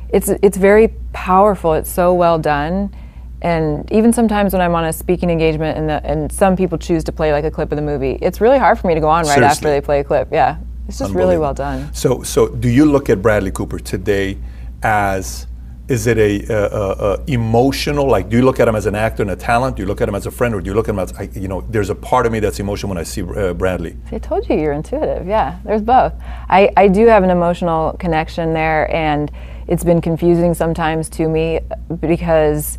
It's 0.10 0.30
it's 0.30 0.58
very 0.58 0.89
powerful. 1.14 1.74
It's 1.74 1.91
so 1.91 2.14
well 2.14 2.39
done. 2.39 2.93
And 3.41 3.91
even 3.91 4.12
sometimes 4.12 4.53
when 4.53 4.62
I'm 4.62 4.74
on 4.74 4.86
a 4.86 4.93
speaking 4.93 5.30
engagement 5.30 5.78
and 5.78 5.88
the, 5.88 6.03
and 6.03 6.32
some 6.32 6.55
people 6.55 6.78
choose 6.78 7.03
to 7.03 7.12
play 7.12 7.32
like 7.32 7.45
a 7.45 7.51
clip 7.51 7.72
of 7.72 7.76
the 7.76 7.84
movie, 7.84 8.18
it's 8.22 8.41
really 8.41 8.58
hard 8.58 8.80
for 8.80 8.88
me 8.88 8.95
to 8.95 8.99
go 8.99 9.10
on 9.10 9.26
right 9.26 9.43
after 9.43 9.70
they 9.70 9.80
play 9.80 9.99
a 9.99 10.03
clip. 10.03 10.30
Yeah. 10.32 10.58
It's 10.88 10.99
just 10.99 11.14
really 11.14 11.38
well 11.38 11.53
done. 11.53 11.93
So, 11.93 12.24
so 12.24 12.47
do 12.47 12.70
you 12.70 12.86
look 12.86 13.10
at 13.10 13.22
Bradley 13.22 13.51
Cooper 13.51 13.78
today 13.78 14.38
as 14.82 15.45
is 15.88 16.08
it 16.08 16.18
a, 16.18 16.45
uh, 16.53 16.55
uh, 16.55 16.95
uh, 16.99 17.24
emotional? 17.28 18.08
Like, 18.08 18.30
do 18.30 18.38
you 18.38 18.43
look 18.43 18.60
at 18.60 18.68
him 18.68 18.76
as 18.76 18.86
an 18.86 18.95
actor 18.95 19.22
and 19.24 19.32
a 19.32 19.36
talent? 19.36 19.78
Do 19.78 19.84
you 19.84 19.88
look 19.88 20.01
at 20.01 20.10
him 20.10 20.16
as 20.16 20.26
a 20.26 20.32
friend, 20.32 20.53
or 20.53 20.62
do 20.62 20.70
you 20.70 20.74
look 20.74 20.89
at 20.89 20.95
him 20.95 20.99
as 20.99 21.14
I, 21.14 21.30
you 21.34 21.47
know? 21.47 21.62
There's 21.62 21.89
a 21.89 21.95
part 21.95 22.26
of 22.26 22.32
me 22.32 22.39
that's 22.39 22.60
emotional 22.60 22.89
when 22.89 22.97
I 22.97 23.03
see 23.03 23.22
uh, 23.22 23.53
Bradley. 23.53 23.95
I 24.12 24.20
told 24.20 24.49
you 24.49 24.58
you're 24.58 24.74
intuitive. 24.74 25.28
Yeah, 25.28 25.60
there's 25.64 25.82
both. 25.82 26.14
I, 26.49 26.72
I 26.76 26.89
do 26.89 27.05
have 27.08 27.24
an 27.24 27.30
emotional 27.30 27.93
connection 27.99 28.53
there, 28.53 28.93
and 28.93 29.32
it's 29.68 29.84
been 29.84 30.01
confusing 30.01 30.53
sometimes 30.53 31.09
to 31.09 31.28
me 31.28 31.59
because 31.99 32.78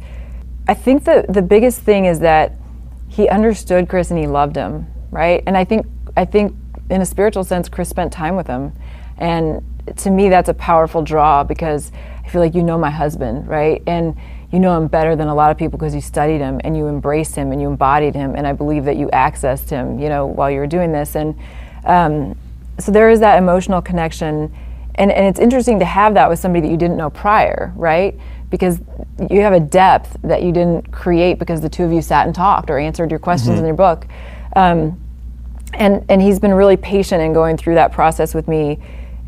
I 0.66 0.74
think 0.74 1.05
the, 1.05 1.24
the 1.28 1.43
biggest 1.43 1.80
thing 1.80 2.05
is 2.05 2.20
that 2.20 2.53
he 3.09 3.28
understood 3.28 3.89
Chris 3.89 4.11
and 4.11 4.18
he 4.18 4.26
loved 4.26 4.57
him, 4.57 4.86
right? 5.11 5.43
And 5.47 5.57
I 5.57 5.64
think 5.64 5.86
I 6.16 6.24
think 6.24 6.55
in 6.91 7.01
a 7.01 7.07
spiritual 7.07 7.45
sense, 7.45 7.68
Chris 7.68 7.89
spent 7.89 8.12
time 8.12 8.36
with 8.36 8.47
him, 8.47 8.72
and 9.16 9.62
to 9.97 10.11
me 10.11 10.28
that's 10.28 10.49
a 10.49 10.55
powerful 10.55 11.03
draw 11.03 11.45
because 11.45 11.91
I 12.24 12.28
feel 12.28 12.41
like 12.41 12.55
you 12.55 12.62
know 12.62 12.78
my 12.78 12.91
husband, 12.91 13.49
right? 13.49 13.82
And 13.86 14.16
you 14.53 14.59
know 14.59 14.76
him 14.76 14.89
better 14.89 15.14
than 15.16 15.28
a 15.28 15.34
lot 15.34 15.51
of 15.51 15.59
people 15.59 15.78
because 15.78 15.95
you 15.95 16.01
studied 16.01 16.39
him 16.39 16.61
and 16.64 16.76
you 16.76 16.86
embraced 16.86 17.34
him 17.34 17.53
and 17.53 17.61
you 17.61 17.68
embodied 17.68 18.14
him, 18.14 18.34
and 18.34 18.47
I 18.47 18.53
believe 18.53 18.84
that 18.84 18.97
you 18.97 19.09
accessed 19.09 19.70
him, 19.70 19.99
you 19.99 20.09
know, 20.09 20.26
while 20.26 20.51
you 20.51 20.59
were 20.59 20.66
doing 20.66 20.93
this, 20.93 21.16
and 21.16 21.39
um, 21.84 22.36
so 22.78 22.93
there 22.93 23.11
is 23.11 23.20
that 23.20 23.39
emotional 23.39 23.82
connection, 23.82 24.55
and 24.99 25.11
and 25.11 25.27
it's 25.27 25.41
interesting 25.41 25.79
to 25.79 25.85
have 25.85 26.15
that 26.15 26.29
with 26.29 26.39
somebody 26.39 26.67
that 26.67 26.71
you 26.71 26.77
didn't 26.77 26.97
know 26.97 27.11
prior, 27.11 27.73
right? 27.77 28.19
Because 28.51 28.81
you 29.31 29.41
have 29.41 29.53
a 29.53 29.61
depth 29.61 30.17
that 30.23 30.43
you 30.43 30.53
didn't 30.53 30.91
create 30.93 31.39
because 31.39 31.61
the 31.61 31.69
two 31.69 31.85
of 31.85 31.93
you 31.93 32.03
sat 32.03 32.27
and 32.27 32.35
talked 32.35 32.71
or 32.71 32.79
answered 32.79 33.11
your 33.11 33.21
questions 33.21 33.59
in 33.59 33.65
your 33.65 33.75
book. 33.75 34.07
Um, 34.57 35.01
and 35.75 36.05
and 36.09 36.21
he's 36.21 36.39
been 36.39 36.55
really 36.55 36.77
patient 36.77 37.23
in 37.23 37.33
going 37.33 37.57
through 37.57 37.75
that 37.75 37.93
process 37.93 38.35
with 38.35 38.49
me 38.49 38.79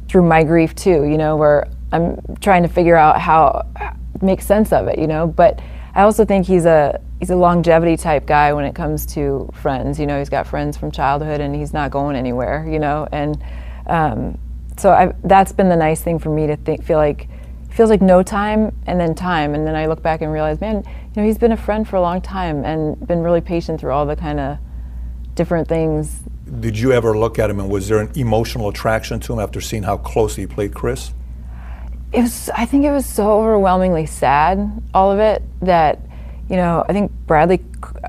through 0.09 0.23
my 0.23 0.43
grief 0.43 0.75
too 0.75 1.05
you 1.05 1.19
know 1.19 1.37
where 1.37 1.69
i'm 1.93 2.19
trying 2.41 2.63
to 2.63 2.69
figure 2.69 2.97
out 2.97 3.21
how 3.21 3.67
make 4.23 4.41
sense 4.41 4.73
of 4.73 4.89
it 4.89 4.99
you 4.99 5.07
know 5.07 5.27
but 5.27 5.61
i 5.95 6.01
also 6.01 6.25
think 6.25 6.47
he's 6.47 6.65
a 6.65 6.99
he's 7.21 7.31
a 7.31 7.37
longevity 7.37 7.97
type 7.97 8.27
guy 8.27 8.53
when 8.53 8.65
it 8.65 8.75
comes 8.75 9.07
to 9.07 9.49
friends. 9.53 10.01
You 10.01 10.07
know, 10.07 10.19
he's 10.19 10.31
got 10.31 10.47
friends 10.47 10.77
from 10.77 10.91
childhood 10.91 11.41
and 11.41 11.55
he's 11.55 11.73
not 11.73 11.91
going 11.91 12.17
anywhere. 12.17 12.67
You 12.69 12.81
know, 12.81 13.07
and 13.13 13.41
um, 13.87 14.39
so 14.81 14.91
I, 14.93 15.13
that's 15.25 15.53
been 15.53 15.69
the 15.69 15.77
nice 15.77 16.01
thing 16.01 16.19
for 16.19 16.31
me 16.31 16.47
to 16.47 16.57
think, 16.57 16.83
feel 16.85 16.97
like 16.97 17.29
it 17.69 17.75
feels 17.75 17.91
like 17.91 18.01
no 18.01 18.23
time 18.23 18.75
and 18.87 18.99
then 18.99 19.15
time, 19.15 19.55
and 19.55 19.67
then 19.67 19.77
I 19.77 19.87
look 19.87 20.03
back 20.03 20.23
and 20.23 20.33
realize, 20.33 20.61
man, 20.61 20.77
you 20.87 21.23
know, 21.23 21.27
he's 21.27 21.39
been 21.39 21.53
a 21.53 21.57
friend 21.57 21.87
for 21.87 21.97
a 21.97 22.01
long 22.01 22.23
time 22.23 22.65
and 22.65 23.07
been 23.07 23.21
really 23.21 23.43
patient 23.43 23.79
through 23.79 23.93
all 23.93 24.07
the 24.07 24.17
kind 24.17 24.41
of 24.41 24.59
different 25.35 25.69
things. 25.69 26.21
Did 26.61 26.79
you 26.79 26.93
ever 26.93 27.17
look 27.17 27.39
at 27.39 27.51
him 27.51 27.61
and 27.61 27.69
was 27.69 27.89
there 27.89 28.01
an 28.01 28.11
emotional 28.17 28.69
attraction 28.69 29.21
to 29.21 29.35
him 29.35 29.39
after 29.39 29.61
seeing 29.61 29.83
how 29.83 29.99
closely 29.99 30.45
he 30.45 30.47
played 30.47 30.75
Chris? 30.75 31.13
It 32.13 32.23
was. 32.23 32.49
I 32.57 32.65
think 32.65 32.85
it 32.85 32.91
was 32.91 33.07
so 33.07 33.31
overwhelmingly 33.31 34.07
sad, 34.07 34.83
all 34.95 35.13
of 35.13 35.21
it, 35.21 35.43
that 35.61 36.01
you 36.49 36.57
know. 36.57 36.85
I 36.89 36.93
think 36.93 37.13
Bradley. 37.29 37.63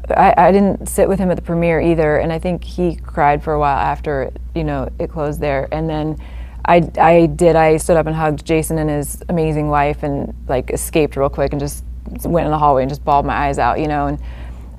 I, 0.10 0.34
I 0.36 0.52
didn't 0.52 0.90
sit 0.90 1.08
with 1.08 1.20
him 1.20 1.30
at 1.30 1.36
the 1.36 1.44
premiere 1.44 1.80
either, 1.80 2.18
and 2.18 2.34
I 2.34 2.40
think 2.40 2.64
he 2.64 2.96
cried 2.96 3.44
for 3.44 3.54
a 3.54 3.60
while 3.60 3.78
after 3.78 4.32
you 4.56 4.64
know 4.64 4.90
it 4.98 5.12
closed 5.12 5.40
there, 5.40 5.68
and 5.72 5.88
then. 5.88 6.18
I, 6.66 6.90
I 7.00 7.26
did. 7.26 7.56
I 7.56 7.78
stood 7.78 7.98
up 7.98 8.06
and 8.08 8.16
hugged 8.16 8.46
Jason 8.46 8.78
and 8.78 8.90
his 8.90 9.22
amazing 9.30 9.70
wife, 9.70 10.04
and 10.04 10.34
like 10.48 10.70
escaped 10.72 11.16
real 11.16 11.30
quick 11.30 11.54
and 11.54 11.60
just 11.60 11.84
went 12.24 12.46
in 12.46 12.52
the 12.52 12.58
hallway 12.58 12.84
and 12.84 12.90
just 12.90 13.04
bawled 13.04 13.26
my 13.26 13.34
eyes 13.34 13.58
out, 13.58 13.80
you 13.80 13.88
know. 13.88 14.08
And 14.08 14.20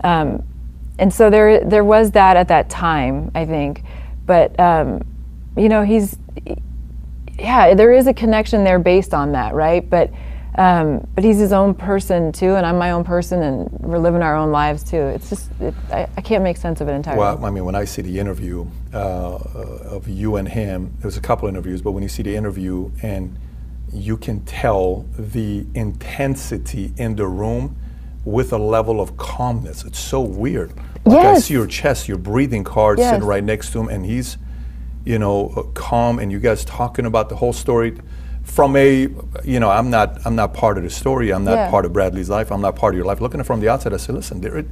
um, 0.04 0.42
and 0.98 1.12
so 1.12 1.30
there 1.30 1.64
there 1.64 1.84
was 1.84 2.12
that 2.12 2.36
at 2.36 2.48
that 2.48 2.70
time, 2.70 3.30
I 3.34 3.44
think. 3.44 3.82
But 4.26 4.58
um, 4.60 5.04
you 5.56 5.68
know, 5.68 5.82
he's 5.82 6.16
yeah, 7.38 7.74
there 7.74 7.92
is 7.92 8.06
a 8.06 8.14
connection 8.14 8.64
there 8.64 8.78
based 8.78 9.14
on 9.14 9.32
that, 9.32 9.54
right? 9.54 9.88
But 9.88 10.10
um, 10.56 11.06
but 11.14 11.24
he's 11.24 11.38
his 11.38 11.52
own 11.52 11.74
person 11.74 12.32
too, 12.32 12.54
and 12.54 12.66
I'm 12.66 12.76
my 12.78 12.90
own 12.90 13.04
person, 13.04 13.42
and 13.42 13.70
we're 13.80 13.98
living 13.98 14.22
our 14.22 14.36
own 14.36 14.50
lives 14.50 14.82
too. 14.84 15.00
It's 15.00 15.28
just 15.30 15.50
it, 15.60 15.74
I, 15.90 16.06
I 16.16 16.20
can't 16.20 16.44
make 16.44 16.56
sense 16.56 16.80
of 16.80 16.88
it 16.88 16.92
entirely. 16.92 17.20
Well, 17.20 17.44
I 17.44 17.50
mean, 17.50 17.64
when 17.64 17.74
I 17.74 17.84
see 17.84 18.02
the 18.02 18.18
interview 18.18 18.66
uh, 18.92 19.36
of 19.36 20.08
you 20.08 20.36
and 20.36 20.46
him, 20.48 20.92
there 20.98 21.08
was 21.08 21.16
a 21.16 21.20
couple 21.22 21.48
interviews, 21.48 21.80
but 21.80 21.92
when 21.92 22.02
you 22.02 22.08
see 22.08 22.22
the 22.22 22.36
interview 22.36 22.90
and 23.02 23.36
you 23.92 24.16
can 24.16 24.40
tell 24.44 25.04
the 25.18 25.66
intensity 25.74 26.92
in 26.96 27.16
the 27.16 27.26
room 27.26 27.76
with 28.24 28.52
a 28.52 28.58
level 28.58 29.00
of 29.00 29.16
calmness. 29.16 29.84
It's 29.84 29.98
so 29.98 30.20
weird. 30.20 30.72
Like 31.04 31.24
I 31.26 31.34
see 31.38 31.54
your 31.54 31.66
chest, 31.66 32.08
your 32.08 32.18
breathing 32.18 32.64
hard 32.64 32.98
Yes. 32.98 33.10
sitting 33.10 33.26
right 33.26 33.42
next 33.42 33.72
to 33.72 33.80
him, 33.80 33.88
and 33.88 34.06
he's, 34.06 34.38
you 35.04 35.18
know, 35.18 35.52
uh, 35.56 35.62
calm, 35.74 36.18
and 36.18 36.30
you 36.30 36.38
guys 36.38 36.64
talking 36.64 37.04
about 37.04 37.28
the 37.28 37.36
whole 37.36 37.52
story. 37.52 37.98
From 38.42 38.76
a, 38.76 39.08
you 39.44 39.60
know, 39.60 39.70
I'm 39.70 39.88
not, 39.90 40.18
I'm 40.26 40.34
not 40.36 40.52
part 40.52 40.76
of 40.76 40.84
the 40.84 40.90
story. 40.90 41.30
I'm 41.32 41.44
not 41.44 41.54
Yeah. 41.54 41.70
part 41.70 41.84
of 41.86 41.92
Bradley's 41.92 42.28
life. 42.28 42.50
I'm 42.50 42.60
not 42.60 42.76
part 42.76 42.94
of 42.94 42.96
your 42.96 43.06
life. 43.06 43.20
Looking 43.20 43.40
at 43.40 43.44
it 43.44 43.46
from 43.46 43.60
the 43.60 43.68
outside, 43.68 43.94
I 43.94 43.98
said, 43.98 44.14
listen, 44.14 44.40
there, 44.40 44.64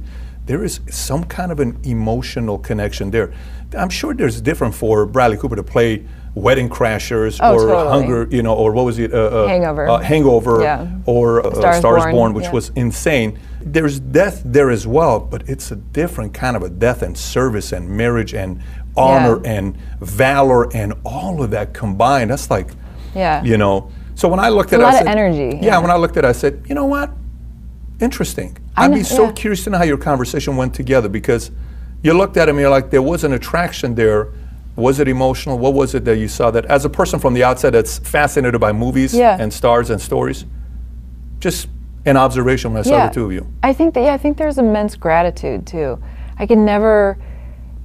there 0.45 0.63
is 0.63 0.81
some 0.89 1.23
kind 1.23 1.51
of 1.51 1.59
an 1.59 1.79
emotional 1.83 2.57
connection 2.57 3.11
there. 3.11 3.31
I'm 3.77 3.89
sure 3.89 4.13
there's 4.13 4.41
different 4.41 4.75
for 4.75 5.05
Bradley 5.05 5.37
Cooper 5.37 5.55
to 5.55 5.63
play 5.63 6.05
Wedding 6.35 6.69
Crashers 6.69 7.39
Oh, 7.41 7.53
or 7.55 7.59
totally. 7.67 7.89
Hunger, 7.89 8.27
you 8.29 8.43
know, 8.43 8.53
or 8.53 8.71
what 8.73 8.85
was 8.85 8.99
it? 8.99 9.13
Uh, 9.13 9.17
uh, 9.17 9.47
Hangover. 9.47 9.87
Uh, 9.89 9.97
hangover 9.99 10.61
Yeah. 10.61 10.87
or 11.05 11.45
uh, 11.45 11.53
Star 11.53 11.71
is 11.71 11.77
Star 11.79 11.97
is 11.97 12.03
Born, 12.05 12.13
Born, 12.15 12.33
which 12.33 12.45
yeah. 12.45 12.51
was 12.51 12.71
insane. 12.75 13.39
There's 13.61 13.99
death 13.99 14.41
there 14.45 14.69
as 14.69 14.85
well, 14.87 15.19
but 15.19 15.47
it's 15.49 15.71
a 15.71 15.75
different 15.75 16.33
kind 16.33 16.55
of 16.55 16.63
a 16.63 16.69
death 16.69 17.01
and 17.01 17.17
service 17.17 17.71
and 17.71 17.89
marriage 17.89 18.33
and 18.33 18.61
honor 18.97 19.41
and 19.45 19.77
valor 20.01 20.73
and 20.75 20.93
all 21.05 21.41
of 21.43 21.51
that 21.51 21.73
combined. 21.73 22.31
That's 22.31 22.49
like, 22.49 22.69
Yeah. 23.15 23.43
you 23.43 23.57
know. 23.57 23.89
So 24.15 24.27
when 24.27 24.39
I 24.39 24.49
looked 24.49 24.73
It's 24.73 24.73
at 24.73 24.79
a 24.81 24.83
it, 24.83 24.85
I 24.87 24.91
lot 24.91 25.01
of 25.01 25.07
said, 25.07 25.17
energy, 25.17 25.57
Yeah, 25.57 25.65
yeah. 25.65 25.77
when 25.79 25.91
I 25.91 25.95
looked 25.95 26.17
at 26.17 26.25
it, 26.25 26.27
I 26.27 26.31
said, 26.33 26.63
you 26.67 26.75
know 26.75 26.85
what? 26.85 27.11
Interesting. 27.99 28.57
I 28.75 28.85
I'd 28.85 28.91
know- 28.91 28.97
be 28.97 29.03
so 29.03 29.25
yeah. 29.25 29.31
curious 29.33 29.63
to 29.65 29.69
know 29.69 29.77
how 29.77 29.83
your 29.83 29.97
conversation 29.97 30.55
went 30.57 30.73
together 30.73 31.09
because 31.09 31.51
you 32.03 32.13
looked 32.13 32.37
at 32.37 32.49
him 32.49 32.55
and 32.55 32.61
you're 32.61 32.69
like, 32.69 32.89
there 32.89 33.01
was 33.01 33.23
an 33.23 33.33
attraction 33.33 33.95
there. 33.95 34.29
Was 34.75 34.99
it 34.99 35.07
emotional? 35.07 35.59
What 35.59 35.73
was 35.73 35.93
it 35.93 36.05
that 36.05 36.17
you 36.17 36.27
saw 36.27 36.49
that 36.51 36.65
as 36.65 36.85
a 36.85 36.89
person 36.89 37.19
from 37.19 37.33
the 37.33 37.43
outside 37.43 37.71
that's 37.71 37.99
fascinated 37.99 38.59
by 38.59 38.71
movies 38.71 39.13
Yeah. 39.13 39.37
and 39.39 39.51
stars 39.53 39.89
and 39.89 40.01
stories? 40.01 40.45
Just 41.39 41.67
an 42.05 42.17
observation 42.17 42.73
when 42.73 42.79
I 42.79 42.83
saw 42.83 43.07
the 43.07 43.13
two 43.13 43.25
of 43.25 43.31
you. 43.31 43.45
I 43.61 43.73
think 43.73 43.93
that 43.93 44.01
yeah, 44.01 44.13
I 44.13 44.17
think 44.17 44.37
there's 44.37 44.57
immense 44.57 44.95
gratitude 44.95 45.67
too. 45.67 46.01
I 46.39 46.45
can 46.47 46.65
never, 46.65 47.17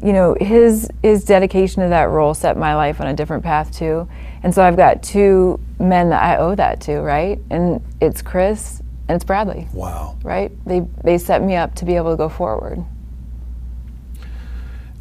you 0.03 0.13
know, 0.13 0.37
his 0.41 0.89
his 1.03 1.25
dedication 1.25 1.83
to 1.83 1.89
that 1.91 2.09
role 2.09 2.33
set 2.33 2.57
my 2.57 2.75
life 2.75 3.01
on 3.01 3.09
a 3.09 3.15
different 3.15 3.43
path 3.43 3.71
too. 3.77 4.09
And 4.43 4.55
so 4.55 4.63
I've 4.63 4.77
got 4.77 5.03
two 5.03 5.59
men 5.79 6.11
that 6.11 6.23
I 6.23 6.37
owe 6.37 6.55
that 6.55 6.81
to, 6.83 7.01
right? 7.01 7.39
And 7.51 7.83
it's 8.01 8.23
Chris 8.23 8.81
and 9.09 9.17
it's 9.17 9.25
Bradley. 9.25 9.69
Wow. 9.73 10.17
Right? 10.23 10.53
They 10.67 10.81
they 11.05 11.19
set 11.19 11.43
me 11.43 11.57
up 11.57 11.75
to 11.77 11.85
be 11.85 11.97
able 11.97 12.11
to 12.11 12.17
go 12.17 12.29
forward. 12.29 12.85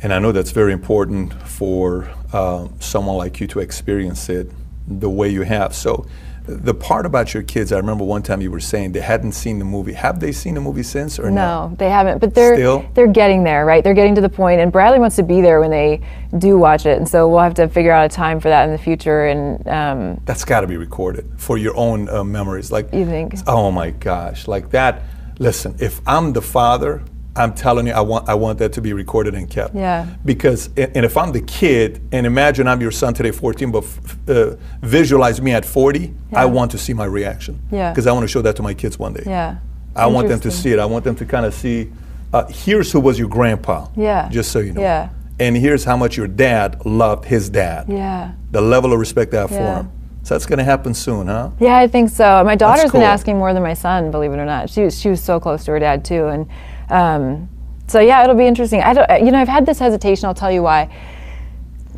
And 0.02 0.14
I 0.14 0.20
know 0.20 0.32
that's 0.32 0.52
very 0.52 0.74
important 0.74 1.34
for 1.48 2.10
uh, 2.32 2.68
someone 2.80 3.18
like 3.18 3.40
you 3.40 3.48
to 3.48 3.60
experience 3.60 4.30
it 4.30 4.52
the 4.88 5.10
way 5.10 5.30
you 5.30 5.42
have. 5.42 5.74
So, 5.74 6.06
the 6.48 6.74
part 6.74 7.06
about 7.06 7.34
your 7.34 7.44
kids, 7.44 7.72
I 7.72 7.78
remember 7.78 8.04
one 8.04 8.22
time 8.22 8.42
you 8.42 8.52
were 8.52 8.60
saying 8.60 8.92
they 8.92 9.02
hadn't 9.02 9.32
seen 9.32 9.60
the 9.60 9.66
movie. 9.66 9.94
Have 9.94 10.20
they 10.20 10.32
seen 10.32 10.54
the 10.54 10.62
movie 10.62 10.84
since 10.84 11.20
or 11.20 11.32
no? 11.32 11.70
No, 11.70 11.76
they 11.78 11.90
haven't. 11.90 12.20
But 12.20 12.34
they're 12.34 12.56
Still? 12.56 12.86
they're 12.94 13.08
getting 13.08 13.44
there, 13.44 13.66
right? 13.66 13.84
They're 13.84 13.94
getting 13.94 14.16
to 14.16 14.22
the 14.22 14.30
point, 14.30 14.62
and 14.62 14.72
Bradley 14.72 15.00
wants 15.00 15.16
to 15.18 15.24
be 15.24 15.42
there 15.42 15.60
when 15.60 15.72
they 15.72 16.02
do 16.38 16.58
watch 16.58 16.86
it, 16.86 16.98
and 16.98 17.08
so 17.08 17.28
we'll 17.28 17.40
have 17.40 17.56
to 17.56 17.68
figure 17.68 17.92
out 17.92 18.06
a 18.06 18.10
time 18.10 18.40
for 18.40 18.50
that 18.50 18.66
in 18.66 18.72
the 18.72 18.78
future. 18.78 19.26
And 19.26 19.68
um, 19.68 20.22
That's 20.26 20.46
got 20.46 20.62
to 20.62 20.68
be 20.68 20.78
recorded 20.78 21.30
for 21.38 21.58
your 21.58 21.76
own 21.76 22.10
uh, 22.10 22.24
memories. 22.24 22.72
Like 22.72 22.94
You 22.94 23.06
think? 23.06 23.34
Oh 23.48 23.72
my 23.72 23.92
gosh, 23.92 24.48
like 24.48 24.70
that. 24.72 25.04
Listen, 25.40 25.76
if 25.80 26.00
I'm 26.08 26.34
the 26.34 26.42
father, 26.42 27.04
I'm 27.38 27.54
telling 27.54 27.88
you, 27.88 27.94
I 27.94 28.00
want 28.02 28.30
I 28.30 28.34
want 28.34 28.60
that 28.60 28.72
to 28.74 28.82
be 28.82 28.94
recorded 28.94 29.34
and 29.36 29.50
kept. 29.50 29.76
Yeah. 29.76 30.06
Because 30.24 30.68
and 30.78 31.04
if 31.06 31.18
I'm 31.18 31.32
the 31.34 31.42
kid, 31.42 32.00
and 32.12 32.26
imagine 32.26 32.68
I'm 32.68 32.80
your 32.82 32.92
son 32.92 33.14
today, 33.14 33.32
14, 33.32 33.72
but 33.72 33.84
f- 33.84 34.18
uh, 34.30 34.56
visualize 34.82 35.42
me 35.42 35.52
at 35.52 35.66
40, 35.66 36.00
Yeah. 36.00 36.12
I 36.34 36.46
want 36.46 36.72
to 36.72 36.78
see 36.78 36.94
my 36.94 37.06
reaction. 37.06 37.60
Yeah. 37.72 37.92
Because 37.92 38.08
I 38.08 38.14
want 38.14 38.24
to 38.24 38.28
show 38.30 38.42
that 38.42 38.56
to 38.56 38.64
my 38.64 38.74
kids 38.74 38.98
one 38.98 39.14
day. 39.14 39.24
yeah, 39.26 39.58
I 39.96 40.08
want 40.08 40.28
them 40.30 40.40
to 40.42 40.52
see 40.52 40.72
it. 40.72 40.80
I 40.80 40.86
want 40.86 41.04
them 41.04 41.16
to 41.16 41.26
kind 41.26 41.46
of 41.46 41.54
see. 41.54 41.92
Uh, 42.34 42.46
here's 42.50 42.92
who 42.92 43.00
was 43.00 43.20
your 43.20 43.30
grandpa. 43.30 43.88
Yeah. 43.96 44.30
Just 44.30 44.52
so 44.52 44.60
you 44.60 44.74
know. 44.74 44.82
Yeah. 44.82 45.10
And 45.40 45.56
here's 45.58 45.84
how 45.84 45.98
much 45.98 46.16
your 46.16 46.28
dad 46.28 46.86
loved 46.86 47.26
his 47.26 47.50
dad. 47.50 47.88
Yeah. 47.90 48.32
The 48.52 48.62
level 48.62 48.94
of 48.94 49.00
respect 49.00 49.34
I 49.34 49.42
have 49.42 49.50
for 49.50 49.56
Yeah. 49.56 49.80
him. 49.82 49.92
So 50.24 50.34
that's 50.34 50.46
going 50.46 50.58
to 50.60 50.64
happen 50.66 50.94
soon, 50.94 51.28
huh? 51.28 51.50
Yeah, 51.60 51.78
I 51.78 51.88
think 51.88 52.10
so. 52.10 52.44
My 52.46 52.56
daughter's 52.56 52.90
cool. 52.90 53.02
been 53.02 53.10
asking 53.10 53.38
more 53.38 53.54
than 53.54 53.62
my 53.62 53.74
son, 53.76 54.10
believe 54.12 54.32
it 54.32 54.38
or 54.40 54.46
not. 54.46 54.70
She 54.70 54.82
was 54.84 55.00
she 55.00 55.10
was 55.10 55.22
so 55.22 55.40
close 55.40 55.66
to 55.66 55.72
her 55.72 55.80
dad 55.80 56.04
too, 56.04 56.26
and 56.28 56.48
um, 56.90 57.50
so 57.88 58.00
yeah, 58.00 58.24
it'll 58.24 58.36
be 58.36 58.48
interesting. 58.48 58.82
I 58.82 58.94
don't, 58.94 59.26
you 59.26 59.32
know, 59.32 59.40
I've 59.40 59.48
had 59.48 59.66
this 59.66 59.80
hesitation. 59.80 60.26
I'll 60.26 60.34
tell 60.34 60.52
you 60.52 60.64
why. 60.64 60.90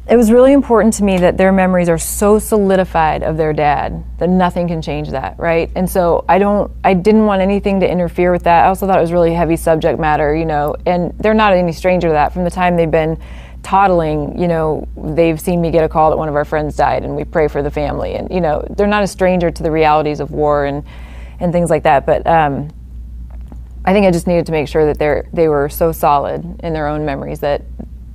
It 0.09 0.15
was 0.15 0.31
really 0.31 0.53
important 0.53 0.93
to 0.95 1.03
me 1.03 1.17
that 1.17 1.37
their 1.37 1.51
memories 1.51 1.89
are 1.89 1.97
so 1.97 2.39
solidified 2.39 3.23
of 3.23 3.35
their 3.35 3.51
dad 3.51 4.05
that 4.19 4.29
nothing 4.29 4.69
can 4.69 4.81
change 4.81 5.09
that, 5.09 5.37
right? 5.37 5.69
And 5.75 5.89
so 5.89 6.23
I 6.29 6.39
don't, 6.39 6.71
I 6.85 6.93
didn't 6.93 7.25
want 7.25 7.41
anything 7.41 7.81
to 7.81 7.89
interfere 7.89 8.31
with 8.31 8.43
that. 8.43 8.63
I 8.63 8.67
also 8.69 8.87
thought 8.87 8.97
it 8.97 9.01
was 9.01 9.11
really 9.11 9.33
heavy 9.33 9.57
subject 9.57 9.99
matter, 9.99 10.33
you 10.33 10.45
know, 10.45 10.75
and 10.85 11.13
they're 11.19 11.33
not 11.33 11.53
any 11.53 11.73
stranger 11.73 12.07
to 12.07 12.13
that. 12.13 12.31
From 12.31 12.45
the 12.45 12.49
time 12.49 12.77
they've 12.77 12.89
been 12.89 13.19
toddling, 13.63 14.39
you 14.39 14.47
know, 14.47 14.87
they've 14.95 15.41
seen 15.41 15.59
me 15.59 15.71
get 15.71 15.83
a 15.83 15.89
call 15.89 16.09
that 16.09 16.17
one 16.17 16.29
of 16.29 16.35
our 16.35 16.45
friends 16.45 16.77
died, 16.77 17.03
and 17.03 17.13
we 17.13 17.25
pray 17.25 17.49
for 17.49 17.61
the 17.61 17.69
family, 17.69 18.13
and 18.13 18.31
you 18.31 18.39
know, 18.39 18.65
they're 18.77 18.87
not 18.87 19.03
a 19.03 19.07
stranger 19.07 19.51
to 19.51 19.61
the 19.61 19.71
realities 19.71 20.21
of 20.21 20.31
war 20.31 20.65
and 20.65 20.85
and 21.41 21.51
things 21.51 21.69
like 21.69 21.83
that. 21.83 22.05
But 22.05 22.25
um, 22.25 22.69
I 23.87 23.93
think 23.93 24.05
I 24.05 24.11
just 24.11 24.27
needed 24.27 24.45
to 24.47 24.51
make 24.51 24.67
sure 24.67 24.85
that 24.85 24.99
they 24.99 25.23
they 25.33 25.47
were 25.47 25.69
so 25.69 25.93
solid 25.93 26.59
in 26.61 26.73
their 26.73 26.87
own 26.87 27.05
memories 27.05 27.39
that 27.39 27.61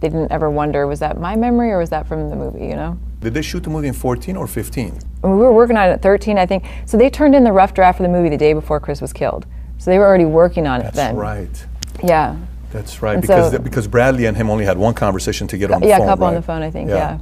they 0.01 0.09
didn't 0.11 0.31
ever 0.31 0.51
wonder 0.51 0.87
was 0.87 1.01
that 1.01 1.19
my 1.19 1.35
memory 1.35 1.71
or 1.71 1.79
was 1.79 1.89
that 1.91 2.07
from 2.07 2.29
the 2.29 2.37
movie, 2.37 2.67
you 2.67 2.77
know. 2.77 2.99
Did 3.21 3.33
they 3.35 3.41
shoot 3.43 3.63
the 3.63 3.71
movie 3.71 3.89
in 3.89 3.95
14 3.95 4.37
or 4.37 4.47
15? 4.47 4.99
And 5.23 5.33
we 5.33 5.39
were 5.39 5.53
working 5.53 5.77
on 5.77 5.89
it 5.89 5.93
at 5.93 6.03
13, 6.03 6.37
I 6.37 6.45
think. 6.45 6.65
So 6.87 6.97
they 6.99 7.09
turned 7.09 7.35
in 7.35 7.45
the 7.45 7.53
rough 7.53 7.73
draft 7.73 7.97
for 7.99 8.03
the 8.03 8.09
movie 8.09 8.29
the 8.29 8.37
day 8.37 8.53
before 8.53 8.81
Chris 8.81 9.01
was 9.01 9.13
killed. 9.13 9.47
So 9.79 9.91
they 9.91 9.99
were 9.99 10.07
already 10.07 10.25
working 10.25 10.67
on 10.67 10.81
it 10.83 10.93
then. 10.93 11.15
That's 11.15 11.17
right. 11.17 11.67
Yeah. 12.05 12.37
That's 12.73 13.01
right. 13.01 13.15
And 13.15 13.23
Because 13.23 13.53
so- 13.53 13.59
because 13.59 13.87
Bradley 13.87 14.27
and 14.27 14.37
him 14.37 14.51
only 14.51 14.65
had 14.65 14.77
one 14.77 14.93
conversation 14.93 15.47
to 15.49 15.57
get 15.57 15.71
on 15.71 15.81
the 15.81 15.87
yeah, 15.87 15.99
phone. 15.99 16.07
a 16.07 16.11
couple 16.11 16.27
on 16.27 16.35
the 16.35 16.43
phone, 16.43 16.63
I 16.63 16.71
think. 16.71 16.89
Yeah. 16.91 17.19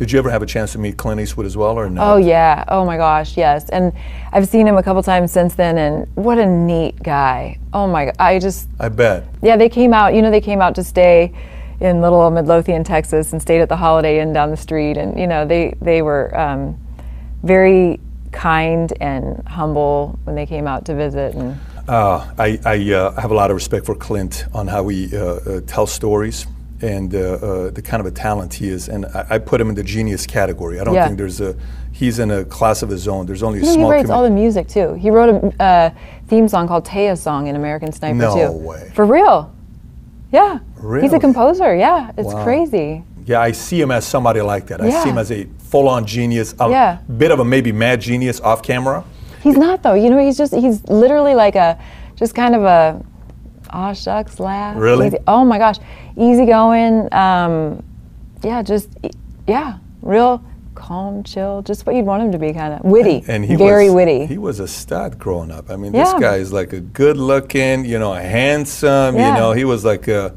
Did 0.00 0.10
you 0.12 0.18
ever 0.18 0.30
have 0.30 0.40
a 0.40 0.46
chance 0.46 0.72
to 0.72 0.78
meet 0.78 0.96
Clint 0.96 1.20
Eastwood 1.20 1.44
as 1.44 1.58
well, 1.58 1.78
or 1.78 1.90
no? 1.90 2.14
Oh 2.14 2.16
yeah. 2.16 2.64
Oh 2.68 2.86
my 2.86 2.96
gosh, 2.96 3.36
yes. 3.36 3.68
And 3.68 3.92
I've 4.32 4.48
seen 4.48 4.66
him 4.66 4.78
a 4.78 4.82
couple 4.82 5.02
times 5.02 5.30
since 5.30 5.54
then, 5.54 5.76
and 5.76 6.06
what 6.14 6.38
a 6.38 6.46
neat 6.46 7.02
guy. 7.02 7.58
Oh 7.74 7.86
my 7.86 8.06
god. 8.06 8.16
I 8.18 8.38
just 8.38 8.70
I 8.80 8.88
bet. 8.88 9.24
yeah. 9.42 9.58
They 9.58 9.68
came 9.68 9.92
out. 9.92 10.14
You 10.14 10.22
know, 10.22 10.30
they 10.30 10.40
came 10.40 10.62
out 10.62 10.74
to 10.76 10.84
stay 10.84 11.34
in 11.80 12.00
little 12.00 12.18
old 12.22 12.32
Midlothian, 12.32 12.82
Texas, 12.82 13.34
and 13.34 13.42
stayed 13.42 13.60
at 13.60 13.68
the 13.68 13.76
Holiday 13.76 14.20
Inn 14.20 14.32
down 14.32 14.50
the 14.50 14.56
street. 14.56 14.96
And 14.96 15.20
you 15.20 15.26
know, 15.26 15.44
they 15.46 15.76
they 15.82 16.00
were 16.00 16.34
um, 16.34 16.78
very 17.42 18.00
kind 18.32 18.94
and 19.02 19.46
humble 19.46 20.18
when 20.24 20.34
they 20.34 20.46
came 20.46 20.66
out 20.66 20.86
to 20.86 20.94
visit. 20.94 21.34
And 21.34 21.60
Uh, 21.86 22.26
I, 22.38 22.58
I 22.64 22.92
uh, 22.94 23.20
have 23.20 23.32
a 23.32 23.34
lot 23.34 23.50
of 23.50 23.54
respect 23.54 23.84
for 23.84 23.94
Clint 23.94 24.46
on 24.54 24.66
how 24.68 24.88
he 24.88 25.14
uh, 25.14 25.20
uh, 25.20 25.60
tells 25.66 25.92
stories 25.92 26.46
and 26.82 27.14
uh, 27.14 27.18
uh, 27.18 27.70
the 27.70 27.82
kind 27.82 28.00
of 28.00 28.06
a 28.06 28.10
talent 28.10 28.54
he 28.54 28.68
is. 28.68 28.88
And 28.88 29.06
I, 29.06 29.26
I 29.30 29.38
put 29.38 29.60
him 29.60 29.68
in 29.68 29.74
the 29.74 29.82
genius 29.82 30.26
category. 30.26 30.80
I 30.80 30.84
don't 30.84 30.94
Yeah. 30.94 31.06
think 31.06 31.18
there's 31.18 31.40
a 31.40 31.54
he's 31.92 32.18
in 32.18 32.30
a 32.30 32.44
class 32.44 32.82
of 32.82 32.88
his 32.88 33.06
own. 33.08 33.26
There's 33.26 33.42
only 33.42 33.58
a 33.58 33.62
know, 33.62 33.76
he 33.76 33.84
writes 33.84 34.10
all 34.10 34.22
the 34.22 34.30
music 34.30 34.68
too. 34.68 34.94
He 34.94 35.10
wrote 35.10 35.52
a 35.58 35.62
uh, 35.62 35.90
theme 36.28 36.48
song 36.48 36.68
called 36.68 36.84
Taya 36.86 37.16
Song 37.18 37.46
in 37.48 37.56
American 37.56 37.92
Sniper 37.92 38.14
No 38.16 38.34
too. 38.34 38.52
way. 38.52 38.90
For 38.94 39.04
real. 39.04 39.52
Yeah. 40.32 40.60
Really? 40.76 41.02
He's 41.02 41.12
a 41.12 41.18
composer. 41.18 41.74
Yeah. 41.74 42.12
It's 42.16 42.32
Wow. 42.32 42.44
crazy. 42.44 43.02
Yeah, 43.26 43.40
I 43.40 43.52
see 43.52 43.80
him 43.80 43.90
as 43.90 44.06
somebody 44.06 44.40
like 44.40 44.66
that. 44.68 44.80
I 44.80 44.88
Yeah. 44.88 45.02
see 45.02 45.10
him 45.10 45.18
as 45.18 45.30
a 45.30 45.46
full-on 45.58 46.04
genius, 46.06 46.54
a 46.58 46.68
Yeah. 46.70 46.98
bit 47.18 47.30
of 47.30 47.38
a 47.40 47.44
maybe 47.44 47.70
mad 47.72 48.00
genius 48.00 48.40
off 48.40 48.62
camera. 48.62 49.04
He's 49.42 49.56
not 49.56 49.82
though. 49.82 49.94
You 49.94 50.10
know, 50.10 50.18
he's 50.18 50.36
just 50.38 50.54
he's 50.54 50.82
literally 50.88 51.34
like 51.34 51.54
a 51.56 51.78
just 52.16 52.34
kind 52.34 52.54
of 52.54 52.64
a 52.64 53.00
aw 53.72 53.92
shucks 53.92 54.38
laugh. 54.40 54.76
Really? 54.76 55.08
Easy, 55.08 55.18
oh 55.26 55.44
my 55.44 55.58
gosh, 55.58 55.76
easygoing. 56.16 57.12
Um, 57.12 57.82
yeah, 58.42 58.62
just 58.62 58.88
yeah, 59.46 59.78
real 60.02 60.42
calm, 60.74 61.22
chill, 61.22 61.62
just 61.62 61.84
what 61.86 61.94
you'd 61.94 62.06
want 62.06 62.22
him 62.22 62.32
to 62.32 62.38
be, 62.38 62.52
kind 62.52 62.72
of 62.72 62.80
witty, 62.84 63.22
and 63.28 63.44
he 63.44 63.56
very 63.56 63.86
was, 63.86 63.94
witty. 63.94 64.26
He 64.26 64.38
was 64.38 64.60
a 64.60 64.68
stud 64.68 65.18
growing 65.18 65.50
up. 65.50 65.70
I 65.70 65.76
mean, 65.76 65.92
Yeah. 65.92 66.04
this 66.04 66.14
guy 66.14 66.36
is 66.36 66.52
like 66.52 66.72
a 66.72 66.80
good-looking, 66.80 67.84
you 67.84 67.98
know, 67.98 68.14
handsome. 68.14 69.16
Yeah. 69.16 69.34
You 69.34 69.40
know, 69.40 69.52
he 69.52 69.64
was 69.64 69.84
like 69.84 70.08
a 70.08 70.34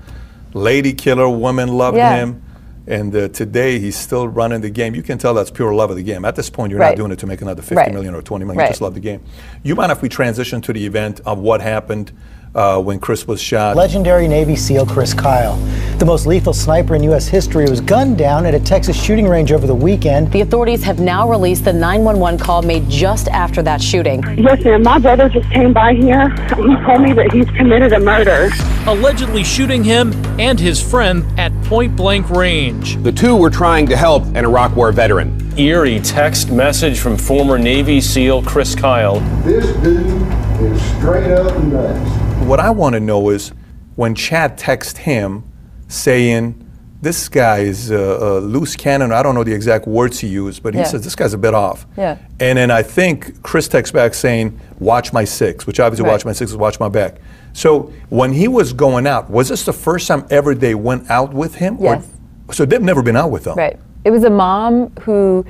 lady 0.53 0.93
killer. 0.93 1.29
Women 1.29 1.69
loved 1.69 1.97
Yeah. 1.97 2.15
him. 2.15 2.41
And 2.85 3.15
uh, 3.15 3.29
today 3.29 3.79
he's 3.79 3.95
still 3.95 4.27
running 4.27 4.59
the 4.59 4.69
game. 4.69 4.93
You 4.93 5.03
can 5.03 5.17
tell 5.17 5.33
that's 5.33 5.49
pure 5.49 5.73
love 5.73 5.89
of 5.91 5.95
the 5.95 6.03
game. 6.03 6.25
At 6.25 6.35
this 6.35 6.49
point, 6.49 6.69
you're 6.71 6.81
Right. 6.81 6.89
not 6.89 6.97
doing 6.97 7.11
it 7.13 7.19
to 7.19 7.27
make 7.27 7.41
another 7.41 7.61
fifty 7.61 7.75
Right. 7.77 7.93
million 7.93 8.13
or 8.13 8.21
twenty 8.21 8.43
million. 8.43 8.57
Right. 8.59 8.65
You 8.65 8.71
just 8.71 8.81
love 8.81 8.93
the 8.93 8.99
game. 8.99 9.21
You 9.63 9.73
mind 9.75 9.93
if 9.93 10.01
we 10.01 10.09
transition 10.09 10.59
to 10.63 10.73
the 10.73 10.85
event 10.85 11.21
of 11.25 11.39
what 11.39 11.61
happened 11.61 12.11
uh, 12.55 12.81
when 12.81 12.99
Chris 12.99 13.27
was 13.27 13.41
shot? 13.41 13.75
Legendary 13.75 14.27
Navy 14.27 14.55
SEAL 14.55 14.85
Chris 14.85 15.13
Kyle, 15.13 15.55
the 15.97 16.05
most 16.05 16.25
lethal 16.25 16.53
sniper 16.53 16.95
in 16.95 17.03
U.S. 17.03 17.27
history, 17.27 17.65
was 17.69 17.81
gunned 17.81 18.17
down 18.17 18.45
at 18.45 18.53
a 18.53 18.59
Texas 18.59 19.01
shooting 19.01 19.27
range 19.27 19.51
over 19.51 19.65
the 19.65 19.75
weekend. 19.75 20.31
The 20.31 20.41
authorities 20.41 20.83
have 20.83 20.99
now 20.99 21.29
released 21.29 21.65
the 21.65 21.73
911 21.73 22.39
call 22.39 22.61
made 22.61 22.89
just 22.89 23.27
after 23.29 23.61
that 23.63 23.81
shooting. 23.81 24.21
Listen. 24.35 24.83
My 24.83 24.99
brother 24.99 25.29
just 25.29 25.49
came 25.51 25.73
by 25.73 25.93
here. 25.93 26.29
He 26.29 26.75
told 26.85 27.01
me 27.01 27.13
that 27.13 27.31
he's 27.31 27.49
committed 27.51 27.93
a 27.93 27.99
murder. 27.99 28.49
allegedly 28.85 29.43
shooting 29.43 29.83
him 29.83 30.13
and 30.39 30.59
his 30.59 30.81
friend 30.81 31.25
at 31.39 31.51
point 31.63 31.95
blank 31.95 32.29
range. 32.29 32.97
The 33.03 33.11
two 33.11 33.35
were 33.35 33.49
trying 33.49 33.87
to 33.87 33.95
help 33.95 34.23
an 34.35 34.37
Iraq 34.37 34.75
War 34.75 34.91
veteran. 34.91 35.39
Eerie 35.57 35.99
text 35.99 36.51
message 36.51 36.99
from 36.99 37.15
former 37.17 37.57
Navy 37.57 38.01
SEAL 38.01 38.43
Chris 38.43 38.75
Kyle. 38.75 39.19
This 39.43 39.65
dude 39.83 40.21
is 40.61 40.81
straight 40.97 41.31
up 41.31 41.63
nuts. 41.63 42.22
What 42.41 42.59
I 42.59 42.69
want 42.69 42.93
to 42.93 42.99
know 42.99 43.29
is 43.29 43.49
when 43.95 44.15
Chad 44.15 44.57
texts 44.57 44.99
him 44.99 45.43
saying, 45.87 46.59
this 47.01 47.27
guy 47.29 47.59
is 47.59 47.89
a, 47.91 47.97
a 47.97 48.39
loose 48.39 48.75
cannon. 48.75 49.11
I 49.11 49.23
don't 49.23 49.33
know 49.35 49.43
the 49.43 49.53
exact 49.53 49.87
words 49.87 50.19
he 50.19 50.27
used, 50.27 50.61
but 50.63 50.73
he 50.73 50.79
Yeah. 50.81 50.85
says 50.85 51.03
this 51.03 51.15
guy's 51.15 51.33
a 51.33 51.37
bit 51.37 51.53
off. 51.53 51.85
Yeah. 51.97 52.17
And 52.39 52.57
then 52.57 52.71
I 52.71 52.81
think 52.83 53.41
Chris 53.43 53.67
texts 53.67 53.91
back 53.93 54.13
saying, 54.13 54.59
watch 54.79 55.11
my 55.13 55.23
six, 55.25 55.65
which 55.67 55.79
obviously 55.79 56.05
Right. 56.05 56.11
watch 56.13 56.25
my 56.25 56.31
six 56.33 56.51
is 56.51 56.57
watch 56.57 56.79
my 56.79 56.89
back. 56.89 57.15
So 57.53 57.91
when 58.09 58.33
he 58.33 58.47
was 58.47 58.71
going 58.73 59.05
out, 59.07 59.29
was 59.29 59.49
this 59.49 59.63
the 59.65 59.73
first 59.73 60.07
time 60.07 60.25
ever 60.29 60.53
they 60.55 60.75
went 60.75 61.09
out 61.09 61.33
with 61.33 61.55
him? 61.55 61.77
or- 61.79 61.95
Yes. 61.95 62.07
so 62.51 62.65
they've 62.65 62.81
never 62.81 63.01
been 63.01 63.17
out 63.17 63.31
with 63.31 63.45
him. 63.47 63.55
Right. 63.55 63.77
It 64.05 64.11
was 64.11 64.23
a 64.23 64.29
mom 64.29 64.91
who 65.01 65.45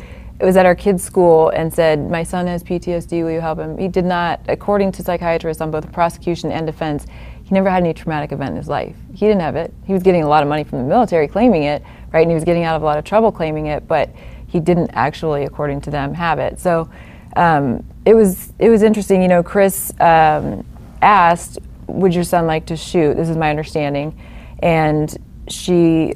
was 0.46 0.58
at 0.58 0.66
our 0.66 0.76
kids' 0.76 1.04
school 1.04 1.50
and 1.50 1.74
said, 1.74 2.10
"My 2.10 2.24
son 2.24 2.48
has 2.48 2.64
PTSD. 2.64 3.24
Will 3.24 3.32
you 3.32 3.42
help 3.42 3.60
him?" 3.60 3.78
He 3.78 3.88
did 3.88 4.06
not, 4.06 4.42
according 4.48 4.92
to 4.94 5.04
psychiatrists 5.04 5.62
on 5.62 5.72
both 5.72 5.92
prosecution 5.92 6.52
and 6.52 6.66
defense, 6.66 7.06
he 7.44 7.54
never 7.54 7.70
had 7.70 7.84
any 7.84 7.94
traumatic 7.94 8.32
event 8.32 8.52
in 8.52 8.58
his 8.58 8.68
life. 8.68 8.96
He 9.14 9.28
didn't 9.28 9.42
have 9.42 9.56
it. 9.56 9.74
He 9.86 9.94
was 9.94 10.04
getting 10.04 10.24
a 10.24 10.28
lot 10.28 10.44
of 10.44 10.50
money 10.50 10.64
from 10.64 10.80
the 10.80 10.86
military 10.86 11.28
claiming 11.28 11.64
it, 11.64 11.84
right? 12.12 12.22
And 12.22 12.32
he 12.32 12.36
was 12.36 12.44
getting 12.44 12.64
out 12.64 12.76
of 12.76 12.82
a 12.82 12.86
lot 12.86 12.98
of 12.98 13.04
trouble 13.04 13.32
claiming 13.32 13.68
it, 13.68 13.88
but 13.88 14.10
he 14.48 14.60
didn't 14.60 14.92
actually, 14.94 15.46
according 15.46 15.82
to 15.82 15.92
them, 15.92 16.14
have 16.14 16.40
it. 16.40 16.60
So 16.60 16.90
um, 17.36 17.84
it 18.06 18.14
was 18.14 18.54
it 18.60 18.70
was 18.70 18.84
interesting. 18.84 19.22
You 19.22 19.28
know, 19.28 19.44
Chris 19.44 19.92
um, 20.00 20.66
asked, 21.02 21.60
"Would 21.88 22.14
your 22.14 22.24
son 22.24 22.48
like 22.48 22.66
to 22.68 22.78
shoot?" 22.78 23.16
This 23.16 23.30
is 23.30 23.38
my 23.38 23.50
understanding, 23.50 24.18
and 24.60 25.16
she 25.48 26.14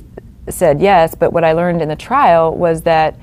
said 0.49 0.79
yes. 0.79 1.15
But 1.15 1.33
what 1.33 1.43
I 1.43 1.53
learned 1.53 1.81
in 1.81 1.89
the 1.89 1.95
trial 1.95 2.55
was 2.55 2.81
that 2.83 3.17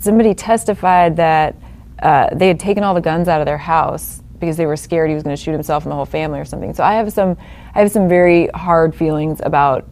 somebody 0.00 0.34
testified 0.34 1.16
that 1.16 1.56
uh, 2.02 2.28
they 2.34 2.48
had 2.48 2.60
taken 2.60 2.84
all 2.84 2.94
the 2.94 3.00
guns 3.00 3.28
out 3.28 3.40
of 3.40 3.46
their 3.46 3.58
house 3.58 4.22
because 4.38 4.56
they 4.56 4.66
were 4.66 4.76
scared 4.76 5.08
he 5.08 5.14
was 5.14 5.24
going 5.24 5.36
to 5.36 5.42
shoot 5.42 5.52
himself 5.52 5.84
and 5.84 5.90
the 5.90 5.96
whole 5.96 6.06
family 6.06 6.38
or 6.38 6.44
something. 6.44 6.72
So 6.72 6.84
I 6.84 6.94
have 6.94 7.12
some, 7.12 7.36
I 7.74 7.80
have 7.80 7.90
some 7.90 8.08
very 8.08 8.46
hard 8.48 8.94
feelings 8.94 9.40
about 9.42 9.88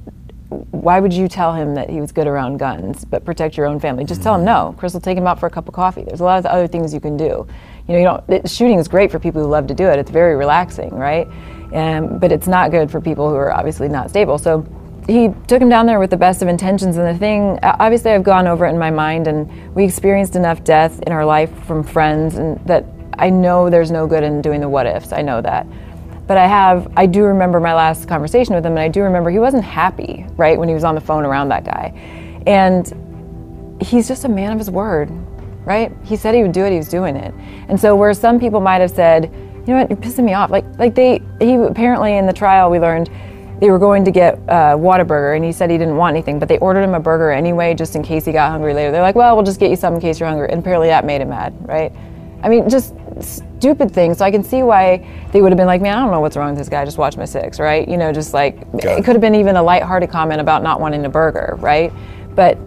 why 0.49 1.01
would 1.01 1.13
you 1.13 1.27
tell 1.27 1.53
him 1.53 1.75
that 1.75 1.91
he 1.91 2.01
was 2.01 2.13
good 2.13 2.29
around 2.29 2.59
guns 2.59 3.05
but 3.05 3.25
protect 3.25 3.57
your 3.57 3.67
own 3.67 3.81
family? 3.81 4.05
Just 4.05 4.23
tell 4.23 4.37
him 4.37 4.45
no. 4.45 4.75
Chris 4.79 4.93
will 4.93 5.01
take 5.01 5.19
him 5.19 5.27
out 5.27 5.41
for 5.41 5.47
a 5.47 5.51
cup 5.51 5.67
of 5.67 5.75
coffee. 5.75 6.05
There's 6.05 6.21
a 6.21 6.25
lot 6.25 6.39
of 6.39 6.47
other 6.47 6.69
things 6.69 6.95
you 6.95 7.01
can 7.01 7.17
do. 7.17 7.47
You 7.89 7.95
know, 7.95 7.99
you 7.99 8.05
don't. 8.05 8.31
It, 8.31 8.49
shooting 8.49 8.79
is 8.79 8.87
great 8.87 9.11
for 9.11 9.19
people 9.19 9.43
who 9.43 9.49
love 9.49 9.67
to 9.67 9.75
do 9.75 9.89
it. 9.89 9.99
It's 9.99 10.11
very 10.11 10.37
relaxing, 10.37 10.91
right? 10.91 11.27
Um, 11.73 12.19
but 12.19 12.31
it's 12.31 12.47
not 12.47 12.71
good 12.71 12.91
for 12.91 13.01
people 13.01 13.29
who 13.29 13.35
are 13.35 13.53
obviously 13.53 13.89
not 13.89 14.09
stable. 14.09 14.39
So 14.39 14.65
he 15.07 15.29
took 15.47 15.63
him 15.63 15.69
down 15.69 15.87
there 15.87 16.01
with 16.01 16.11
the 16.11 16.17
best 16.17 16.43
of 16.43 16.49
intentions. 16.49 16.97
And 16.97 17.07
the 17.07 17.19
thing, 17.19 17.59
obviously, 17.63 18.11
I've 18.11 18.25
gone 18.25 18.47
over 18.47 18.67
it 18.67 18.71
in 18.71 18.79
my 18.79 18.91
mind, 18.91 19.29
and 19.29 19.75
we 19.75 19.85
experienced 19.85 20.37
enough 20.37 20.65
death 20.65 21.01
in 21.03 21.13
our 21.13 21.25
life 21.25 21.53
from 21.65 21.83
friends, 21.83 22.37
and 22.37 22.59
that 22.67 22.85
I 23.19 23.31
know 23.31 23.71
there's 23.71 23.91
no 23.91 24.07
good 24.07 24.23
in 24.23 24.43
doing 24.43 24.61
the 24.61 24.69
what 24.69 24.87
ifs. 24.87 25.13
I 25.13 25.23
know 25.23 25.41
that. 25.41 25.67
But 26.27 26.39
I 26.39 26.47
have, 26.49 26.93
I 26.97 27.07
do 27.07 27.23
remember 27.23 27.61
my 27.61 27.73
last 27.73 28.09
conversation 28.09 28.55
with 28.55 28.67
him, 28.67 28.73
and 28.73 28.81
I 28.81 28.89
do 28.89 29.03
remember 29.03 29.31
he 29.31 29.39
wasn't 29.39 29.63
happy, 29.63 30.27
right, 30.37 30.59
when 30.59 30.69
he 30.69 30.75
was 30.75 30.83
on 30.83 30.97
the 30.97 31.01
phone 31.01 31.25
around 31.25 31.51
that 31.51 31.65
guy. 31.65 31.93
And 32.47 33.81
he's 33.81 34.09
just 34.09 34.25
a 34.25 34.29
man 34.29 34.51
of 34.51 34.59
his 34.59 34.71
word, 34.71 35.09
right? 35.65 35.93
He 36.05 36.17
said 36.17 36.35
he 36.35 36.43
would 36.43 36.53
do 36.53 36.65
it, 36.65 36.73
he 36.73 36.79
was 36.79 36.89
doing 36.89 37.17
it. 37.17 37.33
And 37.69 37.79
so 37.79 37.95
where 37.95 38.13
some 38.13 38.41
people 38.41 38.61
might 38.61 38.81
have 38.81 38.91
said, 38.91 39.31
you 39.67 39.75
know 39.75 39.81
what, 39.81 39.91
you're 39.91 39.99
pissing 39.99 40.25
me 40.25 40.35
off. 40.35 40.51
Like, 40.51 40.65
like 40.79 40.95
they, 40.97 41.21
he 41.41 41.55
apparently 41.55 42.17
in 42.17 42.27
the 42.27 42.33
trial 42.33 42.71
we 42.71 42.79
learned 42.79 43.09
they 43.61 43.71
were 43.71 43.79
going 43.79 44.05
to 44.05 44.11
get 44.11 44.35
uh, 44.49 44.77
Whataburger, 44.77 45.35
and 45.37 45.45
he 45.45 45.53
said 45.53 45.71
he 45.71 45.79
didn't 45.79 45.97
want 45.97 46.15
anything, 46.15 46.39
but 46.39 46.49
they 46.49 46.59
ordered 46.59 46.83
him 46.83 46.95
a 46.95 47.01
burger 47.01 47.31
anyway, 47.31 47.75
just 47.75 47.97
in 47.97 48.03
case 48.03 48.25
he 48.25 48.33
got 48.33 48.51
hungry 48.51 48.75
later. 48.75 48.91
They're 48.91 49.03
like, 49.03 49.15
well, 49.15 49.35
we'll 49.35 49.45
just 49.45 49.61
get 49.61 49.71
you 49.71 49.77
some 49.77 49.95
in 49.95 50.01
case 50.01 50.21
you're 50.21 50.29
hungry. 50.29 50.49
And 50.51 50.61
apparently 50.61 50.89
that 50.89 51.05
made 51.05 51.23
him 51.23 51.31
mad, 51.31 51.55
right? 51.67 51.93
I 52.43 52.49
mean, 52.49 52.69
just 52.69 52.95
stupid 53.21 53.91
things. 53.91 54.19
So 54.19 54.25
I 54.25 54.31
can 54.31 54.45
see 54.45 54.63
why 54.63 55.07
they 55.33 55.41
would 55.41 55.51
have 55.51 55.57
been 55.57 55.67
like, 55.67 55.81
man, 55.81 55.97
I 55.97 56.01
don't 56.01 56.11
know 56.11 56.21
what's 56.21 56.37
wrong 56.37 56.51
with 56.51 56.59
this 56.59 56.69
guy. 56.69 56.85
Just 56.85 56.99
watch 56.99 57.17
my 57.17 57.25
six, 57.25 57.59
right? 57.59 57.89
You 57.89 57.97
know, 57.97 58.13
just 58.13 58.35
like 58.35 58.59
it 58.75 59.05
could 59.05 59.15
have 59.15 59.21
been 59.21 59.35
even 59.35 59.57
a 59.57 59.63
lighthearted 59.63 60.11
comment 60.11 60.41
about 60.41 60.63
not 60.63 60.81
wanting 60.81 61.05
a 61.07 61.09
burger, 61.09 61.57
right? 61.59 61.93
But 62.35 62.59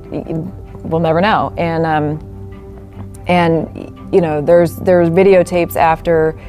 we'll 0.83 0.99
never 0.99 1.21
know. 1.21 1.53
And 1.57 1.85
um, 1.85 3.23
and 3.27 3.95
you 4.13 4.21
know, 4.21 4.41
there's 4.41 4.75
there's 4.77 5.09
videotapes 5.09 5.75
after 5.75 6.39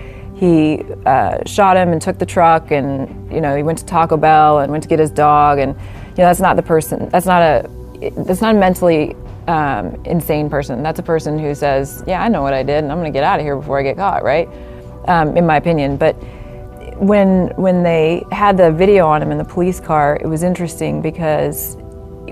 he 0.41 0.83
uh, 1.05 1.45
shot 1.45 1.77
him 1.77 1.93
and 1.93 2.01
took 2.01 2.19
the 2.19 2.25
truck, 2.25 2.71
and 2.71 3.31
you 3.31 3.43
know, 3.43 3.55
he 3.55 3.63
went 3.63 3.79
to 3.81 3.85
Taco 3.85 4.17
Bell 4.17 4.61
and 4.61 4.73
went 4.73 4.83
to 4.83 4.89
get 4.89 4.99
his 4.99 5.11
dog, 5.11 5.59
and 5.59 5.75
you 5.75 6.17
know, 6.17 6.25
that's 6.25 6.41
not 6.41 6.57
the 6.57 6.63
person. 6.63 7.11
That's 7.11 7.27
not 7.27 7.43
a. 7.43 7.71
That's 8.17 8.41
not 8.41 8.55
a 8.55 8.59
mentally 8.59 9.15
um, 9.47 10.03
insane 10.07 10.49
person. 10.49 10.83
That's 10.83 10.99
a 10.99 11.03
person 11.03 11.39
who 11.39 11.55
says, 11.55 12.03
"Yeah, 12.07 12.23
I 12.23 12.29
know 12.29 12.41
what 12.41 12.55
I 12.55 12.63
did, 12.63 12.83
and 12.83 12.91
I'm 12.91 12.99
going 12.99 13.13
to 13.13 13.17
get 13.17 13.23
out 13.23 13.39
of 13.39 13.45
here 13.45 13.55
before 13.55 13.79
I 13.79 13.83
get 13.83 13.97
caught." 13.97 14.25
Right? 14.25 14.49
Um, 15.09 15.37
in 15.37 15.45
my 15.45 15.59
opinion, 15.59 15.99
but 15.99 16.15
when 16.97 17.49
when 17.57 17.83
they 17.83 18.25
had 18.33 18.57
the 18.57 18.73
video 18.73 19.07
on 19.07 19.21
him 19.21 19.33
in 19.33 19.37
the 19.37 19.45
police 19.45 19.79
car, 19.79 20.17
it 20.23 20.27
was 20.27 20.43
interesting 20.43 21.03
because 21.03 21.77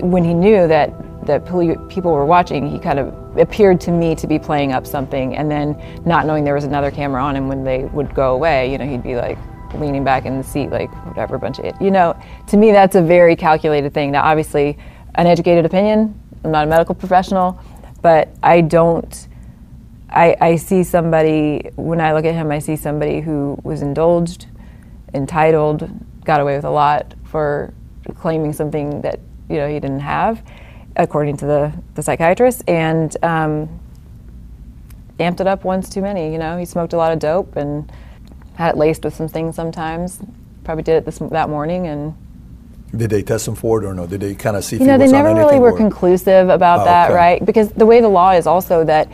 when 0.01 0.23
he 0.23 0.33
knew 0.33 0.67
that 0.67 0.91
that 1.29 1.45
people 1.45 2.11
were 2.11 2.25
watching, 2.25 2.69
he 2.69 2.79
kind 2.79 2.99
of 2.99 3.37
appeared 3.37 3.79
to 3.81 3.91
me 3.91 4.15
to 4.15 4.27
be 4.27 4.39
playing 4.39 4.73
up 4.73 4.85
something, 4.85 5.35
and 5.37 5.49
then 5.49 5.79
not 6.05 6.25
knowing 6.25 6.43
there 6.43 6.55
was 6.55 6.63
another 6.63 6.91
camera 6.91 7.23
on 7.23 7.35
him 7.35 7.47
when 7.47 7.63
they 7.63 7.85
would 7.85 8.13
go 8.15 8.33
away, 8.33 8.71
you 8.71 8.77
know, 8.77 8.85
he'd 8.85 9.03
be 9.03 9.15
like 9.15 9.37
leaning 9.75 10.03
back 10.03 10.25
in 10.25 10.37
the 10.37 10.43
seat, 10.43 10.69
like 10.69 10.91
whatever, 11.05 11.37
bunch 11.37 11.59
of, 11.59 11.65
it. 11.65 11.75
you 11.79 11.91
know, 11.91 12.19
to 12.47 12.57
me 12.57 12.71
that's 12.71 12.95
a 12.95 13.01
very 13.01 13.35
calculated 13.35 13.93
thing. 13.93 14.11
Now, 14.11 14.23
obviously, 14.23 14.77
an 15.15 15.27
educated 15.27 15.65
opinion. 15.65 16.19
I'm 16.43 16.51
not 16.51 16.65
a 16.65 16.69
medical 16.69 16.95
professional, 16.95 17.59
but 18.01 18.29
I 18.41 18.61
don't. 18.61 19.27
I, 20.09 20.35
I 20.41 20.55
see 20.55 20.83
somebody 20.83 21.69
when 21.75 22.01
I 22.01 22.13
look 22.13 22.25
at 22.25 22.33
him. 22.33 22.49
I 22.49 22.57
see 22.57 22.75
somebody 22.75 23.19
who 23.19 23.59
was 23.63 23.83
indulged, 23.83 24.47
entitled, 25.13 25.87
got 26.25 26.41
away 26.41 26.55
with 26.55 26.65
a 26.65 26.71
lot 26.71 27.13
for 27.25 27.73
claiming 28.15 28.53
something 28.53 29.01
that 29.01 29.19
you 29.49 29.57
know 29.57 29.67
he 29.67 29.79
didn't 29.79 29.99
have, 29.99 30.41
according 30.99 31.37
to 31.37 31.45
the, 31.45 31.73
the 31.95 32.03
psychiatrist, 32.03 32.63
and 32.67 33.15
um, 33.23 33.79
amped 35.19 35.39
it 35.39 35.47
up 35.47 35.63
once 35.63 35.89
too 35.89 36.01
many. 36.01 36.31
You 36.31 36.37
know, 36.37 36.57
he 36.57 36.65
smoked 36.65 36.93
a 36.93 36.97
lot 36.97 37.11
of 37.11 37.19
dope 37.19 37.55
and 37.55 37.91
had 38.55 38.75
it 38.75 38.77
laced 38.77 39.03
with 39.03 39.15
some 39.15 39.27
things 39.27 39.55
sometimes. 39.55 40.19
Probably 40.63 40.83
did 40.83 40.97
it 40.97 41.05
this 41.05 41.17
that 41.19 41.49
morning, 41.49 41.87
and 41.87 42.13
Did 42.95 43.09
they 43.09 43.23
test 43.23 43.47
him 43.47 43.55
for 43.55 43.81
it 43.81 43.85
or 43.87 43.93
no? 43.93 44.05
Did 44.05 44.19
they 44.19 44.35
kind 44.35 44.57
of 44.57 44.63
see 44.63 44.75
if 44.75 44.81
you 44.81 44.87
know 44.87 44.99
he 44.99 45.05
they 45.05 45.11
never 45.11 45.33
really 45.33 45.59
were 45.59 45.71
or- 45.71 45.77
conclusive 45.77 46.49
about 46.49 46.81
Oh, 46.81 46.85
that, 46.85 47.09
okay. 47.09 47.15
right? 47.15 47.45
Because 47.45 47.71
the 47.71 47.85
way 47.85 48.01
the 48.01 48.09
law 48.09 48.31
is 48.31 48.45
also 48.45 48.83
that. 48.85 49.09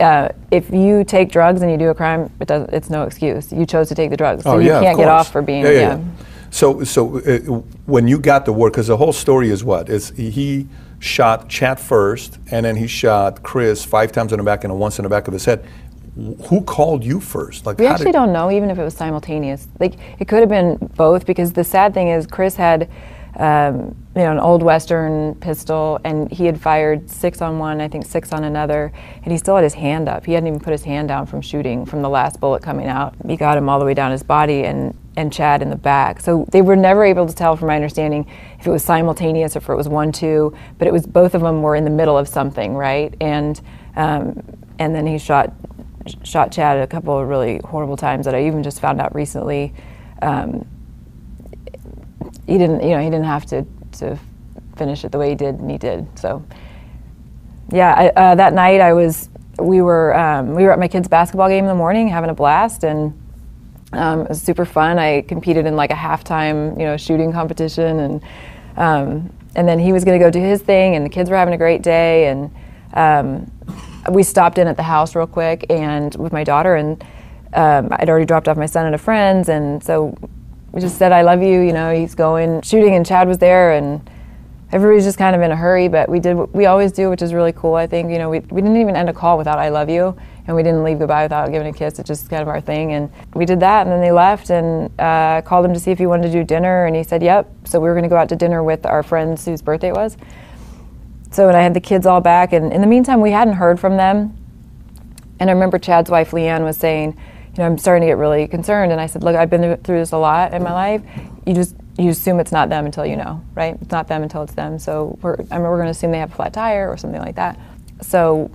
Uh, 0.00 0.26
if 0.50 0.70
you 0.70 1.04
take 1.04 1.30
drugs 1.30 1.60
and 1.60 1.70
you 1.70 1.76
do 1.76 1.90
a 1.90 1.94
crime, 1.94 2.30
it 2.40 2.48
does, 2.48 2.66
it's 2.72 2.88
no 2.88 3.02
excuse. 3.02 3.52
You 3.52 3.66
chose 3.66 3.88
to 3.88 3.94
take 3.94 4.08
the 4.08 4.16
drugs, 4.16 4.42
so 4.44 4.52
oh, 4.52 4.58
you 4.58 4.68
yeah, 4.68 4.78
of 4.78 4.84
can't 4.84 4.96
get 4.96 5.08
off 5.08 5.30
for 5.30 5.42
being. 5.42 5.64
Yeah, 5.64 5.70
yeah, 5.70 5.80
yeah. 5.80 5.96
yeah. 5.98 6.04
So, 6.50 6.82
so 6.82 7.18
uh, 7.18 7.38
when 7.84 8.08
you 8.08 8.18
got 8.18 8.46
the 8.46 8.54
word, 8.54 8.70
because 8.72 8.86
the 8.86 8.96
whole 8.96 9.12
story 9.12 9.50
is 9.50 9.62
what 9.64 9.90
is 9.90 10.08
he 10.16 10.66
shot 11.02 11.48
Chad 11.48 11.80
first, 11.80 12.38
and 12.52 12.64
then 12.64 12.76
he 12.76 12.86
shot 12.86 13.42
Chris 13.42 13.84
five 13.84 14.12
times 14.12 14.32
in 14.32 14.38
the 14.38 14.44
back 14.44 14.62
and 14.64 14.78
once 14.78 14.98
in 14.98 15.02
the 15.02 15.08
back 15.08 15.26
of 15.26 15.32
his 15.34 15.44
head. 15.44 15.64
Who 16.48 16.60
called 16.62 17.02
you 17.02 17.20
first? 17.20 17.66
Like 17.66 17.78
We 17.78 17.86
actually 17.86 18.06
did- 18.06 18.12
don't 18.12 18.32
know, 18.32 18.50
even 18.50 18.70
if 18.70 18.78
it 18.78 18.84
was 18.84 18.94
simultaneous. 18.94 19.66
Like 19.80 19.94
it 20.20 20.28
could 20.28 20.40
have 20.40 20.48
been 20.48 20.76
both, 20.96 21.26
because 21.26 21.54
the 21.54 21.64
sad 21.64 21.92
thing 21.92 22.08
is 22.08 22.26
Chris 22.26 22.54
had, 22.54 22.88
um, 23.36 23.96
you 24.14 24.22
know, 24.22 24.32
an 24.32 24.38
old 24.38 24.62
Western 24.62 25.34
pistol, 25.36 25.98
and 26.04 26.30
he 26.30 26.44
had 26.44 26.60
fired 26.60 27.10
six 27.10 27.40
on 27.40 27.58
one, 27.58 27.80
I 27.80 27.88
think 27.88 28.04
six 28.04 28.32
on 28.32 28.44
another, 28.44 28.92
and 29.22 29.32
he 29.32 29.38
still 29.38 29.54
had 29.54 29.64
his 29.64 29.74
hand 29.74 30.08
up. 30.08 30.26
He 30.26 30.32
hadn't 30.32 30.48
even 30.48 30.60
put 30.60 30.72
his 30.72 30.84
hand 30.84 31.08
down 31.08 31.26
from 31.26 31.40
shooting 31.40 31.86
from 31.86 32.02
the 32.02 32.10
last 32.10 32.38
bullet 32.40 32.62
coming 32.62 32.88
out. 32.88 33.14
He 33.26 33.36
got 33.36 33.56
him 33.56 33.68
all 33.68 33.78
the 33.78 33.86
way 33.86 33.94
down 33.94 34.10
his 34.10 34.22
body, 34.22 34.64
and 34.64 34.96
and 35.16 35.32
Chad 35.32 35.62
in 35.62 35.70
the 35.70 35.76
back. 35.76 36.20
So 36.20 36.46
they 36.50 36.62
were 36.62 36.76
never 36.76 37.04
able 37.04 37.26
to 37.26 37.34
tell, 37.34 37.56
from 37.56 37.68
my 37.68 37.76
understanding, 37.76 38.26
if 38.58 38.66
it 38.66 38.70
was 38.70 38.82
simultaneous 38.82 39.56
or 39.56 39.58
if 39.58 39.68
it 39.68 39.74
was 39.74 39.88
one 39.88 40.12
two. 40.12 40.54
But 40.78 40.88
it 40.88 40.92
was 40.92 41.06
both 41.06 41.34
of 41.34 41.42
them 41.42 41.62
were 41.62 41.76
in 41.76 41.84
the 41.84 41.90
middle 41.90 42.16
of 42.16 42.28
something, 42.28 42.74
right? 42.74 43.14
And 43.20 43.60
um, 43.96 44.42
and 44.78 44.94
then 44.94 45.06
he 45.06 45.18
shot 45.18 45.52
shot 46.22 46.52
Chad 46.52 46.78
a 46.78 46.86
couple 46.86 47.18
of 47.18 47.28
really 47.28 47.60
horrible 47.64 47.96
times 47.96 48.26
that 48.26 48.34
I 48.34 48.46
even 48.46 48.62
just 48.62 48.80
found 48.80 49.00
out 49.00 49.14
recently. 49.14 49.72
Um, 50.20 50.66
he 52.46 52.58
didn't, 52.58 52.82
you 52.82 52.90
know, 52.90 52.98
he 52.98 53.10
didn't 53.10 53.26
have 53.26 53.46
to 53.46 53.66
to 53.92 54.18
finish 54.76 55.04
it 55.04 55.12
the 55.12 55.18
way 55.18 55.30
he 55.30 55.34
did, 55.34 55.56
and 55.56 55.70
he 55.70 55.78
did. 55.78 56.06
So, 56.18 56.44
yeah, 57.70 57.94
I, 57.94 58.08
uh, 58.08 58.34
that 58.34 58.52
night 58.52 58.80
I 58.80 58.92
was, 58.92 59.28
we 59.58 59.82
were, 59.82 60.16
um, 60.16 60.54
we 60.54 60.64
were 60.64 60.72
at 60.72 60.78
my 60.78 60.88
kids' 60.88 61.08
basketball 61.08 61.48
game 61.48 61.64
in 61.64 61.68
the 61.68 61.74
morning, 61.74 62.08
having 62.08 62.30
a 62.30 62.34
blast, 62.34 62.84
and 62.84 63.18
um, 63.92 64.22
it 64.22 64.30
was 64.30 64.42
super 64.42 64.64
fun. 64.64 64.98
I 64.98 65.22
competed 65.22 65.66
in 65.66 65.76
like 65.76 65.90
a 65.90 65.94
halftime, 65.94 66.78
you 66.78 66.84
know, 66.84 66.96
shooting 66.96 67.32
competition, 67.32 68.00
and 68.00 68.22
um, 68.76 69.32
and 69.54 69.68
then 69.68 69.78
he 69.78 69.92
was 69.92 70.04
going 70.04 70.18
to 70.18 70.24
go 70.24 70.30
do 70.30 70.40
his 70.40 70.62
thing, 70.62 70.96
and 70.96 71.04
the 71.04 71.10
kids 71.10 71.28
were 71.28 71.36
having 71.36 71.52
a 71.52 71.58
great 71.58 71.82
day, 71.82 72.28
and 72.28 72.50
um, 72.94 73.50
we 74.10 74.22
stopped 74.22 74.56
in 74.58 74.66
at 74.66 74.76
the 74.76 74.82
house 74.82 75.14
real 75.14 75.26
quick, 75.26 75.66
and 75.68 76.14
with 76.16 76.32
my 76.32 76.42
daughter, 76.42 76.76
and 76.76 77.04
um, 77.52 77.88
I'd 77.92 78.08
already 78.08 78.24
dropped 78.24 78.48
off 78.48 78.56
my 78.56 78.66
son 78.66 78.86
at 78.86 78.94
a 78.94 78.98
friend's, 78.98 79.50
and 79.50 79.84
so 79.84 80.16
we 80.72 80.80
just 80.80 80.98
said, 80.98 81.12
"I 81.12 81.22
love 81.22 81.42
you." 81.42 81.60
You 81.60 81.72
know, 81.72 81.94
he's 81.94 82.14
going 82.14 82.62
shooting, 82.62 82.94
and 82.94 83.04
Chad 83.06 83.28
was 83.28 83.38
there, 83.38 83.72
and 83.72 84.08
everybody's 84.72 85.04
just 85.04 85.18
kind 85.18 85.36
of 85.36 85.42
in 85.42 85.52
a 85.52 85.56
hurry, 85.56 85.86
but 85.88 86.08
we 86.08 86.18
did 86.18 86.34
what 86.34 86.54
we 86.54 86.66
always 86.66 86.92
do, 86.92 87.10
which 87.10 87.22
is 87.22 87.34
really 87.34 87.52
cool. 87.52 87.74
I 87.74 87.86
think 87.86 88.10
you 88.10 88.18
know 88.18 88.30
we 88.30 88.40
we 88.40 88.62
didn't 88.62 88.78
even 88.78 88.96
end 88.96 89.08
a 89.08 89.12
call 89.12 89.36
without 89.38 89.58
"I 89.58 89.68
love 89.68 89.90
you," 89.90 90.16
and 90.46 90.56
we 90.56 90.62
didn't 90.62 90.82
leave 90.82 90.98
goodbye 90.98 91.24
without 91.24 91.50
giving 91.52 91.68
a 91.68 91.72
kiss. 91.72 91.98
It's 91.98 92.08
just 92.08 92.30
kind 92.30 92.42
of 92.42 92.48
our 92.48 92.60
thing, 92.60 92.92
and 92.92 93.10
we 93.34 93.44
did 93.44 93.60
that, 93.60 93.82
and 93.82 93.92
then 93.92 94.00
they 94.00 94.12
left, 94.12 94.50
and 94.50 94.90
uh, 94.98 95.42
called 95.42 95.66
him 95.66 95.74
to 95.74 95.80
see 95.80 95.90
if 95.90 95.98
he 95.98 96.06
wanted 96.06 96.24
to 96.24 96.32
do 96.32 96.42
dinner, 96.42 96.86
and 96.86 96.96
he 96.96 97.02
said, 97.02 97.22
"Yep." 97.22 97.50
So 97.64 97.78
we 97.80 97.88
were 97.88 97.94
going 97.94 98.04
to 98.04 98.08
go 98.08 98.16
out 98.16 98.28
to 98.30 98.36
dinner 98.36 98.62
with 98.62 98.86
our 98.86 99.02
friends 99.02 99.44
whose 99.44 99.62
birthday 99.62 99.88
it 99.88 99.94
was. 99.94 100.16
So 101.30 101.48
and 101.48 101.56
I 101.56 101.62
had 101.62 101.74
the 101.74 101.80
kids 101.80 102.06
all 102.06 102.20
back, 102.20 102.52
and 102.52 102.72
in 102.72 102.80
the 102.80 102.86
meantime, 102.86 103.20
we 103.20 103.30
hadn't 103.30 103.54
heard 103.54 103.78
from 103.78 103.96
them. 103.96 104.36
And 105.40 105.50
I 105.50 105.54
remember 105.54 105.78
Chad's 105.78 106.10
wife 106.10 106.30
Leanne 106.30 106.62
was 106.62 106.76
saying, 106.76 107.16
you 107.52 107.58
know, 107.58 107.66
I'm 107.66 107.78
starting 107.78 108.02
to 108.02 108.06
get 108.06 108.18
really 108.18 108.46
concerned. 108.48 108.92
And 108.92 109.00
I 109.00 109.06
said, 109.06 109.22
look, 109.22 109.36
I've 109.36 109.50
been 109.50 109.76
through 109.78 109.98
this 109.98 110.12
a 110.12 110.18
lot 110.18 110.54
in 110.54 110.62
my 110.62 110.72
life. 110.72 111.02
You 111.46 111.54
just 111.54 111.76
you 111.98 112.08
assume 112.08 112.40
it's 112.40 112.52
not 112.52 112.70
them 112.70 112.86
until 112.86 113.04
you 113.04 113.16
know, 113.16 113.44
right? 113.54 113.76
It's 113.80 113.90
not 113.90 114.08
them 114.08 114.22
until 114.22 114.42
it's 114.42 114.54
them. 114.54 114.78
So 114.78 115.18
we're 115.20 115.34
I 115.50 115.58
mean, 115.58 115.62
we're 115.62 115.76
going 115.76 115.86
to 115.86 115.90
assume 115.90 116.10
they 116.12 116.18
have 116.18 116.32
a 116.32 116.34
flat 116.34 116.54
tire 116.54 116.88
or 116.88 116.96
something 116.96 117.20
like 117.20 117.36
that. 117.36 117.58
So 118.00 118.50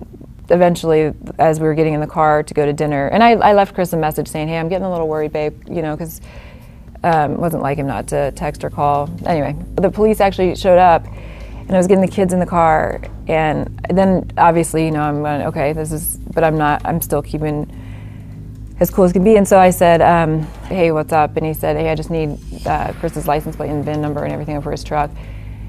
eventually, 0.50 1.14
as 1.38 1.60
we 1.60 1.66
were 1.66 1.74
getting 1.74 1.94
in 1.94 2.00
the 2.00 2.06
car 2.06 2.42
to 2.42 2.54
go 2.54 2.66
to 2.66 2.72
dinner, 2.72 3.06
and 3.08 3.22
I, 3.22 3.32
I 3.32 3.52
left 3.52 3.74
Chris 3.74 3.92
a 3.92 3.96
message 3.96 4.28
saying, 4.28 4.48
hey, 4.48 4.58
I'm 4.58 4.68
getting 4.68 4.86
a 4.86 4.90
little 4.90 5.08
worried, 5.08 5.32
babe, 5.32 5.62
you 5.68 5.82
know, 5.82 5.94
because 5.94 6.20
um, 7.04 7.32
it 7.32 7.38
wasn't 7.38 7.62
like 7.62 7.78
him 7.78 7.86
not 7.86 8.08
to 8.08 8.32
text 8.32 8.64
or 8.64 8.70
call. 8.70 9.10
Anyway, 9.26 9.56
the 9.76 9.90
police 9.90 10.20
actually 10.20 10.56
showed 10.56 10.78
up, 10.78 11.06
and 11.06 11.72
I 11.72 11.76
was 11.76 11.86
getting 11.86 12.04
the 12.04 12.10
kids 12.10 12.32
in 12.32 12.40
the 12.40 12.46
car, 12.46 13.00
and 13.28 13.78
then 13.90 14.30
obviously, 14.36 14.86
you 14.86 14.90
know, 14.90 15.02
I'm 15.02 15.22
going, 15.22 15.42
okay, 15.42 15.72
this 15.72 15.92
is, 15.92 16.16
but 16.16 16.44
I'm 16.44 16.56
not, 16.56 16.82
I'm 16.84 17.00
still 17.00 17.22
keeping 17.22 17.70
as 18.80 18.90
cool 18.90 19.04
as 19.04 19.12
can 19.12 19.24
be. 19.24 19.36
And 19.36 19.46
so 19.46 19.58
I 19.58 19.70
said, 19.70 20.00
um, 20.00 20.42
hey, 20.66 20.92
what's 20.92 21.12
up? 21.12 21.36
And 21.36 21.44
he 21.44 21.54
said, 21.54 21.76
hey, 21.76 21.90
I 21.90 21.94
just 21.94 22.10
need 22.10 22.38
uh, 22.66 22.92
Chris's 22.94 23.26
license 23.26 23.56
plate 23.56 23.70
and 23.70 23.84
VIN 23.84 24.00
number 24.00 24.24
and 24.24 24.32
everything 24.32 24.60
for 24.62 24.70
his 24.70 24.84
truck. 24.84 25.10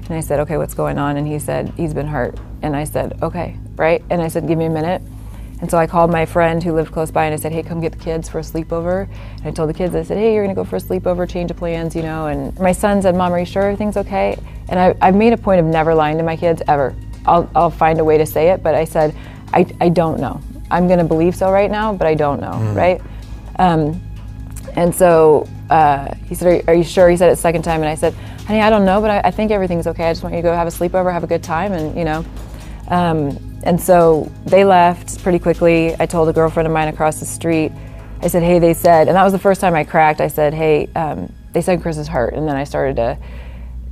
And 0.04 0.14
I 0.14 0.20
said, 0.20 0.40
okay, 0.40 0.56
what's 0.56 0.74
going 0.74 0.98
on? 0.98 1.16
And 1.16 1.26
he 1.26 1.38
said, 1.38 1.72
he's 1.76 1.94
been 1.94 2.06
hurt. 2.06 2.38
And 2.62 2.74
I 2.74 2.84
said, 2.84 3.22
okay, 3.22 3.56
right? 3.76 4.02
And 4.10 4.20
I 4.20 4.28
said, 4.28 4.46
give 4.46 4.58
me 4.58 4.66
a 4.66 4.70
minute. 4.70 5.02
And 5.60 5.70
so 5.70 5.76
I 5.76 5.86
called 5.86 6.10
my 6.10 6.24
friend 6.24 6.62
who 6.62 6.72
lived 6.72 6.90
close 6.90 7.10
by 7.10 7.26
and 7.26 7.34
I 7.34 7.36
said, 7.36 7.52
hey, 7.52 7.62
come 7.62 7.80
get 7.80 7.92
the 7.92 7.98
kids 7.98 8.28
for 8.28 8.38
a 8.38 8.42
sleepover. 8.42 9.08
And 9.38 9.46
I 9.46 9.50
told 9.50 9.68
the 9.68 9.74
kids, 9.74 9.94
I 9.94 10.02
said, 10.02 10.16
hey, 10.16 10.34
you're 10.34 10.42
going 10.42 10.54
to 10.54 10.58
go 10.58 10.64
for 10.64 10.76
a 10.76 10.80
sleepover, 10.80 11.28
change 11.28 11.50
of 11.50 11.58
plans, 11.58 11.94
you 11.94 12.02
know. 12.02 12.28
And 12.28 12.58
my 12.58 12.72
son 12.72 13.02
said, 13.02 13.14
Mom, 13.14 13.32
are 13.32 13.38
you 13.38 13.44
sure 13.44 13.64
everything's 13.64 13.98
okay? 13.98 14.38
And 14.68 14.80
I, 14.80 14.96
I've 15.02 15.14
made 15.14 15.34
a 15.34 15.36
point 15.36 15.60
of 15.60 15.66
never 15.66 15.94
lying 15.94 16.16
to 16.16 16.22
my 16.22 16.36
kids 16.36 16.62
ever. 16.66 16.94
I'll, 17.26 17.50
I'll 17.54 17.70
find 17.70 18.00
a 18.00 18.04
way 18.04 18.16
to 18.16 18.24
say 18.24 18.48
it, 18.50 18.62
but 18.62 18.74
I 18.74 18.84
said, 18.84 19.14
I, 19.52 19.66
I 19.80 19.90
don't 19.90 20.18
know. 20.18 20.40
I'm 20.70 20.86
going 20.86 20.98
to 20.98 21.04
believe 21.04 21.34
so 21.34 21.50
right 21.50 21.70
now, 21.70 21.92
but 21.92 22.06
I 22.06 22.14
don't 22.14 22.40
know, 22.40 22.52
Mm. 22.52 22.74
right? 22.76 23.00
Um, 23.58 24.00
and 24.76 24.94
so 24.94 25.48
uh, 25.68 26.14
he 26.28 26.34
said, 26.34 26.46
are 26.48 26.54
you, 26.56 26.62
are 26.68 26.74
you 26.74 26.84
sure? 26.84 27.08
He 27.10 27.16
said 27.16 27.30
it 27.32 27.36
second 27.36 27.62
time, 27.62 27.80
and 27.80 27.88
I 27.88 27.94
said, 27.94 28.14
honey, 28.46 28.60
I 28.60 28.70
don't 28.70 28.84
know, 28.84 29.00
but 29.00 29.10
I, 29.10 29.20
I 29.28 29.30
think 29.30 29.50
everything's 29.50 29.86
okay. 29.88 30.04
I 30.08 30.12
just 30.12 30.22
want 30.22 30.34
you 30.34 30.42
to 30.42 30.48
go 30.48 30.54
have 30.54 30.66
a 30.66 30.70
sleepover, 30.70 31.12
have 31.12 31.24
a 31.24 31.26
good 31.28 31.42
time, 31.42 31.72
and 31.72 31.96
you 31.96 32.04
know. 32.04 32.24
Um, 32.88 33.38
and 33.64 33.80
so 33.80 34.30
they 34.46 34.64
left 34.64 35.22
pretty 35.22 35.38
quickly. 35.38 35.94
I 36.00 36.06
told 36.06 36.28
a 36.28 36.32
girlfriend 36.32 36.66
of 36.66 36.72
mine 36.72 36.88
across 36.88 37.20
the 37.20 37.26
street. 37.26 37.72
I 38.22 38.28
said, 38.28 38.42
hey, 38.42 38.58
they 38.58 38.74
said, 38.74 39.08
and 39.08 39.16
that 39.16 39.22
was 39.24 39.32
the 39.32 39.38
first 39.38 39.60
time 39.60 39.74
I 39.74 39.84
cracked. 39.84 40.20
I 40.20 40.28
said, 40.28 40.54
hey, 40.54 40.88
um, 40.94 41.32
they 41.52 41.60
said 41.60 41.82
Chris 41.82 41.96
is 41.98 42.08
hurt, 42.08 42.34
and 42.34 42.46
then 42.48 42.56
I 42.56 42.64
started 42.64 42.96
to, 42.96 43.18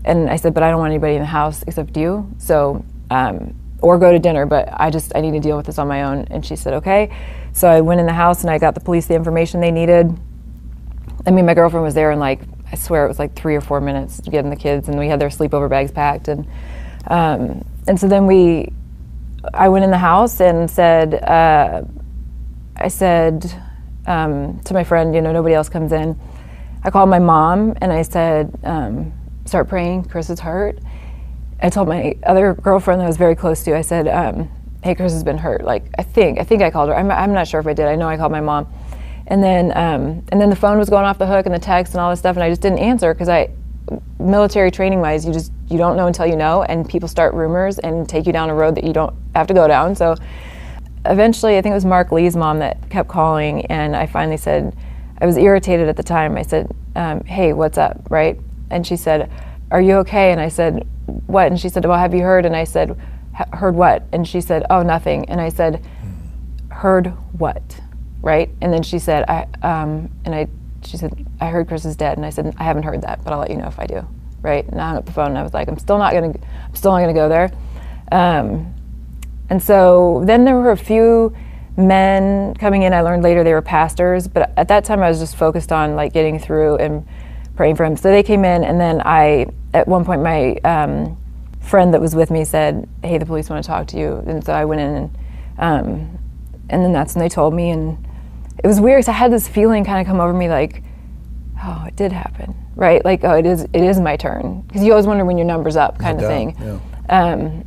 and 0.04 0.30
I 0.30 0.36
said, 0.36 0.54
but 0.54 0.62
I 0.62 0.70
don't 0.70 0.78
want 0.80 0.90
anybody 0.90 1.14
in 1.14 1.20
the 1.20 1.26
house 1.26 1.64
except 1.66 1.96
you. 1.96 2.28
So. 2.38 2.84
Um, 3.10 3.54
or 3.80 3.98
go 3.98 4.12
to 4.12 4.18
dinner, 4.18 4.46
but 4.46 4.68
I 4.72 4.90
just 4.90 5.14
I 5.14 5.20
need 5.20 5.32
to 5.32 5.40
deal 5.40 5.56
with 5.56 5.66
this 5.66 5.78
on 5.78 5.88
my 5.88 6.02
own. 6.02 6.26
And 6.30 6.44
she 6.44 6.56
said, 6.56 6.74
okay. 6.74 7.14
So 7.52 7.68
I 7.68 7.80
went 7.80 8.00
in 8.00 8.06
the 8.06 8.12
house 8.12 8.42
and 8.42 8.50
I 8.50 8.58
got 8.58 8.74
the 8.74 8.80
police 8.80 9.06
the 9.06 9.14
information 9.14 9.60
they 9.60 9.70
needed. 9.70 10.18
I 11.26 11.30
mean, 11.30 11.46
my 11.46 11.54
girlfriend 11.54 11.84
was 11.84 11.94
there 11.94 12.10
in 12.10 12.18
like 12.18 12.40
I 12.70 12.76
swear 12.76 13.04
it 13.04 13.08
was 13.08 13.18
like 13.18 13.34
three 13.34 13.56
or 13.56 13.60
four 13.60 13.80
minutes 13.80 14.20
getting 14.20 14.50
the 14.50 14.56
kids, 14.56 14.88
and 14.88 14.98
we 14.98 15.08
had 15.08 15.20
their 15.20 15.30
sleepover 15.30 15.68
bags 15.68 15.90
packed, 15.90 16.28
and 16.28 16.46
um, 17.08 17.64
and 17.86 17.98
so 17.98 18.06
then 18.06 18.26
we, 18.26 18.70
I 19.54 19.68
went 19.68 19.84
in 19.84 19.90
the 19.90 19.98
house 19.98 20.40
and 20.40 20.70
said, 20.70 21.14
uh, 21.14 21.82
I 22.76 22.88
said 22.88 23.50
um, 24.06 24.60
to 24.60 24.74
my 24.74 24.84
friend, 24.84 25.14
you 25.14 25.22
know, 25.22 25.32
nobody 25.32 25.54
else 25.54 25.68
comes 25.68 25.92
in. 25.92 26.18
I 26.84 26.90
called 26.90 27.08
my 27.08 27.18
mom 27.18 27.74
and 27.80 27.92
I 27.92 28.02
said, 28.02 28.56
um, 28.62 29.12
start 29.46 29.68
praying. 29.68 30.04
Chris 30.04 30.30
is 30.30 30.38
hurt. 30.38 30.78
I 31.60 31.70
told 31.70 31.88
my 31.88 32.16
other 32.24 32.54
girlfriend 32.54 33.00
that 33.00 33.04
I 33.04 33.08
was 33.08 33.16
very 33.16 33.34
close 33.34 33.64
to, 33.64 33.76
I 33.76 33.82
said, 33.82 34.06
um, 34.06 34.48
hey, 34.84 34.94
Chris 34.94 35.12
has 35.12 35.24
been 35.24 35.38
hurt. 35.38 35.64
Like, 35.64 35.90
I 35.98 36.02
think, 36.02 36.38
I 36.38 36.44
think 36.44 36.62
I 36.62 36.70
called 36.70 36.88
her. 36.88 36.96
I'm, 36.96 37.10
I'm 37.10 37.32
not 37.32 37.48
sure 37.48 37.58
if 37.58 37.66
I 37.66 37.72
did. 37.72 37.86
I 37.86 37.96
know 37.96 38.08
I 38.08 38.16
called 38.16 38.32
my 38.32 38.40
mom. 38.40 38.72
And 39.26 39.42
then, 39.42 39.76
um, 39.76 40.24
and 40.30 40.40
then 40.40 40.50
the 40.50 40.56
phone 40.56 40.78
was 40.78 40.88
going 40.88 41.04
off 41.04 41.18
the 41.18 41.26
hook 41.26 41.46
and 41.46 41.54
the 41.54 41.58
text 41.58 41.94
and 41.94 42.00
all 42.00 42.10
this 42.10 42.18
stuff, 42.20 42.36
and 42.36 42.42
I 42.42 42.48
just 42.48 42.62
didn't 42.62 42.78
answer 42.78 43.12
because 43.12 43.28
I, 43.28 43.50
military 44.18 44.70
training 44.70 45.00
wise, 45.00 45.26
you 45.26 45.32
just, 45.32 45.52
you 45.68 45.78
don't 45.78 45.96
know 45.96 46.06
until 46.06 46.26
you 46.26 46.36
know, 46.36 46.62
and 46.62 46.88
people 46.88 47.08
start 47.08 47.34
rumors 47.34 47.78
and 47.78 48.08
take 48.08 48.26
you 48.26 48.32
down 48.32 48.50
a 48.50 48.54
road 48.54 48.74
that 48.76 48.84
you 48.84 48.92
don't 48.92 49.14
have 49.34 49.46
to 49.48 49.54
go 49.54 49.66
down. 49.66 49.94
So 49.94 50.14
eventually, 51.04 51.58
I 51.58 51.62
think 51.62 51.72
it 51.72 51.74
was 51.74 51.84
Marc 51.84 52.12
Lee's 52.12 52.36
mom 52.36 52.58
that 52.60 52.88
kept 52.88 53.08
calling, 53.08 53.66
and 53.66 53.96
I 53.96 54.06
finally 54.06 54.36
said, 54.36 54.76
I 55.20 55.26
was 55.26 55.36
irritated 55.36 55.88
at 55.88 55.96
the 55.96 56.02
time. 56.02 56.36
I 56.36 56.42
said, 56.42 56.70
um, 56.94 57.24
hey, 57.24 57.52
what's 57.52 57.78
up, 57.78 58.06
right? 58.10 58.38
And 58.70 58.86
she 58.86 58.96
said, 58.96 59.30
are 59.70 59.80
you 59.80 59.96
okay? 59.96 60.32
And 60.32 60.40
I 60.40 60.48
said, 60.48 60.86
what? 61.26 61.46
And 61.46 61.58
she 61.58 61.68
said, 61.68 61.84
well, 61.84 61.98
have 61.98 62.14
you 62.14 62.22
heard? 62.22 62.46
And 62.46 62.54
I 62.54 62.64
said, 62.64 62.98
heard 63.52 63.74
what? 63.74 64.04
And 64.12 64.26
she 64.26 64.40
said, 64.40 64.64
oh, 64.70 64.82
nothing. 64.82 65.28
And 65.28 65.40
I 65.40 65.48
said, 65.48 65.84
heard 66.70 67.08
what? 67.38 67.80
Right? 68.20 68.50
And 68.60 68.72
then 68.72 68.82
she 68.82 68.98
said, 68.98 69.24
I, 69.28 69.46
um, 69.62 70.10
and 70.24 70.34
I, 70.34 70.48
she 70.84 70.96
said, 70.96 71.26
I 71.40 71.46
heard 71.46 71.68
Chris 71.68 71.84
is 71.84 71.96
dead. 71.96 72.16
And 72.16 72.26
I 72.26 72.30
said, 72.30 72.54
I 72.58 72.64
haven't 72.64 72.82
heard 72.82 73.02
that, 73.02 73.22
but 73.24 73.32
I'll 73.32 73.38
let 73.38 73.50
you 73.50 73.56
know 73.56 73.68
if 73.68 73.78
I 73.78 73.86
do. 73.86 74.06
Right? 74.42 74.66
And 74.68 74.80
I 74.80 74.88
hung 74.88 74.98
up 74.98 75.06
the 75.06 75.12
phone 75.12 75.28
and 75.28 75.38
I 75.38 75.42
was 75.42 75.54
like, 75.54 75.68
I'm 75.68 75.78
still 75.78 75.98
not 75.98 76.12
gonna, 76.12 76.28
I'm 76.28 76.74
still 76.74 76.92
not 76.92 77.00
gonna 77.00 77.14
go 77.14 77.28
there. 77.28 77.50
Um, 78.12 78.74
and 79.50 79.62
so 79.62 80.22
then 80.24 80.44
there 80.44 80.54
were 80.56 80.70
a 80.70 80.76
few 80.76 81.34
men 81.76 82.54
coming 82.54 82.82
in. 82.82 82.92
I 82.92 83.00
learned 83.02 83.22
later 83.22 83.44
they 83.44 83.52
were 83.52 83.62
pastors, 83.62 84.28
but 84.28 84.52
at 84.56 84.68
that 84.68 84.84
time 84.84 85.02
I 85.02 85.08
was 85.08 85.20
just 85.20 85.36
focused 85.36 85.72
on 85.72 85.94
like 85.96 86.12
getting 86.12 86.38
through 86.38 86.76
and 86.76 87.06
praying 87.58 87.74
for 87.74 87.84
him. 87.84 87.96
So 87.96 88.08
they 88.10 88.22
came 88.22 88.44
in, 88.44 88.62
and 88.62 88.80
then 88.80 89.02
I, 89.04 89.48
at 89.74 89.86
one 89.86 90.04
point, 90.04 90.22
my 90.22 90.54
um, 90.64 91.18
friend 91.60 91.92
that 91.92 92.00
was 92.00 92.14
with 92.14 92.30
me 92.30 92.44
said, 92.44 92.88
"Hey, 93.02 93.18
the 93.18 93.26
police 93.26 93.50
want 93.50 93.62
to 93.62 93.66
talk 93.66 93.88
to 93.88 93.98
you." 93.98 94.22
And 94.26 94.42
so 94.42 94.52
I 94.54 94.64
went 94.64 94.80
in, 94.80 94.94
and 94.96 95.10
um, 95.58 96.18
and 96.70 96.82
then 96.82 96.92
that's 96.92 97.14
when 97.14 97.22
they 97.22 97.28
told 97.28 97.52
me, 97.52 97.70
and 97.70 97.98
it 98.62 98.66
was 98.66 98.80
weird. 98.80 99.00
Cause 99.00 99.08
I 99.08 99.12
had 99.12 99.32
this 99.32 99.48
feeling 99.48 99.84
kind 99.84 100.00
of 100.00 100.06
come 100.06 100.20
over 100.20 100.32
me, 100.32 100.48
like, 100.48 100.84
"Oh, 101.62 101.84
it 101.88 101.96
did 101.96 102.12
happen." 102.12 102.54
Right? 102.76 103.04
Like, 103.04 103.24
"Oh, 103.24 103.34
it 103.34 103.44
is. 103.44 103.64
It 103.64 103.82
is 103.82 104.00
my 104.00 104.16
turn." 104.16 104.62
Because 104.68 104.84
you 104.84 104.92
always 104.92 105.08
wonder 105.08 105.24
when 105.24 105.36
your 105.36 105.46
number's 105.46 105.76
up, 105.76 105.98
kind 105.98 106.22
of 106.22 106.28
thing. 106.28 106.56
yeah. 106.60 106.78
Um, 107.10 107.64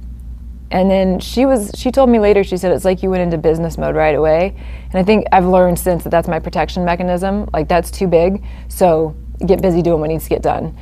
and 0.72 0.90
then 0.90 1.20
she 1.20 1.46
was 1.46 1.70
she 1.76 1.92
told 1.92 2.10
me 2.10 2.18
later 2.18 2.46
she 2.46 2.56
said 2.56 2.72
it's 2.72 2.86
like 2.86 3.04
you 3.04 3.10
went 3.10 3.22
into 3.22 3.38
business 3.38 3.78
mode 3.78 3.94
right 3.94 4.16
away 4.16 4.56
and 4.86 4.96
i 4.96 5.04
think 5.04 5.26
i've 5.34 5.46
learned 5.46 5.78
since 5.78 6.02
that 6.04 6.12
that's 6.12 6.30
my 6.30 6.40
protection 6.40 6.86
mechanism 6.86 7.50
like 7.52 7.68
that's 7.68 7.92
too 7.92 8.08
big 8.08 8.42
so 8.70 9.14
get 9.48 9.62
busy 9.62 9.82
doing 9.82 10.00
what 10.00 10.10
needs 10.10 10.24
to 10.24 10.30
get 10.30 10.42
done. 10.42 10.78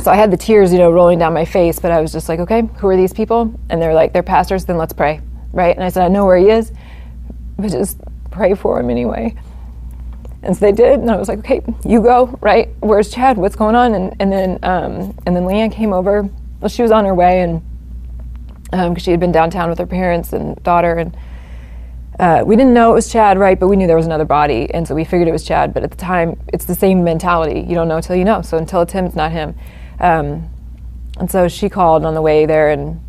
So 0.00 0.10
I 0.10 0.16
had 0.16 0.30
the 0.30 0.36
tears, 0.36 0.72
you 0.72 0.78
know, 0.78 0.90
rolling 0.90 1.18
down 1.18 1.32
my 1.32 1.44
face, 1.44 1.78
but 1.78 1.90
I 1.90 2.00
was 2.00 2.12
just 2.12 2.28
like, 2.28 2.40
okay, 2.40 2.62
who 2.78 2.88
are 2.88 2.96
these 2.96 3.12
people? 3.12 3.58
And 3.70 3.80
they're 3.80 3.94
like, 3.94 4.12
they're 4.12 4.22
pastors, 4.22 4.64
then 4.64 4.76
let's 4.76 4.92
pray, 4.92 5.20
right? 5.52 5.74
And 5.74 5.84
I 5.84 5.88
said, 5.88 6.04
I 6.04 6.08
know 6.08 6.26
where 6.26 6.36
he 6.36 6.50
is, 6.50 6.72
but 7.58 7.70
just 7.70 7.98
pray 8.30 8.54
for 8.54 8.78
him 8.78 8.90
anyway. 8.90 9.34
And 10.42 10.54
so 10.54 10.60
they 10.60 10.72
did, 10.72 11.00
and 11.00 11.10
I 11.10 11.16
was 11.16 11.28
like, 11.28 11.40
okay, 11.40 11.60
you 11.84 12.00
go, 12.00 12.38
right? 12.40 12.68
Where's 12.80 13.10
Chad? 13.10 13.36
What's 13.36 13.56
going 13.56 13.74
on? 13.74 13.94
And, 13.94 14.14
and 14.20 14.30
then 14.30 14.58
um, 14.62 15.16
and 15.26 15.34
then 15.34 15.42
Leanne 15.44 15.72
came 15.72 15.92
over. 15.92 16.28
Well, 16.60 16.68
she 16.68 16.82
was 16.82 16.92
on 16.92 17.04
her 17.04 17.14
way, 17.14 17.40
and 17.40 17.62
because 18.64 18.86
um, 18.86 18.96
she 18.96 19.10
had 19.10 19.18
been 19.18 19.32
downtown 19.32 19.70
with 19.70 19.78
her 19.78 19.86
parents 19.86 20.32
and 20.32 20.62
daughter, 20.62 20.94
and 20.94 21.16
uh, 22.18 22.42
we 22.46 22.56
didn't 22.56 22.72
know 22.72 22.92
it 22.92 22.94
was 22.94 23.12
Chad, 23.12 23.38
right? 23.38 23.58
But 23.58 23.68
we 23.68 23.76
knew 23.76 23.86
there 23.86 23.96
was 23.96 24.06
another 24.06 24.24
body, 24.24 24.72
and 24.72 24.88
so 24.88 24.94
we 24.94 25.04
figured 25.04 25.28
it 25.28 25.32
was 25.32 25.44
Chad. 25.44 25.74
But 25.74 25.82
at 25.82 25.90
the 25.90 25.96
time, 25.96 26.40
it's 26.52 26.64
the 26.64 26.74
same 26.74 27.04
mentality. 27.04 27.60
You 27.60 27.74
don't 27.74 27.88
know 27.88 27.96
until 27.96 28.16
you 28.16 28.24
know. 28.24 28.42
So 28.42 28.56
until 28.56 28.80
it's 28.82 28.92
him, 28.92 29.04
it's 29.04 29.16
not 29.16 29.32
him. 29.32 29.54
Um, 30.00 30.48
and 31.18 31.30
so 31.30 31.48
she 31.48 31.68
called 31.68 32.04
on 32.04 32.14
the 32.14 32.22
way 32.22 32.46
there, 32.46 32.70
and 32.70 33.00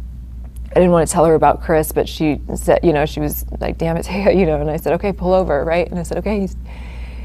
I 0.72 0.76
didn't 0.76 0.92
want 0.92 1.08
to 1.08 1.14
tell 1.14 1.26
her 1.26 1.36
about 1.36 1.62
Chris, 1.62 1.92
but 1.92 2.10
she 2.10 2.42
said, 2.56 2.80
you 2.84 2.92
know, 2.92 3.06
she 3.06 3.20
was 3.20 3.46
like, 3.60 3.78
"Damn 3.78 3.98
it, 3.98 4.08
you 4.36 4.46
know. 4.46 4.60
And 4.60 4.70
I 4.70 4.78
said, 4.78 4.94
"Okay, 4.94 5.14
pull 5.14 5.34
over, 5.34 5.64
right?" 5.64 5.90
And 5.90 6.00
I 6.00 6.04
said, 6.04 6.18
"Okay, 6.18 6.42
he's 6.42 6.56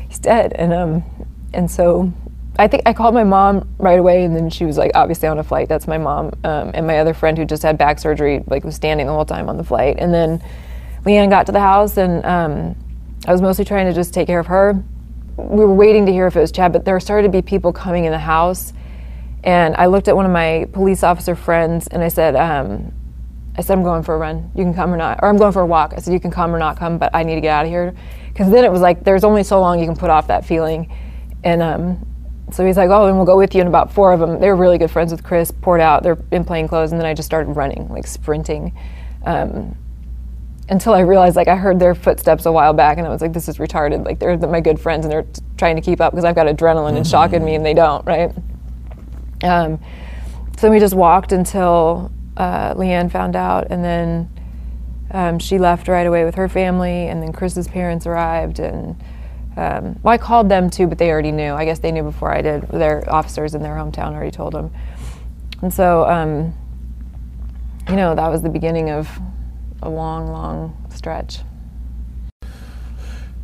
he's 0.08 0.18
dead." 0.20 0.52
And 0.54 0.72
um, 0.72 1.02
and 1.52 1.68
so 1.68 2.12
I 2.58 2.68
think 2.68 2.82
I 2.86 2.92
called 2.92 3.14
my 3.14 3.24
mom 3.24 3.68
right 3.78 3.98
away, 3.98 4.24
and 4.24 4.36
then 4.36 4.50
she 4.50 4.64
was 4.64 4.76
like, 4.76 4.92
obviously 4.94 5.26
on 5.26 5.38
a 5.38 5.44
flight. 5.44 5.68
That's 5.68 5.88
my 5.88 5.98
mom, 5.98 6.32
um, 6.44 6.70
and 6.74 6.86
my 6.86 6.98
other 6.98 7.14
friend 7.14 7.36
who 7.36 7.44
just 7.44 7.62
had 7.62 7.78
back 7.78 7.98
surgery, 7.98 8.44
like 8.46 8.62
was 8.62 8.76
standing 8.76 9.06
the 9.06 9.12
whole 9.12 9.24
time 9.24 9.48
on 9.48 9.56
the 9.56 9.64
flight. 9.64 9.96
And 9.98 10.12
then 10.12 10.42
Leanne 11.04 11.30
got 11.30 11.46
to 11.46 11.52
the 11.52 11.60
house, 11.60 11.96
and 11.96 12.24
um, 12.24 12.76
I 13.26 13.32
was 13.32 13.42
mostly 13.42 13.64
trying 13.64 13.86
to 13.86 13.92
just 13.92 14.14
take 14.14 14.26
care 14.26 14.40
of 14.40 14.46
her. 14.46 14.82
We 15.36 15.64
were 15.64 15.74
waiting 15.74 16.06
to 16.06 16.12
hear 16.12 16.26
if 16.26 16.36
it 16.36 16.40
was 16.40 16.52
Chad, 16.52 16.72
but 16.72 16.84
there 16.84 16.98
started 17.00 17.24
to 17.24 17.32
be 17.32 17.42
people 17.42 17.72
coming 17.72 18.04
in 18.04 18.12
the 18.12 18.18
house 18.18 18.72
and 19.44 19.74
I 19.76 19.86
looked 19.86 20.08
at 20.08 20.14
one 20.14 20.24
of 20.24 20.32
my 20.32 20.68
police 20.72 21.02
officer 21.02 21.34
friends 21.34 21.88
and 21.88 22.02
I 22.02 22.08
said, 22.08 22.36
um, 22.36 22.92
I 23.56 23.62
said, 23.62 23.76
I'm 23.76 23.82
going 23.82 24.02
for 24.02 24.14
a 24.14 24.18
run. 24.18 24.50
You 24.54 24.62
can 24.64 24.72
come 24.72 24.94
or 24.94 24.96
not. 24.96 25.18
Or 25.20 25.28
I'm 25.28 25.36
going 25.36 25.52
for 25.52 25.60
a 25.60 25.66
walk. 25.66 25.94
I 25.96 26.00
said, 26.00 26.14
you 26.14 26.20
can 26.20 26.30
come 26.30 26.54
or 26.54 26.58
not 26.58 26.78
come, 26.78 26.96
but 26.98 27.10
I 27.14 27.22
need 27.22 27.34
to 27.34 27.40
get 27.40 27.50
out 27.50 27.64
of 27.64 27.70
here. 27.70 27.94
Because 28.28 28.50
then 28.50 28.64
it 28.64 28.70
was 28.70 28.80
like, 28.80 29.04
there's 29.04 29.24
only 29.24 29.42
so 29.42 29.60
long 29.60 29.78
you 29.78 29.86
can 29.86 29.96
put 29.96 30.10
off 30.10 30.28
that 30.28 30.46
feeling. 30.46 30.90
And 31.44 31.60
um, 31.60 32.06
so 32.52 32.64
he's 32.64 32.76
like, 32.76 32.88
oh, 32.88 33.06
and 33.06 33.16
we'll 33.16 33.26
go 33.26 33.36
with 33.36 33.54
you. 33.54 33.60
And 33.60 33.68
about 33.68 33.92
four 33.92 34.12
of 34.12 34.20
them, 34.20 34.40
they 34.40 34.48
were 34.48 34.56
really 34.56 34.78
good 34.78 34.90
friends 34.90 35.12
with 35.12 35.24
Chris, 35.24 35.50
poured 35.50 35.80
out. 35.80 36.02
They're 36.02 36.18
in 36.30 36.44
plain 36.44 36.68
clothes. 36.68 36.92
And 36.92 37.00
then 37.00 37.06
I 37.06 37.14
just 37.14 37.26
started 37.26 37.50
running, 37.50 37.88
like 37.88 38.06
sprinting. 38.06 38.72
Um, 39.26 39.76
until 40.72 40.94
I 40.94 41.00
realized, 41.00 41.36
like, 41.36 41.48
I 41.48 41.56
heard 41.56 41.78
their 41.78 41.94
footsteps 41.94 42.46
a 42.46 42.52
while 42.52 42.72
back, 42.72 42.96
and 42.96 43.06
I 43.06 43.10
was 43.10 43.20
like, 43.20 43.34
this 43.34 43.46
is 43.46 43.58
retarded. 43.58 44.06
Like, 44.06 44.18
they're 44.18 44.38
my 44.38 44.60
good 44.60 44.80
friends, 44.80 45.04
and 45.04 45.12
they're 45.12 45.24
t- 45.24 45.42
trying 45.58 45.76
to 45.76 45.82
keep 45.82 46.00
up 46.00 46.12
because 46.12 46.24
I've 46.24 46.34
got 46.34 46.46
adrenaline 46.46 46.88
mm-hmm. 46.88 46.96
and 46.96 47.06
shock 47.06 47.34
in 47.34 47.44
me, 47.44 47.54
and 47.54 47.64
they 47.64 47.74
don't, 47.74 48.04
right? 48.06 48.34
Um, 49.44 49.78
so 50.56 50.70
we 50.70 50.80
just 50.80 50.94
walked 50.94 51.32
until 51.32 52.10
uh, 52.38 52.72
Leanne 52.72 53.12
found 53.12 53.36
out, 53.36 53.66
and 53.70 53.84
then 53.84 54.30
um, 55.10 55.38
she 55.38 55.58
left 55.58 55.88
right 55.88 56.06
away 56.06 56.24
with 56.24 56.36
her 56.36 56.48
family, 56.48 57.06
and 57.08 57.22
then 57.22 57.34
Chris's 57.34 57.68
parents 57.68 58.06
arrived, 58.06 58.58
and 58.58 58.98
um, 59.58 60.00
well, 60.02 60.14
I 60.14 60.16
called 60.16 60.48
them 60.48 60.70
too, 60.70 60.86
but 60.86 60.96
they 60.96 61.10
already 61.10 61.32
knew. 61.32 61.52
I 61.52 61.66
guess 61.66 61.80
they 61.80 61.92
knew 61.92 62.02
before 62.02 62.32
I 62.32 62.40
did. 62.40 62.66
Their 62.68 63.04
officers 63.12 63.54
in 63.54 63.62
their 63.62 63.74
hometown 63.74 64.14
already 64.14 64.30
told 64.30 64.54
them, 64.54 64.70
and 65.60 65.74
so 65.74 66.06
um, 66.08 66.54
you 67.90 67.96
know 67.96 68.14
that 68.14 68.28
was 68.28 68.40
the 68.40 68.48
beginning 68.48 68.88
of 68.88 69.20
a 69.82 69.88
long, 69.88 70.28
long 70.28 70.86
stretch. 70.90 71.40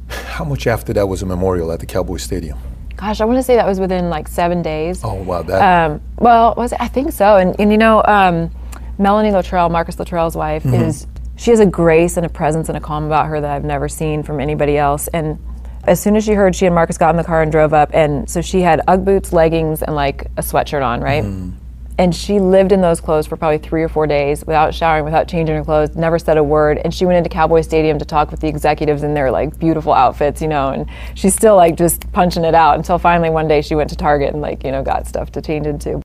How 0.08 0.44
much 0.44 0.66
after 0.66 0.92
that 0.94 1.06
was 1.06 1.22
a 1.22 1.26
memorial 1.26 1.70
at 1.72 1.80
the 1.80 1.86
Cowboy 1.86 2.16
Stadium? 2.16 2.58
gosh, 2.98 3.20
I 3.20 3.24
want 3.24 3.38
to 3.38 3.42
say 3.42 3.56
that 3.56 3.66
was 3.66 3.80
within 3.80 4.10
like 4.10 4.28
seven 4.28 4.60
days. 4.60 5.00
Oh 5.02 5.14
wow, 5.14 5.42
that. 5.42 5.90
Um, 5.90 6.02
well, 6.18 6.54
was 6.56 6.72
it? 6.72 6.80
I 6.80 6.88
think 6.88 7.12
so. 7.12 7.36
And, 7.36 7.58
and 7.58 7.70
you 7.72 7.78
know, 7.78 8.02
um, 8.04 8.50
Melanie 8.98 9.30
Luttrell, 9.30 9.70
Marcus 9.70 9.98
Luttrell's 9.98 10.36
wife, 10.36 10.64
mm-hmm. 10.64 10.74
is 10.74 11.06
she 11.36 11.50
has 11.52 11.60
a 11.60 11.66
grace 11.66 12.16
and 12.16 12.26
a 12.26 12.28
presence 12.28 12.68
and 12.68 12.76
a 12.76 12.80
calm 12.80 13.04
about 13.04 13.26
her 13.26 13.40
that 13.40 13.50
I've 13.50 13.64
never 13.64 13.88
seen 13.88 14.22
from 14.22 14.40
anybody 14.40 14.76
else. 14.76 15.08
And 15.08 15.38
as 15.84 16.02
soon 16.02 16.16
as 16.16 16.24
she 16.24 16.32
heard, 16.32 16.54
she 16.54 16.66
and 16.66 16.74
Marcus 16.74 16.98
got 16.98 17.10
in 17.10 17.16
the 17.16 17.24
car 17.24 17.40
and 17.40 17.50
drove 17.50 17.72
up, 17.72 17.90
and 17.94 18.28
so 18.28 18.42
she 18.42 18.60
had 18.60 18.82
UGG 18.88 19.04
boots, 19.04 19.32
leggings, 19.32 19.82
and 19.82 19.94
like 19.94 20.24
a 20.36 20.42
sweatshirt 20.42 20.84
on, 20.84 21.00
right? 21.00 21.24
Mm-hmm. 21.24 21.56
And 21.98 22.14
she 22.14 22.38
lived 22.38 22.70
in 22.70 22.80
those 22.80 23.00
clothes 23.00 23.26
for 23.26 23.36
probably 23.36 23.58
three 23.58 23.82
or 23.82 23.88
four 23.88 24.06
days 24.06 24.46
without 24.46 24.72
showering, 24.72 25.04
without 25.04 25.26
changing 25.26 25.56
her 25.56 25.64
clothes, 25.64 25.96
never 25.96 26.16
said 26.16 26.36
a 26.36 26.44
word. 26.44 26.78
And 26.78 26.94
she 26.94 27.04
went 27.04 27.18
into 27.18 27.28
Cowboy 27.28 27.62
Stadium 27.62 27.98
to 27.98 28.04
talk 28.04 28.30
with 28.30 28.38
the 28.38 28.46
executives 28.46 29.02
in 29.02 29.14
their 29.14 29.32
like 29.32 29.58
beautiful 29.58 29.92
outfits, 29.92 30.40
you 30.40 30.46
know, 30.46 30.68
and 30.68 30.88
she's 31.16 31.34
still 31.34 31.56
like 31.56 31.76
just 31.76 32.10
punching 32.12 32.44
it 32.44 32.54
out 32.54 32.76
until 32.76 32.98
finally 32.98 33.30
one 33.30 33.48
day 33.48 33.62
she 33.62 33.74
went 33.74 33.90
to 33.90 33.96
Target 33.96 34.32
and 34.32 34.40
like, 34.40 34.62
you 34.62 34.70
know, 34.70 34.80
got 34.80 35.08
stuff 35.08 35.32
to 35.32 35.42
change 35.42 35.66
into. 35.66 36.00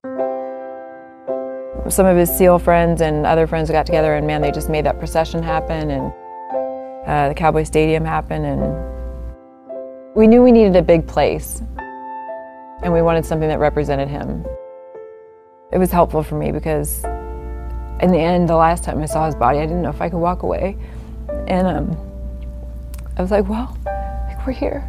Some 1.90 2.08
of 2.08 2.18
his 2.18 2.36
SEAL 2.36 2.58
friends 2.60 3.02
and 3.02 3.28
other 3.28 3.46
friends 3.46 3.70
got 3.70 3.86
together 3.86 4.16
and 4.16 4.26
man, 4.26 4.42
they 4.42 4.52
just 4.52 4.70
made 4.70 4.86
that 4.88 4.98
procession 4.98 5.44
happen 5.44 5.92
and 5.92 6.12
uh, 7.06 7.30
the 7.30 7.36
Cowboy 7.36 7.64
Stadium 7.64 8.04
happen 8.04 8.46
and 8.46 10.16
we 10.16 10.26
knew 10.26 10.42
we 10.42 10.52
needed 10.52 10.76
a 10.76 10.82
big 10.82 11.06
place 11.06 11.62
and 12.82 12.92
we 12.92 13.04
wanted 13.04 13.26
something 13.26 13.50
that 13.50 13.60
represented 13.60 14.08
him 14.08 14.44
it 15.74 15.80
was 15.80 15.92
helpful 15.92 16.22
for 16.22 16.36
me 16.36 16.52
because 16.52 17.04
in 18.00 18.12
the 18.12 18.20
end, 18.20 18.48
the 18.48 18.56
last 18.56 18.84
time 18.84 19.02
I 19.02 19.08
saw 19.08 19.26
his 19.26 19.34
body, 19.34 19.58
I 19.58 19.66
didn't 19.66 19.82
know 19.82 19.90
if 19.90 20.02
I 20.02 20.10
could 20.10 20.20
walk 20.20 20.44
away. 20.44 20.78
And 21.48 21.68
um, 21.68 21.98
I 23.18 23.22
was 23.22 23.32
like, 23.32 23.50
well, 23.50 23.76
like 24.28 24.46
we're 24.46 24.54
here. 24.54 24.88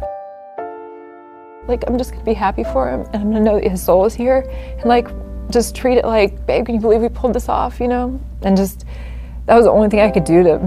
Like 1.67 1.83
I'm 1.87 1.97
just 1.97 2.11
gonna 2.11 2.23
be 2.23 2.35
happy 2.35 2.63
for 2.63 2.87
him, 2.87 3.01
and 3.13 3.15
I'm 3.15 3.31
gonna 3.31 3.43
know 3.43 3.59
that 3.59 3.67
his 3.67 3.81
soul 3.81 4.05
is 4.05 4.13
here, 4.13 4.47
and 4.77 4.85
like 4.85 5.07
just 5.49 5.75
treat 5.75 5.97
it 5.97 6.05
like, 6.05 6.45
babe, 6.45 6.67
can 6.67 6.75
you 6.75 6.81
believe 6.81 7.01
we 7.01 7.09
pulled 7.09 7.33
this 7.33 7.49
off? 7.49 7.79
You 7.79 7.87
know, 7.87 8.19
and 8.43 8.55
just 8.55 8.85
that 9.47 9.55
was 9.55 9.65
the 9.65 9.71
only 9.71 9.89
thing 9.89 10.01
I 10.01 10.11
could 10.11 10.25
do 10.25 10.43
to 10.43 10.59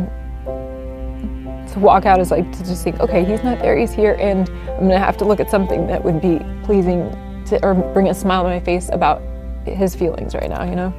to 1.72 1.78
walk 1.78 2.06
out 2.06 2.18
is 2.18 2.32
like 2.32 2.50
to 2.50 2.64
just 2.64 2.82
think, 2.82 2.98
okay, 2.98 3.24
he's 3.24 3.44
not 3.44 3.60
there, 3.60 3.76
he's 3.76 3.92
here, 3.92 4.16
and 4.18 4.48
I'm 4.50 4.80
gonna 4.80 4.98
have 4.98 5.16
to 5.18 5.24
look 5.24 5.38
at 5.38 5.48
something 5.48 5.86
that 5.86 6.02
would 6.02 6.20
be 6.20 6.40
pleasing 6.64 7.08
to 7.46 7.64
or 7.64 7.74
bring 7.74 8.08
a 8.08 8.14
smile 8.14 8.42
to 8.42 8.48
my 8.48 8.58
face 8.58 8.88
about 8.92 9.22
his 9.66 9.94
feelings 9.94 10.34
right 10.34 10.48
now, 10.48 10.64
you 10.64 10.76
know? 10.76 10.92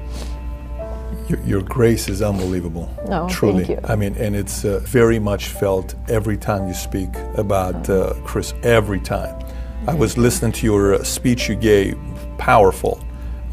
Your, 1.28 1.40
your 1.42 1.62
grace 1.62 2.10
is 2.10 2.22
unbelievable. 2.22 2.92
No, 3.08 3.28
truly. 3.30 3.66
Thank 3.66 3.82
you. 3.82 3.88
I 3.88 3.96
mean, 3.96 4.16
and 4.16 4.36
it's 4.36 4.66
uh, 4.66 4.80
very 4.84 5.20
much 5.20 5.48
felt 5.48 5.96
every 6.08 6.38
time 6.38 6.68
you 6.68 6.74
speak 6.74 7.10
about 7.36 7.90
uh, 7.90 8.14
Chris. 8.24 8.54
Every 8.64 9.00
time. 9.00 9.40
I 9.88 9.94
was 9.94 10.18
listening 10.18 10.52
to 10.54 10.66
your 10.66 10.96
uh, 10.96 11.04
speech 11.04 11.48
you 11.48 11.56
gave, 11.56 11.98
powerful, 12.38 13.04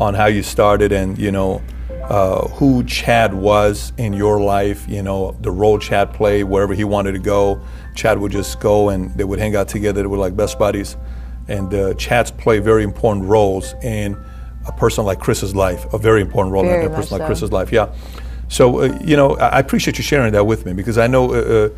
on 0.00 0.14
how 0.14 0.26
you 0.26 0.42
started 0.42 0.92
and 0.92 1.16
you 1.18 1.30
know 1.30 1.62
uh, 2.04 2.48
who 2.48 2.84
Chad 2.84 3.32
was 3.32 3.92
in 3.96 4.12
your 4.12 4.40
life. 4.40 4.86
You 4.88 5.02
know 5.02 5.36
the 5.40 5.50
role 5.50 5.78
Chad 5.78 6.12
played 6.12 6.44
wherever 6.44 6.74
he 6.74 6.84
wanted 6.84 7.12
to 7.12 7.18
go. 7.18 7.61
Chad 7.94 8.18
would 8.18 8.32
just 8.32 8.61
go 8.61 8.90
and 8.90 9.14
they 9.16 9.24
would 9.24 9.38
hang 9.38 9.57
out 9.57 9.68
together. 9.68 10.02
They 10.02 10.09
were 10.09 10.18
like 10.18 10.36
best 10.36 10.59
buddies, 10.59 10.96
and 11.48 11.72
uh, 11.72 11.94
Chad's 11.94 12.30
play 12.30 12.59
very 12.59 12.84
important 12.84 13.26
roles 13.26 13.74
in 13.82 14.16
a 14.66 14.72
person 14.72 15.04
like 15.04 15.18
Chris's 15.20 15.54
life, 15.54 15.92
a 15.92 15.98
very 15.98 16.20
important 16.20 16.52
role 16.52 16.64
very 16.64 16.84
in 16.84 16.92
a 16.92 16.94
person 16.94 17.18
like 17.18 17.22
so. 17.22 17.26
Chris's 17.26 17.52
life. 17.52 17.72
Yeah. 17.72 17.94
So 18.48 18.80
uh, 18.80 18.98
you 19.04 19.16
know, 19.16 19.36
I 19.36 19.58
appreciate 19.58 19.98
you 19.98 20.04
sharing 20.04 20.32
that 20.32 20.44
with 20.44 20.66
me 20.66 20.72
because 20.72 20.98
I 20.98 21.06
know 21.06 21.34
uh, 21.34 21.38
uh 21.38 21.68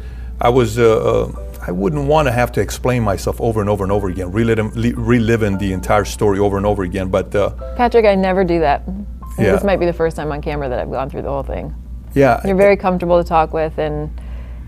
I 0.40 0.48
was. 0.50 0.78
Uh, 0.78 1.32
uh, 1.32 1.44
I 1.60 1.72
wouldn't 1.72 2.06
want 2.06 2.28
to 2.28 2.32
have 2.32 2.50
to 2.52 2.62
explain 2.62 3.02
myself 3.02 3.38
over 3.42 3.60
and 3.60 3.68
over 3.68 3.84
and 3.84 3.92
over 3.92 4.08
again, 4.08 4.32
reliving, 4.32 4.70
reliving 4.70 5.58
the 5.58 5.72
entire 5.74 6.06
story 6.06 6.38
over 6.38 6.56
and 6.56 6.64
over 6.64 6.82
again. 6.82 7.10
But 7.10 7.34
uh, 7.34 7.50
Patrick, 7.76 8.06
I 8.06 8.14
never 8.14 8.42
do 8.42 8.60
that. 8.60 8.84
Yeah. 9.38 9.52
This 9.52 9.64
might 9.64 9.76
be 9.76 9.84
the 9.84 9.92
first 9.92 10.16
time 10.16 10.32
on 10.32 10.40
camera 10.40 10.68
that 10.68 10.78
I've 10.78 10.90
gone 10.90 11.10
through 11.10 11.22
the 11.22 11.28
whole 11.28 11.42
thing. 11.42 11.74
Yeah. 12.14 12.40
You're 12.46 12.56
very 12.56 12.76
comfortable 12.76 13.22
to 13.22 13.28
talk 13.28 13.52
with, 13.52 13.78
and 13.78 14.10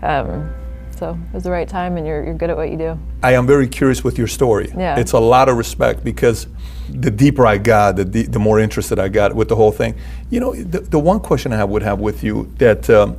um, 0.03 0.53
so 0.95 1.17
it 1.29 1.33
was 1.33 1.43
the 1.43 1.49
right 1.49 1.67
time, 1.67 1.97
and 1.97 2.05
you're, 2.05 2.23
you're 2.23 2.35
good 2.35 2.51
at 2.51 2.57
what 2.57 2.69
you 2.69 2.77
do. 2.77 2.99
I 3.23 3.33
am 3.33 3.47
very 3.47 3.67
curious 3.67 4.03
with 4.03 4.17
your 4.17 4.27
story. 4.27 4.71
Yeah. 4.77 4.99
It's 4.99 5.13
a 5.13 5.19
lot 5.19 5.49
of 5.49 5.57
respect 5.57 6.03
because 6.03 6.45
the 6.91 7.11
deeper 7.11 7.45
I 7.45 7.57
got, 7.57 7.95
the, 7.95 8.03
the 8.03 8.39
more 8.39 8.59
interested 8.59 8.99
I 8.99 9.09
got 9.09 9.35
with 9.35 9.49
the 9.49 9.55
whole 9.55 9.71
thing. 9.71 9.95
You 10.29 10.39
know, 10.39 10.55
the, 10.55 10.79
the 10.79 10.99
one 10.99 11.19
question 11.19 11.53
I 11.53 11.63
would 11.63 11.83
have 11.83 11.99
with 11.99 12.23
you 12.23 12.51
that 12.57 12.89
um, 12.89 13.17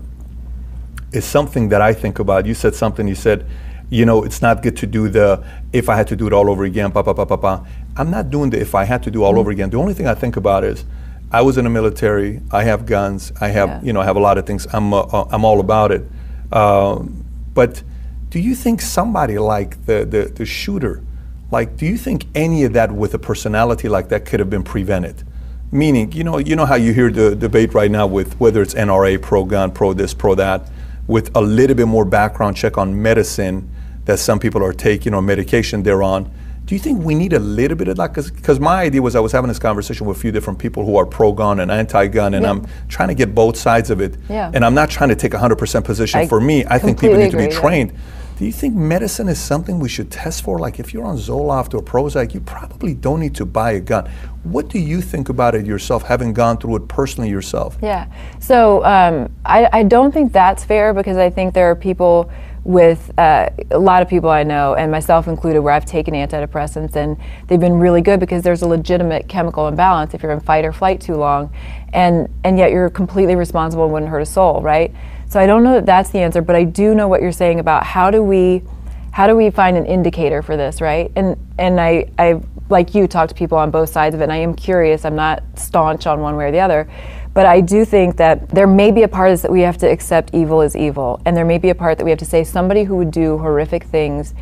is 1.12 1.24
something 1.24 1.68
that 1.70 1.80
I 1.80 1.92
think 1.92 2.18
about. 2.18 2.46
You 2.46 2.54
said 2.54 2.74
something, 2.74 3.08
you 3.08 3.14
said, 3.14 3.46
you 3.90 4.06
know, 4.06 4.24
it's 4.24 4.40
not 4.40 4.62
good 4.62 4.76
to 4.78 4.86
do 4.86 5.08
the 5.08 5.44
if 5.72 5.88
I 5.88 5.96
had 5.96 6.06
to 6.08 6.16
do 6.16 6.26
it 6.26 6.32
all 6.32 6.48
over 6.50 6.64
again, 6.64 6.92
pa 6.92 7.02
pa 7.02 7.12
pa 7.12 7.24
pa 7.24 7.36
pa. 7.36 7.66
I'm 7.96 8.10
not 8.10 8.30
doing 8.30 8.50
the 8.50 8.60
if 8.60 8.74
I 8.74 8.84
had 8.84 9.02
to 9.02 9.10
do 9.10 9.22
all 9.22 9.32
mm-hmm. 9.32 9.40
over 9.40 9.50
again. 9.50 9.70
The 9.70 9.78
only 9.78 9.94
thing 9.94 10.06
I 10.06 10.14
think 10.14 10.36
about 10.36 10.64
is 10.64 10.84
I 11.30 11.42
was 11.42 11.58
in 11.58 11.64
the 11.64 11.70
military, 11.70 12.40
I 12.50 12.64
have 12.64 12.86
guns, 12.86 13.32
I 13.40 13.48
have, 13.48 13.68
yeah. 13.68 13.82
you 13.82 13.92
know, 13.92 14.00
I 14.00 14.04
have 14.04 14.16
a 14.16 14.20
lot 14.20 14.38
of 14.38 14.46
things. 14.46 14.66
I'm, 14.72 14.92
uh, 14.92 15.00
uh 15.00 15.28
I'm 15.30 15.44
all 15.44 15.60
about 15.60 15.90
it. 15.90 16.04
Um, 16.52 17.24
but 17.54 17.82
do 18.28 18.38
you 18.38 18.54
think 18.54 18.80
somebody 18.80 19.38
like 19.38 19.86
the, 19.86 20.04
the, 20.04 20.32
the 20.34 20.46
shooter, 20.46 21.02
like, 21.52 21.76
do 21.76 21.84
you 21.84 21.98
think 21.98 22.24
any 22.34 22.64
of 22.64 22.72
that 22.72 22.90
with 22.90 23.12
a 23.12 23.18
personality 23.18 23.88
like 23.88 24.08
that 24.08 24.24
could 24.24 24.40
have 24.40 24.48
been 24.48 24.64
prevented? 24.64 25.22
Meaning, 25.70 26.10
you 26.12 26.24
know, 26.24 26.38
you 26.38 26.56
know 26.56 26.66
how 26.66 26.74
you 26.76 26.92
hear 26.94 27.10
the 27.10 27.36
debate 27.36 27.74
right 27.74 27.90
now 27.90 28.06
with 28.06 28.40
whether 28.40 28.62
it's 28.62 28.74
NRA, 28.74 29.20
pro 29.20 29.44
gun, 29.44 29.70
pro 29.70 29.92
this, 29.92 30.14
pro 30.14 30.34
that, 30.34 30.70
with 31.06 31.30
a 31.36 31.40
little 31.40 31.76
bit 31.76 31.86
more 31.86 32.06
background 32.06 32.56
check 32.56 32.78
on 32.78 33.00
medicine 33.00 33.70
that 34.06 34.18
some 34.18 34.38
people 34.38 34.64
are 34.64 34.72
taking 34.72 35.14
or 35.14 35.20
medication 35.22 35.82
they're 35.82 36.02
on. 36.02 36.30
Do 36.64 36.74
you 36.74 36.78
think 36.78 37.04
we 37.04 37.14
need 37.14 37.32
a 37.32 37.38
little 37.38 37.76
bit 37.76 37.88
of 37.88 37.96
that? 37.96 38.14
Because 38.14 38.58
my 38.60 38.82
idea 38.82 39.02
was 39.02 39.14
I 39.14 39.20
was 39.20 39.32
having 39.32 39.48
this 39.48 39.58
conversation 39.58 40.06
with 40.06 40.16
a 40.16 40.20
few 40.20 40.32
different 40.32 40.58
people 40.58 40.86
who 40.86 40.96
are 40.96 41.04
pro-gun 41.04 41.60
and 41.60 41.70
anti-gun, 41.70 42.34
and 42.34 42.44
Yeah. 42.44 42.50
I'm 42.50 42.66
trying 42.88 43.08
to 43.08 43.14
get 43.14 43.34
both 43.34 43.58
sides 43.58 43.90
of 43.90 44.00
it. 44.00 44.16
Yeah. 44.30 44.50
And 44.54 44.64
I'm 44.64 44.74
not 44.74 44.88
trying 44.88 45.10
to 45.10 45.16
take 45.16 45.34
a 45.34 45.38
100% 45.38 45.84
position 45.84 46.20
I 46.20 46.26
for 46.26 46.40
me. 46.40 46.64
I 46.66 46.78
think 46.78 46.98
people 46.98 47.18
need 47.18 47.32
to 47.32 47.36
be 47.36 47.44
yeah. 47.44 47.50
Do 48.38 48.46
you 48.46 48.52
think 48.52 48.74
medicine 48.74 49.28
is 49.28 49.38
something 49.38 49.78
we 49.78 49.88
should 49.88 50.10
test 50.10 50.42
for? 50.42 50.58
Like 50.58 50.80
if 50.80 50.92
you're 50.92 51.04
on 51.04 51.16
Zoloft 51.16 51.74
or 51.74 51.82
Prozac, 51.82 52.34
you 52.34 52.40
probably 52.40 52.94
don't 52.94 53.20
need 53.20 53.34
to 53.36 53.46
buy 53.46 53.72
a 53.72 53.80
gun. 53.80 54.10
What 54.42 54.68
do 54.68 54.78
you 54.78 55.00
think 55.00 55.28
about 55.28 55.54
it 55.54 55.66
yourself, 55.66 56.02
having 56.02 56.32
gone 56.32 56.56
through 56.56 56.76
it 56.76 56.88
personally 56.88 57.30
yourself? 57.30 57.76
Yeah. 57.82 58.10
So 58.40 58.84
um, 58.84 59.32
I, 59.44 59.68
I 59.72 59.82
don't 59.84 60.12
think 60.12 60.32
that's 60.32 60.64
fair 60.64 60.92
because 60.92 61.16
I 61.16 61.30
think 61.30 61.54
there 61.54 61.70
are 61.70 61.76
people 61.76 62.30
with 62.64 63.12
uh, 63.18 63.50
a 63.72 63.78
lot 63.78 64.02
of 64.02 64.08
people 64.08 64.30
I 64.30 64.44
know, 64.44 64.74
and 64.74 64.90
myself 64.90 65.26
included, 65.26 65.60
where 65.60 65.74
I've 65.74 65.84
taken 65.84 66.14
antidepressants 66.14 66.94
and 66.94 67.16
they've 67.48 67.60
been 67.60 67.74
really 67.74 68.00
good 68.00 68.20
because 68.20 68.42
there's 68.42 68.62
a 68.62 68.68
legitimate 68.68 69.28
chemical 69.28 69.66
imbalance 69.66 70.14
if 70.14 70.22
you're 70.22 70.32
in 70.32 70.40
fight 70.40 70.64
or 70.64 70.72
flight 70.72 71.00
too 71.00 71.14
long, 71.14 71.52
and 71.92 72.28
and 72.44 72.58
yet 72.58 72.70
you're 72.70 72.90
completely 72.90 73.34
responsible 73.34 73.84
and 73.84 73.92
wouldn't 73.92 74.10
hurt 74.10 74.20
a 74.20 74.26
soul, 74.26 74.62
right? 74.62 74.94
So 75.32 75.40
I 75.40 75.46
don't 75.46 75.64
know 75.64 75.72
that 75.72 75.86
that's 75.86 76.10
the 76.10 76.18
answer, 76.18 76.42
but 76.42 76.56
I 76.56 76.64
do 76.64 76.94
know 76.94 77.08
what 77.08 77.22
you're 77.22 77.32
saying 77.32 77.58
about 77.58 77.84
how 77.84 78.10
do 78.10 78.22
we 78.22 78.62
how 79.12 79.26
do 79.26 79.34
we 79.34 79.48
find 79.48 79.78
an 79.78 79.86
indicator 79.86 80.42
for 80.42 80.58
this, 80.58 80.82
right? 80.82 81.10
And 81.16 81.38
and 81.58 81.80
I, 81.80 82.10
I 82.18 82.42
like 82.68 82.94
you 82.94 83.06
talk 83.06 83.30
to 83.30 83.34
people 83.34 83.56
on 83.56 83.70
both 83.70 83.88
sides 83.88 84.14
of 84.14 84.20
it, 84.20 84.24
and 84.24 84.32
I 84.32 84.36
am 84.36 84.52
curious. 84.52 85.06
I'm 85.06 85.16
not 85.16 85.42
staunch 85.54 86.06
on 86.06 86.20
one 86.20 86.36
way 86.36 86.48
or 86.48 86.50
the 86.52 86.60
other, 86.60 86.86
but 87.32 87.46
I 87.46 87.62
do 87.62 87.86
think 87.86 88.18
that 88.18 88.46
there 88.50 88.66
may 88.66 88.90
be 88.90 89.04
a 89.04 89.08
part 89.08 89.30
of 89.30 89.32
this 89.32 89.40
that 89.40 89.50
we 89.50 89.62
have 89.62 89.78
to 89.78 89.90
accept 89.90 90.34
evil 90.34 90.60
is 90.60 90.76
evil, 90.76 91.22
and 91.24 91.34
there 91.34 91.46
may 91.46 91.56
be 91.56 91.70
a 91.70 91.74
part 91.74 91.96
that 91.96 92.04
we 92.04 92.10
have 92.10 92.18
to 92.18 92.26
say 92.26 92.44
somebody 92.44 92.84
who 92.84 92.96
would 92.96 93.10
do 93.10 93.38
horrific 93.38 93.84
things. 93.84 94.34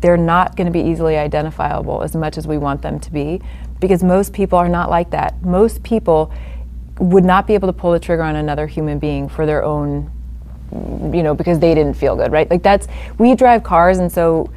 They're 0.00 0.18
not 0.18 0.56
going 0.56 0.66
to 0.66 0.72
be 0.72 0.80
easily 0.80 1.16
identifiable 1.16 2.02
as 2.02 2.14
much 2.14 2.36
as 2.36 2.46
we 2.46 2.58
want 2.58 2.82
them 2.82 3.00
to 3.00 3.10
be, 3.10 3.40
because 3.80 4.04
most 4.04 4.34
people 4.34 4.58
are 4.58 4.68
not 4.68 4.90
like 4.90 5.08
that. 5.12 5.42
Most 5.42 5.82
people 5.82 6.30
would 6.98 7.24
not 7.24 7.46
be 7.46 7.54
able 7.54 7.68
to 7.68 7.72
pull 7.72 7.92
the 7.92 8.00
trigger 8.00 8.22
on 8.22 8.36
another 8.36 8.66
human 8.66 8.98
being 8.98 9.28
for 9.28 9.46
their 9.46 9.64
own 9.64 10.10
you 11.12 11.22
know, 11.22 11.34
because 11.34 11.58
they 11.58 11.74
didn't 11.74 11.94
feel 11.94 12.16
good, 12.16 12.32
right? 12.32 12.50
Like 12.50 12.62
that's 12.62 12.88
we 13.18 13.34
drive 13.34 13.62
cars, 13.62 13.98
and 13.98 14.10
so 14.10 14.50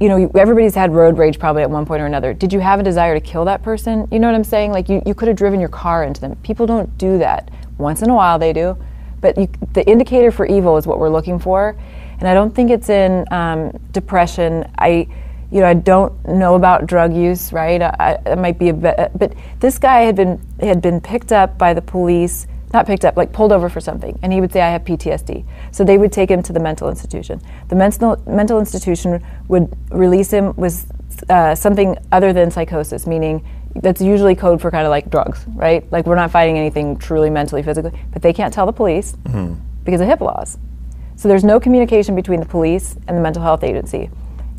you 0.00 0.08
know, 0.08 0.30
everybody's 0.34 0.74
had 0.74 0.94
road 0.94 1.18
rage 1.18 1.38
probably 1.38 1.62
at 1.62 1.70
one 1.70 1.84
point 1.84 2.00
or 2.00 2.06
another. 2.06 2.32
Did 2.32 2.54
you 2.54 2.60
have 2.60 2.80
a 2.80 2.82
desire 2.82 3.12
to 3.14 3.20
kill 3.20 3.44
that 3.44 3.62
person? 3.62 4.08
You 4.10 4.18
know 4.18 4.28
what 4.28 4.34
I'm 4.34 4.44
saying? 4.44 4.72
Like 4.72 4.88
you, 4.88 5.02
you 5.04 5.14
could 5.14 5.28
have 5.28 5.36
driven 5.36 5.60
your 5.60 5.68
car 5.68 6.04
into 6.04 6.22
them. 6.22 6.36
People 6.36 6.66
don't 6.66 6.96
do 6.96 7.18
that. 7.18 7.50
Once 7.76 8.02
in 8.02 8.10
a 8.10 8.14
while 8.14 8.38
they 8.38 8.52
do, 8.52 8.76
but 9.20 9.36
you, 9.36 9.48
the 9.72 9.86
indicator 9.88 10.30
for 10.30 10.46
evil 10.46 10.76
is 10.76 10.86
what 10.86 10.98
we're 10.98 11.10
looking 11.10 11.38
for, 11.38 11.76
and 12.18 12.28
I 12.28 12.34
don't 12.34 12.54
think 12.54 12.70
it's 12.70 12.88
in 12.88 13.26
um, 13.32 13.70
depression. 13.92 14.70
I. 14.78 15.08
You 15.50 15.60
know, 15.60 15.66
I 15.66 15.74
don't 15.74 16.12
know 16.28 16.54
about 16.54 16.86
drug 16.86 17.14
use, 17.14 17.52
right? 17.52 17.82
I, 17.82 17.96
I, 17.98 18.32
it 18.32 18.38
might 18.38 18.58
be 18.58 18.68
a 18.68 18.74
bit, 18.74 19.10
but 19.16 19.34
this 19.58 19.78
guy 19.78 20.02
had 20.02 20.14
been 20.14 20.40
had 20.60 20.80
been 20.80 21.00
picked 21.00 21.32
up 21.32 21.58
by 21.58 21.74
the 21.74 21.82
police 21.82 22.46
not 22.72 22.86
picked 22.86 23.04
up, 23.04 23.16
like 23.16 23.32
pulled 23.32 23.52
over 23.52 23.68
for 23.68 23.80
something, 23.80 24.18
and 24.22 24.32
he 24.32 24.40
would 24.40 24.52
say, 24.52 24.60
I 24.60 24.70
have 24.70 24.84
PTSD. 24.84 25.44
So 25.72 25.84
they 25.84 25.98
would 25.98 26.12
take 26.12 26.30
him 26.30 26.42
to 26.44 26.52
the 26.52 26.60
mental 26.60 26.88
institution. 26.88 27.40
The 27.68 27.74
mental, 27.74 28.22
mental 28.26 28.60
institution 28.60 29.24
would 29.48 29.76
release 29.90 30.30
him 30.30 30.54
with 30.56 30.90
uh, 31.28 31.54
something 31.54 31.96
other 32.12 32.32
than 32.32 32.50
psychosis, 32.50 33.06
meaning 33.06 33.44
that's 33.76 34.00
usually 34.00 34.34
code 34.34 34.60
for 34.60 34.70
kind 34.70 34.86
of 34.86 34.90
like 34.90 35.10
drugs, 35.10 35.44
right? 35.54 35.90
Like 35.90 36.06
we're 36.06 36.14
not 36.16 36.30
fighting 36.30 36.58
anything 36.58 36.96
truly 36.96 37.30
mentally, 37.30 37.62
physically, 37.62 37.92
but 38.12 38.22
they 38.22 38.32
can't 38.32 38.52
tell 38.54 38.66
the 38.66 38.72
police 38.72 39.16
because 39.84 40.00
of 40.00 40.08
HIPAA 40.08 40.20
laws. 40.20 40.58
So 41.16 41.28
there's 41.28 41.44
no 41.44 41.60
communication 41.60 42.14
between 42.14 42.40
the 42.40 42.46
police 42.46 42.96
and 43.08 43.16
the 43.16 43.20
mental 43.20 43.42
health 43.42 43.62
agency. 43.62 44.10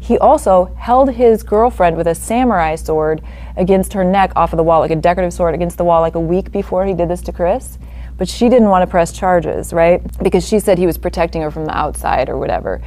He 0.01 0.17
also 0.17 0.73
held 0.77 1.13
his 1.13 1.43
girlfriend 1.43 1.95
with 1.95 2.07
a 2.07 2.15
samurai 2.15 2.75
sword 2.75 3.21
against 3.55 3.93
her 3.93 4.03
neck 4.03 4.33
off 4.35 4.51
of 4.51 4.57
the 4.57 4.63
wall, 4.63 4.79
like 4.79 4.89
a 4.89 4.95
decorative 4.95 5.31
sword 5.31 5.53
against 5.53 5.77
the 5.77 5.83
wall, 5.83 6.01
like 6.01 6.15
a 6.15 6.19
week 6.19 6.51
before 6.51 6.87
he 6.87 6.95
did 6.95 7.07
this 7.07 7.21
to 7.21 7.31
Chris. 7.31 7.77
But 8.17 8.27
she 8.27 8.49
didn't 8.49 8.69
want 8.69 8.81
to 8.81 8.87
press 8.87 9.13
charges, 9.13 9.71
right? 9.71 10.01
Because 10.23 10.45
she 10.47 10.59
said 10.59 10.79
he 10.79 10.87
was 10.87 10.97
protecting 10.97 11.43
her 11.43 11.51
from 11.51 11.65
the 11.65 11.77
outside 11.77 12.29
or 12.29 12.39
whatever. 12.39 12.81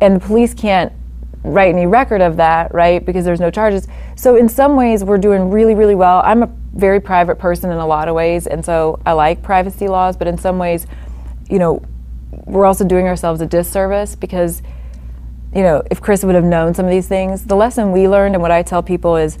And 0.00 0.14
the 0.14 0.20
police 0.20 0.54
can't 0.54 0.92
write 1.42 1.74
any 1.74 1.86
record 1.86 2.20
of 2.20 2.36
that, 2.36 2.72
right? 2.72 3.04
Because 3.04 3.24
there's 3.24 3.40
no 3.40 3.50
charges. 3.50 3.88
So 4.14 4.36
in 4.36 4.48
some 4.48 4.76
ways, 4.76 5.02
we're 5.02 5.18
doing 5.18 5.50
really, 5.50 5.74
really 5.74 5.96
well. 5.96 6.22
I'm 6.24 6.44
a 6.44 6.50
very 6.72 7.00
private 7.00 7.36
person 7.36 7.72
in 7.72 7.78
a 7.78 7.86
lot 7.86 8.06
of 8.06 8.14
ways, 8.14 8.46
and 8.46 8.64
so 8.64 9.00
I 9.04 9.12
like 9.12 9.42
privacy 9.42 9.88
laws. 9.88 10.16
But 10.16 10.28
in 10.28 10.38
some 10.38 10.58
ways, 10.58 10.86
you 11.50 11.58
know, 11.58 11.82
we're 12.46 12.64
also 12.64 12.84
doing 12.84 13.08
ourselves 13.08 13.40
a 13.40 13.46
disservice 13.46 14.14
because, 14.14 14.62
you 15.54 15.62
know, 15.62 15.82
if 15.90 16.00
Chris 16.00 16.24
would 16.24 16.34
have 16.34 16.44
known 16.44 16.74
some 16.74 16.84
of 16.84 16.90
these 16.90 17.06
things, 17.06 17.44
the 17.44 17.56
lesson 17.56 17.92
we 17.92 18.08
learned 18.08 18.34
and 18.34 18.42
what 18.42 18.50
I 18.50 18.62
tell 18.62 18.82
people 18.82 19.16
is 19.16 19.38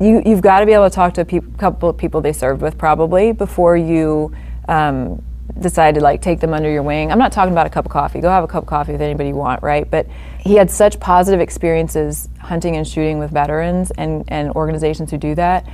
you, 0.00 0.22
you've 0.24 0.42
got 0.42 0.60
to 0.60 0.66
be 0.66 0.72
able 0.72 0.88
to 0.88 0.94
talk 0.94 1.14
to 1.14 1.22
a 1.22 1.24
peop 1.24 1.58
couple 1.58 1.88
of 1.88 1.96
people 1.96 2.20
they 2.20 2.32
served 2.32 2.62
with 2.62 2.78
probably 2.78 3.32
before 3.32 3.76
you 3.76 4.32
um, 4.68 5.22
decide 5.60 5.94
to 5.96 6.00
like 6.00 6.22
take 6.22 6.40
them 6.40 6.54
under 6.54 6.70
your 6.70 6.82
wing. 6.82 7.10
I'm 7.10 7.18
not 7.18 7.32
talking 7.32 7.52
about 7.52 7.66
a 7.66 7.70
cup 7.70 7.84
of 7.84 7.92
coffee. 7.92 8.20
Go 8.20 8.28
have 8.28 8.44
a 8.44 8.48
cup 8.48 8.64
of 8.64 8.68
coffee 8.68 8.92
with 8.92 9.02
anybody 9.02 9.30
you 9.30 9.34
want, 9.34 9.62
right? 9.62 9.88
But 9.88 10.06
he 10.40 10.54
had 10.54 10.70
such 10.70 10.98
positive 11.00 11.40
experiences 11.40 12.28
hunting 12.40 12.76
and 12.76 12.86
shooting 12.86 13.18
with 13.18 13.30
veterans 13.30 13.90
and, 13.92 14.24
and 14.28 14.50
organizations 14.52 15.10
who 15.10 15.18
do 15.18 15.34
that 15.34 15.66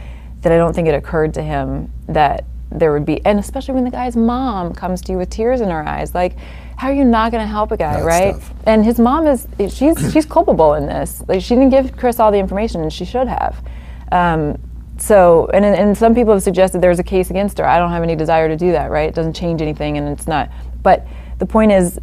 that 0.43 0.53
I 0.53 0.57
don't 0.57 0.75
think 0.75 0.89
it 0.89 0.95
occurred 0.95 1.35
to 1.35 1.43
him 1.43 1.93
that 2.09 2.45
there 2.71 2.93
would 2.93 3.05
be, 3.05 3.25
and 3.27 3.39
especially 3.39 3.75
when 3.75 3.85
the 3.85 3.91
guy's 3.91 4.17
mom 4.17 4.73
comes 4.73 5.03
to 5.03 5.13
you 5.13 5.19
with 5.19 5.29
tears 5.29 5.61
in 5.61 5.71
her 5.71 5.87
eyes, 5.87 6.15
like, 6.15 6.37
how 6.81 6.89
are 6.89 6.95
you 6.95 7.05
not 7.05 7.31
going 7.31 7.43
to 7.43 7.47
help 7.47 7.73
a 7.73 7.77
guy, 7.77 7.93
That's 7.93 8.07
right? 8.07 8.33
tough. 8.33 8.55
And 8.65 8.83
his 8.83 8.99
mom 8.99 9.27
is, 9.27 9.47
she's, 9.69 10.11
she's 10.11 10.25
culpable 10.25 10.73
in 10.73 10.87
this. 10.87 11.23
Like, 11.29 11.43
she 11.43 11.55
didn't 11.55 11.69
give 11.69 11.95
Chris 11.95 12.19
all 12.19 12.33
the 12.33 12.39
information, 12.39 12.81
and 12.81 12.91
she 12.91 13.05
should 13.05 13.29
have. 13.29 13.63
Um, 14.11 14.59
so, 14.97 15.51
and, 15.53 15.63
and 15.63 15.95
some 15.97 16.15
people 16.15 16.33
have 16.33 16.43
suggested 16.43 16.81
there's 16.81 16.99
a 16.99 17.05
case 17.05 17.29
against 17.29 17.59
her. 17.59 17.67
I 17.67 17.79
don't 17.79 17.91
have 17.91 18.03
any 18.03 18.17
desire 18.17 18.49
to 18.49 18.57
do 18.57 18.73
that, 18.73 18.91
right? 18.91 19.11
It 19.11 19.15
doesn't 19.15 19.35
change 19.35 19.61
anything, 19.61 19.99
and 19.99 20.09
it's 20.09 20.27
not. 20.27 20.51
But 20.83 21.07
the 21.39 21.45
point 21.45 21.71
is, 21.71 22.01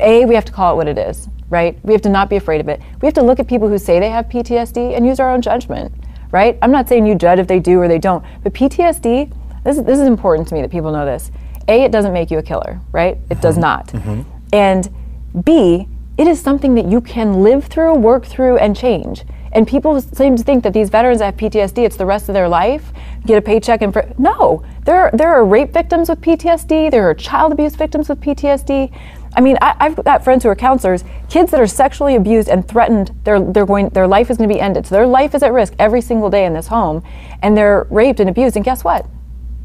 A, 0.00 0.24
we 0.24 0.34
have 0.34 0.44
to 0.46 0.52
call 0.52 0.72
it 0.72 0.76
what 0.76 0.88
it 0.88 0.98
is, 0.98 1.28
right? 1.48 1.78
We 1.84 1.92
have 1.92 2.02
to 2.02 2.08
not 2.08 2.28
be 2.28 2.34
afraid 2.34 2.60
of 2.60 2.68
it. 2.68 2.82
We 3.00 3.06
have 3.06 3.14
to 3.14 3.22
look 3.22 3.38
at 3.38 3.46
people 3.46 3.68
who 3.68 3.78
say 3.78 4.00
they 4.00 4.10
have 4.10 4.26
PTSD 4.26 4.96
and 4.96 5.06
use 5.06 5.20
our 5.20 5.30
own 5.30 5.40
judgment, 5.40 5.92
right? 6.32 6.58
I'm 6.62 6.72
not 6.72 6.88
saying 6.88 7.06
you 7.06 7.14
judge 7.14 7.38
if 7.38 7.46
they 7.46 7.60
do 7.60 7.80
or 7.80 7.86
they 7.86 8.00
don't, 8.00 8.24
but 8.42 8.52
PTSD, 8.54 9.32
this 9.62 9.76
this 9.76 10.00
is 10.00 10.08
important 10.08 10.48
to 10.48 10.54
me 10.56 10.62
that 10.62 10.70
people 10.72 10.90
know 10.90 11.06
this. 11.06 11.30
A, 11.68 11.84
it 11.84 11.92
doesn't 11.92 12.12
make 12.12 12.30
you 12.30 12.38
a 12.38 12.42
killer, 12.42 12.80
right? 12.92 13.18
It 13.30 13.40
does 13.40 13.54
mm-hmm. 13.54 13.60
not. 13.60 13.86
Mm-hmm. 13.88 14.22
And 14.52 15.44
B, 15.44 15.86
it 16.16 16.26
is 16.26 16.40
something 16.40 16.74
that 16.74 16.86
you 16.86 17.00
can 17.00 17.42
live 17.42 17.66
through, 17.66 17.94
work 17.94 18.26
through, 18.26 18.56
and 18.58 18.76
change. 18.76 19.24
And 19.52 19.66
people 19.66 20.00
seem 20.00 20.36
to 20.36 20.42
think 20.42 20.62
that 20.64 20.72
these 20.72 20.90
veterans 20.90 21.20
that 21.20 21.26
have 21.26 21.36
PTSD, 21.36 21.84
it's 21.84 21.96
the 21.96 22.06
rest 22.06 22.28
of 22.28 22.34
their 22.34 22.48
life, 22.48 22.92
get 23.24 23.38
a 23.38 23.42
paycheck 23.42 23.82
and 23.82 23.92
fr- 23.92 24.00
no, 24.18 24.64
there 24.84 25.10
there 25.14 25.32
are 25.32 25.44
rape 25.44 25.72
victims 25.72 26.08
with 26.08 26.20
PTSD, 26.20 26.90
there 26.90 27.08
are 27.08 27.14
child 27.14 27.52
abuse 27.52 27.74
victims 27.74 28.08
with 28.08 28.20
PTSD. 28.20 28.92
I 29.36 29.40
mean, 29.40 29.56
I, 29.60 29.76
I've 29.78 29.96
got 30.04 30.24
friends 30.24 30.42
who 30.42 30.48
are 30.48 30.56
counselors, 30.56 31.04
kids 31.28 31.50
that 31.50 31.60
are 31.60 31.66
sexually 31.66 32.16
abused 32.16 32.48
and 32.48 32.66
threatened, 32.66 33.12
they're, 33.24 33.40
they're 33.40 33.66
going, 33.66 33.90
their 33.90 34.06
life 34.06 34.30
is 34.30 34.38
going 34.38 34.48
to 34.48 34.54
be 34.54 34.60
ended. 34.60 34.86
So 34.86 34.94
their 34.94 35.06
life 35.06 35.34
is 35.34 35.42
at 35.42 35.52
risk 35.52 35.74
every 35.78 36.00
single 36.00 36.30
day 36.30 36.44
in 36.44 36.54
this 36.54 36.66
home, 36.66 37.02
and 37.42 37.56
they're 37.56 37.86
raped 37.90 38.20
and 38.20 38.28
abused. 38.28 38.56
And 38.56 38.64
guess 38.64 38.82
what? 38.82 39.06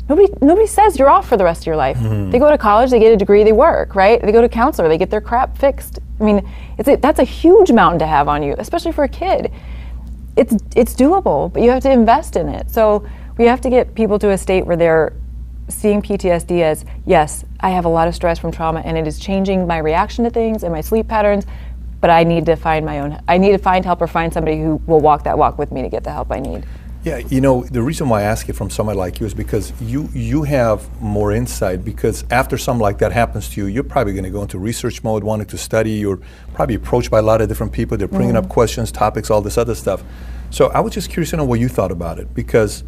Nobody, 0.09 0.34
nobody 0.41 0.67
says 0.67 0.99
you're 0.99 1.09
off 1.09 1.30
for 1.30 1.38
the 1.38 1.45
rest 1.45 1.61
of 1.61 1.67
your 1.67 1.77
life. 1.77 1.97
Mm-hmm. 1.97 2.31
They 2.31 2.39
go 2.39 2.51
to 2.51 2.57
college, 2.57 2.91
they 2.91 2.99
get 2.99 3.13
a 3.13 3.17
degree, 3.17 3.43
they 3.43 3.53
work, 3.53 3.95
right? 3.95 4.21
They 4.21 4.34
go 4.34 4.41
to 4.41 4.49
counselor, 4.49 4.89
they 4.89 4.97
get 4.97 5.09
their 5.09 5.21
crap 5.21 5.57
fixed. 5.57 5.99
I 6.19 6.23
mean, 6.23 6.49
it's 6.77 6.89
a, 6.89 6.97
that's 6.97 7.19
a 7.19 7.23
huge 7.23 7.71
mountain 7.71 7.99
to 7.99 8.07
have 8.07 8.27
on 8.27 8.43
you, 8.43 8.55
especially 8.57 8.91
for 8.91 9.05
a 9.05 9.09
kid. 9.09 9.51
It's 10.35 10.55
it's 10.75 10.95
doable, 10.95 11.53
but 11.53 11.61
you 11.61 11.69
have 11.69 11.84
to 11.84 11.91
invest 11.91 12.35
in 12.35 12.49
it. 12.49 12.69
So 12.69 13.07
we 13.38 13.45
have 13.45 13.61
to 13.61 13.69
get 13.69 13.95
people 13.95 14.19
to 14.19 14.31
a 14.31 14.38
state 14.38 14.65
where 14.65 14.75
they're 14.75 15.13
seeing 15.69 16.01
PTSD 16.01 16.61
as 16.61 16.85
yes, 17.05 17.45
I 17.59 17.69
have 17.69 17.85
a 17.85 17.89
lot 17.89 18.07
of 18.07 18.15
stress 18.15 18.39
from 18.39 18.51
trauma, 18.51 18.81
and 18.81 18.97
it 18.97 19.07
is 19.07 19.19
changing 19.19 19.67
my 19.67 19.77
reaction 19.77 20.25
to 20.25 20.30
things 20.30 20.63
and 20.63 20.73
my 20.73 20.81
sleep 20.81 21.07
patterns. 21.07 21.45
But 22.01 22.09
I 22.09 22.25
need 22.25 22.45
to 22.47 22.57
find 22.57 22.85
my 22.85 22.99
own. 22.99 23.21
I 23.30 23.38
need 23.38 23.53
to 23.53 23.57
find 23.57 23.85
help 23.85 24.01
or 24.01 24.07
find 24.07 24.34
somebody 24.34 24.59
who 24.59 24.81
will 24.88 24.99
walk 24.99 25.23
that 25.23 25.38
walk 25.38 25.57
with 25.57 25.71
me 25.71 25.81
to 25.84 25.89
get 25.89 26.03
the 26.03 26.11
help 26.11 26.34
I 26.34 26.39
need. 26.39 26.65
Yeah, 27.03 27.17
you 27.17 27.41
know, 27.41 27.65
the 27.65 27.81
reason 27.81 28.07
why 28.07 28.21
I 28.21 28.23
ask 28.23 28.47
it 28.47 28.53
from 28.53 28.69
somebody 28.69 28.97
like 28.97 29.19
you 29.19 29.25
is 29.25 29.34
because 29.34 29.73
you 29.81 30.07
you 30.13 30.43
have 30.43 31.01
more 31.01 31.34
insight 31.34 31.84
because 31.84 32.23
after 32.31 32.57
something 32.57 32.81
like 32.81 32.99
that 32.99 33.11
happens 33.11 33.49
to 33.49 33.61
you, 33.61 33.67
you're 33.67 33.84
probably 33.84 34.13
going 34.13 34.23
to 34.23 34.30
go 34.30 34.41
into 34.41 34.57
research 34.57 35.03
mode, 35.03 35.21
wanting 35.21 35.47
to 35.47 35.57
study. 35.57 35.91
You're 35.91 36.21
probably 36.53 36.75
approached 36.75 37.11
by 37.11 37.19
a 37.19 37.21
lot 37.21 37.41
of 37.41 37.49
different 37.49 37.73
people. 37.73 37.97
They're 37.97 38.07
bringing 38.07 38.38
up 38.38 38.47
questions, 38.47 38.89
topics, 38.89 39.30
all 39.30 39.41
this 39.41 39.57
other 39.57 39.75
stuff. 39.75 40.01
So 40.49 40.67
I 40.67 40.80
was 40.80 40.93
just 40.93 41.09
curious 41.09 41.31
to 41.31 41.38
know 41.38 41.43
what 41.43 41.59
you 41.59 41.67
thought 41.67 41.91
about 41.91 42.19
it 42.19 42.34
because, 42.34 42.85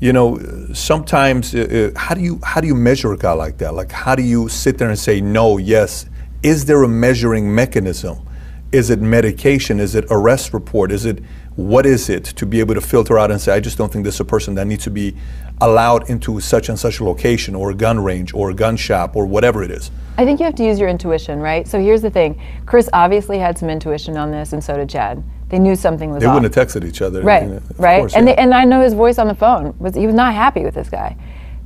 you 0.00 0.14
know, 0.14 0.38
sometimes 0.72 1.54
uh, 1.54 1.92
uh, 1.94 1.98
how 1.98 2.14
do 2.14 2.22
you 2.22 2.40
how 2.42 2.62
do 2.62 2.68
you 2.68 2.74
measure 2.74 3.12
a 3.12 3.18
guy 3.18 3.32
like 3.32 3.58
that? 3.58 3.74
Like 3.74 3.92
how 3.92 4.14
do 4.14 4.22
you 4.22 4.48
sit 4.48 4.78
there 4.78 4.88
and 4.88 4.98
say 4.98 5.20
no, 5.20 5.58
yes? 5.58 6.06
Is 6.42 6.64
there 6.64 6.82
a 6.84 6.88
measuring 6.88 7.54
mechanism? 7.54 8.26
Is 8.72 8.88
it 8.88 9.02
medication? 9.02 9.78
Is 9.78 9.94
it 9.94 10.06
arrest 10.10 10.54
report? 10.54 10.90
Is 10.90 11.04
it 11.04 11.22
what 11.58 11.84
is 11.86 12.08
it 12.08 12.24
to 12.24 12.46
be 12.46 12.60
able 12.60 12.72
to 12.72 12.80
filter 12.80 13.18
out 13.18 13.32
and 13.32 13.40
say, 13.40 13.52
I 13.52 13.58
just 13.58 13.76
don't 13.76 13.92
think 13.92 14.04
this 14.04 14.14
is 14.14 14.20
a 14.20 14.24
person 14.24 14.54
that 14.54 14.68
needs 14.68 14.84
to 14.84 14.92
be 14.92 15.16
allowed 15.60 16.08
into 16.08 16.38
such 16.38 16.68
and 16.68 16.78
such 16.78 17.00
a 17.00 17.04
location 17.04 17.56
or 17.56 17.72
a 17.72 17.74
gun 17.74 17.98
range 17.98 18.32
or 18.32 18.50
a 18.50 18.54
gun 18.54 18.76
shop 18.76 19.16
or 19.16 19.26
whatever 19.26 19.64
it 19.64 19.72
is? 19.72 19.90
I 20.16 20.24
think 20.24 20.38
you 20.38 20.46
have 20.46 20.54
to 20.54 20.64
use 20.64 20.78
your 20.78 20.88
intuition, 20.88 21.40
right? 21.40 21.66
So 21.66 21.80
here's 21.80 22.00
the 22.00 22.10
thing 22.10 22.40
Chris 22.64 22.88
obviously 22.92 23.40
had 23.40 23.58
some 23.58 23.68
intuition 23.68 24.16
on 24.16 24.30
this, 24.30 24.52
and 24.52 24.62
so 24.62 24.76
did 24.76 24.88
Chad. 24.88 25.20
they 25.48 25.58
knew 25.58 25.74
something 25.74 26.12
was 26.12 26.20
They 26.20 26.28
off. 26.28 26.34
wouldn't 26.34 26.54
have 26.54 26.68
texted 26.68 26.84
each 26.86 27.02
other. 27.02 27.22
Right, 27.22 27.60
right. 27.76 27.98
course, 27.98 28.14
and 28.14 28.28
yeah. 28.28 28.36
they, 28.36 28.40
and 28.40 28.54
I 28.54 28.64
know 28.64 28.80
his 28.80 28.94
voice 28.94 29.18
on 29.18 29.26
the 29.26 29.34
phone 29.34 29.74
was 29.80 29.96
he 29.96 30.06
was 30.06 30.14
not 30.14 30.34
happy 30.34 30.62
with 30.62 30.74
this 30.74 30.88
guy, 30.88 31.16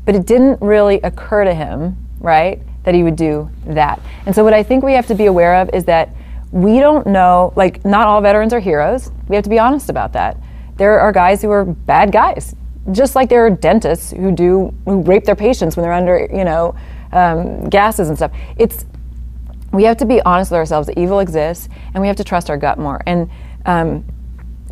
but 0.07 0.15
it 0.15 0.25
didn't 0.25 0.59
really 0.63 1.03
occur 1.03 1.45
to 1.45 1.53
him, 1.53 1.99
right, 2.19 2.63
that 2.85 2.95
he 2.95 3.03
would 3.03 3.17
do 3.17 3.51
that. 3.67 4.01
And 4.25 4.35
so 4.35 4.43
what 4.43 4.55
I 4.55 4.63
think 4.63 4.85
we 4.85 4.95
have 4.95 5.07
to 5.09 5.15
be 5.15 5.27
aware 5.27 5.57
of 5.57 5.69
is 5.75 5.85
that 5.85 6.15
we 6.53 6.79
don't 6.79 7.07
know. 7.07 7.53
Like, 7.57 7.85
not 7.85 8.07
all 8.07 8.21
veterans 8.21 8.53
are 8.53 8.61
heroes. 8.61 9.11
We 9.29 9.35
have 9.37 9.45
to 9.45 9.51
be 9.51 9.59
honest 9.59 9.89
about 9.91 10.13
that. 10.13 10.37
There 10.77 11.01
are 11.01 11.11
guys 11.13 11.43
who 11.43 11.51
are 11.51 11.65
bad 11.65 12.13
guys, 12.13 12.55
just 12.93 13.15
like 13.17 13.29
there 13.29 13.45
are 13.45 13.51
dentists 13.51 14.11
who 14.13 14.31
do 14.33 14.73
who 14.85 15.01
rape 15.03 15.25
their 15.25 15.37
patients 15.37 15.77
when 15.77 15.83
they're 15.83 15.93
under, 15.93 16.29
you 16.33 16.45
know, 16.45 16.75
um, 17.13 17.69
gases 17.69 18.09
and 18.09 18.17
stuff. 18.17 18.33
It's 18.57 18.85
we 19.73 19.85
have 19.85 19.97
to 19.99 20.05
be 20.05 20.21
honest 20.23 20.51
with 20.51 20.59
ourselves 20.59 20.87
that 20.89 20.99
evil 20.99 21.21
exists 21.21 21.69
and 21.95 22.01
we 22.03 22.07
have 22.07 22.17
to 22.17 22.25
trust 22.25 22.51
our 22.51 22.59
gut 22.59 22.79
more 22.79 23.01
and 23.07 23.31
um, 23.65 24.05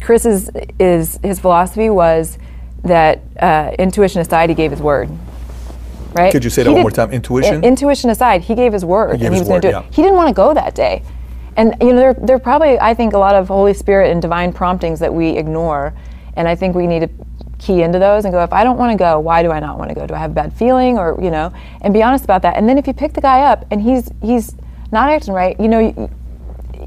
chris's 0.02 0.50
is 0.78 1.18
his 1.22 1.40
philosophy 1.40 1.88
was 1.88 2.36
that 2.82 3.22
uh, 3.38 3.70
intuition 3.78 4.20
aside 4.20 4.50
he 4.50 4.54
gave 4.54 4.70
his 4.70 4.80
word 4.82 5.08
right 6.12 6.30
Could 6.32 6.44
you 6.44 6.50
say 6.50 6.64
that 6.64 6.68
He 6.68 6.74
one 6.74 6.80
did- 6.80 6.82
more 6.82 6.90
time? 6.90 7.12
Intuition? 7.12 7.64
intuition 7.64 8.10
aside 8.10 8.42
he 8.42 8.54
gave 8.54 8.74
his 8.74 8.84
word 8.84 9.12
He 9.12 9.18
gave 9.18 9.26
and 9.28 9.34
he 9.36 9.40
was 9.40 9.48
going 9.48 9.62
to 9.62 9.70
do 9.70 9.76
it 9.78 9.80
yeah. 9.80 9.86
he 9.90 10.02
didn't 10.02 10.16
want 10.16 10.28
to 10.28 10.34
go 10.34 10.52
that 10.52 10.74
day 10.74 11.02
and 11.60 11.76
you 11.80 11.92
know 11.92 11.98
there, 11.98 12.14
there 12.14 12.36
are 12.36 12.40
probably 12.40 12.80
i 12.80 12.94
think 12.94 13.12
a 13.12 13.18
lot 13.18 13.34
of 13.34 13.48
holy 13.48 13.74
spirit 13.74 14.10
and 14.10 14.22
divine 14.22 14.52
promptings 14.52 14.98
that 14.98 15.12
we 15.12 15.36
ignore 15.36 15.94
and 16.34 16.48
i 16.48 16.54
think 16.54 16.74
we 16.74 16.86
need 16.86 17.00
to 17.00 17.10
key 17.58 17.82
into 17.82 17.98
those 17.98 18.24
and 18.24 18.32
go 18.32 18.42
if 18.42 18.52
i 18.52 18.64
don't 18.64 18.78
want 18.78 18.90
to 18.90 18.96
go 18.96 19.20
why 19.20 19.42
do 19.42 19.50
i 19.50 19.60
not 19.60 19.78
want 19.78 19.90
to 19.90 19.94
go 19.94 20.06
do 20.06 20.14
i 20.14 20.18
have 20.18 20.30
a 20.30 20.34
bad 20.34 20.52
feeling 20.52 20.96
or 20.96 21.18
you 21.22 21.30
know 21.30 21.52
and 21.82 21.92
be 21.92 22.02
honest 22.02 22.24
about 22.24 22.40
that 22.40 22.56
and 22.56 22.66
then 22.66 22.78
if 22.78 22.86
you 22.86 22.94
pick 22.94 23.12
the 23.12 23.20
guy 23.20 23.42
up 23.42 23.66
and 23.70 23.82
he's 23.82 24.10
he's 24.22 24.56
not 24.90 25.10
acting 25.10 25.34
right 25.34 25.60
you 25.60 25.68
know 25.68 26.10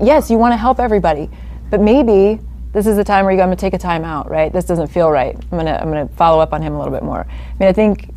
yes 0.02 0.32
you 0.32 0.38
want 0.40 0.52
to 0.52 0.58
help 0.58 0.80
everybody 0.80 1.30
but 1.70 1.80
maybe 1.80 2.40
this 2.74 2.88
is 2.88 2.98
the 2.98 3.04
time 3.04 3.24
where 3.24 3.32
you 3.32 3.38
go, 3.38 3.44
I'm 3.44 3.50
going 3.50 3.58
to 3.58 3.62
take 3.62 3.76
a 3.76 3.78
time 3.78 4.04
out, 4.04 4.32
right? 4.32 4.52
This 4.52 4.66
doesn't 4.66 4.88
feel 4.88 5.12
right. 5.12 5.36
I'm 5.36 5.50
going 5.50 5.68
to 5.68 5.80
I'm 5.80 5.92
going 5.92 6.08
to 6.08 6.14
follow 6.16 6.40
up 6.40 6.54
on 6.54 6.62
him 6.64 6.74
a 6.74 6.78
little 6.80 6.92
bit 6.92 7.04
more. 7.04 7.20
I 7.30 7.54
mean, 7.60 7.70
I 7.70 7.72
think, 7.72 8.10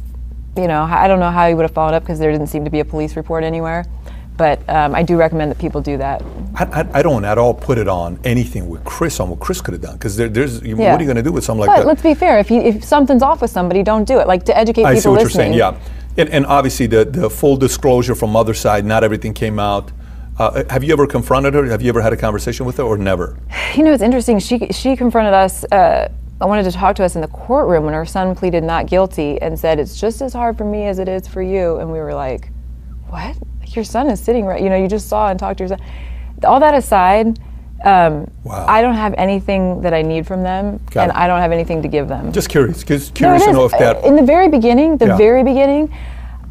you 0.56 0.66
know, 0.66 0.82
I 0.82 1.06
don't 1.06 1.20
know 1.20 1.30
how 1.30 1.46
he 1.46 1.54
would 1.54 1.62
have 1.62 1.72
followed 1.72 1.94
up 1.94 2.02
because 2.02 2.18
there 2.18 2.32
didn't 2.32 2.46
seem 2.46 2.64
to 2.64 2.70
be 2.70 2.80
a 2.80 2.84
police 2.84 3.16
report 3.16 3.44
anywhere. 3.44 3.84
But 4.36 4.60
um, 4.68 4.94
I 4.94 5.02
do 5.02 5.16
recommend 5.16 5.50
that 5.50 5.58
people 5.58 5.80
do 5.80 5.96
that. 5.98 6.22
I, 6.56 6.64
I, 6.82 6.88
I 6.98 7.02
don't 7.02 7.24
at 7.24 7.38
all 7.38 7.54
put 7.54 7.78
it 7.78 7.88
on 7.88 8.18
anything 8.24 8.68
with 8.68 8.84
Chris 8.84 9.18
on 9.20 9.30
what 9.30 9.40
Chris 9.40 9.60
could 9.62 9.72
have 9.72 9.80
done 9.82 9.94
because 9.94 10.16
there, 10.16 10.28
there's 10.28 10.60
Yeah. 10.62 10.74
what 10.74 11.00
are 11.00 11.02
you 11.02 11.06
going 11.06 11.16
to 11.16 11.22
do 11.22 11.32
with 11.32 11.44
something 11.44 11.60
like 11.66 11.68
but 11.68 11.78
that? 11.82 11.86
let's 11.86 12.02
be 12.02 12.14
fair. 12.14 12.38
If, 12.38 12.50
if 12.50 12.84
something's 12.84 13.22
off 13.22 13.40
with 13.40 13.50
somebody, 13.50 13.82
don't 13.82 14.04
do 14.06 14.18
it. 14.18 14.26
Like 14.26 14.44
to 14.44 14.56
educate 14.56 14.84
I 14.84 14.90
people 14.94 15.00
see 15.02 15.08
what 15.08 15.22
listening. 15.22 15.54
you're 15.54 15.72
saying. 15.72 15.78
Yeah, 16.16 16.22
and, 16.22 16.28
and 16.30 16.46
obviously 16.46 16.86
the 16.86 17.04
the 17.04 17.30
full 17.30 17.56
disclosure 17.56 18.14
from 18.14 18.36
other 18.36 18.54
side, 18.54 18.84
not 18.84 19.04
everything 19.04 19.32
came 19.34 19.58
out. 19.58 19.90
Uh, 20.38 20.64
have 20.68 20.84
you 20.84 20.92
ever 20.92 21.06
confronted 21.06 21.54
her? 21.54 21.64
Have 21.64 21.80
you 21.80 21.88
ever 21.88 22.02
had 22.02 22.12
a 22.12 22.16
conversation 22.16 22.66
with 22.66 22.76
her, 22.76 22.82
or 22.82 22.98
never? 22.98 23.38
You 23.74 23.84
know, 23.84 23.92
it's 23.92 24.02
interesting. 24.02 24.38
She 24.38 24.66
she 24.70 24.94
confronted 24.96 25.32
us. 25.32 25.64
Uh, 25.72 26.08
I 26.42 26.44
wanted 26.44 26.64
to 26.64 26.72
talk 26.72 26.94
to 26.96 27.04
us 27.04 27.14
in 27.14 27.22
the 27.22 27.28
courtroom 27.28 27.84
when 27.84 27.94
her 27.94 28.04
son 28.04 28.34
pleaded 28.34 28.62
not 28.62 28.86
guilty 28.86 29.40
and 29.40 29.58
said 29.58 29.80
it's 29.80 29.98
just 29.98 30.20
as 30.20 30.34
hard 30.34 30.58
for 30.58 30.64
me 30.64 30.84
as 30.88 30.98
it 30.98 31.08
is 31.08 31.26
for 31.26 31.40
you. 31.40 31.78
And 31.78 31.90
we 31.90 31.98
were 31.98 32.12
like, 32.12 32.50
"What? 33.08 33.34
Your 33.74 33.84
son 33.84 34.08
is 34.08 34.20
sitting 34.20 34.44
right. 34.44 34.60
You 34.62 34.70
know, 34.70 34.76
you 34.76 34.88
just 34.88 35.08
saw 35.08 35.28
and 35.28 35.38
talked 35.38 35.58
to 35.58 35.64
your 35.64 35.68
son." 35.68 35.80
All 36.44 36.60
that 36.60 36.74
aside, 36.74 37.38
um, 37.84 38.30
I 38.48 38.82
don't 38.82 38.94
have 38.94 39.14
anything 39.18 39.80
that 39.82 39.94
I 39.94 40.02
need 40.02 40.26
from 40.26 40.42
them, 40.42 40.80
Got 40.90 41.04
and 41.04 41.12
it. 41.12 41.16
I 41.18 41.26
don't 41.26 41.40
have 41.40 41.52
anything 41.52 41.82
to 41.82 41.88
give 41.88 42.08
them. 42.08 42.32
Just 42.32 42.48
curious, 42.48 42.80
No, 42.88 42.98
curious 43.14 43.42
it 43.42 43.46
to 43.46 43.52
know 43.52 43.64
if 43.64 43.72
that. 43.72 44.04
In 44.04 44.16
the 44.16 44.22
very 44.22 44.48
beginning, 44.48 44.96
the 44.96 45.06
Yeah. 45.06 45.16
very 45.16 45.42
beginning, 45.42 45.90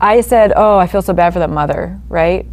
I 0.01 0.21
said, 0.21 0.53
"Oh, 0.55 0.77
I 0.77 0.87
feel 0.87 1.01
so 1.01 1.13
bad 1.13 1.33
for 1.33 1.39
that 1.39 1.49
mother." 1.49 1.97
Right? 2.09 2.45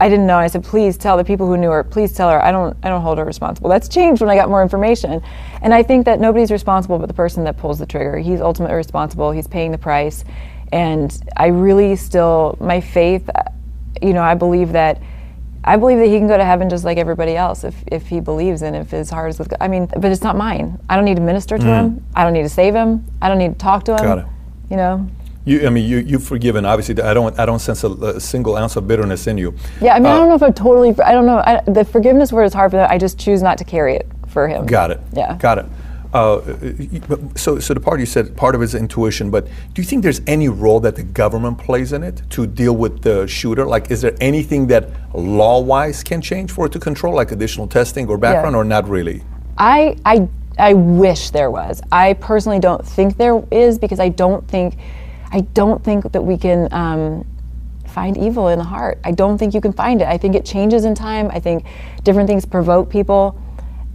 I 0.00 0.08
didn't 0.08 0.26
know. 0.26 0.38
I 0.38 0.46
said, 0.46 0.62
"Please 0.62 0.96
tell 0.96 1.16
the 1.16 1.24
people 1.24 1.46
who 1.46 1.56
knew 1.56 1.70
her. 1.70 1.82
Please 1.82 2.12
tell 2.12 2.30
her. 2.30 2.42
I 2.42 2.52
don't. 2.52 2.76
I 2.82 2.88
don't 2.88 3.02
hold 3.02 3.18
her 3.18 3.24
responsible." 3.24 3.68
That's 3.68 3.88
changed 3.88 4.20
when 4.20 4.30
I 4.30 4.36
got 4.36 4.48
more 4.48 4.62
information, 4.62 5.20
and 5.60 5.74
I 5.74 5.82
think 5.82 6.04
that 6.06 6.20
nobody's 6.20 6.50
responsible 6.52 6.98
but 6.98 7.06
the 7.08 7.14
person 7.14 7.44
that 7.44 7.56
pulls 7.56 7.78
the 7.78 7.86
trigger. 7.86 8.18
He's 8.18 8.40
ultimately 8.40 8.76
responsible. 8.76 9.30
He's 9.32 9.46
paying 9.48 9.72
the 9.72 9.78
price, 9.78 10.24
and 10.72 11.16
I 11.36 11.46
really 11.48 11.96
still 11.96 12.56
my 12.60 12.80
faith. 12.80 13.28
You 14.02 14.12
know, 14.12 14.22
I 14.22 14.34
believe 14.34 14.72
that. 14.72 15.00
I 15.64 15.76
believe 15.76 15.98
that 15.98 16.06
he 16.06 16.16
can 16.18 16.28
go 16.28 16.36
to 16.38 16.44
heaven 16.44 16.70
just 16.70 16.84
like 16.84 16.96
everybody 16.98 17.36
else 17.36 17.62
if, 17.64 17.74
if 17.88 18.06
he 18.06 18.20
believes 18.20 18.62
and 18.62 18.74
if 18.74 18.90
his 18.90 19.10
heart 19.10 19.28
is 19.30 19.38
with 19.38 19.50
God. 19.50 19.58
I 19.60 19.68
mean, 19.68 19.86
but 19.86 20.06
it's 20.06 20.22
not 20.22 20.36
mine. 20.36 20.78
I 20.88 20.96
don't 20.96 21.04
need 21.04 21.16
to 21.16 21.22
minister 21.22 21.58
to 21.58 21.64
Mm. 21.64 21.80
him. 21.80 22.04
I 22.14 22.24
don't 22.24 22.32
need 22.32 22.44
to 22.44 22.48
save 22.48 22.74
him. 22.74 23.04
I 23.20 23.28
don't 23.28 23.38
need 23.38 23.52
to 23.52 23.58
talk 23.58 23.84
to 23.86 23.92
him. 23.92 23.98
Got 24.02 24.18
it. 24.18 24.26
You 24.70 24.76
know? 24.76 25.06
You, 25.44 25.66
I 25.66 25.70
mean, 25.70 25.86
you, 25.86 25.98
you've 25.98 26.22
forgiven. 26.24 26.64
Obviously, 26.64 27.02
I 27.02 27.12
don't. 27.12 27.38
I 27.38 27.44
don't 27.44 27.58
sense 27.58 27.82
a, 27.84 27.88
a 27.90 28.20
single 28.20 28.56
ounce 28.56 28.76
of 28.76 28.86
bitterness 28.86 29.26
in 29.26 29.36
you. 29.36 29.52
Yeah, 29.80 29.94
I 29.94 29.98
mean, 29.98 30.06
I 30.06 30.14
Uh, 30.14 30.18
don't 30.20 30.28
know 30.28 30.34
if 30.36 30.42
I'm 30.42 30.52
totally, 30.54 30.94
I 31.04 31.12
don't 31.12 31.26
know. 31.26 31.38
I, 31.38 31.60
the 31.66 31.84
forgiveness 31.84 32.32
word 32.32 32.44
is 32.44 32.54
hard 32.54 32.70
for 32.70 32.76
that. 32.76 32.90
I 32.90 32.96
just 32.96 33.18
choose 33.18 33.42
not 33.42 33.58
to 33.58 33.64
carry 33.64 33.94
it 33.96 34.06
for 34.28 34.46
him. 34.48 34.64
Got 34.64 34.90
it. 34.92 35.00
Yeah. 35.12 35.36
Got 35.38 35.58
it. 35.58 35.66
Uh, 36.12 36.40
so, 37.36 37.58
so 37.58 37.74
the 37.74 37.80
part 37.80 38.00
you 38.00 38.06
said 38.06 38.34
part 38.34 38.54
of 38.54 38.62
it 38.62 38.64
is 38.64 38.74
intuition, 38.74 39.30
but 39.30 39.46
do 39.46 39.82
you 39.82 39.84
think 39.84 40.02
there's 40.02 40.22
any 40.26 40.48
role 40.48 40.80
that 40.80 40.96
the 40.96 41.02
government 41.02 41.58
plays 41.58 41.92
in 41.92 42.02
it 42.02 42.22
to 42.30 42.46
deal 42.46 42.74
with 42.74 43.02
the 43.02 43.26
shooter? 43.26 43.66
Like, 43.66 43.90
is 43.90 44.00
there 44.00 44.16
anything 44.20 44.66
that 44.68 44.88
law-wise 45.14 46.02
can 46.02 46.22
change 46.22 46.50
for 46.50 46.66
it 46.66 46.72
to 46.72 46.78
control, 46.78 47.14
like 47.14 47.30
additional 47.30 47.66
testing 47.66 48.08
or 48.08 48.16
background, 48.16 48.56
or 48.56 48.64
not 48.64 48.88
really? 48.88 49.22
I, 49.58 49.96
I, 50.06 50.28
I 50.58 50.72
wish 50.72 51.30
there 51.30 51.50
was. 51.50 51.82
I 51.92 52.14
personally 52.14 52.58
don't 52.58 52.86
think 52.86 53.18
there 53.18 53.42
is 53.50 53.78
because 53.78 54.00
I 54.00 54.08
don't 54.08 54.48
think, 54.48 54.76
I 55.30 55.40
don't 55.40 55.84
think 55.84 56.10
that 56.12 56.22
we 56.22 56.38
can 56.38 56.72
um, 56.72 57.26
find 57.86 58.16
evil 58.16 58.48
in 58.48 58.58
the 58.58 58.64
heart. 58.64 58.98
I 59.04 59.12
don't 59.12 59.36
think 59.36 59.52
you 59.52 59.60
can 59.60 59.74
find 59.74 60.00
it. 60.00 60.08
I 60.08 60.16
think 60.16 60.34
it 60.34 60.46
changes 60.46 60.86
in 60.86 60.94
time. 60.94 61.30
I 61.30 61.38
think 61.38 61.66
different 62.02 62.28
things 62.28 62.46
provoke 62.46 62.88
people. 62.88 63.38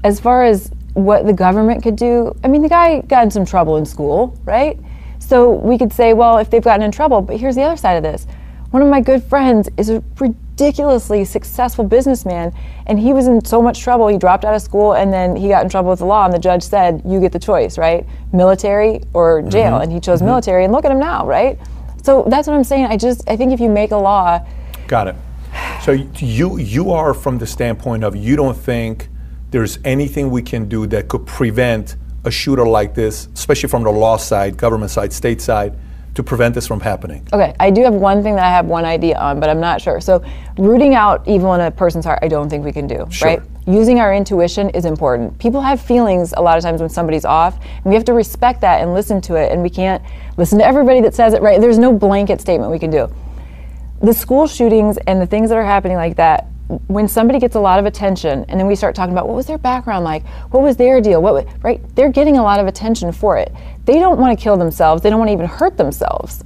As 0.04 0.20
far 0.20 0.44
as 0.44 0.72
what 0.94 1.26
the 1.26 1.34
government 1.34 1.84
could 1.84 1.96
do, 1.96 2.36
I 2.44 2.48
mean, 2.48 2.62
the 2.62 2.70
guy 2.70 3.02
got 3.02 3.24
in 3.24 3.32
some 3.32 3.46
trouble 3.46 3.78
in 3.78 3.86
school, 3.86 4.38
right? 4.46 4.80
So 5.20 5.52
we 5.52 5.78
could 5.78 5.92
say, 5.94 6.14
well, 6.14 6.38
if 6.38 6.50
they've 6.50 6.64
gotten 6.64 6.82
in 6.84 6.92
trouble, 6.92 7.22
but 7.22 7.38
here's 7.38 7.56
the 7.56 7.64
other 7.64 7.78
side 7.78 7.94
of 7.96 8.04
this. 8.04 8.28
One 8.72 8.82
of 8.82 8.90
my 8.90 9.02
good 9.02 9.24
friends 9.24 9.70
is 9.78 9.90
a 9.90 10.04
ridiculously 10.20 11.26
successful 11.26 11.84
businessman, 11.84 12.54
and 12.88 13.00
he 13.00 13.14
was 13.14 13.28
in 13.28 13.44
so 13.46 13.62
much 13.62 13.80
trouble, 13.80 14.08
he 14.08 14.18
dropped 14.18 14.46
out 14.46 14.54
of 14.54 14.62
school, 14.62 14.94
and 14.94 15.12
then 15.14 15.36
he 15.36 15.48
got 15.50 15.64
in 15.64 15.70
trouble 15.70 15.90
with 15.92 16.00
the 16.00 16.06
law, 16.06 16.26
and 16.26 16.34
the 16.34 16.40
judge 16.40 16.64
said, 16.64 17.02
you 17.06 17.20
get 17.20 17.32
the 17.32 17.40
choice, 17.40 17.78
right? 17.78 18.06
Military 18.32 19.02
or 19.14 19.42
jail. 19.44 19.74
Mhm. 19.74 19.84
And 19.84 19.92
he 19.92 20.00
chose 20.00 20.22
Mhm. 20.22 20.26
military, 20.26 20.64
and 20.64 20.74
look 20.74 20.86
at 20.86 20.92
him 20.92 21.00
now, 21.00 21.26
right? 21.26 21.58
So 22.04 22.26
that's 22.28 22.48
what 22.48 22.56
I'm 22.56 22.64
saying. 22.64 22.86
I 22.88 22.98
just, 22.98 23.28
I 23.30 23.36
think 23.36 23.54
if 23.54 23.60
you 23.60 23.70
make 23.70 23.92
a 23.92 23.98
law, 23.98 24.40
Got 24.88 25.08
it. 25.08 25.16
So 25.82 25.92
you 26.18 26.58
you 26.58 26.92
are 26.92 27.14
from 27.14 27.38
the 27.38 27.48
standpoint 27.48 28.04
of 28.04 28.16
you 28.16 28.36
don't 28.36 28.58
think 28.58 29.08
there's 29.54 29.78
anything 29.86 30.32
we 30.32 30.42
can 30.42 30.68
do 30.68 30.88
that 30.88 31.08
could 31.08 31.28
prevent 31.28 31.96
a 32.26 32.32
shooter 32.32 32.66
like 32.66 32.96
this, 32.96 33.28
especially 33.36 33.70
from 33.70 33.84
the 33.84 33.92
law 33.92 34.18
side, 34.18 34.58
government 34.58 34.90
side, 34.90 35.14
state 35.14 35.40
side, 35.40 35.78
to 36.16 36.24
prevent 36.24 36.56
this 36.56 36.66
from 36.66 36.80
happening. 36.80 37.28
Okay, 37.32 37.54
I 37.60 37.70
do 37.70 37.84
have 37.84 37.94
one 37.94 38.24
thing 38.24 38.36
that 38.36 38.44
I 38.44 38.50
have 38.50 38.66
one 38.66 38.84
idea 38.84 39.16
on, 39.16 39.40
but 39.40 39.50
I'm 39.50 39.60
not 39.60 39.80
sure. 39.80 40.02
So, 40.02 40.24
rooting 40.58 40.96
out 40.96 41.28
evil 41.28 41.54
in 41.54 41.62
a 41.62 41.70
person's 41.70 42.04
heart, 42.04 42.18
I 42.24 42.30
don't 42.30 42.50
think 42.50 42.66
we 42.66 42.72
can 42.72 42.88
do, 42.88 43.06
Sure. 43.12 43.28
right? 43.28 43.42
Using 43.68 44.00
our 44.00 44.12
intuition 44.14 44.70
is 44.72 44.86
important. 44.86 45.38
People 45.38 45.62
have 45.62 45.80
feelings 45.80 46.34
a 46.36 46.42
lot 46.42 46.58
of 46.58 46.64
times 46.64 46.82
when 46.82 46.90
somebody's 46.90 47.24
off, 47.26 47.56
and 47.62 47.86
we 47.86 47.94
have 47.94 48.06
to 48.06 48.14
respect 48.14 48.60
that 48.62 48.82
and 48.82 48.96
listen 48.96 49.22
to 49.22 49.36
it, 49.36 49.52
and 49.52 49.62
we 49.62 49.70
can't 49.70 50.02
listen 50.38 50.58
to 50.58 50.66
everybody 50.66 51.00
that 51.02 51.14
says 51.14 51.34
it, 51.36 51.44
right? 51.44 51.62
There's 51.62 51.78
no 51.78 51.94
blanket 51.94 52.42
statement 52.42 52.72
we 52.72 52.80
can 52.80 52.90
do. 52.90 53.08
The 54.02 54.14
school 54.16 54.48
shootings 54.48 54.98
and 55.06 55.22
the 55.22 55.28
things 55.28 55.50
that 55.50 55.58
are 55.60 55.66
happening 55.66 55.98
like 55.98 56.16
that, 56.16 56.48
when 56.88 57.08
somebody 57.08 57.40
gets 57.40 57.56
a 57.56 57.60
lot 57.60 57.80
of 57.80 57.86
attention 57.86 58.46
and 58.48 58.60
then 58.60 58.68
we 58.68 58.76
start 58.76 58.96
talking 58.96 59.14
about 59.14 59.28
what 59.28 59.36
was 59.36 59.46
their 59.46 59.58
background 59.58 60.04
like, 60.04 60.26
what 60.52 60.62
was 60.62 60.78
their 60.78 61.02
deal, 61.02 61.22
what 61.22 61.48
right? 61.64 61.82
They're 61.96 62.12
getting 62.12 62.38
a 62.38 62.44
lot 62.44 62.60
of 62.60 62.68
attention 62.68 63.12
for 63.12 63.38
it. 63.38 63.52
They 63.86 64.00
don't 64.00 64.20
want 64.20 64.38
to 64.38 64.42
kill 64.42 64.58
themselves. 64.58 65.02
They 65.02 65.10
don't 65.10 65.20
want 65.20 65.30
to 65.30 65.34
even 65.34 65.48
hurt 65.48 65.78
themselves. 65.78 66.44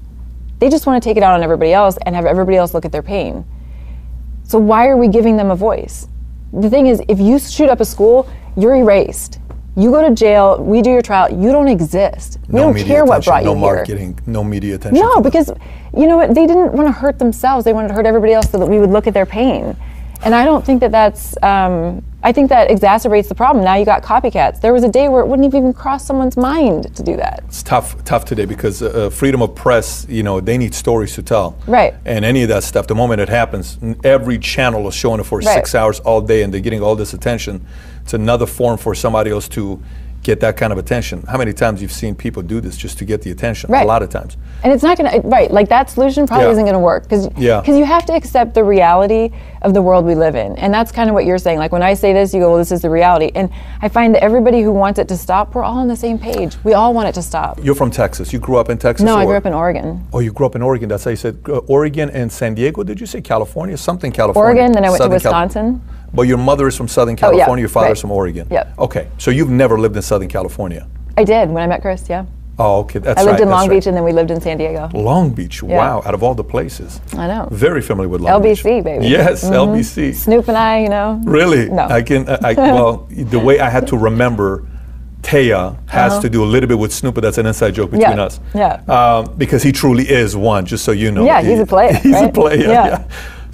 They 0.60 0.70
just 0.70 0.86
want 0.88 1.02
to 1.02 1.08
take 1.08 1.18
it 1.18 1.24
out 1.24 1.34
on 1.34 1.44
everybody 1.44 1.74
else 1.74 1.98
and 2.06 2.16
have 2.16 2.26
everybody 2.26 2.58
else 2.58 2.74
look 2.74 2.86
at 2.86 2.91
their 2.91 3.04
pain. 3.04 3.45
So 4.44 4.58
why 4.58 4.88
are 4.88 4.98
we 4.98 5.08
giving 5.08 5.38
them 5.38 5.52
a 5.52 5.56
voice? 5.56 6.08
The 6.54 6.70
thing 6.70 6.88
is, 6.88 7.02
if 7.08 7.20
you 7.20 7.38
shoot 7.38 7.70
up 7.70 7.80
a 7.80 7.86
school, 7.86 8.30
you're 8.56 8.76
erased. 8.76 9.40
You 9.76 9.91
go 9.91 10.08
to 10.08 10.16
jail, 10.16 10.64
we 10.64 10.82
do 10.82 10.90
your 10.90 11.04
trial, 11.04 11.30
you 11.30 11.52
don't 11.52 11.68
exist. 11.68 12.40
We 12.48 12.56
no 12.56 12.64
don't 12.64 12.74
media 12.74 12.88
care 12.88 13.06
what 13.06 13.20
attention, 13.20 13.30
brought 13.30 13.44
no 13.44 13.54
you 13.54 13.60
here. 13.60 13.76
marketing, 13.76 14.20
no 14.26 14.44
media 14.44 14.76
attention. 14.76 14.99
No, 14.99 15.22
because 15.22 15.52
you 15.95 16.08
know 16.08 16.18
what? 16.18 16.34
They 16.34 16.48
didn't 16.48 16.74
want 16.74 16.88
to 16.88 16.91
hurt 16.91 17.20
themselves. 17.20 17.64
They 17.64 17.74
wanted 17.74 17.90
to 17.90 17.94
hurt 17.94 18.08
everybody 18.08 18.34
else 18.34 18.49
so 18.49 18.58
that 18.58 18.66
we 18.66 18.80
would 18.80 18.90
look 18.90 19.06
at 19.06 19.14
their 19.14 19.28
pain. 19.28 19.76
And 20.23 20.34
I 20.35 20.45
don't 20.45 20.65
think 20.65 20.81
that 20.81 20.91
that's. 20.91 21.35
Um, 21.44 22.03
I 22.23 22.31
think 22.34 22.49
that 22.49 22.69
exacerbates 22.69 23.30
the 23.30 23.35
problem. 23.35 23.64
Now 23.64 23.76
you 23.76 23.85
got 23.85 24.02
copycats. 24.03 24.60
There 24.60 24.73
was 24.73 24.84
a 24.84 24.89
day 24.89 25.07
where 25.07 25.22
it 25.22 25.27
wouldn't 25.27 25.45
have 25.45 25.56
even 25.57 25.72
cross 25.72 26.03
someone's 26.06 26.35
mind 26.35 26.94
to 26.95 27.03
do 27.03 27.15
that. 27.15 27.44
It's 27.48 27.61
tough, 27.64 28.03
tough 28.03 28.26
today 28.26 28.45
because 28.45 28.81
uh, 28.81 28.88
uh, 28.88 29.10
freedom 29.11 29.41
of 29.41 29.53
press. 29.56 30.06
You 30.10 30.23
know, 30.23 30.41
they 30.41 30.57
need 30.57 30.73
stories 30.73 31.14
to 31.15 31.22
tell. 31.23 31.57
Right. 31.68 31.94
And 32.06 32.26
any 32.26 32.41
of 32.41 32.49
that 32.49 32.64
stuff, 32.64 32.88
the 32.88 32.95
moment 32.95 33.22
it 33.22 33.30
happens, 33.30 33.77
every 34.03 34.39
channel 34.39 34.88
is 34.88 34.95
showing 34.95 35.19
it 35.22 35.26
for 35.26 35.38
Right. 35.39 35.53
six 35.53 35.76
hours 35.76 35.99
all 36.02 36.19
day, 36.22 36.41
and 36.41 36.53
they're 36.53 36.60
getting 36.61 36.81
all 36.81 36.95
this 36.95 37.14
attention. 37.14 37.65
It's 38.02 38.14
another 38.14 38.48
form 38.48 38.77
for 38.77 38.95
somebody 38.95 39.30
else 39.31 39.48
to 39.49 39.81
get 40.28 40.41
that 40.41 40.58
kind 40.58 40.74
of 40.74 40.78
attention. 40.78 41.22
How 41.24 41.38
many 41.38 41.54
times 41.54 41.82
you've 41.82 41.94
seen 41.94 42.14
people 42.14 42.44
do 42.44 42.60
this 42.60 42.76
just 42.76 42.98
to 42.98 43.06
get 43.06 43.22
the 43.22 43.32
attention? 43.32 43.72
Right. 43.72 43.86
A 43.86 43.88
lot 43.88 44.04
of 44.04 44.10
times. 44.10 44.36
And 44.62 44.74
it's 44.74 44.84
not 44.84 44.98
going 44.98 45.10
to, 45.10 45.26
right, 45.26 45.49
like 45.49 45.70
that 45.70 45.90
solution 45.90 46.28
probably 46.28 46.48
Yeah. 46.48 46.52
isn't 46.52 46.66
going 46.66 46.74
to 46.74 46.80
work 46.80 47.04
because 47.04 47.30
Yeah. 47.38 47.62
Cause 47.66 47.78
you 47.78 47.86
have 47.86 48.06
to 48.08 48.14
accept 48.14 48.54
the 48.54 48.62
reality 48.64 49.32
of 49.62 49.74
the 49.74 49.82
world 49.82 50.04
we 50.06 50.16
live 50.16 50.36
in. 50.36 50.58
And 50.58 50.74
that's 50.74 50.91
kind 50.91 51.10
of 51.10 51.14
what 51.14 51.24
you're 51.26 51.38
saying. 51.38 51.60
Like 51.60 51.72
when 51.72 51.82
I 51.82 51.94
say 51.94 52.12
this, 52.12 52.34
you 52.34 52.41
go, 52.41 52.49
well, 52.49 52.58
this 52.58 52.74
is 52.74 52.82
the 52.82 52.90
reality. 52.90 53.32
And 53.36 53.49
I 53.82 53.88
find 53.88 54.14
that 54.16 54.22
everybody 54.22 54.62
who 54.64 54.74
wants 54.74 54.99
it 54.99 55.08
to 55.08 55.16
stop, 55.18 55.56
we're 55.56 55.64
all 55.64 55.78
on 55.78 55.88
the 55.88 55.95
same 55.95 56.20
page. 56.20 56.58
We 56.66 56.74
all 56.74 56.94
want 56.94 57.08
it 57.08 57.16
to 57.16 57.22
stop. 57.22 57.64
You're 57.64 57.76
from 57.76 57.90
Texas. 57.90 58.34
You 58.34 58.40
grew 58.40 58.58
up 58.58 58.70
in 58.70 58.78
Texas? 58.78 59.06
No, 59.06 59.16
I 59.16 59.24
grew 59.24 59.38
up 59.38 59.45
in 59.45 59.54
Oregon. 59.54 60.06
Oh, 60.12 60.20
you 60.20 60.34
grew 60.34 60.45
up 60.45 60.56
in 60.58 60.62
Oregon. 60.62 60.90
That's 60.90 61.06
how 61.06 61.12
you 61.12 61.16
said 61.16 61.38
uh, 61.48 61.60
Oregon 61.68 62.10
and 62.10 62.30
San 62.30 62.54
Diego. 62.54 62.84
Did 62.84 62.99
you 62.99 63.06
say 63.06 63.22
California? 63.22 63.78
Something 63.78 64.12
California. 64.12 64.45
Oregon, 64.62 64.74
then 64.74 64.84
I 64.84 64.90
went 64.90 64.98
to 64.99 65.04
Southern 65.04 65.20
Cal- 65.22 65.32
Wisconsin. 65.32 65.82
But 66.18 66.23
your 66.27 66.38
mother 66.49 66.68
is 66.68 66.76
from 66.76 66.88
Southern 66.88 67.15
Oh, 67.22 67.31
yeah, 67.31 67.38
California. 67.45 67.61
Your 67.61 67.69
father's 67.69 67.89
right. 67.89 68.02
from 68.02 68.11
Oregon. 68.11 68.48
Yep. 68.52 68.80
Okay, 68.80 69.07
so 69.18 69.31
you've 69.31 69.49
never 69.64 69.80
lived 69.80 69.95
in 69.95 70.02
Southern 70.02 70.27
California. 70.27 70.88
I 71.15 71.23
did 71.23 71.49
when 71.49 71.64
I 71.64 71.68
met 71.68 71.81
Chris, 71.81 72.10
yeah. 72.10 72.26
Oh, 72.60 72.80
okay, 72.80 72.98
that's 72.98 73.19
I 73.22 73.23
lived 73.23 73.34
right. 73.34 73.41
in 73.44 73.49
Long 73.49 73.68
right. 73.68 73.76
Beach 73.77 73.85
and 73.85 73.95
then 73.95 74.03
we 74.03 74.11
lived 74.11 74.31
in 74.31 74.41
San 74.41 74.57
Diego. 74.57 74.89
Long 74.95 75.30
Beach. 75.30 75.61
Yeah. 75.61 75.77
Wow, 75.77 76.02
out 76.07 76.15
of 76.15 76.23
all 76.23 76.34
the 76.34 76.44
places. 76.44 76.99
I 77.14 77.27
know. 77.27 77.48
Very 77.52 77.84
familiar 77.84 78.10
with 78.10 78.22
Long 78.22 78.41
Beach. 78.41 78.64
LBC, 78.64 78.84
baby. 78.84 79.07
Yes, 79.07 79.44
Mhm. 79.44 79.53
LBC. 79.68 80.11
Snoop 80.15 80.48
and 80.48 80.57
I, 80.57 80.80
you 80.81 80.89
know. 80.89 81.22
Really? 81.23 81.69
No. 81.69 81.84
I 81.84 82.02
can. 82.02 82.27
I, 82.27 82.38
I, 82.44 82.53
well, 82.77 83.07
the 83.11 83.39
way 83.39 83.60
I 83.60 83.69
had 83.69 83.85
to 83.89 83.98
remember 83.98 84.65
Taya 85.22 85.76
has 85.88 86.14
Uh-huh. 86.14 86.22
to 86.22 86.30
do 86.30 86.44
a 86.44 86.49
little 86.53 86.68
bit 86.68 86.80
with 86.80 86.91
Snoop, 86.94 87.14
but 87.15 87.22
that's 87.22 87.38
an 87.38 87.45
inside 87.45 87.76
joke 87.76 87.91
between 87.91 88.18
Yeah, 88.18 88.23
us. 88.23 88.39
yeah. 88.56 88.81
Um, 88.88 89.35
because 89.38 89.61
he 89.61 89.72
truly 89.72 90.06
is 90.10 90.35
one, 90.35 90.65
just 90.65 90.84
so 90.84 90.91
you 90.91 91.11
know. 91.11 91.26
Yeah, 91.26 91.41
he's 91.44 91.60
a 91.60 91.65
player, 91.65 91.94
He's 92.07 92.19
a 92.22 92.30
player. 92.30 92.57
Yeah. 92.61 92.88
Yeah. 92.88 93.03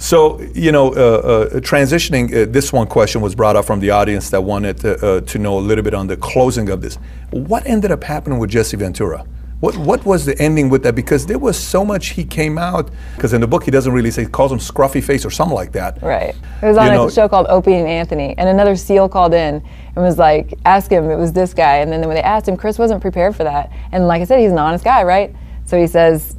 So 0.04 0.38
you 0.54 0.70
know, 0.70 0.88
uh, 0.88 0.96
uh, 0.96 1.60
transitioning. 1.60 2.26
Uh, 2.26 2.52
this 2.52 2.74
one 2.74 2.86
question 2.86 3.22
was 3.22 3.34
brought 3.34 3.56
up 3.56 3.64
from 3.64 3.80
the 3.80 3.88
audience 3.88 4.28
that 4.30 4.40
wanted 4.42 4.76
to, 4.80 4.90
uh, 5.06 5.20
to 5.22 5.38
know 5.38 5.58
a 5.58 5.64
little 5.68 5.82
bit 5.82 5.94
on 5.94 6.06
the 6.08 6.16
closing 6.18 6.68
of 6.68 6.82
this. 6.82 6.96
What 7.30 7.66
ended 7.66 7.90
up 7.90 8.04
happening 8.04 8.38
with 8.38 8.50
Jesse 8.50 8.76
Ventura? 8.76 9.24
What 9.60 9.78
what 9.78 10.04
was 10.04 10.26
the 10.26 10.38
ending 10.38 10.68
with 10.68 10.82
that? 10.82 10.94
Because 10.94 11.24
there 11.24 11.38
was 11.38 11.58
so 11.58 11.86
much 11.86 12.08
he 12.08 12.22
came 12.22 12.58
out. 12.58 12.90
Because 13.16 13.32
in 13.32 13.40
the 13.40 13.46
book 13.46 13.64
he 13.64 13.70
doesn't 13.70 13.94
really 13.94 14.10
say 14.10 14.24
he 14.24 14.28
calls 14.28 14.52
him 14.52 14.58
scruffy 14.58 15.02
face 15.02 15.24
or 15.24 15.30
something 15.30 15.54
like 15.54 15.72
that. 15.72 16.02
Right. 16.02 16.34
It 16.62 16.66
was 16.66 16.76
on 16.76 16.84
You 16.88 16.92
a 16.92 16.94
know- 16.96 17.08
show 17.08 17.26
called 17.26 17.46
Opie 17.48 17.72
and 17.72 17.88
Anthony, 17.88 18.34
and 18.36 18.46
another 18.46 18.76
SEAL 18.76 19.08
called 19.08 19.32
in 19.32 19.62
and 19.96 20.04
was 20.04 20.18
like, 20.18 20.52
ask 20.66 20.90
him, 20.90 21.08
it 21.08 21.16
was 21.16 21.32
this 21.32 21.54
guy. 21.54 21.76
And 21.76 21.90
then 21.90 22.00
when 22.06 22.14
they 22.14 22.22
asked 22.22 22.46
him, 22.46 22.58
Chris 22.58 22.78
wasn't 22.78 23.00
prepared 23.00 23.34
for 23.34 23.44
that. 23.44 23.72
And 23.90 24.06
like 24.06 24.20
I 24.20 24.26
said, 24.26 24.38
he's 24.40 24.52
an 24.52 24.58
honest 24.58 24.84
guy, 24.84 25.02
right? 25.02 25.34
So 25.64 25.80
he 25.80 25.86
says, 25.86 26.36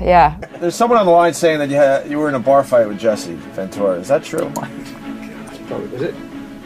yeah. 0.00 0.38
There's 0.58 0.74
someone 0.74 0.98
on 0.98 1.06
the 1.06 1.12
line 1.12 1.34
saying 1.34 1.58
that 1.58 1.68
you 1.68 1.76
had, 1.76 2.10
you 2.10 2.18
were 2.18 2.28
in 2.28 2.34
a 2.34 2.40
bar 2.40 2.64
fight 2.64 2.86
with 2.86 2.98
Jesse 2.98 3.34
Ventura. 3.34 3.98
Is 3.98 4.08
that 4.08 4.24
true? 4.24 4.50
Probably 4.50 5.94
is 5.96 6.02
it? 6.02 6.14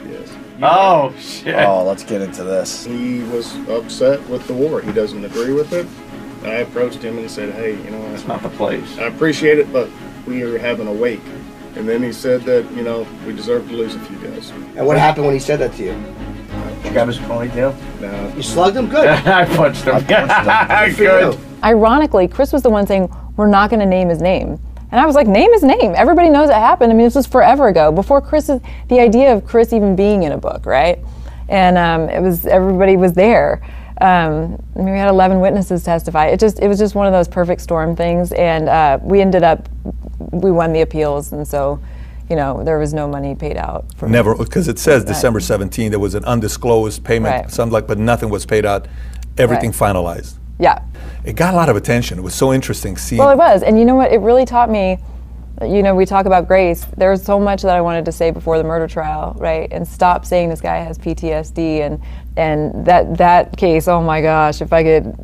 Yes. 0.07 0.37
Oh, 0.63 1.13
oh 1.13 1.19
shit! 1.19 1.55
Oh, 1.55 1.85
let's 1.85 2.05
get 2.05 2.21
into 2.21 2.45
this. 2.45 2.85
He 2.85 3.23
was 3.25 3.57
upset 3.69 4.27
with 4.29 4.47
the 4.47 4.55
war. 4.55 4.81
He 4.81 4.93
doesn't 4.93 5.25
agree 5.25 5.53
with 5.53 5.73
it. 5.73 5.87
I 6.43 6.61
approached 6.61 7.03
him 7.03 7.15
and 7.15 7.23
he 7.23 7.29
said, 7.29 7.53
"Hey, 7.55 7.83
you 7.83 7.91
know, 7.91 8.03
it's 8.15 8.27
not 8.27 8.43
the 8.43 8.51
place. 8.51 8.99
I 8.99 9.05
appreciate 9.05 9.59
it, 9.59 9.73
but 9.73 9.89
we 10.27 10.43
are 10.43 10.59
having 10.59 10.87
a 10.87 10.93
wake." 10.93 11.23
And 11.77 11.89
then 11.89 12.03
he 12.03 12.13
said 12.13 12.43
that 12.43 12.71
you 12.73 12.83
know 12.83 13.07
we 13.27 13.33
deserve 13.35 13.69
to 13.69 13.75
lose 13.75 13.95
a 13.95 14.01
few 14.01 14.17
guys. 14.19 14.51
And 14.77 14.87
what 14.87 14.99
happened 14.99 15.27
when 15.27 15.35
he 15.35 15.41
said 15.41 15.61
that 15.61 15.73
to 15.75 15.85
you? 15.85 15.93
Did 16.81 16.87
you 16.87 16.93
grab 16.93 17.09
his 17.09 17.19
ponytail? 17.19 18.01
No. 18.01 18.33
You 18.35 18.43
slugged 18.43 18.77
him? 18.77 18.89
Good. 18.89 19.07
I 19.27 19.45
punched 19.57 19.85
him. 19.85 19.95
Good 20.07 20.97
for 20.97 21.03
Good. 21.03 21.35
you. 21.35 21.41
Ironically, 21.63 22.27
Chris 22.27 22.53
was 22.53 22.63
the 22.63 22.71
one 22.71 22.87
saying, 22.87 23.15
we're 23.37 23.49
not 23.49 23.69
going 23.71 23.81
to 23.81 23.87
name 23.87 24.09
his 24.09 24.23
name. 24.23 24.59
And 24.91 25.01
I 25.01 25.07
was 25.07 25.15
like, 25.15 25.27
name 25.27 25.53
his 25.53 25.63
name. 25.63 25.95
Everybody 25.95 26.31
knows 26.31 26.49
it 26.49 26.55
happened. 26.55 26.91
I 26.91 26.97
mean, 26.97 27.07
this 27.07 27.15
was 27.15 27.27
forever 27.27 27.69
ago, 27.69 27.93
before 27.93 28.21
Chris, 28.21 28.47
the 28.47 29.01
idea 29.01 29.33
of 29.35 29.47
Chris 29.47 29.73
even 29.73 29.95
being 29.95 30.25
in 30.25 30.33
a 30.33 30.39
book, 30.39 30.67
right? 30.67 30.99
And 31.49 31.77
um, 31.79 32.09
it 32.09 32.21
was, 32.21 32.47
everybody 32.47 32.97
was 32.97 33.13
there. 33.13 33.63
Um, 34.01 34.61
I 34.75 34.79
mean, 34.79 34.93
we 34.93 34.99
had 34.99 35.09
11 35.09 35.41
witnesses 35.41 35.85
testify. 35.85 36.29
It 36.29 36.41
just, 36.41 36.59
it 36.61 36.69
was 36.69 36.79
just 36.79 36.95
one 36.95 37.07
of 37.07 37.13
those 37.13 37.29
perfect 37.29 37.61
storm 37.61 37.95
things. 37.95 38.33
And 38.33 38.69
uh, 38.69 38.99
we 39.03 39.21
ended 39.21 39.43
up, 39.43 39.69
we 40.33 40.51
won 40.51 40.73
the 40.73 40.81
appeals. 40.81 41.33
And 41.33 41.47
so, 41.47 41.79
you 42.31 42.37
know, 42.37 42.63
there 42.63 42.79
was 42.79 42.95
no 42.95 43.09
money 43.09 43.35
paid 43.35 43.57
out. 43.57 43.85
For 43.97 44.09
Never, 44.09 44.37
because 44.37 44.69
it 44.69 44.79
says 44.79 45.03
Right. 45.03 45.09
December 45.09 45.41
17. 45.41 45.91
There 45.91 45.99
was 45.99 46.15
an 46.15 46.25
undisclosed 46.25 47.03
payment, 47.05 47.35
Right. 47.35 47.51
something 47.51 47.73
like, 47.73 47.89
but 47.89 47.99
nothing 47.99 48.31
was 48.31 48.47
paid 48.47 48.65
out. 48.65 48.87
Everything 49.37 49.73
finalized. 49.73 50.35
Yeah. 50.61 50.79
It 51.25 51.35
got 51.35 51.55
a 51.55 51.57
lot 51.57 51.69
of 51.69 51.77
attention. 51.77 52.19
It 52.19 52.23
was 52.23 52.35
so 52.35 52.53
interesting 52.53 52.97
seeing. 52.97 53.19
Well, 53.19 53.31
it 53.31 53.37
was. 53.39 53.63
And 53.63 53.79
you 53.79 53.85
know 53.85 53.97
what? 53.97 54.13
It 54.13 54.21
really 54.21 54.45
taught 54.45 54.71
me. 54.71 54.99
You 55.63 55.83
know, 55.83 55.95
we 55.95 56.07
talk 56.07 56.25
about 56.25 56.47
grace. 56.47 56.87
There 56.97 57.11
was 57.11 57.23
so 57.23 57.39
much 57.39 57.63
that 57.63 57.77
I 57.77 57.81
wanted 57.81 58.05
to 58.07 58.13
say 58.13 58.31
before 58.31 58.57
the 58.59 58.65
murder 58.65 58.87
trial, 58.87 59.35
right? 59.39 59.69
And 59.73 59.87
stop 59.87 60.25
saying 60.25 60.49
this 60.49 60.61
guy 60.61 60.77
has 60.77 60.97
PTSD 60.99 61.81
and 61.83 62.01
and 62.37 62.87
that 62.87 63.19
that 63.19 63.57
case. 63.57 63.89
Oh 63.89 64.01
my 64.01 64.23
gosh, 64.23 64.63
if 64.63 64.73
I 64.73 64.83
could, 64.83 65.15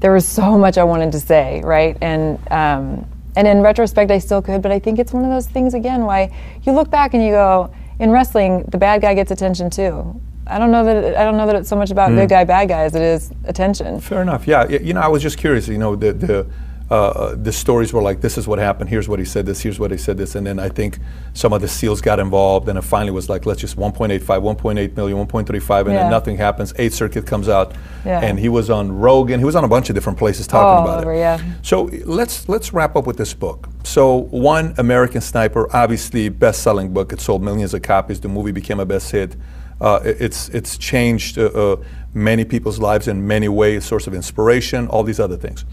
there 0.00 0.12
was 0.12 0.26
so 0.26 0.56
much 0.56 0.78
I 0.78 0.84
wanted 0.84 1.12
to 1.12 1.20
say, 1.20 1.60
right? 1.64 1.96
And 2.00 2.38
um, 2.50 3.06
and 3.36 3.46
in 3.46 3.60
retrospect, 3.60 4.10
I 4.10 4.18
still 4.18 4.42
could. 4.42 4.62
But 4.62 4.72
I 4.72 4.78
think 4.78 4.98
it's 4.98 5.12
one 5.12 5.24
of 5.24 5.30
those 5.30 5.46
things 5.46 5.74
again. 5.74 6.04
Why 6.04 6.30
you 6.64 6.72
look 6.72 6.90
back 6.90 7.14
and 7.14 7.22
you 7.22 7.30
go, 7.30 7.70
in 7.98 8.10
wrestling, 8.10 8.64
the 8.68 8.78
bad 8.78 9.00
guy 9.02 9.14
gets 9.14 9.30
attention 9.30 9.70
too. 9.70 10.20
I 10.48 10.58
don't 10.58 10.70
know 10.70 10.84
that 10.84 10.96
it, 10.96 11.16
I 11.16 11.24
don't 11.24 11.36
know 11.36 11.46
that 11.46 11.56
it's 11.56 11.68
so 11.68 11.76
much 11.76 11.90
about 11.90 12.10
Mm. 12.10 12.16
good 12.16 12.28
guy, 12.28 12.44
bad 12.44 12.68
guy 12.68 12.82
as 12.82 12.94
it 12.94 13.02
is 13.02 13.30
attention. 13.44 14.00
Fair 14.00 14.22
enough. 14.22 14.46
Yeah. 14.46 14.68
You 14.68 14.94
know, 14.94 15.00
I 15.00 15.08
was 15.08 15.22
just 15.22 15.38
curious. 15.38 15.66
You 15.68 15.78
know, 15.78 15.96
the 15.96 16.12
the 16.12 16.46
uh, 16.90 17.34
the 17.34 17.52
stories 17.52 17.92
were 17.92 18.00
like, 18.02 18.20
this 18.20 18.38
is 18.38 18.46
what 18.46 18.58
happened. 18.60 18.88
Here's 18.90 19.08
what 19.08 19.18
he 19.18 19.24
said. 19.24 19.44
This. 19.46 19.60
Here's 19.60 19.80
what 19.80 19.90
he 19.90 19.96
said. 19.96 20.16
This. 20.18 20.34
And 20.36 20.46
then 20.46 20.58
I 20.60 20.68
think 20.68 20.98
some 21.34 21.52
of 21.52 21.60
the 21.60 21.66
SEALs 21.68 22.00
got 22.00 22.20
involved, 22.20 22.68
and 22.68 22.78
it 22.78 22.82
finally 22.82 23.10
was 23.10 23.28
like, 23.28 23.44
let's 23.44 23.60
just 23.60 23.76
1.85, 23.76 24.20
1.8 24.20 24.94
million, 24.96 25.18
1.35, 25.18 25.80
and 25.86 25.94
Yeah. 25.94 26.02
then 26.02 26.10
nothing 26.10 26.36
happens. 26.36 26.72
Eighth 26.78 26.94
Circuit 26.94 27.26
comes 27.26 27.48
out, 27.48 27.74
Yeah. 28.04 28.20
and 28.20 28.38
he 28.38 28.48
was 28.48 28.70
on 28.70 28.96
Rogan. 28.98 29.40
He 29.40 29.44
was 29.44 29.56
on 29.56 29.64
a 29.64 29.68
bunch 29.68 29.88
of 29.90 29.94
different 29.94 30.16
places 30.18 30.46
talking 30.46 30.84
about 30.84 31.00
over, 31.02 31.12
it. 31.12 31.18
yeah. 31.18 31.40
So 31.62 31.90
let's 32.04 32.48
let's 32.48 32.72
wrap 32.72 32.94
up 32.94 33.06
with 33.06 33.16
this 33.16 33.34
book. 33.34 33.68
So 33.82 34.28
one 34.30 34.74
American 34.78 35.20
Sniper, 35.20 35.68
obviously 35.74 36.28
best-selling 36.28 36.92
book. 36.92 37.12
It 37.12 37.20
sold 37.20 37.42
millions 37.42 37.74
of 37.74 37.82
copies. 37.82 38.20
The 38.20 38.28
movie 38.28 38.52
became 38.52 38.78
a 38.80 38.86
best 38.86 39.10
hit. 39.10 39.34
Uh, 39.80 40.00
it's 40.04 40.48
it's 40.50 40.78
changed 40.78 41.36
uh, 41.36 41.46
uh, 41.46 41.76
many 42.14 42.44
people's 42.44 42.78
lives 42.78 43.08
in 43.08 43.26
many 43.26 43.48
ways. 43.48 43.84
Source 43.84 44.06
of 44.06 44.14
inspiration, 44.14 44.86
all 44.88 45.02
these 45.02 45.18
other 45.20 45.36
things. 45.36 45.64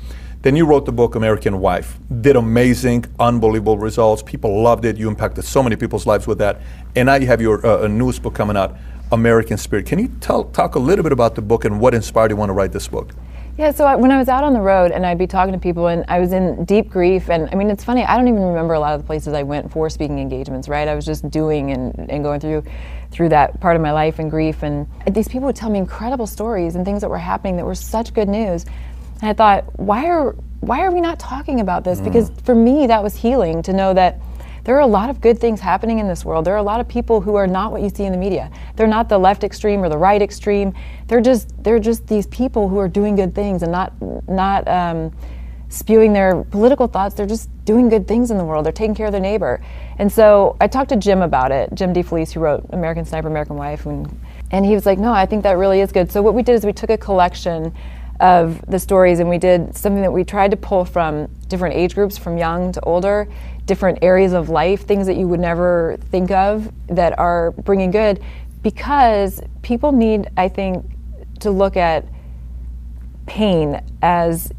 Then 0.43 0.57
you 0.57 0.65
wrote 0.65 0.85
the 0.85 0.91
book 0.91 1.15
American 1.15 1.61
Wife. 1.61 1.97
Did 2.19 2.35
amazing, 2.35 3.05
unbelievable 3.17 3.77
results. 3.77 4.21
People 4.21 4.61
loved 4.61 4.83
it. 4.83 4.97
You 4.97 5.07
impacted 5.07 5.45
so 5.45 5.63
many 5.63 5.77
people's 5.77 6.05
lives 6.05 6.27
with 6.27 6.37
that. 6.39 6.59
And 6.97 7.05
now 7.05 7.15
you 7.15 7.27
have 7.27 7.39
your 7.39 7.65
uh, 7.65 7.87
newest 7.87 8.21
book 8.21 8.35
coming 8.35 8.57
out, 8.57 8.75
American 9.13 9.57
Spirit. 9.57 9.85
Can 9.85 9.99
you 9.99 10.09
talk 10.19 10.75
a 10.75 10.79
little 10.79 11.01
bit 11.01 11.13
about 11.13 11.35
the 11.35 11.41
book 11.41 11.63
and 11.63 11.79
what 11.79 11.93
inspired 11.93 12.31
you 12.31 12.35
want 12.35 12.49
to 12.49 12.53
write 12.53 12.73
this 12.73 12.89
book? 12.89 13.11
Yeah, 13.55 13.71
so 13.71 13.85
I, 13.85 13.95
when 13.95 14.11
I 14.11 14.17
was 14.17 14.29
out 14.29 14.43
on 14.43 14.53
the 14.53 14.59
road 14.59 14.91
and 14.91 15.05
I'd 15.05 15.19
be 15.19 15.27
talking 15.27 15.53
to 15.53 15.59
people 15.59 15.87
and 15.87 16.03
I 16.07 16.19
was 16.19 16.33
in 16.33 16.65
deep 16.65 16.89
grief 16.89 17.29
and 17.29 17.47
I 17.51 17.55
mean 17.55 17.69
it's 17.69 17.83
funny 17.83 18.03
I 18.03 18.17
don't 18.17 18.27
even 18.27 18.41
remember 18.41 18.73
a 18.73 18.79
lot 18.79 18.95
of 18.95 19.01
the 19.01 19.05
places 19.05 19.35
I 19.35 19.43
went 19.43 19.71
for 19.71 19.91
speaking 19.91 20.17
engagements 20.17 20.67
right 20.67 20.87
I 20.87 20.95
was 20.95 21.05
just 21.05 21.29
doing 21.29 21.69
and, 21.69 22.09
and 22.09 22.23
going 22.23 22.39
through 22.39 22.63
through 23.11 23.29
that 23.29 23.59
part 23.61 23.75
of 23.75 23.83
my 23.83 23.91
life 23.91 24.17
and 24.17 24.31
grief 24.31 24.63
and 24.63 24.87
these 25.11 25.27
people 25.27 25.45
would 25.45 25.55
tell 25.55 25.69
me 25.69 25.77
incredible 25.77 26.25
stories 26.25 26.75
and 26.75 26.83
things 26.83 27.01
that 27.01 27.11
were 27.11 27.19
happening 27.19 27.55
that 27.57 27.65
were 27.65 27.75
such 27.75 28.11
good 28.15 28.27
news 28.27 28.65
and 29.23 29.29
I 29.29 29.33
thought 29.33 29.79
why 29.79 30.05
are 30.07 30.33
why 30.59 30.81
are 30.81 30.91
we 30.91 30.99
not 30.99 31.17
talking 31.17 31.61
about 31.61 31.85
this 31.85 32.01
because 32.01 32.29
for 32.43 32.53
me 32.53 32.87
that 32.87 33.01
was 33.01 33.15
healing 33.15 33.61
to 33.63 33.71
know 33.71 33.93
that 33.93 34.19
there 34.65 34.75
are 34.75 34.81
a 34.81 34.87
lot 34.87 35.09
of 35.09 35.21
good 35.21 35.39
things 35.39 35.59
happening 35.59 35.99
in 35.99 36.07
this 36.07 36.23
world. 36.23 36.45
There 36.45 36.53
are 36.53 36.57
a 36.57 36.63
lot 36.63 36.79
of 36.79 36.87
people 36.87 37.19
who 37.19 37.35
are 37.35 37.47
not 37.47 37.71
what 37.71 37.81
you 37.81 37.89
see 37.89 38.05
in 38.05 38.13
the 38.13 38.17
media. 38.17 38.49
They're 38.77 38.87
not 38.87 39.09
the 39.09 39.17
left 39.17 39.43
extreme 39.43 39.81
or 39.81 39.89
the 39.89 39.97
right 39.97 40.21
extreme. 40.21 40.73
They're 41.07 41.21
just 41.21 41.51
they're 41.63 41.79
just 41.79 42.05
these 42.07 42.27
people 42.27 42.67
who 42.67 42.77
are 42.79 42.89
doing 42.89 43.15
good 43.15 43.33
things 43.33 43.63
and 43.63 43.71
not 43.71 43.93
not 44.27 44.67
um, 44.67 45.13
spewing 45.69 46.11
their 46.11 46.43
political 46.43 46.87
thoughts. 46.87 47.15
They're 47.15 47.25
just 47.25 47.49
doing 47.63 47.87
good 47.87 48.07
things 48.07 48.29
in 48.29 48.37
the 48.37 48.45
world. 48.45 48.65
They're 48.65 48.73
taking 48.73 48.95
care 48.95 49.05
of 49.05 49.13
their 49.13 49.21
neighbor. 49.21 49.61
And 49.99 50.11
so 50.11 50.57
I 50.59 50.67
talked 50.67 50.89
to 50.89 50.97
Jim 50.97 51.21
about 51.21 51.51
it, 51.51 51.73
Jim 51.73 51.93
DeFelice, 51.93 52.33
who 52.33 52.41
wrote 52.41 52.65
American 52.71 53.05
Sniper, 53.05 53.29
American 53.29 53.55
Wife, 53.55 53.85
and 53.85 54.19
and 54.51 54.65
he 54.65 54.73
was 54.73 54.85
like, 54.85 54.99
no, 54.99 55.13
I 55.13 55.25
think 55.25 55.43
that 55.43 55.57
really 55.57 55.79
is 55.79 55.93
good. 55.93 56.11
So 56.11 56.21
what 56.21 56.33
we 56.33 56.43
did 56.43 56.55
is 56.55 56.65
we 56.65 56.73
took 56.73 56.89
a 56.89 56.97
collection 56.97 57.73
of 58.23 58.63
the 58.67 58.79
stories 58.79 59.19
and 59.19 59.27
we 59.29 59.37
did 59.37 59.75
something 59.75 60.01
that 60.01 60.11
we 60.13 60.23
tried 60.23 60.49
to 60.49 60.55
pull 60.57 60.85
from 60.85 61.27
different 61.49 61.75
age 61.75 61.93
groups 61.93 62.17
from 62.17 62.37
young 62.37 62.71
to 62.71 62.79
older 62.81 63.27
different 63.65 63.99
areas 64.01 64.31
of 64.31 64.47
life 64.47 64.87
things 64.87 65.05
that 65.07 65.17
you 65.17 65.27
would 65.27 65.41
never 65.41 65.97
think 66.09 66.31
of 66.31 66.71
that 66.87 67.17
are 67.19 67.51
bringing 67.51 67.91
good 67.91 68.23
because 68.61 69.41
people 69.61 69.91
need 69.91 70.29
i 70.37 70.47
think 70.47 70.85
to 71.41 71.51
look 71.51 71.75
at 71.75 72.05
pain 73.25 73.81
as 74.01 74.53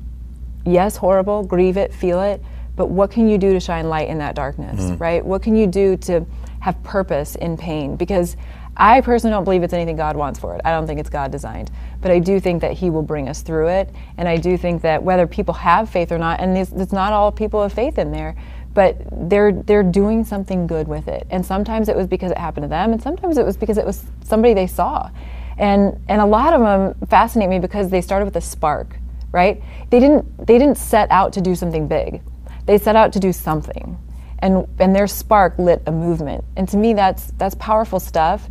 yes 0.66 0.96
horrible 0.98 1.42
grieve 1.42 1.78
it 1.78 1.92
feel 1.94 2.20
it 2.20 2.42
but 2.76 2.90
what 2.90 3.10
can 3.10 3.28
you 3.28 3.38
do 3.38 3.54
to 3.54 3.60
shine 3.60 3.88
light 3.88 4.08
in 4.08 4.18
that 4.18 4.34
darkness 4.34 4.78
Mm. 4.78 5.00
right 5.00 5.24
what 5.24 5.40
can 5.42 5.56
you 5.56 5.66
do 5.66 5.96
to 5.98 6.26
have 6.60 6.82
purpose 6.82 7.34
in 7.36 7.56
pain 7.56 7.96
because 7.96 8.36
I 8.76 9.00
personally 9.00 9.32
don't 9.32 9.44
believe 9.44 9.62
it's 9.62 9.72
anything 9.72 9.96
God 9.96 10.16
wants 10.16 10.38
for 10.40 10.54
it. 10.54 10.60
I 10.64 10.72
don't 10.72 10.86
think 10.86 10.98
it's 10.98 11.10
God 11.10 11.30
designed. 11.30 11.70
But 12.00 12.10
I 12.10 12.18
do 12.18 12.40
think 12.40 12.60
that 12.62 12.72
He 12.72 12.90
will 12.90 13.02
bring 13.02 13.28
us 13.28 13.42
through 13.42 13.68
it. 13.68 13.94
And 14.18 14.28
I 14.28 14.36
do 14.36 14.56
think 14.56 14.82
that 14.82 15.02
whether 15.02 15.26
people 15.26 15.54
have 15.54 15.88
faith 15.88 16.10
or 16.10 16.18
not, 16.18 16.40
and 16.40 16.56
it's, 16.58 16.92
not 16.92 17.12
all 17.12 17.30
people 17.30 17.62
have 17.62 17.72
faith 17.72 17.98
in 17.98 18.10
there, 18.10 18.36
but 18.74 18.96
they're 19.30 19.52
they're 19.52 19.84
doing 19.84 20.24
something 20.24 20.66
good 20.66 20.88
with 20.88 21.06
it. 21.06 21.26
And 21.30 21.46
sometimes 21.46 21.88
it 21.88 21.96
was 21.96 22.08
because 22.08 22.32
it 22.32 22.38
happened 22.38 22.64
to 22.64 22.68
them, 22.68 22.92
and 22.92 23.00
sometimes 23.00 23.38
it 23.38 23.46
was 23.46 23.56
because 23.56 23.78
it 23.78 23.86
was 23.86 24.04
somebody 24.24 24.52
they 24.52 24.66
saw. 24.66 25.10
And 25.56 26.00
and 26.08 26.20
a 26.20 26.26
lot 26.26 26.52
of 26.52 26.60
them 26.60 27.08
fascinate 27.08 27.48
me 27.48 27.60
because 27.60 27.88
they 27.88 28.00
started 28.00 28.24
with 28.24 28.34
a 28.36 28.40
spark, 28.40 28.96
right? 29.30 29.62
They 29.90 30.00
didn't 30.00 30.46
they 30.46 30.58
didn't 30.58 30.76
set 30.76 31.08
out 31.12 31.32
to 31.34 31.40
do 31.40 31.54
something 31.54 31.86
big. 31.86 32.20
They 32.66 32.78
set 32.78 32.96
out 32.96 33.12
to 33.12 33.20
do 33.20 33.32
something. 33.32 33.96
And 34.44 34.68
and 34.78 34.94
their 34.94 35.06
spark 35.06 35.58
lit 35.58 35.82
a 35.86 35.92
movement. 35.92 36.44
And 36.56 36.68
to 36.68 36.76
me 36.76 36.92
that's 36.92 37.32
that's 37.38 37.54
powerful 37.56 37.98
stuff. 37.98 38.48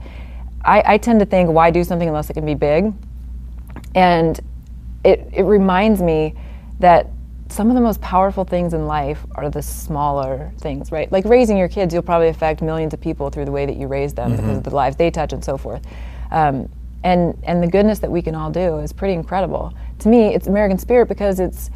I, 0.66 0.94
I 0.94 0.98
tend 0.98 1.20
to 1.20 1.26
think 1.26 1.50
why 1.52 1.72
do 1.72 1.84
something 1.84 2.08
unless 2.08 2.30
it 2.30 2.34
can 2.34 2.46
be 2.46 2.56
big? 2.56 2.92
And 3.96 4.40
it 5.06 5.30
it 5.32 5.44
reminds 5.44 6.02
me 6.02 6.36
that 6.80 7.08
some 7.50 7.70
of 7.70 7.76
the 7.76 7.82
most 7.82 8.02
powerful 8.02 8.44
things 8.44 8.74
in 8.74 8.88
life 8.88 9.24
are 9.36 9.50
the 9.52 9.62
smaller 9.62 10.52
things, 10.58 10.92
right? 10.92 11.12
Like 11.12 11.26
raising 11.26 11.56
your 11.56 11.68
kids, 11.70 11.94
you'll 11.94 12.02
probably 12.02 12.30
affect 12.30 12.64
millions 12.64 12.96
of 12.96 13.00
people 13.00 13.30
through 13.30 13.46
the 13.46 13.52
way 13.52 13.68
that 13.68 13.78
you 13.78 13.86
raise 13.86 14.16
them 14.16 14.32
because 14.36 14.58
of 14.58 14.64
the 14.64 14.74
lives 14.74 14.96
they 14.96 15.12
touch 15.12 15.34
and 15.34 15.46
so 15.46 15.58
forth. 15.58 15.86
Um, 16.32 16.68
and 17.04 17.38
and 17.44 17.62
the 17.62 17.68
goodness 17.68 18.00
that 18.00 18.10
we 18.10 18.24
can 18.24 18.34
all 18.34 18.50
do 18.50 18.80
is 18.80 18.92
pretty 18.92 19.14
incredible. 19.14 19.74
To 20.00 20.10
me, 20.10 20.34
it's 20.34 20.48
American 20.48 20.80
spirit 20.80 21.08
because 21.08 21.40
it's 21.40 21.70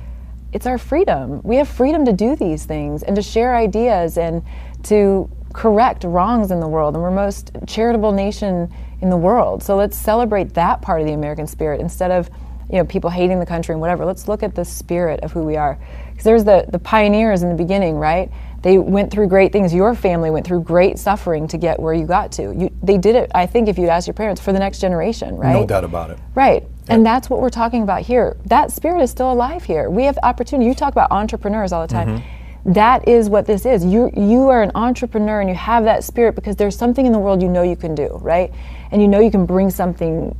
it's 0.53 0.65
our 0.65 0.77
freedom. 0.77 1.41
We 1.43 1.57
have 1.57 1.67
freedom 1.67 2.05
to 2.05 2.13
do 2.13 2.35
these 2.35 2.65
things 2.65 3.03
and 3.03 3.15
to 3.15 3.21
share 3.21 3.55
ideas 3.55 4.17
and 4.17 4.43
to 4.83 5.29
correct 5.53 6.03
wrongs 6.03 6.51
in 6.51 6.59
the 6.59 6.67
world. 6.67 6.93
And 6.95 7.03
we're 7.03 7.11
most 7.11 7.51
charitable 7.67 8.11
nation 8.11 8.71
in 9.01 9.09
the 9.09 9.17
world. 9.17 9.63
So 9.63 9.75
let's 9.75 9.97
celebrate 9.97 10.53
that 10.53 10.81
part 10.81 11.01
of 11.01 11.07
the 11.07 11.13
American 11.13 11.47
spirit 11.47 11.81
instead 11.81 12.11
of 12.11 12.29
you 12.69 12.77
know 12.77 12.85
people 12.85 13.09
hating 13.09 13.39
the 13.39 13.45
country 13.45 13.73
and 13.73 13.81
whatever. 13.81 14.05
Let's 14.05 14.27
look 14.27 14.43
at 14.43 14.55
the 14.55 14.65
spirit 14.65 15.21
of 15.21 15.31
who 15.31 15.43
we 15.43 15.55
are. 15.55 15.77
Because 16.09 16.23
there's 16.23 16.43
the 16.43 16.65
the 16.69 16.79
pioneers 16.79 17.43
in 17.43 17.49
the 17.49 17.55
beginning, 17.55 17.95
right? 17.95 18.31
They 18.61 18.77
went 18.77 19.11
through 19.11 19.27
great 19.27 19.51
things. 19.51 19.73
Your 19.73 19.93
family 19.93 20.29
went 20.29 20.45
through 20.45 20.61
great 20.61 20.97
suffering 20.97 21.47
to 21.49 21.57
get 21.57 21.79
where 21.79 21.93
you 21.93 22.05
got 22.05 22.31
to. 22.33 22.53
You, 22.55 22.69
they 22.81 22.97
did 22.97 23.15
it. 23.15 23.31
I 23.35 23.45
think 23.45 23.67
if 23.67 23.77
you'd 23.77 23.89
ask 23.89 24.07
your 24.07 24.13
parents 24.13 24.41
for 24.41 24.51
the 24.51 24.59
next 24.59 24.79
generation, 24.79 25.35
right? 25.37 25.53
No 25.53 25.65
doubt 25.65 25.83
about 25.83 26.09
it. 26.09 26.19
Right. 26.33 26.63
And 26.89 27.05
that's 27.05 27.29
what 27.29 27.41
we're 27.41 27.49
talking 27.49 27.83
about 27.83 28.01
here. 28.01 28.37
That 28.45 28.71
spirit 28.71 29.01
is 29.01 29.11
still 29.11 29.31
alive 29.31 29.63
here. 29.63 29.89
We 29.89 30.03
have 30.03 30.17
opportunity. 30.23 30.67
You 30.67 30.75
talk 30.75 30.93
about 30.93 31.11
entrepreneurs 31.11 31.71
all 31.71 31.85
the 31.85 31.93
time. 31.93 32.07
Mm-hmm. 32.07 32.73
That 32.73 33.07
is 33.07 33.29
what 33.29 33.45
this 33.45 33.65
is. 33.65 33.85
You 33.85 34.11
you 34.15 34.49
are 34.49 34.61
an 34.61 34.71
entrepreneur 34.75 35.39
and 35.39 35.49
you 35.49 35.55
have 35.55 35.85
that 35.85 36.03
spirit 36.03 36.35
because 36.35 36.55
there's 36.57 36.77
something 36.77 37.05
in 37.05 37.13
the 37.13 37.19
world 37.19 37.41
you 37.41 37.47
know 37.47 37.63
you 37.63 37.77
can 37.77 37.95
do, 37.95 38.17
right? 38.21 38.53
And 38.91 39.01
you 39.01 39.07
know 39.07 39.19
you 39.19 39.31
can 39.31 39.45
bring 39.45 39.69
something 39.69 40.35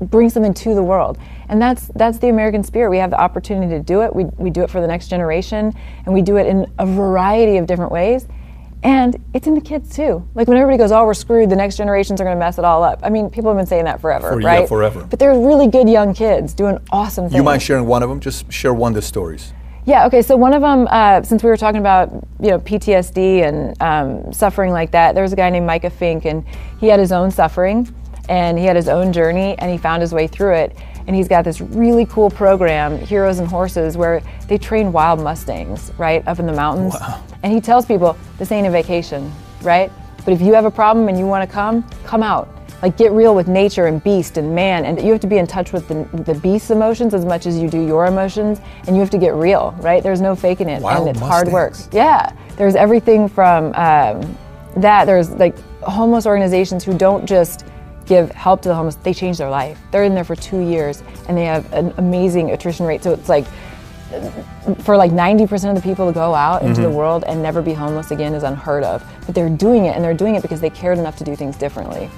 bring 0.00 0.28
something 0.30 0.54
to 0.54 0.74
the 0.74 0.82
world. 0.82 1.18
And 1.48 1.60
that's 1.60 1.86
that's 1.94 2.18
the 2.18 2.28
American 2.28 2.62
spirit. 2.62 2.90
We 2.90 2.98
have 2.98 3.10
the 3.10 3.20
opportunity 3.20 3.72
to 3.72 3.80
do 3.82 4.02
it. 4.02 4.14
We 4.14 4.24
we 4.36 4.50
do 4.50 4.62
it 4.62 4.70
for 4.70 4.80
the 4.80 4.86
next 4.86 5.08
generation 5.08 5.72
and 6.04 6.14
we 6.14 6.22
do 6.22 6.36
it 6.36 6.46
in 6.46 6.66
a 6.78 6.86
variety 6.86 7.56
of 7.58 7.66
different 7.66 7.92
ways. 7.92 8.26
And 8.82 9.16
it's 9.34 9.46
in 9.46 9.54
the 9.54 9.60
kids 9.60 9.94
too. 9.96 10.28
Like 10.34 10.48
when 10.48 10.58
everybody 10.58 10.78
goes, 10.78 10.92
"Oh, 10.92 11.04
we're 11.04 11.14
screwed. 11.14 11.50
The 11.50 11.56
next 11.56 11.76
generations 11.76 12.20
are 12.20 12.24
going 12.24 12.36
to 12.36 12.38
mess 12.38 12.58
it 12.58 12.64
all 12.64 12.84
up." 12.84 13.00
I 13.02 13.10
mean, 13.10 13.30
people 13.30 13.50
have 13.50 13.56
been 13.58 13.66
saying 13.66 13.84
that 13.86 14.00
forever, 14.00 14.32
For- 14.32 14.40
yeah, 14.40 14.48
right? 14.48 14.68
forever. 14.68 15.04
But 15.08 15.18
they're 15.18 15.36
really 15.36 15.66
good 15.66 15.88
young 15.88 16.14
kids 16.14 16.54
doing 16.54 16.78
awesome 16.92 17.24
things. 17.24 17.34
You 17.34 17.42
mind 17.42 17.62
sharing 17.62 17.86
one 17.86 18.02
of 18.02 18.08
them? 18.08 18.20
Just 18.20 18.52
share 18.52 18.74
one 18.74 18.92
of 18.92 18.96
the 18.96 19.02
stories. 19.02 19.52
Yeah. 19.86 20.06
Okay. 20.06 20.20
So 20.20 20.36
one 20.36 20.52
of 20.52 20.62
them, 20.62 20.86
uh, 20.90 21.22
since 21.22 21.42
we 21.42 21.48
were 21.48 21.56
talking 21.56 21.80
about 21.80 22.10
you 22.38 22.50
know 22.50 22.58
PTSD 22.58 23.46
and 23.48 23.80
um, 23.82 24.32
suffering 24.32 24.72
like 24.72 24.90
that, 24.90 25.14
there 25.14 25.22
was 25.22 25.32
a 25.32 25.36
guy 25.36 25.48
named 25.48 25.66
Micah 25.66 25.90
Fink, 25.90 26.24
and 26.24 26.44
he 26.78 26.88
had 26.88 27.00
his 27.00 27.12
own 27.12 27.30
suffering, 27.30 27.92
and 28.28 28.58
he 28.58 28.64
had 28.64 28.76
his 28.76 28.88
own 28.88 29.12
journey, 29.12 29.56
and 29.58 29.70
he 29.70 29.78
found 29.78 30.02
his 30.02 30.12
way 30.12 30.26
through 30.26 30.54
it. 30.54 30.76
And 31.06 31.14
he's 31.14 31.28
got 31.28 31.44
this 31.44 31.60
really 31.60 32.04
cool 32.06 32.30
program, 32.30 32.98
Heroes 32.98 33.38
and 33.38 33.46
Horses, 33.46 33.96
where 33.96 34.22
they 34.48 34.58
train 34.58 34.90
wild 34.90 35.20
mustangs 35.20 35.92
right 35.98 36.26
up 36.26 36.40
in 36.40 36.46
the 36.46 36.52
mountains. 36.52 36.96
And 37.44 37.52
he 37.52 37.60
tells 37.60 37.86
people 37.86 38.16
this 38.38 38.50
ain't 38.50 38.66
a 38.66 38.70
vacation, 38.70 39.30
right? 39.62 39.92
But 40.24 40.32
if 40.34 40.40
you 40.40 40.52
have 40.54 40.64
a 40.64 40.70
problem 40.70 41.08
and 41.08 41.16
you 41.16 41.24
want 41.26 41.48
to 41.48 41.52
come, 41.52 41.88
come 42.04 42.24
out. 42.24 42.48
Like 42.82 42.96
get 42.96 43.12
real 43.12 43.34
with 43.34 43.48
nature 43.48 43.86
and 43.86 44.02
beast 44.02 44.36
and 44.36 44.54
man, 44.54 44.84
and 44.84 45.00
you 45.00 45.12
have 45.12 45.20
to 45.20 45.26
be 45.26 45.38
in 45.38 45.46
touch 45.46 45.72
with 45.72 45.88
the, 45.88 46.04
the 46.24 46.34
beast's 46.34 46.70
emotions 46.70 47.14
as 47.14 47.24
much 47.24 47.46
as 47.46 47.56
you 47.56 47.70
do 47.70 47.86
your 47.86 48.06
emotions, 48.06 48.60
and 48.86 48.96
you 48.96 49.00
have 49.00 49.10
to 49.10 49.18
get 49.18 49.34
real, 49.34 49.74
right? 49.78 50.02
There's 50.02 50.20
no 50.20 50.36
faking 50.36 50.68
it, 50.68 50.82
Wild 50.82 51.06
and 51.06 51.16
it's 51.16 51.24
hard 51.24 51.48
work. 51.48 51.74
Yeah, 51.90 52.32
there's 52.56 52.74
everything 52.74 53.28
from 53.28 53.66
um, 53.74 54.36
that. 54.76 55.06
There's 55.06 55.30
like 55.30 55.56
homeless 55.80 56.26
organizations 56.26 56.84
who 56.84 56.98
don't 56.98 57.24
just 57.24 57.64
give 58.06 58.30
help 58.32 58.62
to 58.62 58.68
the 58.68 58.74
homeless; 58.74 58.96
they 58.96 59.12
change 59.14 59.38
their 59.38 59.50
life. 59.50 59.78
They're 59.90 60.04
in 60.04 60.14
there 60.14 60.24
for 60.24 60.36
two 60.36 60.60
years, 60.60 61.02
and 61.28 61.36
they 61.36 61.44
have 61.44 61.70
an 61.72 61.92
amazing 61.98 62.50
attrition 62.52 62.86
rate. 62.86 63.02
So 63.02 63.12
it's 63.12 63.28
like 63.28 63.46
for 64.82 64.96
like 64.96 65.10
90% 65.10 65.70
of 65.70 65.74
the 65.74 65.82
people 65.82 66.06
to 66.06 66.12
go 66.12 66.34
out 66.34 66.62
into 66.62 66.80
the 66.80 66.88
Mhm. 66.88 66.94
world 66.94 67.24
and 67.26 67.42
never 67.42 67.60
be 67.60 67.74
homeless 67.74 68.12
again 68.12 68.34
is 68.34 68.44
unheard 68.44 68.84
of. 68.84 69.04
But 69.26 69.34
they're 69.34 69.48
doing 69.48 69.86
it, 69.86 69.96
and 69.96 70.04
they're 70.04 70.14
doing 70.14 70.36
it 70.36 70.42
because 70.42 70.60
they 70.60 70.70
cared 70.70 70.98
enough 70.98 71.16
to 71.16 71.24
do 71.24 71.34
things 71.36 71.56
differently. 71.56 72.08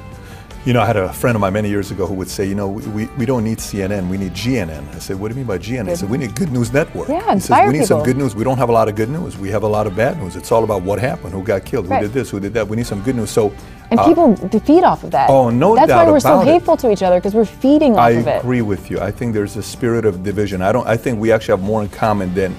You 0.65 0.75
know, 0.75 0.83
I 0.83 0.87
had 0.87 0.97
a 0.97 1.11
friend 1.13 1.35
of 1.35 1.41
mine 1.41 1.53
many 1.55 1.69
years 1.71 1.91
ago 1.91 2.05
who 2.05 2.15
would 2.15 2.29
say, 2.29 2.45
you 2.45 2.55
know, 2.55 2.69
we, 2.69 3.07
we, 3.07 3.25
don't 3.25 3.45
need 3.45 3.59
CNN, 3.59 4.09
we 4.11 4.19
need 4.19 4.33
GNN. 4.33 4.95
I 4.95 4.99
said, 4.99 5.19
what 5.19 5.29
do 5.29 5.35
you 5.35 5.39
mean 5.39 5.47
by 5.47 5.57
GNN? 5.57 5.89
He 5.89 5.97
said, 5.97 6.11
we 6.11 6.19
need 6.19 6.35
Good 6.35 6.51
News 6.53 6.73
Network. 6.73 7.09
Yeah, 7.09 7.33
he 7.35 7.41
says, 7.41 7.67
we 7.67 7.79
need 7.79 7.87
some 7.87 8.03
good 8.03 8.17
news. 8.19 8.35
We 8.35 8.45
don't 8.45 8.59
have 8.59 8.69
a 8.69 8.73
lot 8.73 8.89
of 8.89 8.95
good 8.95 9.09
news. 9.09 9.39
We 9.39 9.49
have 9.51 9.63
a 9.63 9.69
lot 9.69 9.87
of 9.87 9.97
bad 9.97 10.19
news. 10.19 10.37
It's 10.37 10.53
all 10.53 10.65
about 10.65 10.83
what 10.83 10.99
happened, 10.99 11.33
who 11.33 11.43
got 11.43 11.65
killed, 11.65 11.87
who 11.87 11.99
did 12.01 12.13
this, 12.13 12.29
who 12.29 12.41
did 12.41 12.53
that. 12.55 12.69
We 12.69 12.77
need 12.77 12.87
some 12.87 13.03
good 13.03 13.17
news. 13.17 13.31
So, 13.31 13.53
And 13.91 14.01
uh, 14.01 14.05
people 14.05 14.37
feed 14.61 14.85
off 14.85 15.05
of 15.05 15.13
that. 15.13 15.31
Oh, 15.31 15.49
no 15.49 15.75
That's 15.75 15.89
doubt 15.89 16.07
why 16.07 16.13
we're 16.13 16.21
so 16.21 16.35
about 16.41 16.49
it. 16.49 16.53
hateful 16.53 16.77
to 16.79 16.91
each 16.91 17.03
other 17.03 17.17
because 17.19 17.35
we're 17.35 17.47
feeding 17.47 17.95
off 17.95 18.01
I 18.01 18.11
of 18.11 18.27
it. 18.27 18.41
agree 18.41 18.61
with 18.63 18.91
you. 18.91 19.01
I 19.01 19.11
think 19.11 19.33
there's 19.33 19.57
a 19.57 19.63
spirit 19.63 20.05
of 20.05 20.23
division. 20.23 20.61
I 20.61 20.73
don't. 20.73 20.87
I 20.87 20.97
think 20.99 21.19
we 21.19 21.33
actually 21.33 21.53
have 21.53 21.63
more 21.63 21.83
in 21.83 21.89
common 21.89 22.35
than 22.35 22.55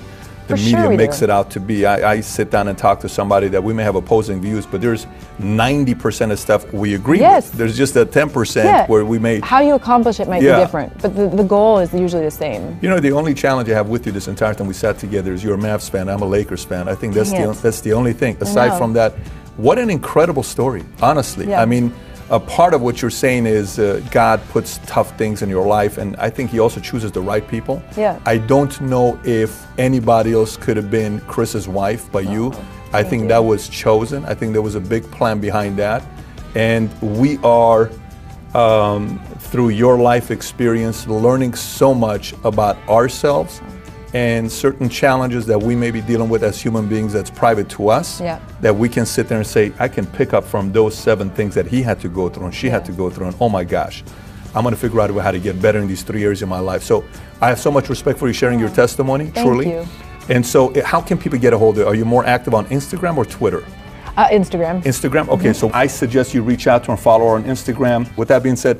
the 0.50 0.58
For 0.58 0.64
media 0.64 0.90
we 0.90 0.98
makes 0.98 1.20
do. 1.20 1.26
it 1.26 1.30
out 1.30 1.50
to 1.52 1.60
be. 1.60 1.86
I, 1.86 2.14
I 2.14 2.22
sit 2.22 2.50
down 2.52 2.68
and 2.68 2.78
talk 2.78 3.00
to 3.02 3.10
somebody 3.10 3.48
that 3.50 3.64
we 3.64 3.74
may 3.74 3.84
have 3.84 3.96
opposing 3.96 4.42
views, 4.42 4.66
but 4.66 4.82
there's 4.82 5.06
90% 5.40 6.32
of 6.32 6.40
stuff 6.40 6.72
we 6.74 6.96
agree 6.96 7.20
Yes. 7.20 7.50
with. 7.50 7.58
There's 7.60 7.78
just 7.78 7.96
a 7.96 8.06
10% 8.06 8.64
Yeah. 8.66 8.88
where 8.88 9.06
we 9.06 9.20
may. 9.20 9.40
How 9.42 9.62
you 9.62 9.76
accomplish 9.76 10.20
it 10.20 10.28
might 10.28 10.42
Yeah. 10.42 10.56
be 10.58 10.62
different, 10.66 11.02
but 11.02 11.16
the, 11.16 11.28
the 11.30 11.44
goal 11.44 11.80
is 11.80 11.94
usually 11.94 12.24
the 12.24 12.32
same. 12.32 12.78
You 12.82 12.90
know, 12.90 13.00
the 13.00 13.12
only 13.12 13.34
challenge 13.34 13.70
I 13.70 13.74
have 13.76 13.88
with 13.90 14.06
you 14.06 14.12
this 14.12 14.28
entire 14.28 14.54
time 14.54 14.68
we 14.68 14.74
sat 14.74 14.98
together 15.00 15.34
is 15.34 15.44
you're 15.44 15.56
a 15.56 15.58
Mavs 15.58 15.90
fan. 15.90 16.10
I'm 16.10 16.22
a 16.22 16.26
Lakers 16.26 16.64
fan. 16.66 16.88
I 16.90 16.96
think 16.96 17.14
that's 17.14 17.32
the 17.32 17.58
that's 17.62 17.82
the 17.82 17.94
only 17.94 18.14
thing. 18.14 18.36
Aside 18.42 18.78
from 18.78 18.94
that, 18.94 19.14
what 19.58 19.78
an 19.78 19.90
incredible 19.90 20.44
story. 20.44 20.84
Honestly, 21.02 21.48
Yeah. 21.50 21.62
I 21.62 21.66
mean, 21.66 21.94
a 22.30 22.40
part 22.40 22.74
of 22.74 22.82
what 22.82 23.02
you're 23.02 23.10
saying 23.12 23.46
is 23.46 23.80
uh, 23.80 24.02
God 24.12 24.42
puts 24.50 24.80
tough 24.86 25.18
things 25.18 25.42
in 25.42 25.50
your 25.50 25.66
life, 25.66 25.98
and 25.98 26.16
I 26.18 26.30
think 26.30 26.52
He 26.52 26.60
also 26.60 26.80
chooses 26.80 27.12
the 27.12 27.22
right 27.22 27.48
people. 27.48 27.82
Yeah. 27.98 28.20
I 28.26 28.38
don't 28.38 28.80
know 28.82 29.20
if 29.24 29.66
anybody 29.80 30.34
else 30.34 30.56
could 30.56 30.78
have 30.78 30.92
been 30.92 31.20
Chris's 31.22 31.68
wife 31.68 32.12
but 32.12 32.30
you. 32.30 32.54
I 32.94 33.04
think 33.04 33.24
you. 33.24 33.30
that 33.30 33.40
was 33.44 33.68
chosen. 33.68 34.26
I 34.26 34.34
think 34.36 34.54
there 34.54 34.62
was 34.62 34.76
a 34.76 34.80
big 34.80 35.10
plan 35.12 35.40
behind 35.40 35.78
that, 35.78 36.04
and 36.56 36.90
we 37.02 37.38
are 37.38 37.90
um, 38.54 39.20
through 39.40 39.70
your 39.70 39.98
life 39.98 40.32
experience, 40.32 41.08
learning 41.08 41.56
so 41.56 41.94
much 41.94 42.34
about 42.44 42.78
ourselves 42.88 43.62
and 44.14 44.52
certain 44.52 44.90
challenges 44.90 45.46
that 45.46 45.62
we 45.62 45.76
may 45.76 45.92
be 45.92 46.02
dealing 46.02 46.30
with 46.30 46.44
as 46.44 46.60
human 46.62 46.88
beings 46.88 47.14
that's 47.14 47.30
private 47.30 47.70
to 47.70 47.90
us. 47.90 48.20
Yeah. 48.20 48.40
That 48.62 48.76
we 48.76 48.90
can 48.90 49.06
sit 49.06 49.28
there 49.28 49.38
and 49.38 49.46
say, 49.48 49.72
I 49.80 49.88
can 49.88 50.06
pick 50.08 50.34
up 50.34 50.44
from 50.44 50.72
those 50.72 50.98
seven 50.98 51.30
things 51.30 51.54
that 51.56 51.68
he 51.68 51.82
had 51.84 52.00
to 52.02 52.10
go 52.10 52.30
through 52.30 52.46
and 52.46 52.56
she 52.56 52.70
had 52.70 52.84
to 52.86 52.92
go 52.92 53.10
through, 53.10 53.28
and 53.28 53.36
oh 53.40 53.50
my 53.50 53.64
gosh, 53.64 54.04
I'm 54.56 54.64
going 54.64 54.74
to 54.74 54.80
figure 54.82 55.00
out 55.00 55.12
how 55.12 55.32
to 55.32 55.40
get 55.40 55.62
better 55.62 55.80
in 55.80 55.88
these 55.88 56.02
three 56.02 56.24
areas 56.24 56.42
in 56.42 56.50
my 56.50 56.60
life. 56.60 56.82
So 56.84 57.06
I 57.40 57.50
have 57.50 57.60
so 57.60 57.70
much 57.72 57.88
respect 57.90 58.18
for 58.18 58.28
you 58.28 58.34
sharing 58.34 58.60
your 58.60 58.70
testimony, 58.70 59.28
Thank 59.28 59.48
truly. 59.48 59.70
you. 59.70 59.86
And 60.28 60.46
so, 60.46 60.72
how 60.84 61.02
can 61.02 61.18
people 61.18 61.40
get 61.40 61.54
a 61.54 61.58
hold 61.58 61.76
of 61.78 61.82
you? 61.82 61.88
Are 61.88 61.96
you 61.96 62.06
more 62.06 62.24
active 62.26 62.54
on 62.54 62.66
Instagram 62.68 63.18
or 63.18 63.26
Twitter? 63.26 63.64
Uh, 64.16 64.28
Instagram. 64.30 64.84
Instagram? 64.84 65.28
Okay, 65.30 65.50
Mhm. 65.52 65.56
so 65.56 65.72
I 65.74 65.88
suggest 65.88 66.34
you 66.36 66.44
reach 66.44 66.68
out 66.68 66.84
to 66.84 66.88
her 66.88 66.94
and 66.94 67.00
follow 67.02 67.26
her 67.30 67.36
on 67.36 67.46
Instagram. 67.46 68.06
With 68.18 68.28
that 68.28 68.44
being 68.44 68.56
said, 68.56 68.80